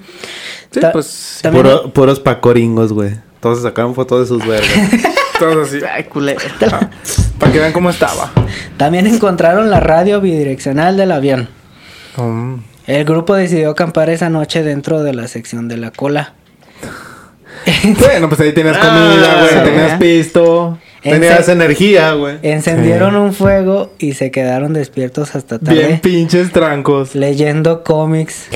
Sí, 0.71 0.81
Ta- 0.81 0.91
pues. 0.91 1.39
También- 1.41 1.63
Puro- 1.63 1.93
puros 1.93 2.19
pacoringos, 2.19 2.91
güey. 2.91 3.11
Todos 3.39 3.61
sacaron 3.61 3.95
fotos 3.95 4.21
de 4.21 4.25
sus 4.35 4.45
vergas. 4.45 4.69
Todos 5.39 5.69
así. 5.69 5.79
Ay, 5.89 6.05
culero. 6.05 6.39
Para 7.39 7.51
que 7.53 7.59
vean 7.59 7.71
cómo 7.71 7.89
estaba. 7.89 8.31
También 8.75 9.07
encontraron 9.07 9.69
la 9.69 9.79
radio 9.79 10.19
bidireccional 10.19 10.97
del 10.97 11.11
avión. 11.11 11.47
Mm. 12.17 12.55
El 12.87 13.03
grupo 13.05 13.35
decidió 13.35 13.69
acampar 13.71 14.09
esa 14.09 14.29
noche 14.29 14.63
dentro 14.63 15.03
de 15.03 15.13
la 15.13 15.27
sección 15.27 15.67
de 15.67 15.77
la 15.77 15.91
cola. 15.91 16.33
Bueno, 17.99 18.29
pues 18.29 18.39
ahí 18.41 18.53
tenías 18.53 18.77
comida, 18.77 19.31
Ah, 19.31 19.39
güey. 19.41 19.49
sí. 19.49 19.59
Tenías 19.63 19.99
pisto. 19.99 20.77
Tenías 21.01 21.49
energía, 21.49 22.13
güey. 22.13 22.37
Encendieron 22.41 23.11
Sí. 23.11 23.17
un 23.17 23.33
fuego 23.33 23.91
y 23.99 24.13
se 24.13 24.31
quedaron 24.31 24.73
despiertos 24.73 25.35
hasta 25.35 25.59
tarde 25.59 25.73
Bien 25.87 25.99
pinches 25.99 26.51
trancos. 26.51 27.15
leyendo 27.15 27.83
cómics. 27.83 28.47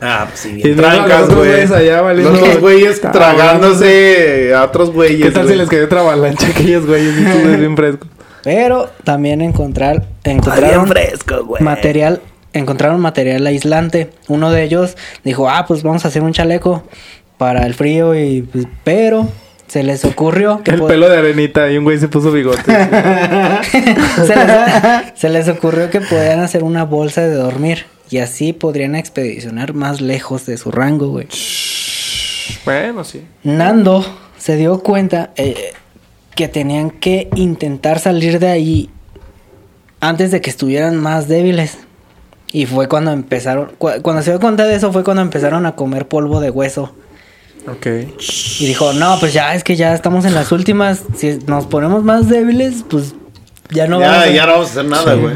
Ah, 0.00 0.26
pues 0.28 0.40
sí, 0.40 0.50
Y 0.50 0.62
bien 0.62 0.76
los 0.80 0.86
trancas, 0.86 1.26
güey. 1.28 1.38
güeyes 1.50 1.70
allá 1.70 2.00
valiendo- 2.02 2.30
Los 2.32 2.40
otros 2.42 2.60
güeyes 2.60 3.00
tragándose 3.00 4.54
a 4.54 4.64
otros 4.64 4.92
güeyes. 4.92 5.26
¿Qué 5.26 5.30
tal 5.32 5.42
si 5.44 5.48
güey. 5.48 5.58
les 5.58 5.68
cayó 5.68 5.88
trabalancha 5.88 6.46
aquellos 6.48 6.86
güeyes 6.86 7.14
y 7.18 7.24
tú 7.24 7.58
bien 7.58 7.76
fresco? 7.76 8.06
Pero 8.44 8.90
también 9.04 9.40
encontrar, 9.40 10.04
encontraron 10.24 10.86
fresco, 10.88 11.44
güey. 11.44 11.62
material, 11.62 12.20
encontraron 12.58 13.00
material 13.00 13.46
aislante. 13.46 14.10
Uno 14.28 14.50
de 14.50 14.64
ellos 14.64 14.96
dijo, 15.24 15.48
ah, 15.48 15.66
pues 15.66 15.82
vamos 15.82 16.04
a 16.04 16.08
hacer 16.08 16.22
un 16.22 16.32
chaleco 16.32 16.84
para 17.36 17.66
el 17.66 17.74
frío 17.74 18.14
y 18.14 18.42
pues, 18.42 18.66
pero 18.84 19.28
se 19.68 19.82
les 19.82 20.04
ocurrió 20.04 20.62
que 20.62 20.72
El 20.72 20.82
pelo 20.82 21.08
de 21.08 21.18
arenita 21.18 21.70
y 21.70 21.76
un 21.76 21.84
güey 21.84 21.98
se 21.98 22.08
puso 22.08 22.32
bigote. 22.32 22.62
se, 24.26 24.36
les, 24.36 25.12
se 25.14 25.28
les 25.28 25.48
ocurrió 25.48 25.90
que 25.90 26.00
podían 26.00 26.40
hacer 26.40 26.64
una 26.64 26.84
bolsa 26.84 27.20
de 27.20 27.34
dormir 27.34 27.84
y 28.10 28.18
así 28.18 28.52
podrían 28.52 28.94
expedicionar 28.94 29.74
más 29.74 30.00
lejos 30.00 30.46
de 30.46 30.56
su 30.56 30.70
rango, 30.70 31.08
güey. 31.08 31.28
bueno, 32.64 33.04
sí. 33.04 33.22
Nando 33.42 34.04
se 34.38 34.56
dio 34.56 34.78
cuenta 34.80 35.32
eh, 35.36 35.72
que 36.34 36.48
tenían 36.48 36.90
que 36.90 37.28
intentar 37.34 37.98
salir 37.98 38.38
de 38.38 38.48
ahí 38.48 38.90
antes 40.00 40.30
de 40.30 40.40
que 40.40 40.50
estuvieran 40.50 40.96
más 40.96 41.28
débiles. 41.28 41.78
Y 42.52 42.66
fue 42.66 42.88
cuando 42.88 43.10
empezaron, 43.12 43.72
cu- 43.78 43.90
cuando 44.02 44.22
se 44.22 44.30
dio 44.30 44.40
cuenta 44.40 44.64
de 44.64 44.74
eso 44.74 44.92
fue 44.92 45.04
cuando 45.04 45.22
empezaron 45.22 45.66
a 45.66 45.72
comer 45.76 46.08
polvo 46.08 46.40
de 46.40 46.50
hueso. 46.50 46.94
Ok. 47.70 47.86
Y 48.60 48.66
dijo, 48.66 48.92
no, 48.94 49.18
pues 49.20 49.34
ya 49.34 49.54
es 49.54 49.62
que 49.64 49.76
ya 49.76 49.92
estamos 49.94 50.24
en 50.24 50.34
las 50.34 50.50
últimas, 50.52 51.02
si 51.16 51.38
nos 51.46 51.66
ponemos 51.66 52.02
más 52.04 52.28
débiles, 52.28 52.84
pues 52.88 53.14
ya 53.70 53.86
no 53.86 53.98
vamos 54.00 54.16
Ya, 54.16 54.22
a... 54.22 54.30
ya 54.30 54.46
no 54.46 54.52
vamos 54.52 54.68
a 54.68 54.70
hacer 54.70 54.84
nada, 54.86 55.14
güey. 55.14 55.34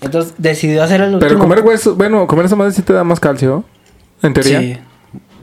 Entonces 0.00 0.34
decidió 0.38 0.82
hacer 0.82 1.00
el 1.00 1.14
último. 1.14 1.20
Pero 1.28 1.38
comer 1.38 1.60
hueso, 1.60 1.94
bueno, 1.94 2.26
comer 2.26 2.46
esa 2.46 2.56
madre 2.56 2.72
sí 2.72 2.82
te 2.82 2.92
da 2.92 3.04
más 3.04 3.20
calcio. 3.20 3.64
En 4.22 4.32
teoría. 4.34 4.60
Sí, 4.60 4.78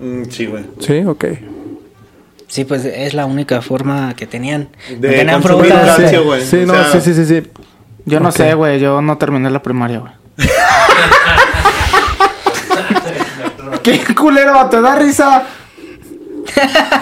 Mm, 0.01 0.23
Sí, 0.29 0.45
güey. 0.45 0.63
Sí, 0.79 1.03
ok. 1.05 1.25
sí, 2.47 2.63
pues 2.65 2.83
es 2.85 3.13
la 3.13 3.25
única 3.25 3.61
forma 3.61 4.13
que 4.15 4.27
tenían. 4.27 4.69
De 4.99 5.09
tenían 5.11 5.41
frutas. 5.43 5.97
calcio, 5.97 6.23
güey. 6.25 6.41
Sí, 6.45 6.57
O 6.63 6.65
no, 6.65 6.73
sea- 6.73 6.91
sí, 6.91 7.01
sí, 7.01 7.13
sí, 7.13 7.25
sí. 7.41 7.49
Yo 8.05 8.19
no 8.21 8.31
sé, 8.31 8.53
güey. 8.53 8.79
Yo 8.79 9.01
no 9.01 9.17
terminé 9.17 9.49
la 9.49 9.61
primaria, 9.61 9.99
güey. 9.99 10.13
¿Qué 13.83 13.99
culero? 14.15 14.67
¿Te 14.69 14.81
da 14.81 14.95
risa? 14.95 15.43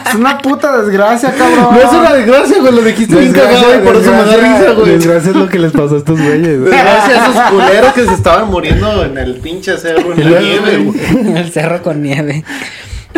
Es 0.08 0.16
una 0.16 0.38
puta 0.40 0.78
desgracia, 0.82 1.34
cabrón. 1.34 1.70
No 1.74 1.80
es 1.80 1.92
una 1.92 2.14
desgracia, 2.14 2.60
güey. 2.60 2.74
Lo 2.76 2.82
dijiste 2.82 3.16
bien 3.16 3.34
cagado 3.34 3.76
y 3.76 3.80
por 3.80 3.96
eso 3.96 4.12
me 4.12 4.24
da 4.24 4.36
risa, 4.38 4.72
güey. 4.74 4.92
Desgracia 4.94 5.30
es 5.32 5.36
lo 5.36 5.50
que 5.50 5.60
les 5.60 5.72
pasó 5.72 5.96
a 5.96 5.98
estos 6.00 6.20
güeyes. 6.22 6.60
güey. 6.60 6.72
Desgracia 6.72 7.26
a 7.26 7.30
esos 7.30 7.42
culeros 7.52 7.94
que 7.94 8.06
se 8.06 8.14
estaban 8.14 8.50
muriendo 8.50 9.04
en 9.06 9.18
el 9.18 9.36
pinche 9.36 9.78
cerro, 9.78 10.14
en 10.14 10.32
la 10.34 10.40
nieve, 10.40 10.78
güey. 10.78 11.38
el 11.38 11.52
cerro 11.52 11.82
con 11.82 12.02
nieve. 12.02 12.44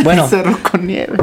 Bueno, 0.04 0.28
Cerro 0.30 0.58
con 0.72 0.86
nieve. 0.88 1.18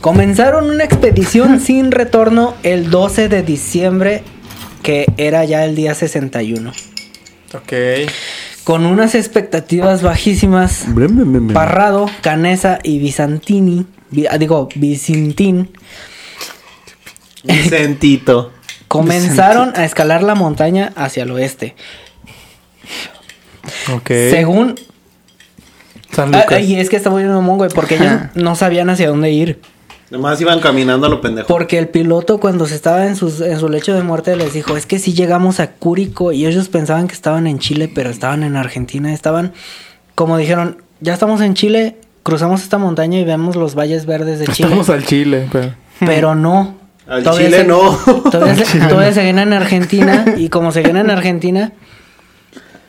comenzaron 0.00 0.70
una 0.70 0.84
expedición 0.84 1.60
sin 1.60 1.90
retorno 1.90 2.54
el 2.62 2.90
12 2.90 3.28
de 3.28 3.42
diciembre, 3.42 4.22
que 4.82 5.06
era 5.16 5.44
ya 5.44 5.64
el 5.64 5.74
día 5.74 5.94
61. 5.94 6.72
Ok. 7.54 7.72
Con 8.64 8.86
unas 8.86 9.14
expectativas 9.14 10.02
bajísimas, 10.02 10.86
Parrado, 11.52 12.10
Canesa 12.20 12.78
y 12.82 12.98
Bizantini, 12.98 13.86
ah, 14.30 14.38
digo, 14.38 14.68
Vicintín, 14.74 15.70
Vicentito. 17.42 18.52
comenzaron 18.88 19.72
a 19.76 19.84
escalar 19.84 20.22
la 20.22 20.34
montaña 20.34 20.92
hacia 20.94 21.22
el 21.22 21.30
oeste. 21.30 21.74
Ok. 23.92 24.08
Según 24.08 24.74
San 26.12 26.34
Ah, 26.34 26.58
y 26.58 26.74
es 26.74 26.90
que 26.90 26.96
está 26.96 27.10
muy 27.10 27.24
mamón, 27.24 27.58
güey, 27.58 27.70
porque 27.70 27.96
ellos 27.96 28.12
no 28.34 28.56
sabían 28.56 28.90
hacia 28.90 29.08
dónde 29.08 29.30
ir. 29.30 29.60
Nomás 30.10 30.40
iban 30.40 30.58
caminando 30.60 31.06
a 31.06 31.08
lo 31.10 31.20
pendejo. 31.20 31.46
Porque 31.46 31.78
el 31.78 31.88
piloto 31.88 32.38
cuando 32.40 32.66
se 32.66 32.74
estaba 32.74 33.06
en, 33.06 33.14
sus, 33.14 33.40
en 33.40 33.58
su 33.60 33.68
lecho 33.68 33.94
de 33.94 34.02
muerte 34.02 34.34
les 34.34 34.52
dijo, 34.52 34.76
es 34.76 34.84
que 34.86 34.98
si 34.98 35.12
llegamos 35.14 35.60
a 35.60 35.70
Cúrico 35.72 36.32
y 36.32 36.46
ellos 36.46 36.68
pensaban 36.68 37.06
que 37.06 37.14
estaban 37.14 37.46
en 37.46 37.60
Chile, 37.60 37.90
pero 37.94 38.10
estaban 38.10 38.42
en 38.42 38.56
Argentina, 38.56 39.12
estaban, 39.12 39.52
como 40.16 40.36
dijeron, 40.36 40.82
ya 41.00 41.14
estamos 41.14 41.40
en 41.40 41.54
Chile, 41.54 41.96
cruzamos 42.24 42.62
esta 42.62 42.76
montaña 42.78 43.20
y 43.20 43.24
vemos 43.24 43.54
los 43.54 43.76
valles 43.76 44.04
verdes 44.04 44.40
de 44.40 44.46
Chile. 44.48 44.68
Estamos 44.68 44.90
al 44.90 45.04
Chile, 45.04 45.48
pero. 45.52 45.74
Pero 46.00 46.34
no. 46.34 46.74
Al 47.06 47.22
Todavía 47.24 47.46
Chile 47.46 47.58
se- 47.62 47.66
no. 47.66 47.90
Todavía, 48.30 48.64
se, 48.64 48.78
todavía 48.80 49.12
seguían 49.12 49.38
en 49.40 49.52
Argentina 49.52 50.24
y 50.36 50.48
como 50.48 50.70
seguían 50.70 50.96
en 50.96 51.10
Argentina, 51.10 51.72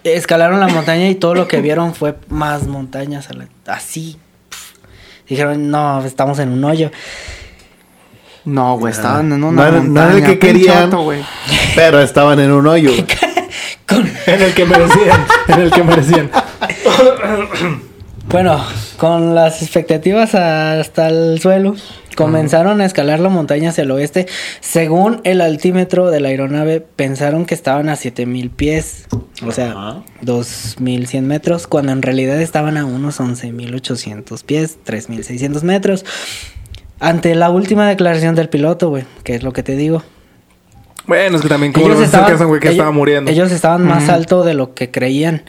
escalaron 0.04 0.60
la 0.60 0.68
montaña 0.68 1.08
y 1.10 1.16
todo 1.16 1.34
lo 1.36 1.48
que 1.48 1.62
vieron 1.62 1.94
fue 1.96 2.16
más 2.30 2.68
montañas, 2.68 3.28
así. 3.68 4.18
Dijeron, 5.32 5.72
no, 5.72 6.04
estamos 6.04 6.40
en 6.40 6.50
un 6.50 6.62
hoyo. 6.66 6.92
No, 8.44 8.78
güey. 8.78 8.92
Estaban 8.92 9.32
en 9.32 9.42
una 9.46 9.62
No 9.62 9.66
era- 9.66 9.78
no 9.78 9.84
montaña. 9.86 10.08
era 10.10 10.18
el 10.18 10.26
que 10.26 10.40
querían. 10.40 10.92
Pero 11.74 12.02
estaban 12.02 12.38
en 12.42 12.52
un 12.52 12.68
hoyo. 12.68 12.92
Con- 13.88 14.12
En 14.26 14.42
el 14.42 14.54
que 14.54 14.66
merecían. 14.66 15.26
en 15.48 15.60
el 15.62 15.72
que 15.72 15.84
merecían. 15.84 16.30
Bueno, 18.32 18.64
con 18.98 19.36
las 19.36 19.62
expectativas 19.62 20.36
hasta 20.36 21.10
el 21.10 21.40
suelo, 21.42 21.76
comenzaron 22.16 22.80
a 22.80 22.86
escalar 22.86 23.20
la 23.20 23.28
montaña 23.28 23.70
hacia 23.72 23.82
el 23.84 23.92
oeste. 23.92 24.26
Según 24.62 25.20
el 25.26 25.42
altímetro 25.42 26.10
de 26.12 26.22
la 26.22 26.30
aeronave, 26.30 26.80
pensaron 26.80 27.46
que 27.46 27.54
estaban 27.54 27.90
a 27.90 27.98
7000 27.98 28.50
pies, 28.50 29.08
o 29.46 29.52
sea, 29.52 29.72
Ajá. 29.72 30.04
2100 30.22 31.28
metros, 31.28 31.68
cuando 31.68 31.92
en 31.92 32.02
realidad 32.02 32.40
estaban 32.42 32.78
a 32.78 32.86
unos 32.86 33.20
11800 33.20 34.44
pies, 34.44 34.78
3600 34.86 35.64
metros. 35.64 36.06
Ante 37.02 37.36
la 37.36 37.50
última 37.50 37.90
declaración 37.90 38.36
del 38.36 38.48
piloto, 38.48 38.90
güey, 38.90 39.04
que 39.24 39.36
es 39.36 39.44
lo 39.44 39.52
que 39.52 39.64
te 39.64 39.76
digo. 39.76 40.04
Bueno, 41.06 41.36
es 41.36 41.42
que 41.42 41.50
también 41.50 41.74
como 41.74 41.88
casan, 41.90 42.48
güey, 42.48 42.62
que 42.62 42.68
ellos- 42.68 42.76
estaba 42.78 42.92
muriendo. 42.92 43.30
Ellos 43.30 43.52
estaban 43.52 43.84
más 43.86 44.08
alto 44.08 44.44
de 44.46 44.54
lo 44.54 44.74
que 44.74 44.90
creían. 44.90 45.44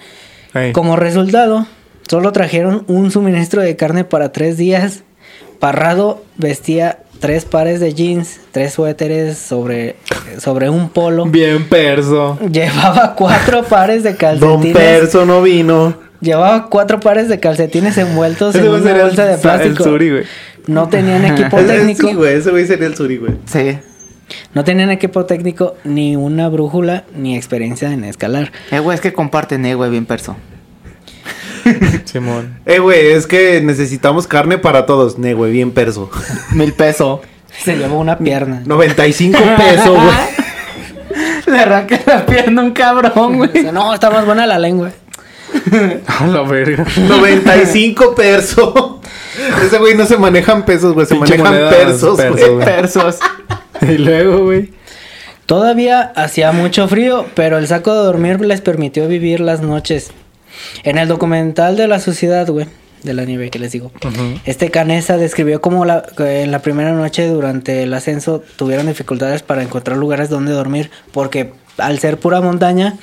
Como 0.72 0.96
resultado, 0.96 1.66
solo 2.08 2.32
trajeron 2.32 2.84
un 2.88 3.10
suministro 3.10 3.62
de 3.62 3.76
carne 3.76 4.04
para 4.04 4.32
tres 4.32 4.56
días. 4.56 5.02
Parrado 5.58 6.22
vestía 6.36 6.98
tres 7.20 7.44
pares 7.44 7.78
de 7.78 7.94
jeans, 7.94 8.40
tres 8.50 8.72
suéteres 8.72 9.38
sobre, 9.38 9.94
sobre 10.38 10.68
un 10.68 10.88
polo. 10.88 11.26
Bien 11.26 11.68
perso. 11.68 12.38
Llevaba 12.50 13.14
cuatro 13.14 13.62
pares 13.62 14.02
de 14.02 14.10
Don 14.10 14.18
calcetines. 14.18 14.76
Perso 14.76 15.24
no 15.24 15.40
vino. 15.40 15.94
Llevaba 16.20 16.68
cuatro 16.68 17.00
pares 17.00 17.28
de 17.28 17.38
calcetines 17.40 17.96
envueltos 17.98 18.54
en 18.54 18.68
una 18.68 19.02
bolsa 19.04 19.24
de 19.24 19.38
plástico. 19.38 19.84
El 19.84 19.90
Suri, 19.90 20.10
güey. 20.10 20.24
No 20.66 20.88
tenían 20.88 21.24
equipo 21.38 21.58
técnico. 21.58 22.08
Sí, 22.08 22.14
güey, 22.14 22.34
ese 22.34 22.50
güey 22.50 22.66
sería 22.66 22.86
el 22.86 22.96
suri, 22.96 23.16
güey. 23.16 23.34
Sí. 23.46 23.78
No 24.54 24.64
tenían 24.64 24.90
equipo 24.90 25.24
técnico, 25.26 25.76
ni 25.84 26.16
una 26.16 26.48
brújula, 26.48 27.04
ni 27.14 27.36
experiencia 27.36 27.92
en 27.92 28.04
escalar. 28.04 28.52
Eh, 28.70 28.78
güey, 28.78 28.94
es 28.94 29.00
que 29.00 29.12
comparten, 29.12 29.64
eh, 29.66 29.74
güey, 29.74 29.90
bien 29.90 30.06
perso. 30.06 30.36
Simón. 32.04 32.58
Eh, 32.66 32.78
güey, 32.78 33.08
es 33.12 33.26
que 33.26 33.60
necesitamos 33.60 34.26
carne 34.26 34.58
para 34.58 34.86
todos. 34.86 35.18
Ne, 35.18 35.34
güey, 35.34 35.52
bien 35.52 35.70
perso. 35.72 36.10
Mil 36.52 36.72
pesos. 36.72 37.20
Se 37.62 37.76
llevó 37.76 37.98
una 37.98 38.18
pierna. 38.18 38.62
95 38.64 39.38
pesos, 39.56 39.90
güey. 39.90 40.42
Le 41.46 41.58
arranca 41.58 42.00
la 42.06 42.24
pierna 42.24 42.62
a 42.62 42.64
un 42.64 42.70
cabrón, 42.72 43.36
güey. 43.36 43.50
No, 43.72 43.92
está 43.92 44.10
más 44.10 44.24
buena 44.24 44.46
la 44.46 44.58
lengua. 44.58 44.90
A 46.06 46.26
la 46.26 46.42
verga. 46.42 46.86
95 46.96 48.14
pesos. 48.14 48.72
Ese 49.64 49.78
güey 49.78 49.94
no 49.94 50.06
se 50.06 50.16
manejan 50.16 50.64
pesos, 50.64 50.94
güey. 50.94 51.06
Se 51.06 51.14
Pinche 51.14 51.36
manejan 51.38 51.68
pesos, 51.70 52.16
perso, 52.16 52.32
güey. 52.36 52.50
güey. 52.54 52.64
Persos. 52.66 53.18
Y 53.82 53.98
luego, 53.98 54.44
güey. 54.44 54.72
Todavía 55.44 56.12
hacía 56.16 56.52
mucho 56.52 56.88
frío, 56.88 57.26
pero 57.34 57.58
el 57.58 57.66
saco 57.66 57.92
de 57.92 58.00
dormir 58.04 58.40
les 58.40 58.60
permitió 58.62 59.08
vivir 59.08 59.40
las 59.40 59.60
noches. 59.60 60.12
En 60.84 60.98
el 60.98 61.08
documental 61.08 61.76
de 61.76 61.88
la 61.88 62.00
sociedad, 62.00 62.46
güey, 62.48 62.66
de 63.02 63.14
la 63.14 63.24
nieve 63.24 63.50
que 63.50 63.58
les 63.58 63.72
digo, 63.72 63.90
este 64.44 64.70
Canesa 64.70 65.16
describió 65.16 65.60
cómo 65.60 65.84
la, 65.84 66.04
en 66.18 66.50
la 66.52 66.60
primera 66.60 66.92
noche 66.92 67.26
durante 67.26 67.82
el 67.82 67.92
ascenso 67.94 68.42
tuvieron 68.56 68.86
dificultades 68.86 69.42
para 69.42 69.62
encontrar 69.62 69.96
lugares 69.98 70.28
donde 70.28 70.52
dormir, 70.52 70.90
porque 71.12 71.52
al 71.78 71.98
ser 71.98 72.18
pura 72.18 72.40
montaña, 72.40 72.94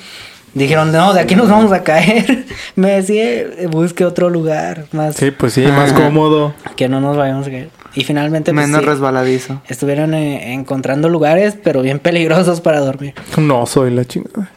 dijeron, 0.53 0.91
no, 0.91 1.13
de 1.13 1.19
aquí 1.19 1.35
nos 1.35 1.49
vamos 1.49 1.71
a 1.71 1.83
caer. 1.83 2.45
Me 2.75 2.91
decía, 3.01 3.67
busque 3.69 4.05
otro 4.05 4.29
lugar 4.29 4.85
más 4.93 5.15
Sí, 5.15 5.31
pues 5.31 5.53
sí, 5.53 5.63
más 5.63 5.91
cómodo. 5.93 6.53
que 6.75 6.87
no 6.87 7.01
nos 7.01 7.17
vayamos 7.17 7.47
a 7.47 7.49
caer. 7.49 7.69
Y 7.95 8.03
finalmente, 8.03 8.53
pues, 8.53 8.67
Menos 8.67 8.81
sí, 8.81 8.85
resbaladizo. 8.87 9.61
estuvieron 9.67 10.13
eh, 10.13 10.53
encontrando 10.53 11.09
lugares, 11.09 11.57
pero 11.61 11.81
bien 11.81 11.99
peligrosos 11.99 12.61
para 12.61 12.79
dormir. 12.79 13.15
No 13.37 13.65
soy 13.65 13.91
la 13.91 14.05
chingada. 14.05 14.49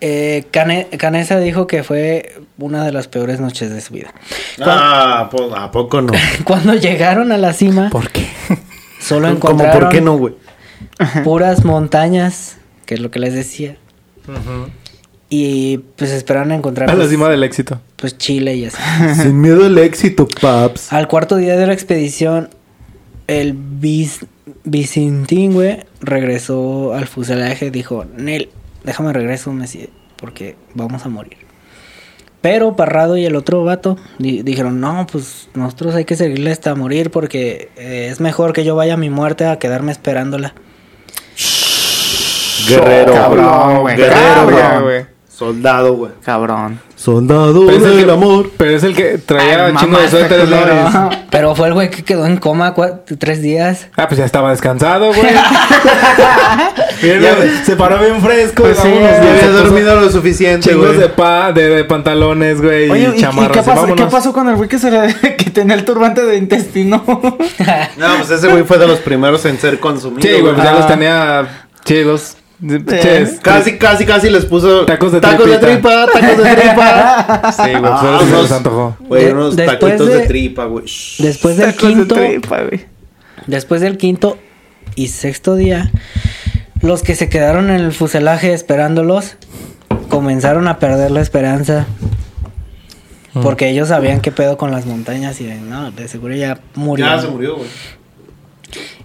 Eh, 0.00 0.44
Cane- 0.50 0.88
Canesa 0.98 1.38
dijo 1.40 1.66
que 1.66 1.82
fue 1.82 2.34
una 2.58 2.84
de 2.84 2.92
las 2.92 3.08
peores 3.08 3.40
noches 3.40 3.70
de 3.70 3.80
su 3.80 3.94
vida. 3.94 4.12
Ah, 4.60 5.28
po- 5.30 5.54
¿a 5.56 5.70
poco 5.70 6.02
no? 6.02 6.12
Cuando 6.44 6.74
llegaron 6.74 7.32
a 7.32 7.38
la 7.38 7.52
cima, 7.52 7.88
¿Por 7.92 8.10
qué? 8.10 8.26
solo 9.00 9.26
¿Cómo 9.28 9.36
encontraron 9.36 9.80
por 9.80 9.88
qué 9.90 10.00
no, 10.00 10.16
güey? 10.18 10.34
puras 11.24 11.64
montañas, 11.64 12.56
que 12.84 12.94
es 12.94 13.00
lo 13.00 13.10
que 13.10 13.18
les 13.20 13.32
decía. 13.34 13.76
Y 15.28 15.78
pues 15.96 16.10
esperaron 16.12 16.52
encontrar 16.52 16.88
A 16.88 16.92
la 16.92 16.98
pues, 17.00 17.10
cima 17.10 17.28
del 17.28 17.42
éxito. 17.42 17.80
pues, 17.96 18.16
Chile 18.16 18.54
y 18.54 18.66
así. 18.66 18.76
Sin 19.22 19.40
miedo 19.40 19.64
al 19.66 19.76
éxito, 19.78 20.28
paps. 20.40 20.92
Al 20.92 21.08
cuarto 21.08 21.36
día 21.36 21.56
de 21.56 21.66
la 21.66 21.72
expedición, 21.72 22.50
el 23.26 23.54
bis, 23.54 24.20
Vicentín, 24.64 25.52
güey, 25.54 25.78
regresó 26.00 26.94
al 26.94 27.06
fuselaje. 27.06 27.70
Dijo, 27.72 28.04
Nel, 28.16 28.50
déjame 28.86 29.12
regreso, 29.12 29.52
Messi, 29.52 29.90
porque 30.16 30.56
vamos 30.72 31.04
a 31.04 31.10
morir. 31.10 31.36
Pero 32.40 32.76
Parrado 32.76 33.16
y 33.16 33.26
el 33.26 33.34
otro 33.36 33.64
vato 33.64 33.96
di- 34.18 34.42
dijeron, 34.42 34.80
no, 34.80 35.06
pues 35.10 35.48
nosotros 35.54 35.94
hay 35.96 36.04
que 36.04 36.16
seguirle 36.16 36.52
hasta 36.52 36.74
morir 36.74 37.10
porque 37.10 37.70
eh, 37.76 38.08
es 38.10 38.20
mejor 38.20 38.52
que 38.52 38.64
yo 38.64 38.76
vaya 38.76 38.94
a 38.94 38.96
mi 38.96 39.10
muerte 39.10 39.46
a 39.46 39.58
quedarme 39.58 39.90
esperándola. 39.92 40.54
Guerrero, 42.68 43.12
Cabrón, 43.12 43.80
güey. 43.80 43.96
Guerrero, 43.96 44.82
güey. 44.82 45.06
Soldado, 45.28 45.94
güey. 45.94 46.12
Cabrón. 46.24 46.80
Soldado 46.96 47.66
Pero 47.66 47.76
es, 47.78 47.82
el 47.84 47.96
del 47.98 48.06
que, 48.06 48.10
amor. 48.10 48.50
pero 48.56 48.70
es 48.70 48.82
el 48.82 48.94
que 48.96 49.18
traía 49.18 49.66
Ay, 49.66 49.72
un 49.72 49.78
chingo 49.78 49.98
de 49.98 50.08
suéteres. 50.08 50.48
Pero 51.30 51.54
fue 51.54 51.68
el 51.68 51.74
güey 51.74 51.90
que 51.90 52.02
quedó 52.02 52.24
en 52.24 52.38
coma 52.38 52.74
tres 53.18 53.42
días. 53.42 53.88
Ah, 53.98 54.08
pues 54.08 54.18
ya 54.18 54.24
estaba 54.24 54.50
descansado, 54.50 55.08
güey. 55.12 55.20
Mira, 57.02 57.36
se 57.64 57.76
paró 57.76 57.98
bien 57.98 58.20
fresco. 58.22 58.62
Pues 58.62 58.78
sí, 58.78 58.88
vámonos, 58.88 59.10
Ya 59.10 59.30
había 59.32 59.50
dormido 59.50 60.00
lo 60.00 60.10
suficiente, 60.10 60.70
Chingos 60.70 60.86
güey. 60.88 60.98
de, 61.00 61.08
pa, 61.10 61.52
de, 61.52 61.68
de 61.68 61.84
pantalones, 61.84 62.62
güey, 62.62 62.88
Oye, 62.90 63.02
y 63.12 63.16
¿y, 63.16 63.18
y 63.18 63.20
chamarras. 63.20 63.52
qué, 63.52 63.58
pasó, 63.62 63.80
vámonos. 63.82 63.96
qué 63.96 64.10
pasó 64.10 64.32
con 64.32 64.48
el 64.48 64.56
güey 64.56 64.68
que, 64.68 64.78
se 64.78 64.90
le, 64.90 65.14
que 65.36 65.50
tenía 65.50 65.74
el 65.74 65.84
turbante 65.84 66.22
de 66.24 66.36
intestino? 66.36 67.04
No, 67.06 68.16
pues 68.16 68.30
ese 68.30 68.48
güey 68.48 68.64
fue 68.64 68.78
de 68.78 68.86
los 68.86 69.00
primeros 69.00 69.44
en 69.44 69.58
ser 69.58 69.78
consumido. 69.80 70.22
Sí, 70.22 70.40
güey, 70.40 70.54
pues 70.54 70.64
ya 70.64 70.70
Ah. 70.72 70.78
los 70.78 70.86
tenía 70.88 71.48
chidos. 71.84 72.36
Casi, 73.42 73.76
casi, 73.76 74.06
casi 74.06 74.30
les 74.30 74.46
puso 74.46 74.86
Tacos 74.86 75.12
de 75.12 75.20
tacos 75.20 75.46
de 75.46 75.58
tripita. 75.58 76.06
tripa, 76.06 76.06
tacos 76.12 76.42
de 76.44 76.54
tripa. 76.56 77.52
Sí, 77.52 77.62
güey, 77.70 77.80
pues 77.80 77.92
Ah, 77.92 78.18
se 78.20 78.24
unos- 78.26 78.42
les 78.42 78.52
antojó. 78.52 78.96
Güey, 79.00 79.24
De- 79.26 79.32
unos 79.34 79.56
después 79.56 79.80
taquitos 79.80 80.08
de, 80.08 80.16
de- 80.18 80.26
tripa, 80.26 80.64
güey. 80.64 80.84
Después 81.18 81.56
del 81.58 81.74
Tacos 81.74 81.88
de 81.88 81.94
quinto, 81.94 82.14
tripa, 82.14 82.62
güey. 82.62 82.86
después 83.46 83.80
del 83.82 83.98
quinto 83.98 84.38
y 84.94 85.08
sexto 85.08 85.54
día, 85.54 85.90
los 86.80 87.02
que 87.02 87.14
se 87.14 87.28
quedaron 87.28 87.68
en 87.68 87.76
el 87.80 87.92
fuselaje 87.92 88.54
esperándolos 88.54 89.36
comenzaron 90.08 90.66
a 90.68 90.78
perder 90.78 91.10
la 91.10 91.20
esperanza. 91.20 91.86
Porque 93.42 93.68
ellos 93.68 93.88
sabían 93.88 94.20
qué 94.22 94.32
pedo 94.32 94.56
con 94.56 94.70
las 94.70 94.86
montañas 94.86 95.38
y 95.42 95.44
de, 95.44 95.56
no, 95.56 95.90
de 95.90 96.08
seguro 96.08 96.34
ya 96.34 96.58
murió. 96.74 97.04
Ya 97.04 97.20
se 97.20 97.28
murió, 97.28 97.56
güey. 97.56 97.68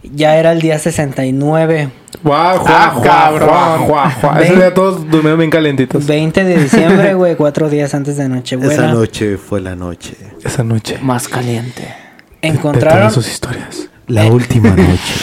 Ya 0.04 0.36
era 0.38 0.52
el 0.52 0.62
día 0.62 0.80
69, 0.80 1.90
Guau, 2.24 2.60
guau, 2.60 2.66
Ah, 2.68 2.92
guau, 2.94 3.04
cabrón. 3.04 3.88
guau. 3.88 4.42
Ese 4.42 4.56
día 4.56 4.74
todos 4.74 5.10
durmieron 5.10 5.38
bien 5.40 5.50
calentitos. 5.52 6.06
20 6.08 6.44
de 6.44 6.64
diciembre, 6.64 7.14
güey, 7.16 7.36
cuatro 7.36 7.70
días 7.70 7.94
antes 7.94 8.18
de 8.18 8.28
Nochebuena. 8.28 8.74
Esa 8.74 8.88
noche 8.88 9.38
fue 9.38 9.62
la 9.62 9.76
noche. 9.76 10.16
Esa 10.44 10.64
noche. 10.64 10.98
Más 11.02 11.28
caliente. 11.28 11.88
Encontraron 12.42 13.12
sus 13.12 13.28
historias. 13.30 13.90
La 14.08 14.26
última 14.26 14.70
noche. 14.76 15.14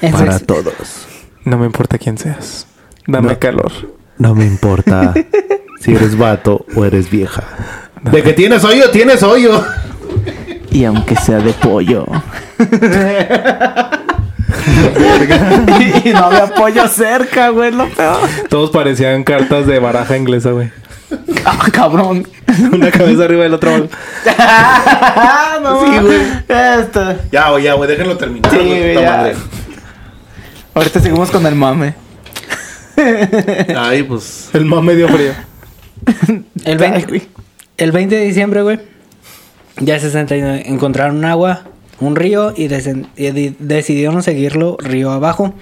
ex- 0.00 0.46
todos. 0.46 1.06
No 1.44 1.58
me 1.58 1.66
importa 1.66 1.98
quién 1.98 2.16
seas. 2.18 2.66
Dame 3.06 3.32
No. 3.32 3.38
calor. 3.38 3.72
No 4.16 4.34
me 4.34 4.44
importa 4.46 5.12
si 5.80 5.94
eres 5.94 6.16
vato 6.16 6.64
o 6.74 6.84
eres 6.86 7.10
vieja. 7.10 7.44
De 8.02 8.22
que 8.22 8.32
tienes 8.32 8.64
hoyo, 8.64 8.90
tienes 8.90 9.22
hoyo. 9.22 9.62
Y 10.70 10.84
aunque 10.84 11.14
sea 11.16 11.38
de 11.38 11.52
pollo. 11.52 12.06
y 16.04 16.08
no 16.10 16.24
había 16.26 16.46
pollo 16.54 16.88
cerca, 16.88 17.50
güey, 17.50 17.72
lo 17.72 17.88
peor. 17.88 18.18
Todos 18.48 18.70
parecían 18.70 19.24
cartas 19.24 19.66
de 19.66 19.78
baraja 19.78 20.16
inglesa, 20.16 20.50
güey. 20.50 20.70
Ah, 21.44 21.68
cabrón. 21.72 22.26
Una 22.72 22.90
cabeza 22.90 23.24
arriba 23.24 23.42
del 23.44 23.54
otro. 23.54 23.70
no, 25.62 25.84
Sí, 25.84 25.98
güey. 26.00 26.20
Esto. 26.48 27.16
Ya, 27.30 27.50
güey, 27.50 27.64
ya, 27.64 27.74
güey, 27.74 27.88
déjenlo 27.88 28.16
terminar. 28.16 28.50
Sí, 28.50 28.58
güey, 28.58 28.94
ya. 28.94 29.16
madre. 29.16 29.34
Ahorita 30.74 31.00
seguimos 31.00 31.30
con 31.30 31.46
el 31.46 31.54
mame. 31.54 31.94
Ay, 33.76 34.02
pues. 34.02 34.50
El 34.52 34.64
más 34.64 34.82
medio 34.82 35.08
frío. 35.08 35.32
El 36.64 36.78
20, 36.78 37.28
el 37.76 37.92
20 37.92 38.14
de 38.16 38.24
diciembre, 38.24 38.62
güey. 38.62 38.80
Ya 39.78 39.98
69. 39.98 40.64
Encontraron 40.66 41.24
agua, 41.24 41.62
un 42.00 42.16
río 42.16 42.52
y, 42.56 42.64
y 42.64 43.30
di- 43.30 43.56
decidieron 43.58 44.22
seguirlo 44.22 44.76
río 44.80 45.10
abajo. 45.12 45.54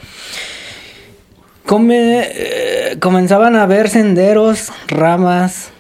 Come- 1.67 2.29
eh, 2.33 2.97
comenzaban 3.01 3.57
a 3.57 3.67
ver 3.67 3.89
senderos, 3.89 4.69
ramas, 4.89 5.71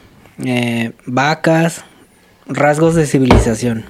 eh, 0.44 0.92
vacas, 1.06 1.84
rasgos 2.46 2.94
de 2.94 3.06
civilización. 3.06 3.84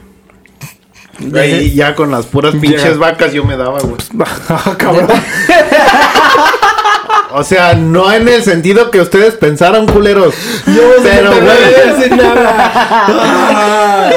Ahí 1.39 1.73
ya 1.75 1.95
con 1.95 2.11
las 2.11 2.27
puras 2.27 2.55
pinches 2.57 2.99
vacas 2.99 3.33
yo 3.33 3.45
me 3.45 3.57
daba, 3.57 3.79
güey. 3.81 3.97
Ah, 4.49 4.75
cabrón. 4.79 5.09
O 7.35 7.45
sea, 7.45 7.75
no 7.75 8.13
en 8.13 8.29
el 8.29 8.43
sentido 8.43 8.91
que 8.91 9.01
ustedes 9.01 9.35
pensaron, 9.35 9.87
culeros. 9.87 10.35
Pero, 11.03 11.31
no 11.31 11.41
voy 11.41 11.49
a 11.49 11.55
güey, 11.55 11.99
decir 11.99 12.17
nada. 12.17 14.11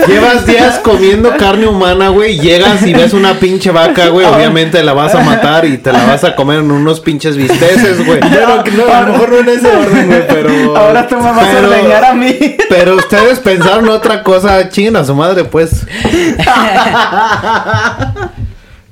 llevas 0.06 0.46
días 0.46 0.78
comiendo 0.78 1.36
carne 1.36 1.66
humana, 1.66 2.08
güey. 2.08 2.38
Llegas 2.38 2.86
y 2.86 2.94
ves 2.94 3.12
una 3.12 3.38
pinche 3.40 3.70
vaca, 3.70 4.08
güey. 4.08 4.26
Obviamente 4.26 4.82
la 4.82 4.92
vas 4.92 5.14
a 5.14 5.20
matar 5.20 5.64
y 5.64 5.78
te 5.78 5.92
la 5.92 6.04
vas 6.06 6.24
a 6.24 6.34
comer 6.36 6.60
en 6.60 6.70
unos 6.70 7.00
pinches 7.00 7.36
bisteces, 7.36 8.04
güey. 8.06 8.20
Pero 8.20 8.64
no, 8.76 8.94
a 8.94 9.00
lo 9.02 9.12
mejor 9.12 9.30
no 9.30 9.38
en 9.38 9.48
ese 9.48 9.68
orden, 9.68 10.06
güey, 10.06 10.26
pero. 10.28 10.76
Ahora 10.76 11.08
tú 11.08 11.16
me 11.16 11.22
vas 11.22 11.48
Pero- 11.52 11.66
a 11.66 11.70
ordeñar 11.70 12.04
a 12.04 12.14
mí. 12.14 12.56
Pero 12.68 12.96
ustedes 12.96 13.40
pensaron 13.40 13.88
otra 13.88 14.22
cosa, 14.22 14.68
chinguen 14.68 14.96
a 14.96 15.04
su 15.04 15.14
madre, 15.14 15.44
pues. 15.44 15.70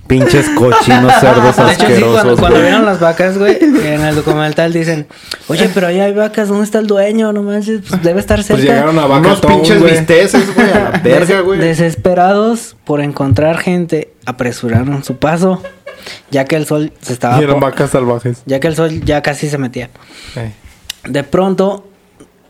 Pinches 0.08 0.48
cochinos 0.50 1.12
cerdos 1.20 1.56
De 1.56 1.62
hecho, 1.72 1.86
sí, 1.86 2.00
cuando, 2.00 2.16
asquerosos. 2.18 2.40
cuando 2.40 2.48
güey. 2.58 2.62
vieron 2.62 2.84
las 2.86 2.98
vacas, 2.98 3.38
güey, 3.38 3.58
en 3.60 4.00
el 4.02 4.14
documental 4.16 4.72
dicen, 4.72 5.06
oye, 5.48 5.68
pero 5.74 5.86
ahí 5.86 6.00
hay 6.00 6.12
vacas, 6.14 6.48
¿dónde 6.48 6.64
está 6.64 6.78
el 6.78 6.86
dueño? 6.86 7.32
No 7.32 7.42
manches, 7.42 7.82
pues 7.88 8.02
debe 8.02 8.18
estar 8.20 8.42
cerca. 8.42 8.54
Pues 8.62 8.64
llegaron 8.68 8.98
a 8.98 9.06
Unos 9.06 9.40
Bacatón, 9.40 9.52
pinches 9.60 9.78
güey. 9.80 9.94
güey, 10.54 10.70
a 10.70 10.74
la 10.92 11.00
verga, 11.04 11.36
Des- 11.36 11.44
güey. 11.44 11.58
Desesperados 11.60 12.76
por 12.84 13.00
encontrar 13.00 13.58
gente, 13.58 14.10
apresuraron 14.26 15.04
su 15.04 15.16
paso, 15.18 15.62
ya 16.30 16.46
que 16.46 16.56
el 16.56 16.64
sol 16.66 16.92
se 17.00 17.12
estaba 17.12 17.38
Y 17.40 17.44
eran 17.44 17.60
vacas 17.60 17.90
salvajes. 17.90 18.42
ya 18.46 18.60
que 18.60 18.68
el 18.68 18.76
sol 18.76 19.02
ya 19.04 19.22
casi 19.22 19.48
se 19.48 19.58
metía. 19.58 19.90
De 21.04 21.22
pronto 21.22 21.86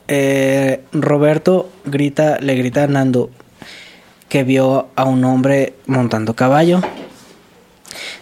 eh, 0.07 0.83
Roberto 0.93 1.69
grita, 1.85 2.39
le 2.41 2.55
grita 2.55 2.85
a 2.85 2.87
Nando 2.87 3.31
que 4.29 4.45
vio 4.45 4.89
a 4.95 5.05
un 5.05 5.25
hombre 5.25 5.75
montando 5.87 6.35
caballo. 6.35 6.81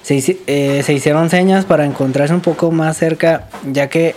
Se, 0.06 0.38
eh, 0.46 0.82
se 0.84 0.92
hicieron 0.92 1.30
señas 1.30 1.64
para 1.64 1.84
encontrarse 1.84 2.32
un 2.32 2.40
poco 2.40 2.70
más 2.70 2.96
cerca, 2.96 3.48
ya 3.72 3.88
que... 3.88 4.14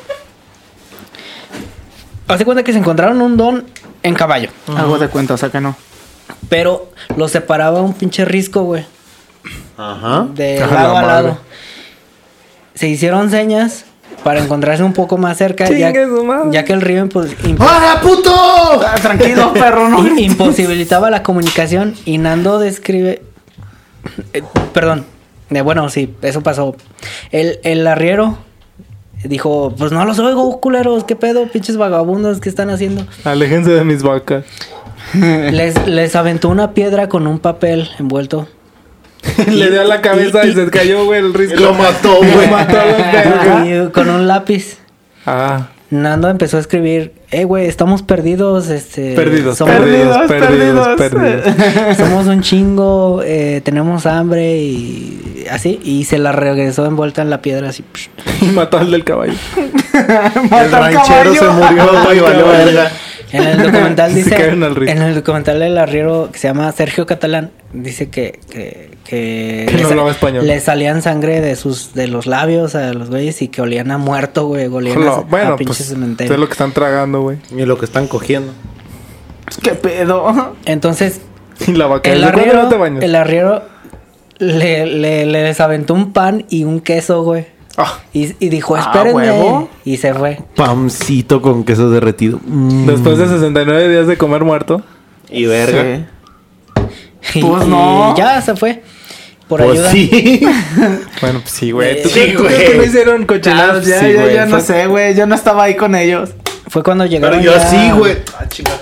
Hace 2.28 2.46
cuenta 2.46 2.64
que 2.64 2.72
se 2.74 2.78
encontraron 2.78 3.20
un 3.24 3.38
don 3.38 3.66
en 4.04 4.14
caballo, 4.14 4.50
Algo 4.78 5.00
de 5.00 5.08
cuenta, 5.08 5.34
o 5.34 5.38
sea 5.38 5.50
que 5.50 5.60
no. 5.60 5.76
pero 6.48 6.92
lo 7.18 7.28
separaba 7.28 7.82
un 7.82 7.94
pinche 7.94 8.24
risco, 8.24 8.62
güey. 8.64 8.86
Ajá. 9.78 10.28
de 10.36 10.60
lado 10.60 10.96
a 10.98 11.02
lado. 11.02 11.38
Se 12.76 12.88
hicieron 12.88 13.32
señas 13.32 13.86
para 14.24 14.44
encontrarse 14.44 14.84
un 14.84 14.94
poco 14.94 15.18
más 15.18 15.38
cerca, 15.38 15.68
ya, 15.70 15.88
Chingue 15.92 16.06
su 16.06 16.24
madre. 16.24 16.50
ya 16.52 16.66
que 16.66 16.74
el 16.74 16.82
río 16.82 17.04
impo- 17.04 17.58
¡Ah, 17.62 18.00
puto! 18.04 18.32
Ah, 18.32 18.96
tranquilo, 19.02 19.54
perro, 19.54 19.90
no. 19.90 20.20
imposibilitaba 20.20 21.10
la 21.10 21.24
comunicación 21.24 21.96
y 22.06 22.20
Nando 22.20 22.60
describe... 22.60 23.24
eh, 24.34 24.44
perdón, 24.72 25.06
eh, 25.50 25.62
bueno, 25.62 25.90
sí, 25.90 26.14
eso 26.22 26.42
pasó. 26.42 26.76
El, 27.32 27.60
el 27.64 27.86
arriero 27.88 28.38
dijo, 29.24 29.74
pues 29.78 29.92
no 29.92 30.06
los 30.06 30.20
oigo, 30.20 30.60
culeros, 30.62 31.04
¿qué 31.04 31.16
pedo, 31.16 31.46
pinches 31.48 31.78
vagabundos, 31.78 32.40
¿qué 32.40 32.50
están 32.50 32.70
haciendo? 32.70 33.06
Aléjense 33.26 33.72
de 33.72 33.84
mis 33.84 34.02
vacas. 34.04 34.46
Les, 35.14 35.88
les 35.88 36.16
aventó 36.16 36.50
una 36.50 36.74
piedra 36.74 37.10
con 37.10 37.26
un 37.28 37.40
papel 37.40 37.90
envuelto. 38.00 38.48
Le 39.48 39.70
dio 39.72 39.82
a 39.82 39.86
la 39.86 40.02
cabeza 40.02 40.46
y, 40.46 40.50
y- 40.50 40.54
se 40.54 40.70
cayó, 40.70 41.04
güey, 41.06 41.20
el 41.20 41.34
risco. 41.34 41.60
Lo 41.60 41.74
mató, 41.74 42.14
Lo 42.24 42.32
güey. 42.34 42.50
mató 42.50 42.80
a 42.80 42.86
los 42.86 42.98
verga. 42.98 43.66
Y 43.88 43.90
con 43.92 44.10
un 44.10 44.28
lápiz. 44.28 44.78
Ah, 45.26 45.68
Nando 45.92 46.30
empezó 46.30 46.58
a 46.58 46.60
escribir, 46.60 47.14
eh, 47.32 47.46
güey, 47.46 47.66
estamos 47.66 48.04
perdidos, 48.04 48.70
este... 48.70 49.16
perdidos, 49.16 49.58
somos, 49.58 49.76
perdidos, 49.76 50.18
Perdidos, 50.28 50.88
perdidos, 50.98 51.98
somos 51.98 52.28
un 52.28 52.42
chingo, 52.42 53.22
eh, 53.26 53.62
tenemos 53.64 54.06
hambre 54.06 54.58
y 54.58 55.46
así. 55.50 55.80
Y 55.84 56.04
se 56.04 56.20
la 56.20 56.32
regresó 56.32 56.86
envuelta 56.86 57.24
en 57.24 57.32
la 57.32 57.42
piedra 57.42 57.70
así. 57.70 57.84
Y 58.40 58.46
mató 58.48 58.78
al 58.78 58.92
del 58.92 59.04
caballo. 59.04 59.34
El 59.94 60.72
ranchero 60.72 61.34
caballo. 61.34 61.34
se 61.34 61.48
murió, 61.48 62.04
güey, 62.06 62.20
valió 62.20 62.48
verga. 62.50 62.92
En 63.32 63.44
el 63.44 63.62
documental 63.62 64.14
dice... 64.16 64.36
en 64.50 65.02
el 65.02 65.16
documental 65.16 65.60
del 65.60 65.78
arriero 65.78 66.30
que 66.32 66.40
se 66.40 66.48
llama 66.48 66.72
Sergio 66.72 67.06
Catalán, 67.06 67.52
dice 67.74 68.10
que... 68.10 68.40
Que, 68.50 68.98
que, 69.04 69.66
Que 69.68 69.74
no 69.74 69.78
le 69.78 69.84
sa- 69.84 69.90
hablaba 69.92 70.12
español. 70.12 70.48
Le 70.48 70.60
salían 70.60 71.02
sangre 71.02 71.42
de 71.42 71.56
sus 71.56 71.94
de 71.94 72.08
los 72.08 72.26
labios 72.28 72.76
a 72.76 72.94
los 72.94 73.10
güeyes 73.10 73.42
y 73.42 73.48
que 73.48 73.62
olían 73.62 73.92
a 73.92 73.98
muerto, 73.98 74.48
güey. 74.48 74.68
Olían 74.68 74.98
a, 74.98 75.06
Lo- 75.06 75.14
a 75.16 75.20
bueno, 75.22 75.56
pinche 75.58 75.74
pues, 75.78 75.90
cementerio. 75.90 76.34
es 76.34 76.40
lo 76.40 76.46
que 76.48 76.54
están 76.54 76.72
tragando, 76.74 77.22
güey. 77.22 77.38
Y 77.56 77.66
lo 77.66 77.78
que 77.78 77.86
están 77.86 78.08
cogiendo. 78.08 78.52
¿Qué 79.64 79.72
pedo? 79.72 80.56
Entonces, 80.66 81.22
Y 81.68 81.74
la 81.74 81.88
vaca. 81.88 82.10
el 82.12 82.20
¿Desde 82.22 82.32
cuándo 82.34 82.42
arriero, 82.52 82.64
no 82.64 82.70
te 82.70 82.78
bañas? 82.78 83.04
el 83.04 83.16
arriero 83.16 83.64
le, 84.38 84.86
le, 84.86 85.26
le 85.26 85.40
desaventó 85.44 85.94
un 85.94 86.14
pan 86.14 86.46
y 86.50 86.64
un 86.64 86.80
queso, 86.82 87.24
güey. 87.24 87.48
Ah, 87.82 88.00
Y, 88.14 88.34
y 88.46 88.50
dijo, 88.50 88.76
Ah, 88.76 88.80
espérenme. 88.82 89.14
huevo. 89.14 89.70
Y 89.86 89.98
se 89.98 90.14
fue. 90.14 90.40
Pancito 90.56 91.42
con 91.42 91.64
queso 91.64 91.90
derretido. 91.90 92.40
Mm. 92.46 92.86
Después 92.88 93.18
de 93.18 93.28
69 93.28 93.90
días 93.90 94.08
de 94.08 94.18
comer 94.18 94.44
muerto. 94.44 94.82
Y 95.30 95.46
verga. 95.46 96.08
Sí. 97.22 97.42
Pues 97.42 97.66
y 97.66 97.70
no. 97.70 98.16
ya 98.18 98.42
se 98.42 98.56
fue. 98.56 98.82
Por 99.48 99.64
Pues 99.64 99.80
ayuda. 99.80 99.92
sí. 99.92 100.42
Bueno, 101.22 101.40
pues 101.42 101.52
sí, 101.52 101.72
güey. 101.72 101.90
Eh, 101.98 102.00
¿Tú 102.04 102.10
sí, 102.10 102.20
crees- 102.20 102.38
tú 102.38 102.44
crees 102.44 102.58
güey. 102.60 102.72
que 102.72 102.78
no 102.78 102.84
hicieron 102.84 103.22
Ah, 103.24 103.28
cochinadas? 103.28 103.86
ya, 103.86 104.00
Sí, 104.00 104.14
ya, 104.14 104.22
güey. 104.22 104.34
ya 104.36 104.46
no 104.46 104.60
sé, 104.62 104.88
güey. 104.88 105.16
Yo 105.16 105.26
no 105.26 105.36
estaba 105.36 105.64
ahí 105.64 105.76
con 105.76 105.96
ellos. 105.96 106.32
Fue 106.68 106.84
cuando 106.84 107.06
llegaron. 107.06 107.40
Pero 107.40 107.52
yo 107.54 107.58
ya- 107.60 107.68
sí, 107.68 107.92
güey. 107.98 108.18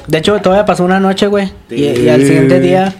De 0.07 0.18
hecho, 0.18 0.40
todavía 0.41 0.65
pasó 0.65 0.84
una 0.84 0.99
noche, 0.99 1.28
güey. 1.28 1.52
Y, 1.69 1.84
y 1.86 2.10
al 2.10 2.22
siguiente 2.22 2.60
día, 2.60 2.94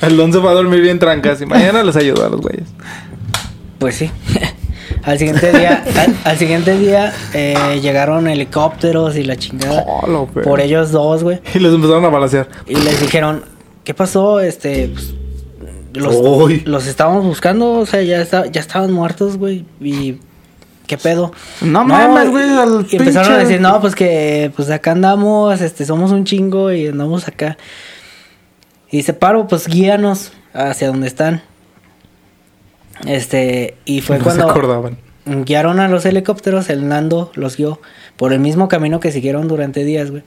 se 0.00 0.38
va 0.38 0.50
a 0.50 0.54
dormir 0.54 0.80
bien 0.80 0.98
trancas 0.98 1.40
y 1.42 1.46
mañana 1.46 1.82
les 1.82 1.94
ayudo 1.96 2.24
a 2.24 2.30
los 2.30 2.40
güeyes. 2.40 2.68
pues 3.78 3.96
sí. 3.96 4.10
al 5.02 5.18
siguiente 5.18 5.52
día, 5.52 5.84
al, 5.96 6.16
al 6.24 6.38
siguiente 6.38 6.78
día 6.78 7.12
eh, 7.34 7.80
llegaron 7.82 8.28
helicópteros 8.28 9.16
y 9.16 9.24
la 9.24 9.36
chingada. 9.36 9.84
Por 10.44 10.60
ellos 10.60 10.90
dos, 10.90 11.22
güey. 11.22 11.40
Y 11.54 11.58
les 11.58 11.72
empezaron 11.72 12.04
a 12.04 12.08
balancear. 12.08 12.48
Y 12.66 12.74
les 12.74 13.00
dijeron, 13.00 13.44
¿qué 13.84 13.94
pasó? 13.94 14.40
Este, 14.40 14.88
pues, 14.88 15.14
los, 15.94 16.66
los 16.66 16.86
estábamos 16.86 17.24
buscando, 17.24 17.72
o 17.72 17.86
sea, 17.86 18.02
ya, 18.02 18.20
está, 18.20 18.46
ya 18.46 18.60
estaban 18.60 18.92
muertos, 18.92 19.36
güey. 19.36 19.64
Y, 19.80 20.18
¿qué 20.86 20.96
pedo? 20.98 21.32
No 21.60 21.84
mames, 21.84 22.30
güey, 22.30 22.48
al 22.50 22.86
Y 22.90 22.96
empezaron 22.96 23.32
a 23.32 23.38
decir, 23.38 23.60
no, 23.60 23.80
pues 23.80 23.94
que, 23.94 24.52
pues 24.54 24.70
acá 24.70 24.92
andamos, 24.92 25.60
este, 25.60 25.84
somos 25.84 26.12
un 26.12 26.24
chingo 26.24 26.72
y 26.72 26.88
andamos 26.88 27.26
acá. 27.28 27.56
Y 28.90 28.98
dice, 28.98 29.12
paro, 29.12 29.46
pues 29.46 29.66
guíanos 29.66 30.32
hacia 30.52 30.88
donde 30.88 31.06
están. 31.06 31.42
Este, 33.06 33.76
y 33.84 34.00
fue 34.00 34.18
no 34.18 34.24
cuando 34.24 34.44
se 34.44 34.50
acordaban. 34.50 34.98
guiaron 35.24 35.80
a 35.80 35.88
los 35.88 36.04
helicópteros, 36.06 36.70
el 36.70 36.88
Nando 36.88 37.32
los 37.34 37.56
guió 37.56 37.80
por 38.16 38.32
el 38.32 38.40
mismo 38.40 38.68
camino 38.68 39.00
que 39.00 39.12
siguieron 39.12 39.48
durante 39.48 39.84
días, 39.84 40.10
güey. 40.10 40.22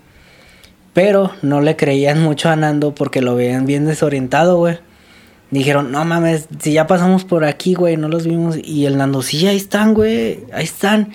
Pero 0.94 1.32
no 1.41 1.62
le 1.62 1.76
creían 1.76 2.22
mucho 2.22 2.50
a 2.50 2.56
Nando 2.56 2.94
porque 2.94 3.22
lo 3.22 3.36
veían 3.36 3.66
bien 3.66 3.86
desorientado, 3.86 4.58
güey. 4.58 4.78
Dijeron, 5.50 5.91
no 5.91 6.04
mames, 6.06 6.48
si 6.60 6.74
ya 6.74 6.88
pasamos 6.88 7.26
por 7.26 7.45
aquí, 7.45 7.76
güey, 7.76 7.98
no 7.98 8.08
los 8.08 8.26
vimos. 8.26 8.58
Y 8.64 8.86
el 8.86 8.98
Nando, 8.98 9.22
sí, 9.22 9.45
ahí 9.48 9.58
están, 9.58 9.94
güey, 9.94 10.40
ahí 10.52 10.64
están. 10.64 11.14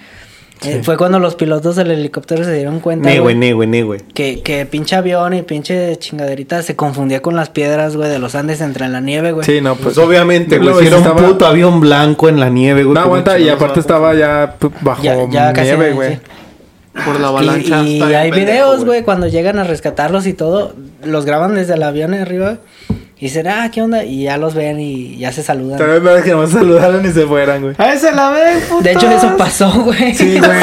Eh, 0.64 0.80
fue 0.82 0.96
cuando 0.96 1.18
los 1.20 1.34
pilotos 1.36 1.76
del 1.76 1.90
helicóptero 1.92 2.42
se 2.44 2.52
dieron 2.52 2.80
cuenta, 2.80 3.08
Ne, 3.08 3.20
güey, 3.20 3.34
ne, 3.36 3.52
güey, 3.52 3.68
ne, 3.68 3.82
güey. 3.84 4.00
que, 4.12 4.42
que 4.42 4.66
pinche 4.66 4.96
avión 4.96 5.32
y 5.34 5.42
pinche 5.42 5.96
chingaderita 5.98 6.62
se 6.62 6.74
confundía 6.74 7.20
con 7.22 7.36
las 7.36 7.48
piedras, 7.50 7.96
güey, 7.96 8.08
de 8.10 8.18
los 8.18 8.34
Andes 8.34 8.60
entre 8.60 8.88
la 8.88 9.00
nieve, 9.00 9.32
güey. 9.32 9.44
Sí, 9.46 9.60
no, 9.60 9.74
pues. 9.74 9.94
Pues 9.94 9.98
obviamente, 9.98 10.56
güey. 10.56 10.64
Luego 10.70 10.80
Si 10.80 10.86
era 10.88 10.98
un 10.98 11.16
puto 11.16 11.46
avión 11.46 11.78
blanco 11.80 12.28
en 12.28 12.40
la 12.40 12.48
nieve, 12.48 12.82
güey. 12.82 12.94
No 12.94 13.02
¿cómo 13.02 13.14
aguanta, 13.14 13.38
y 13.38 13.48
aparte 13.48 13.80
estaba 13.80 14.14
ya 14.14 14.56
bajo 14.80 15.02
Ya, 15.02 15.52
nieve, 15.52 15.90
sí. 15.90 15.94
güey. 15.94 16.20
Por 17.04 17.14
la 17.20 17.26
Y, 17.28 17.30
avalancha. 17.30 17.82
y 17.84 18.02
hay 18.02 18.30
pendejo, 18.32 18.34
videos, 18.50 18.74
güey. 18.78 18.86
güey, 18.86 19.02
cuando 19.04 19.28
llegan 19.28 19.60
a 19.60 19.64
rescatarlos 19.64 20.26
y 20.26 20.32
todo, 20.32 20.74
los 21.04 21.24
graban 21.24 21.54
desde 21.54 21.74
el 21.74 21.82
avión 21.84 22.12
arriba 22.14 22.58
y 23.20 23.24
dicen, 23.26 23.48
ah, 23.48 23.68
¿qué 23.72 23.82
onda? 23.82 24.04
Y 24.04 24.22
ya 24.24 24.36
los 24.38 24.54
ven 24.54 24.78
y 24.78 25.16
ya 25.16 25.32
se 25.32 25.42
saludan. 25.42 25.78
También 25.78 26.02
me 26.02 26.22
que 26.22 26.30
nomás 26.30 26.50
saludaran 26.50 27.04
y 27.04 27.12
se 27.12 27.26
fueran, 27.26 27.62
güey. 27.62 27.74
¡Ahí 27.78 27.98
se 27.98 28.12
la 28.12 28.30
ven, 28.30 28.60
putos! 28.68 28.84
De 28.84 28.92
hecho, 28.92 29.10
eso 29.10 29.36
pasó, 29.36 29.70
güey. 29.82 30.14
Sí, 30.14 30.38
güey. 30.38 30.50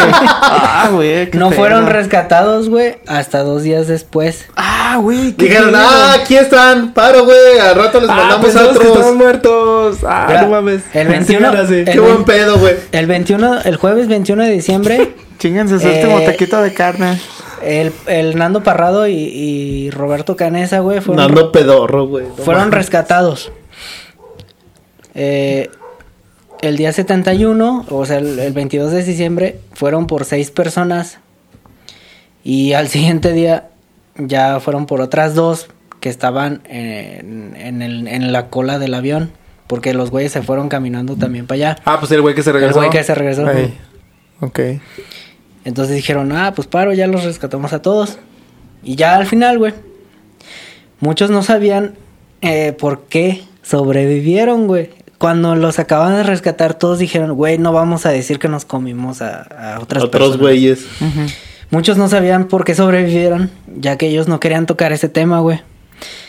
Ah, 0.78 0.90
güey. 0.92 1.30
No 1.34 1.52
fueron 1.52 1.88
rescatados, 1.88 2.70
güey, 2.70 2.96
hasta 3.08 3.40
dos 3.44 3.64
días 3.64 3.88
después. 3.88 4.46
Ah, 4.56 4.98
güey. 5.02 5.34
qué 5.34 5.46
Dijeron, 5.46 5.74
ah, 5.76 6.16
aquí 6.22 6.36
están. 6.36 6.94
Paro, 6.94 7.26
güey. 7.26 7.60
Al 7.60 7.76
rato 7.76 8.00
les 8.00 8.10
Ah, 8.10 8.16
mandamos 8.16 8.52
que 8.52 8.58
otros. 8.58 8.86
estaban 8.88 9.18
muertos. 9.18 9.98
Ah, 10.08 10.26
Mira, 10.28 10.42
no 10.44 10.50
mames. 10.50 10.82
el 10.94 11.08
Sí, 11.08 11.12
21 11.14 11.50
era 11.52 11.62
así. 11.62 11.74
el- 11.76 11.86
Qué 11.86 12.00
buen 12.00 12.24
pedo, 12.24 12.58
güey. 12.60 12.76
El 12.92 13.06
21, 13.08 13.62
el 13.64 13.76
jueves 13.78 14.08
21 14.08 14.44
de 14.44 14.52
diciembre, 14.52 15.14
Chinguense 15.40 15.80
su 15.80 15.88
Eh, 15.88 16.02
último 16.06 16.22
taquito 16.22 16.62
de 16.62 16.74
carne. 16.74 17.20
El, 17.64 17.92
el 18.08 18.38
Nando 18.38 18.64
Parrado 18.64 19.08
y, 19.08 19.14
y 19.16 19.90
Roberto 19.92 20.36
Canesa, 20.36 20.80
güey, 20.80 21.02
fueron, 21.02 21.26
Nando 21.26 21.52
pedorro, 21.52 22.08
güey. 22.08 22.28
No 22.28 22.34
fueron 22.36 22.64
mames. 22.64 22.76
rescatados. 22.76 23.52
Eh, 25.14 25.70
el 26.62 26.78
día 26.78 26.92
71, 26.94 27.86
o 27.90 28.06
sea, 28.06 28.18
el, 28.18 28.40
el 28.40 28.54
22 28.54 28.92
de 28.92 29.04
diciembre, 29.04 29.60
fueron 29.74 30.08
por 30.08 30.26
seis 30.26 30.52
personas. 30.52 31.20
Y 32.44 32.74
al 32.74 32.88
siguiente 32.90 33.32
día 33.34 33.70
ya 34.18 34.60
fueron 34.60 34.86
por 34.86 35.02
otras 35.02 35.36
dos 35.36 35.68
que 36.00 36.10
estaban 36.10 36.62
en, 36.66 37.56
en 37.58 37.82
el- 37.82 38.08
en 38.08 38.32
la 38.32 38.48
cola 38.48 38.80
del 38.80 38.94
avión. 38.94 39.32
Porque 39.68 39.96
los 39.96 40.12
güeyes 40.12 40.32
se 40.32 40.44
fueron 40.44 40.70
caminando 40.70 41.16
también 41.16 41.48
para 41.48 41.56
allá. 41.56 41.78
Ah, 41.86 42.00
pues 42.00 42.12
el 42.12 42.22
güey 42.22 42.36
que 42.36 42.44
se 42.44 42.52
regresó. 42.52 42.76
güey 42.76 42.92
que 42.92 43.04
se 43.04 43.16
regresó. 43.16 43.48
Ahí. 43.48 43.76
Ok. 44.40 44.60
Entonces 45.66 45.96
dijeron, 45.96 46.32
ah, 46.32 46.54
pues 46.56 46.68
paro, 46.68 46.94
ya 46.94 47.08
los 47.08 47.24
rescatamos 47.24 47.74
a 47.74 47.82
todos. 47.82 48.20
Y 48.84 48.96
ya 48.96 49.16
al 49.16 49.26
final, 49.26 49.58
güey. 49.58 49.74
Muchos 51.00 51.30
no 51.30 51.44
sabían 51.44 51.96
eh, 52.42 52.74
por 52.80 53.04
qué 53.04 53.44
sobrevivieron, 53.64 54.68
güey. 54.68 54.92
Cuando 55.18 55.56
los 55.56 55.80
acaban 55.80 56.16
de 56.16 56.24
rescatar, 56.24 56.76
todos 56.76 57.00
dijeron, 57.00 57.34
güey, 57.34 57.58
no 57.58 57.74
vamos 57.74 58.06
a 58.06 58.10
decir 58.12 58.38
que 58.38 58.48
nos 58.48 58.64
comimos 58.66 59.22
a, 59.22 59.42
a 59.42 59.80
otras 59.80 60.04
Otros 60.04 60.12
personas". 60.38 60.38
güeyes. 60.40 60.86
Muchos 61.72 61.98
no 61.98 62.08
sabían 62.10 62.48
por 62.48 62.64
qué 62.64 62.76
sobrevivieron, 62.76 63.50
ya 63.76 63.98
que 63.98 64.08
ellos 64.08 64.28
no 64.28 64.40
querían 64.40 64.66
tocar 64.68 64.92
ese 64.92 65.10
tema, 65.10 65.40
güey. 65.40 65.62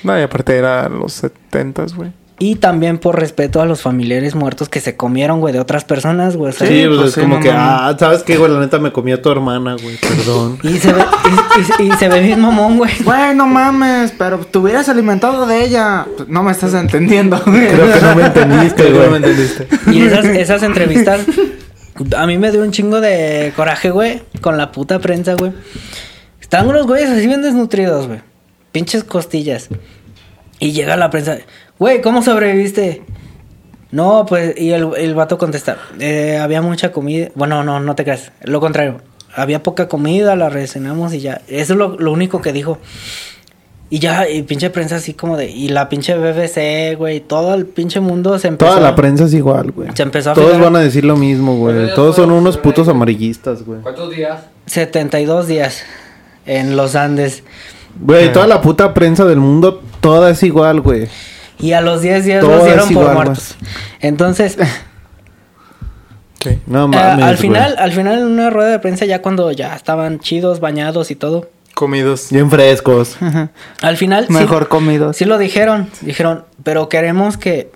No, 0.03 0.19
y 0.19 0.23
aparte 0.23 0.57
era 0.57 0.89
los 0.89 1.13
setentas, 1.13 1.95
güey. 1.95 2.11
Y 2.39 2.57
también 2.57 2.99
por 2.99 3.19
respeto 3.19 3.63
a 3.63 3.65
los 3.65 3.81
familiares 3.81 4.35
muertos 4.35 4.69
que 4.69 4.81
se 4.81 4.95
comieron, 4.95 5.41
güey, 5.41 5.55
de 5.55 5.61
otras 5.61 5.85
personas, 5.85 6.37
güey. 6.37 6.53
Sí, 6.53 6.59
pues, 6.87 6.87
pues 6.97 7.09
es 7.09 7.15
sí, 7.15 7.21
como 7.23 7.37
no 7.37 7.41
que, 7.41 7.51
ah, 7.51 7.97
¿sabes 7.99 8.23
qué, 8.25 8.37
güey? 8.37 8.53
La 8.53 8.61
neta 8.61 8.79
me 8.79 8.93
comí 8.93 9.11
a 9.13 9.23
tu 9.23 9.31
hermana, 9.31 9.75
güey. 9.83 9.97
Perdón. 9.97 10.59
Y 10.63 10.77
se 10.77 10.93
ve, 10.93 11.03
y, 11.81 11.83
y- 11.83 11.87
y 11.89 11.93
se 11.93 12.11
ve 12.11 12.21
bien 12.21 12.41
mamón, 12.41 12.77
güey. 12.77 12.93
Güey, 13.03 13.35
no 13.35 13.47
mames, 13.47 14.13
pero 14.19 14.39
te 14.41 14.59
hubieras 14.59 14.87
alimentado 14.91 15.47
de 15.47 15.65
ella. 15.65 16.07
Pues, 16.15 16.29
No 16.29 16.43
me 16.43 16.53
estás 16.53 16.75
entendiendo, 16.75 17.41
güey. 17.47 17.69
Creo 17.69 17.91
que 17.95 18.01
no 18.03 18.15
me 18.15 18.27
entendiste, 18.27 18.83
que 18.85 18.91
no 18.91 18.99
me 18.99 19.07
güey. 19.07 19.17
entendiste. 19.17 19.69
Y 19.91 20.03
esas, 20.03 20.27
esas 20.27 20.63
entrevistas, 20.63 21.21
a 22.19 22.27
mí 22.27 22.37
me 22.37 22.51
dio 22.53 22.61
un 22.63 22.71
chingo 22.71 23.01
de 23.01 23.55
coraje, 23.57 23.89
güey, 23.89 24.21
con 24.43 24.59
la 24.59 24.73
puta 24.73 24.99
prensa, 24.99 25.33
güey. 25.37 25.53
Estaban 26.43 26.69
unos 26.69 26.87
güeyes 26.87 27.09
así 27.09 27.27
bien 27.27 27.41
desnutridos, 27.41 28.09
güey. 28.09 28.21
Pinches 28.73 29.05
costillas. 29.05 29.69
Y 30.59 30.73
llega 30.73 30.97
la 30.97 31.09
prensa. 31.09 31.39
Güey, 31.79 32.01
¿cómo 32.03 32.23
sobreviviste? 32.23 33.03
No, 33.93 34.27
pues, 34.29 34.55
y 34.59 34.71
el, 34.73 34.89
el 34.97 35.15
vato 35.15 35.39
contesta. 35.39 35.77
"Eh, 36.01 36.39
había 36.41 36.61
mucha 36.63 36.91
comida. 36.93 37.29
Bueno, 37.35 37.63
no, 37.65 37.81
no 37.81 37.95
te 37.95 38.05
creas. 38.05 38.33
Lo 38.43 38.61
contrario. 38.61 39.01
Había 39.35 39.63
poca 39.63 39.87
comida, 39.89 40.35
la 40.37 40.49
reaccionamos 40.49 41.13
y 41.13 41.21
ya. 41.21 41.43
Eso 41.49 41.75
es 41.75 41.79
lo, 41.79 41.97
lo 41.99 42.13
único 42.13 42.41
que 42.41 42.53
dijo. 42.53 42.79
Y 43.89 43.99
ya, 44.01 44.29
y 44.29 44.43
pinche 44.43 44.71
prensa 44.71 44.97
así 44.97 45.13
como 45.15 45.37
de... 45.37 45.49
Y 45.49 45.69
la 45.69 45.89
pinche 45.89 46.17
BBC, 46.17 46.97
güey. 46.97 47.21
Todo 47.21 47.55
el 47.55 47.67
pinche 47.67 48.01
mundo 48.01 48.37
se 48.41 48.49
empezó... 48.49 48.71
Toda 48.73 48.81
la 48.83 48.97
prensa 48.97 49.25
es 49.27 49.35
igual, 49.35 49.71
güey. 49.71 49.91
Se 49.95 50.03
empezó 50.03 50.31
a 50.33 50.35
Todos 50.35 50.55
fijar- 50.55 50.65
van 50.65 50.77
a 50.77 50.81
decir 50.81 51.05
lo 51.05 51.17
mismo, 51.17 51.57
güey. 51.57 51.95
Todos 51.95 52.17
son 52.17 52.33
unos 52.33 52.57
putos 52.57 52.89
amarillistas, 52.89 53.63
güey. 53.65 53.83
¿Cuántos 53.83 54.11
días? 54.11 54.41
72 54.67 55.47
días 55.47 55.83
en 56.47 56.75
los 56.77 56.97
Andes. 56.97 57.45
Güey, 58.01 58.33
toda 58.33 58.49
la 58.49 58.61
puta 58.61 58.93
prensa 58.93 59.25
del 59.25 59.39
mundo, 59.39 59.81
toda 60.01 60.31
es 60.31 60.43
igual, 60.43 60.81
güey. 60.81 61.07
Y 61.59 61.73
a 61.73 61.81
los 61.81 62.03
10 62.03 62.25
días 62.25 62.41
Todo 62.43 62.57
los 62.57 62.65
dieron 62.65 62.89
por 62.95 63.13
muertos. 63.15 63.57
Entonces, 64.01 64.57
Sí. 66.43 66.59
No 66.67 66.85
eh, 66.85 66.89
mames, 66.89 67.25
al 67.25 67.35
güey. 67.35 67.37
final, 67.37 67.77
al 67.79 67.93
final 67.93 68.19
en 68.21 68.25
una 68.27 68.51
rueda 68.51 68.71
de 68.71 68.79
prensa 68.79 69.05
ya 69.05 69.21
cuando 69.23 69.51
ya 69.53 69.75
estaban 69.75 70.21
chidos, 70.21 70.61
bañados 70.61 71.11
y 71.11 71.17
todo. 71.17 71.51
Comidos. 71.75 72.29
Bien 72.31 72.51
frescos. 72.51 73.17
Al 73.83 73.97
final 73.97 74.27
sí- 74.29 74.33
Mejor 74.33 74.69
comidos. 74.69 75.17
Sí, 75.17 75.25
lo 75.25 75.39
dijeron, 75.39 75.91
dijeron, 76.03 76.45
pero 76.63 76.89
queremos 76.89 77.37
que 77.37 77.71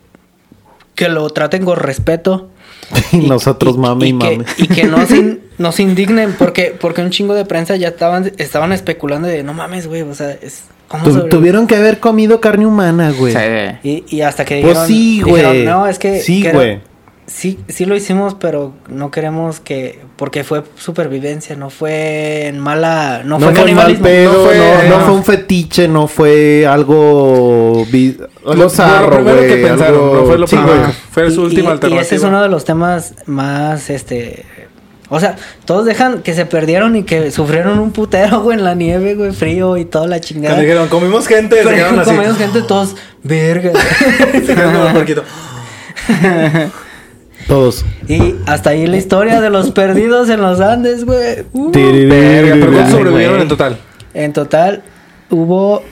que 0.94 1.08
lo 1.08 1.30
traten 1.30 1.64
con 1.64 1.78
respeto. 1.78 2.50
Y 3.12 3.28
nosotros 3.28 3.76
mame 3.78 4.08
y, 4.08 4.18
que, 4.18 4.36
mame. 4.36 4.44
y 4.58 4.68
que 4.68 4.84
no 4.84 5.04
se 5.06 5.16
in- 5.18 5.40
nos 5.58 5.80
indignen 5.80 6.34
porque 6.38 6.76
porque 6.78 7.02
un 7.02 7.10
chingo 7.10 7.34
de 7.34 7.44
prensa 7.44 7.76
ya 7.76 7.88
estaban 7.88 8.30
estaban 8.38 8.72
especulando 8.72 9.26
de 9.28 9.42
no 9.42 9.52
mames, 9.54 9.86
güey, 9.86 10.02
o 10.02 10.14
sea, 10.14 10.30
es 10.32 10.62
¿cómo 10.90 11.04
Tu- 11.04 11.12
sobre- 11.14 11.30
tuvieron 11.30 11.66
que 11.66 11.76
haber 11.76 12.00
comido 12.00 12.40
carne 12.40 12.66
humana, 12.66 13.12
güey. 13.16 13.32
Sí. 13.32 13.40
Y, 13.82 14.04
y 14.16 14.20
hasta 14.22 14.44
que 14.44 14.60
Pues 14.60 14.72
dijeron, 14.74 14.86
sí, 14.88 15.22
dijeron, 15.24 15.52
güey. 15.52 15.64
no, 15.64 15.86
es 15.86 15.98
que 15.98 16.20
Sí, 16.20 16.42
que 16.42 16.48
era- 16.48 16.58
güey. 16.58 16.90
Sí, 17.26 17.60
sí 17.68 17.84
lo 17.84 17.94
hicimos, 17.94 18.34
pero 18.34 18.72
no 18.88 19.12
queremos 19.12 19.60
que 19.60 20.00
porque 20.16 20.42
fue 20.42 20.64
supervivencia, 20.74 21.54
no 21.54 21.70
fue 21.70 22.48
en 22.48 22.58
mala, 22.58 23.22
no, 23.24 23.38
No, 23.38 23.46
fue 23.46 23.54
fue 23.54 23.72
mal 23.72 23.96
pedo, 23.98 24.32
no 24.32 24.44
fue- 24.46 24.88
no 24.88 24.98
no. 24.98 25.04
fue 25.04 25.14
un 25.14 25.22
fetiche, 25.24 25.86
no 25.86 26.08
fue 26.08 26.66
algo... 26.66 27.86
vi- 27.88 28.16
Lo, 28.44 28.68
zarro, 28.68 29.22
güey, 29.22 29.46
que 29.46 29.56
pensaron, 29.58 29.94
algo- 29.94 30.14
no 30.16 30.26
fue 30.26 30.38
lo 30.38 30.46
Sí, 30.48 30.56
primero. 30.56 30.80
güey. 30.80 30.92
Fue 31.12 31.30
su 31.30 31.42
Y- 31.42 31.44
última 31.44 31.68
y- 31.68 31.72
alternativa. 31.72 32.02
Y 32.02 32.04
ese 32.04 32.16
es 32.16 32.22
uno 32.24 32.42
de 32.42 32.48
los 32.48 32.64
temas 32.64 33.14
más, 33.26 33.90
este... 33.90 34.44
O 35.12 35.18
sea, 35.18 35.34
todos 35.64 35.86
dejan 35.86 36.22
que 36.22 36.34
se 36.34 36.46
perdieron 36.46 36.94
y 36.94 37.02
que 37.02 37.32
sufrieron 37.32 37.80
un 37.80 37.90
putero, 37.90 38.42
güey, 38.42 38.56
en 38.56 38.62
la 38.64 38.76
nieve, 38.76 39.16
güey, 39.16 39.32
frío 39.32 39.76
y 39.76 39.84
toda 39.84 40.06
la 40.06 40.20
chingada. 40.20 40.54
Cuando 40.54 40.62
dijeron, 40.62 40.88
comimos 40.88 41.26
gente, 41.26 41.56
se 41.56 41.64
Pero 41.64 41.74
quedaron 41.76 41.98
así. 41.98 42.10
comimos 42.10 42.38
gente 42.38 42.62
todos, 42.62 42.94
verga. 43.24 43.72
Se. 44.46 44.54
Todos. 47.48 47.84
y 48.06 48.36
hasta 48.46 48.70
ahí 48.70 48.86
la 48.86 48.96
historia 48.96 49.40
de 49.40 49.50
los 49.50 49.72
perdidos 49.72 50.28
en 50.28 50.40
los 50.40 50.60
Andes, 50.60 51.04
güey. 51.04 51.44
Uh. 51.52 51.72
Verga, 51.72 52.54
pero 52.54 52.72
¿cuántos 52.72 52.90
sobrevivieron 52.92 53.32
güey. 53.34 53.42
en 53.42 53.48
total? 53.48 53.78
En 54.14 54.32
total 54.32 54.82
hubo 55.30 55.82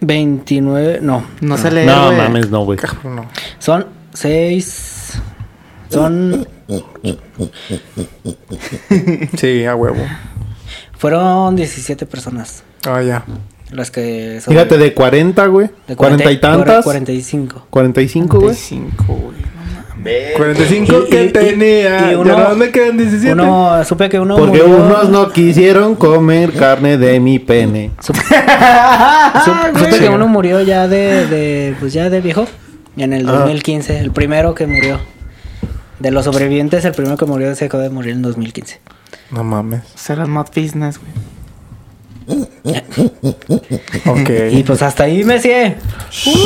29, 0.00 0.98
no, 1.02 1.24
No 1.40 1.56
se 1.58 1.70
lee, 1.70 1.86
No 1.86 2.06
güey. 2.06 2.18
mames, 2.18 2.50
no, 2.50 2.64
güey. 2.64 2.78
No. 3.04 3.26
son 3.58 3.86
6 4.12 4.93
son 5.94 6.46
Sí, 9.36 9.64
a 9.64 9.74
huevo. 9.74 9.96
fueron 10.98 11.56
17 11.56 12.06
personas 12.06 12.62
Ah, 12.86 13.02
ya. 13.02 13.24
las 13.70 13.90
que 13.90 14.40
Fíjate, 14.46 14.76
de 14.78 14.92
40, 14.94 15.46
güey. 15.46 15.68
de 15.88 15.96
40 15.96 16.30
y 16.30 16.40
tantas. 16.40 16.84
45. 16.84 17.66
45, 17.70 18.40
güey. 18.40 18.54
45, 18.54 19.04
güey. 19.06 19.44
45 20.36 21.04
Y- 21.06 21.10
que 21.10 21.24
y- 21.24 21.28
y- 21.28 21.32
tenía. 21.32 22.12
y 22.12 22.14
uno- 22.14 22.36
¿De 22.36 22.42
dónde 22.42 22.70
quedan 22.70 22.98
17? 22.98 23.32
Uno 23.32 23.82
supe 23.84 24.08
que 24.10 24.20
uno 24.20 24.36
Porque 24.36 24.62
murió- 24.62 24.84
unos 24.84 25.08
no 25.08 25.30
quisieron 25.32 25.94
comer 25.94 26.52
carne 26.52 26.98
de 26.98 27.18
mi 27.20 27.38
pene. 27.38 27.90
Supe, 28.00 28.18
supe- 28.20 29.78
supe 29.78 29.98
que 30.00 30.08
uno 30.10 30.28
murió 30.28 30.60
ya 30.60 30.86
de, 30.88 31.26
de 31.26 31.74
pues 31.80 31.94
ya 31.94 32.10
de 32.10 32.20
viejo 32.20 32.46
en 32.98 33.14
el 33.14 33.26
Ah. 33.28 33.32
2015, 33.32 33.98
el 33.98 34.10
primero 34.10 34.54
que 34.54 34.66
murió. 34.66 35.00
De 36.04 36.10
los 36.10 36.26
sobrevivientes, 36.26 36.84
el 36.84 36.92
primero 36.92 37.16
que 37.16 37.24
murió 37.24 37.54
se 37.54 37.64
acaba 37.64 37.82
de 37.82 37.88
morir 37.88 38.12
en 38.12 38.20
2015. 38.20 38.78
No 39.30 39.42
mames. 39.42 39.80
Será 39.94 40.26
más 40.26 40.50
business, 40.54 40.98
güey. 40.98 42.44
Ok. 44.06 44.30
Y 44.52 44.62
pues 44.64 44.82
hasta 44.82 45.04
ahí 45.04 45.24
me 45.24 45.40
sigue. 45.40 45.76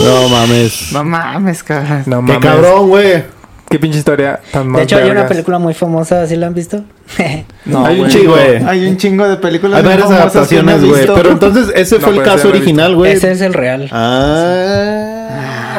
No 0.05 0.29
mames. 0.29 0.93
No 0.93 1.03
mames, 1.03 1.65
cabrón. 1.65 2.05
no 2.07 2.17
Qué 2.21 2.33
mames. 2.35 2.39
cabrón, 2.39 2.89
güey. 2.89 3.25
Qué 3.69 3.81
pinche 3.81 3.99
historia 3.99 4.41
tan 4.53 4.73
De 4.73 4.83
hecho, 4.85 4.97
hay 4.97 5.11
una 5.11 5.27
película 5.27 5.59
muy 5.59 5.75
famosa, 5.75 6.25
¿sí 6.29 6.37
la 6.37 6.47
han 6.47 6.55
visto? 6.55 6.85
No, 7.67 7.85
Hay 7.85 7.97
un 8.01 8.07
güey. 8.07 8.13
chingo, 8.13 8.33
güey. 8.35 8.57
Hay 8.65 8.87
un 8.87 8.97
chingo 8.97 9.29
de 9.29 9.37
películas. 9.39 9.79
Hay 9.81 9.85
varias 9.85 10.09
adaptaciones, 10.11 10.85
güey. 10.85 11.05
Pero 11.05 11.33
entonces, 11.33 11.73
ese 11.75 11.99
No, 11.99 12.07
fue 12.07 12.17
el 12.19 12.23
caso 12.23 12.49
original, 12.49 12.95
güey. 12.95 13.13
Ese 13.13 13.33
es 13.33 13.41
el 13.41 13.53
real. 13.55 13.89
Ah, 13.93 15.18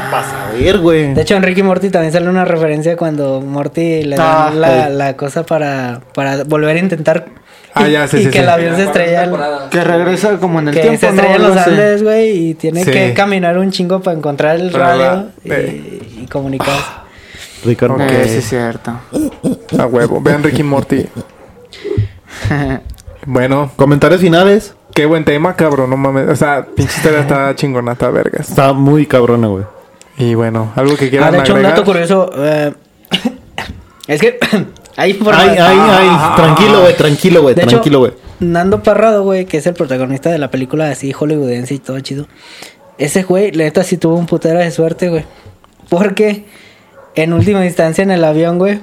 para 0.09 0.27
saber, 0.29 0.77
güey. 0.79 1.13
De 1.13 1.21
hecho, 1.21 1.35
en 1.35 1.43
Ricky 1.43 1.63
Morty 1.63 1.89
también 1.89 2.11
sale 2.13 2.29
una 2.29 2.45
referencia 2.45 2.95
cuando 2.97 3.41
Morty 3.41 4.03
le 4.03 4.15
da 4.15 4.47
Ah, 4.47 4.89
la, 4.89 5.15
cosa 5.17 5.45
para, 5.45 6.01
para 6.13 6.43
volver 6.43 6.75
a 6.75 6.79
intentar. 6.79 7.25
Ah, 7.73 7.87
y- 7.87 7.91
ya, 7.91 8.07
sí, 8.07 8.17
y 8.17 8.19
sí, 8.21 8.25
que 8.27 8.31
sí. 8.33 8.37
el 8.39 8.49
avión 8.49 8.75
se 8.75 8.83
estrella. 8.83 9.29
Que 9.69 9.83
regresa 9.83 10.37
como 10.37 10.59
en 10.59 10.69
el 10.69 10.73
que 10.73 10.81
tiempo, 10.81 10.99
se 10.99 11.07
estrella 11.09 11.35
en 11.35 11.41
¿no? 11.41 11.47
los 11.49 11.57
No 11.57 11.63
sé. 11.63 11.69
Andes, 11.69 12.03
güey, 12.03 12.29
y 12.49 12.53
tiene 12.55 12.83
Sí. 12.83 12.91
que 12.91 13.13
caminar 13.13 13.57
un 13.57 13.71
chingo 13.71 14.01
para 14.01 14.17
encontrar 14.17 14.55
el 14.57 14.73
radio 14.73 15.27
y, 15.43 15.51
eh. 15.51 16.01
y 16.23 16.25
comunicarse. 16.27 16.81
Ricardo. 17.65 17.95
Ok. 17.95 18.01
Eh, 18.01 18.25
sí, 18.27 18.35
es 18.37 18.49
cierto. 18.49 18.91
A 19.77 19.85
huevo. 19.85 20.19
Vean 20.21 20.41
Ricky 20.43 20.63
Morty. 20.63 21.05
Bueno, 23.25 23.69
Comentarios 23.75 24.21
finales. 24.21 24.73
qué 24.93 25.05
buen 25.05 25.25
tema, 25.25 25.55
cabrón. 25.55 25.89
No 25.89 25.97
mames. 25.97 26.29
O 26.29 26.35
sea, 26.35 26.65
pinche 26.65 26.95
historia 26.97 27.19
está 27.19 27.53
chingona, 27.55 27.91
está 27.91 28.09
vergas. 28.09 28.49
Está 28.49 28.73
muy 28.73 29.05
cabrona, 29.05 29.47
güey. 29.47 29.65
Y 30.19 30.35
bueno, 30.35 30.71
algo 30.75 30.95
que 30.95 31.05
Ah, 31.05 31.09
quieran 31.09 31.31
de 31.31 31.39
hecho, 31.39 31.55
un 31.55 31.63
dato 31.63 31.83
curioso. 31.83 32.29
eh, 32.35 32.73
es 34.07 34.21
que 34.21 34.37
hay 34.51 34.65
Ay, 34.97 35.11
información. 35.11 35.57
ay, 35.59 35.77
ay. 35.79 36.35
Tranquilo, 36.35 36.81
güey. 36.81 36.95
Tranquilo, 36.95 37.41
güey. 37.41 37.55
Tranquilo, 37.55 37.99
güey. 37.99 38.13
Nando 38.39 38.83
Parrado, 38.83 39.23
güey, 39.23 39.45
que 39.45 39.57
es 39.57 39.65
el 39.67 39.73
protagonista 39.73 40.29
de 40.29 40.37
la 40.37 40.51
película 40.51 40.89
así 40.89 41.11
hollywoodense 41.13 41.73
y 41.73 41.79
todo 41.79 41.99
chido. 42.01 42.27
Ese 42.97 43.23
güey, 43.23 43.51
la 43.51 43.63
neta, 43.63 43.83
sí 43.83 43.97
tuvo 43.97 44.15
un 44.15 44.25
putero 44.27 44.59
de 44.59 44.69
suerte, 44.71 45.09
güey. 45.09 45.23
Porque 45.89 46.45
en 47.15 47.33
última 47.33 47.65
instancia 47.65 48.01
en 48.03 48.11
el 48.11 48.23
avión, 48.23 48.57
güey, 48.59 48.79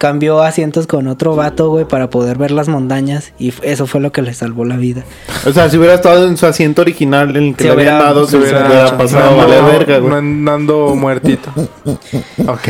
cambió 0.00 0.40
asientos 0.42 0.86
con 0.86 1.06
otro 1.08 1.36
vato, 1.36 1.68
güey, 1.68 1.84
para 1.84 2.08
poder 2.08 2.38
ver 2.38 2.52
las 2.52 2.68
montañas. 2.68 3.34
Y 3.38 3.52
eso 3.62 3.86
fue 3.86 4.00
lo 4.00 4.12
que 4.12 4.22
le 4.22 4.32
salvó 4.32 4.64
la 4.64 4.78
vida. 4.78 5.04
O 5.46 5.52
sea, 5.52 5.68
si 5.68 5.76
hubiera 5.76 5.92
estado 5.94 6.26
en 6.26 6.38
su 6.38 6.46
asiento 6.46 6.80
original 6.80 7.36
en 7.36 7.48
el 7.48 7.54
que 7.54 7.64
Se 7.64 7.68
le 7.68 7.72
habían 7.74 7.94
hubiera- 7.96 8.04
dado, 8.14 8.24
se 8.24 8.30
se 8.30 8.38
hubiera 8.38 8.96
pasado 8.96 9.36
No 9.36 9.42
a 9.42 9.44
valer 9.44 9.62
ando- 9.62 9.70
verga, 9.72 9.94
no 9.98 10.02
güey. 10.06 10.14
andando 10.18 10.94
muertito. 10.96 11.50
Ok. 12.48 12.68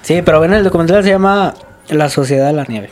Sí, 0.00 0.22
pero 0.24 0.40
ven, 0.40 0.54
el 0.54 0.64
documental 0.64 1.04
se 1.04 1.10
llama 1.10 1.52
La 1.90 2.08
Sociedad 2.08 2.46
de 2.46 2.52
la 2.54 2.64
Nieve. 2.64 2.90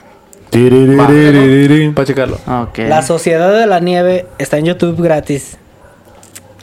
Para 1.95 2.07
checarlo. 2.07 2.37
Ok. 2.47 2.79
La 2.89 3.01
Sociedad 3.03 3.59
de 3.59 3.67
la 3.67 3.81
Nieve 3.81 4.27
está 4.39 4.59
en 4.59 4.67
YouTube 4.67 5.01
gratis. 5.03 5.57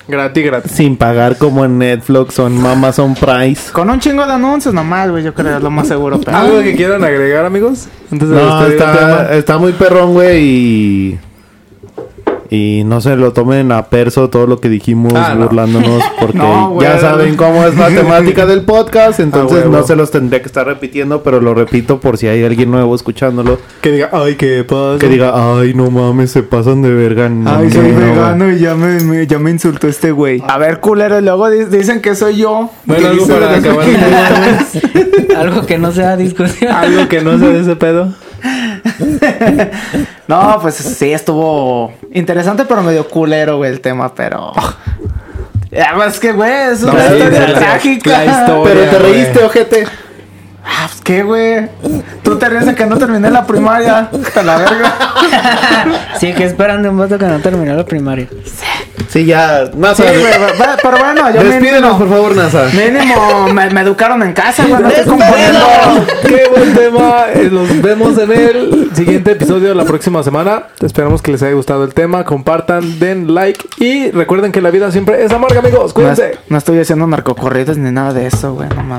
Gratis, 0.09 0.43
gratis. 0.43 0.71
Sin 0.71 0.97
pagar 0.97 1.37
como 1.37 1.63
en 1.63 1.77
Netflix 1.77 2.39
o 2.39 2.47
en 2.47 2.65
Amazon 2.65 3.13
Price. 3.13 3.71
Con 3.71 3.91
un 3.91 3.99
chingo 3.99 4.25
de 4.25 4.33
anuncios 4.33 4.73
nomás, 4.73 5.07
güey. 5.11 5.23
Yo 5.23 5.35
creo 5.35 5.57
es 5.57 5.61
lo 5.61 5.69
más 5.69 5.87
seguro. 5.87 6.19
Pero... 6.19 6.35
¿Algo 6.35 6.61
que 6.61 6.75
quieran 6.75 7.03
agregar, 7.03 7.45
amigos? 7.45 7.87
Antes 8.11 8.27
de 8.27 8.35
No, 8.35 8.65
está, 8.65 9.35
está 9.35 9.57
muy 9.59 9.71
perrón, 9.73 10.13
güey, 10.13 10.41
y... 10.41 11.19
Y 12.51 12.83
no 12.83 12.99
se 12.99 13.15
lo 13.15 13.31
tomen 13.31 13.71
a 13.71 13.83
perso 13.89 14.29
todo 14.31 14.47
lo 14.47 14.59
que 14.59 14.69
dijimos 14.69 15.13
Ah, 15.15 15.35
no. 15.35 15.43
burlándonos 15.45 16.01
porque 16.19 16.37
No, 16.39 16.71
güey. 16.71 16.87
ya 16.87 16.97
saben 16.99 17.35
cómo 17.35 17.63
es 17.65 17.77
la 17.77 17.89
temática 17.89 18.45
del 18.47 18.63
podcast, 18.63 19.19
entonces 19.19 19.59
huevo. 19.65 19.77
no 19.77 19.83
se 19.83 19.95
los 19.95 20.09
tendría 20.09 20.41
que 20.41 20.47
estar 20.47 20.65
repitiendo, 20.65 21.21
pero 21.21 21.41
lo 21.41 21.53
repito 21.53 21.99
por 21.99 22.17
si 22.17 22.27
hay 22.27 22.43
alguien 22.43 22.71
nuevo 22.71 22.95
escuchándolo, 22.95 23.59
Que 23.81 23.91
diga, 23.91 24.09
ay, 24.13 24.33
qué 24.35 24.63
pasa. 24.63 24.97
que 24.99 25.07
diga, 25.09 25.31
ay, 25.59 25.75
no 25.75 25.91
mames, 25.91 26.31
se 26.31 26.41
pasan 26.41 26.81
de 26.81 26.89
verga. 26.91 27.29
No, 27.29 27.51
Ay, 27.55 27.69
soy 27.71 27.91
no, 27.91 27.99
vegano 27.99 28.51
y 28.51 28.57
ya 28.59 28.73
me, 28.73 28.99
me- 29.01 29.27
ya 29.27 29.37
me 29.37 29.51
insultó 29.51 29.87
este 29.87 30.11
güey. 30.11 30.41
A 30.47 30.57
ver, 30.57 30.79
culero, 30.79 31.19
y 31.19 31.21
luego 31.21 31.49
di- 31.51 31.65
dicen 31.65 32.01
que 32.01 32.15
soy 32.15 32.37
yo. 32.37 32.71
Bueno, 32.85 33.09
algo 33.09 33.27
para 33.27 33.55
acabar. 33.57 33.85
Algo 35.37 35.65
que 35.65 35.77
no 35.77 35.91
sea 35.91 36.17
discusión. 36.17 36.71
Algo 36.71 37.07
que 37.07 37.21
no 37.21 37.37
sea 37.37 37.49
de 37.49 37.59
ese 37.61 37.75
pedo. 37.75 38.13
No, 40.27 40.59
pues 40.61 40.75
sí, 40.75 41.11
estuvo 41.11 41.91
interesante, 42.13 42.65
pero 42.65 42.83
medio 42.83 43.07
culero, 43.07 43.57
güey, 43.57 43.71
el 43.71 43.81
tema, 43.81 44.13
pero... 44.13 44.53
Ah, 44.55 45.93
pues 45.95 46.19
que, 46.19 46.31
güey, 46.31 46.51
es 46.71 46.81
No, 46.81 46.91
una 46.91 47.07
sí, 47.09 47.13
historia 47.17 47.47
la- 47.47 47.59
trágica. 47.59 48.09
la 48.11 48.25
historia. 48.25 48.63
Pero 48.63 48.91
te 48.91 48.97
güey. 48.99 49.11
reíste, 49.13 49.43
ojete. 49.43 49.87
Ah, 50.71 50.87
pues 50.87 51.01
¿Qué, 51.01 51.23
güey? 51.23 51.67
Tú 52.23 52.37
te 52.37 52.47
ríes 52.47 52.65
de 52.67 52.75
que 52.75 52.85
no 52.85 52.97
terminé 52.97 53.29
la 53.31 53.45
primaria. 53.47 54.09
Hasta 54.25 54.43
la 54.43 54.57
verga. 54.57 54.93
Sí, 56.19 56.33
que 56.33 56.43
esperan 56.45 56.83
de 56.83 56.89
un 56.89 56.97
vato 56.97 57.17
que 57.17 57.25
no 57.25 57.39
terminó 57.39 57.73
la 57.75 57.85
primaria. 57.85 58.27
Sí, 59.09 59.25
ya. 59.25 59.65
Sí, 59.67 59.71
NASA. 59.77 60.03
güey, 60.03 60.23
va- 60.61 60.77
pero 60.81 60.97
bueno, 60.99 61.29
yo 61.33 61.43
Despídenos, 61.43 61.81
mínimo, 61.81 61.97
por 61.97 62.09
favor, 62.09 62.35
NASA. 62.35 62.65
mínimo 62.73 63.47
me, 63.53 63.69
me 63.69 63.81
educaron 63.81 64.21
en 64.23 64.33
casa, 64.33 64.65
güey. 64.67 64.81
No 64.83 64.89
estoy 64.89 65.17
¡Despedido! 65.17 65.17
componiendo. 65.17 66.13
¡Qué 66.27 66.49
buen 66.49 66.73
tema! 66.75 67.23
Eh, 67.33 67.49
Los 67.51 67.81
vemos 67.81 68.17
en 68.19 68.31
el 68.31 68.89
siguiente 68.93 69.31
episodio 69.31 69.73
la 69.73 69.85
próxima 69.85 70.21
semana. 70.23 70.63
Esperamos 70.81 71.21
que 71.21 71.31
les 71.31 71.41
haya 71.41 71.53
gustado 71.53 71.83
el 71.85 71.93
tema. 71.93 72.23
Compartan, 72.25 72.99
den 72.99 73.33
like 73.33 73.65
y 73.77 74.11
recuerden 74.11 74.51
que 74.51 74.61
la 74.61 74.69
vida 74.71 74.91
siempre 74.91 75.23
es 75.23 75.31
amarga, 75.31 75.59
amigos. 75.59 75.87
No, 75.87 75.93
Cuídense. 75.93 76.37
no 76.49 76.57
estoy 76.57 76.79
haciendo 76.79 77.07
narcocorridos 77.07 77.77
ni 77.77 77.91
nada 77.91 78.13
de 78.13 78.27
eso, 78.27 78.53
güey. 78.53 78.67
No 78.69 78.83
mames. 78.83 78.97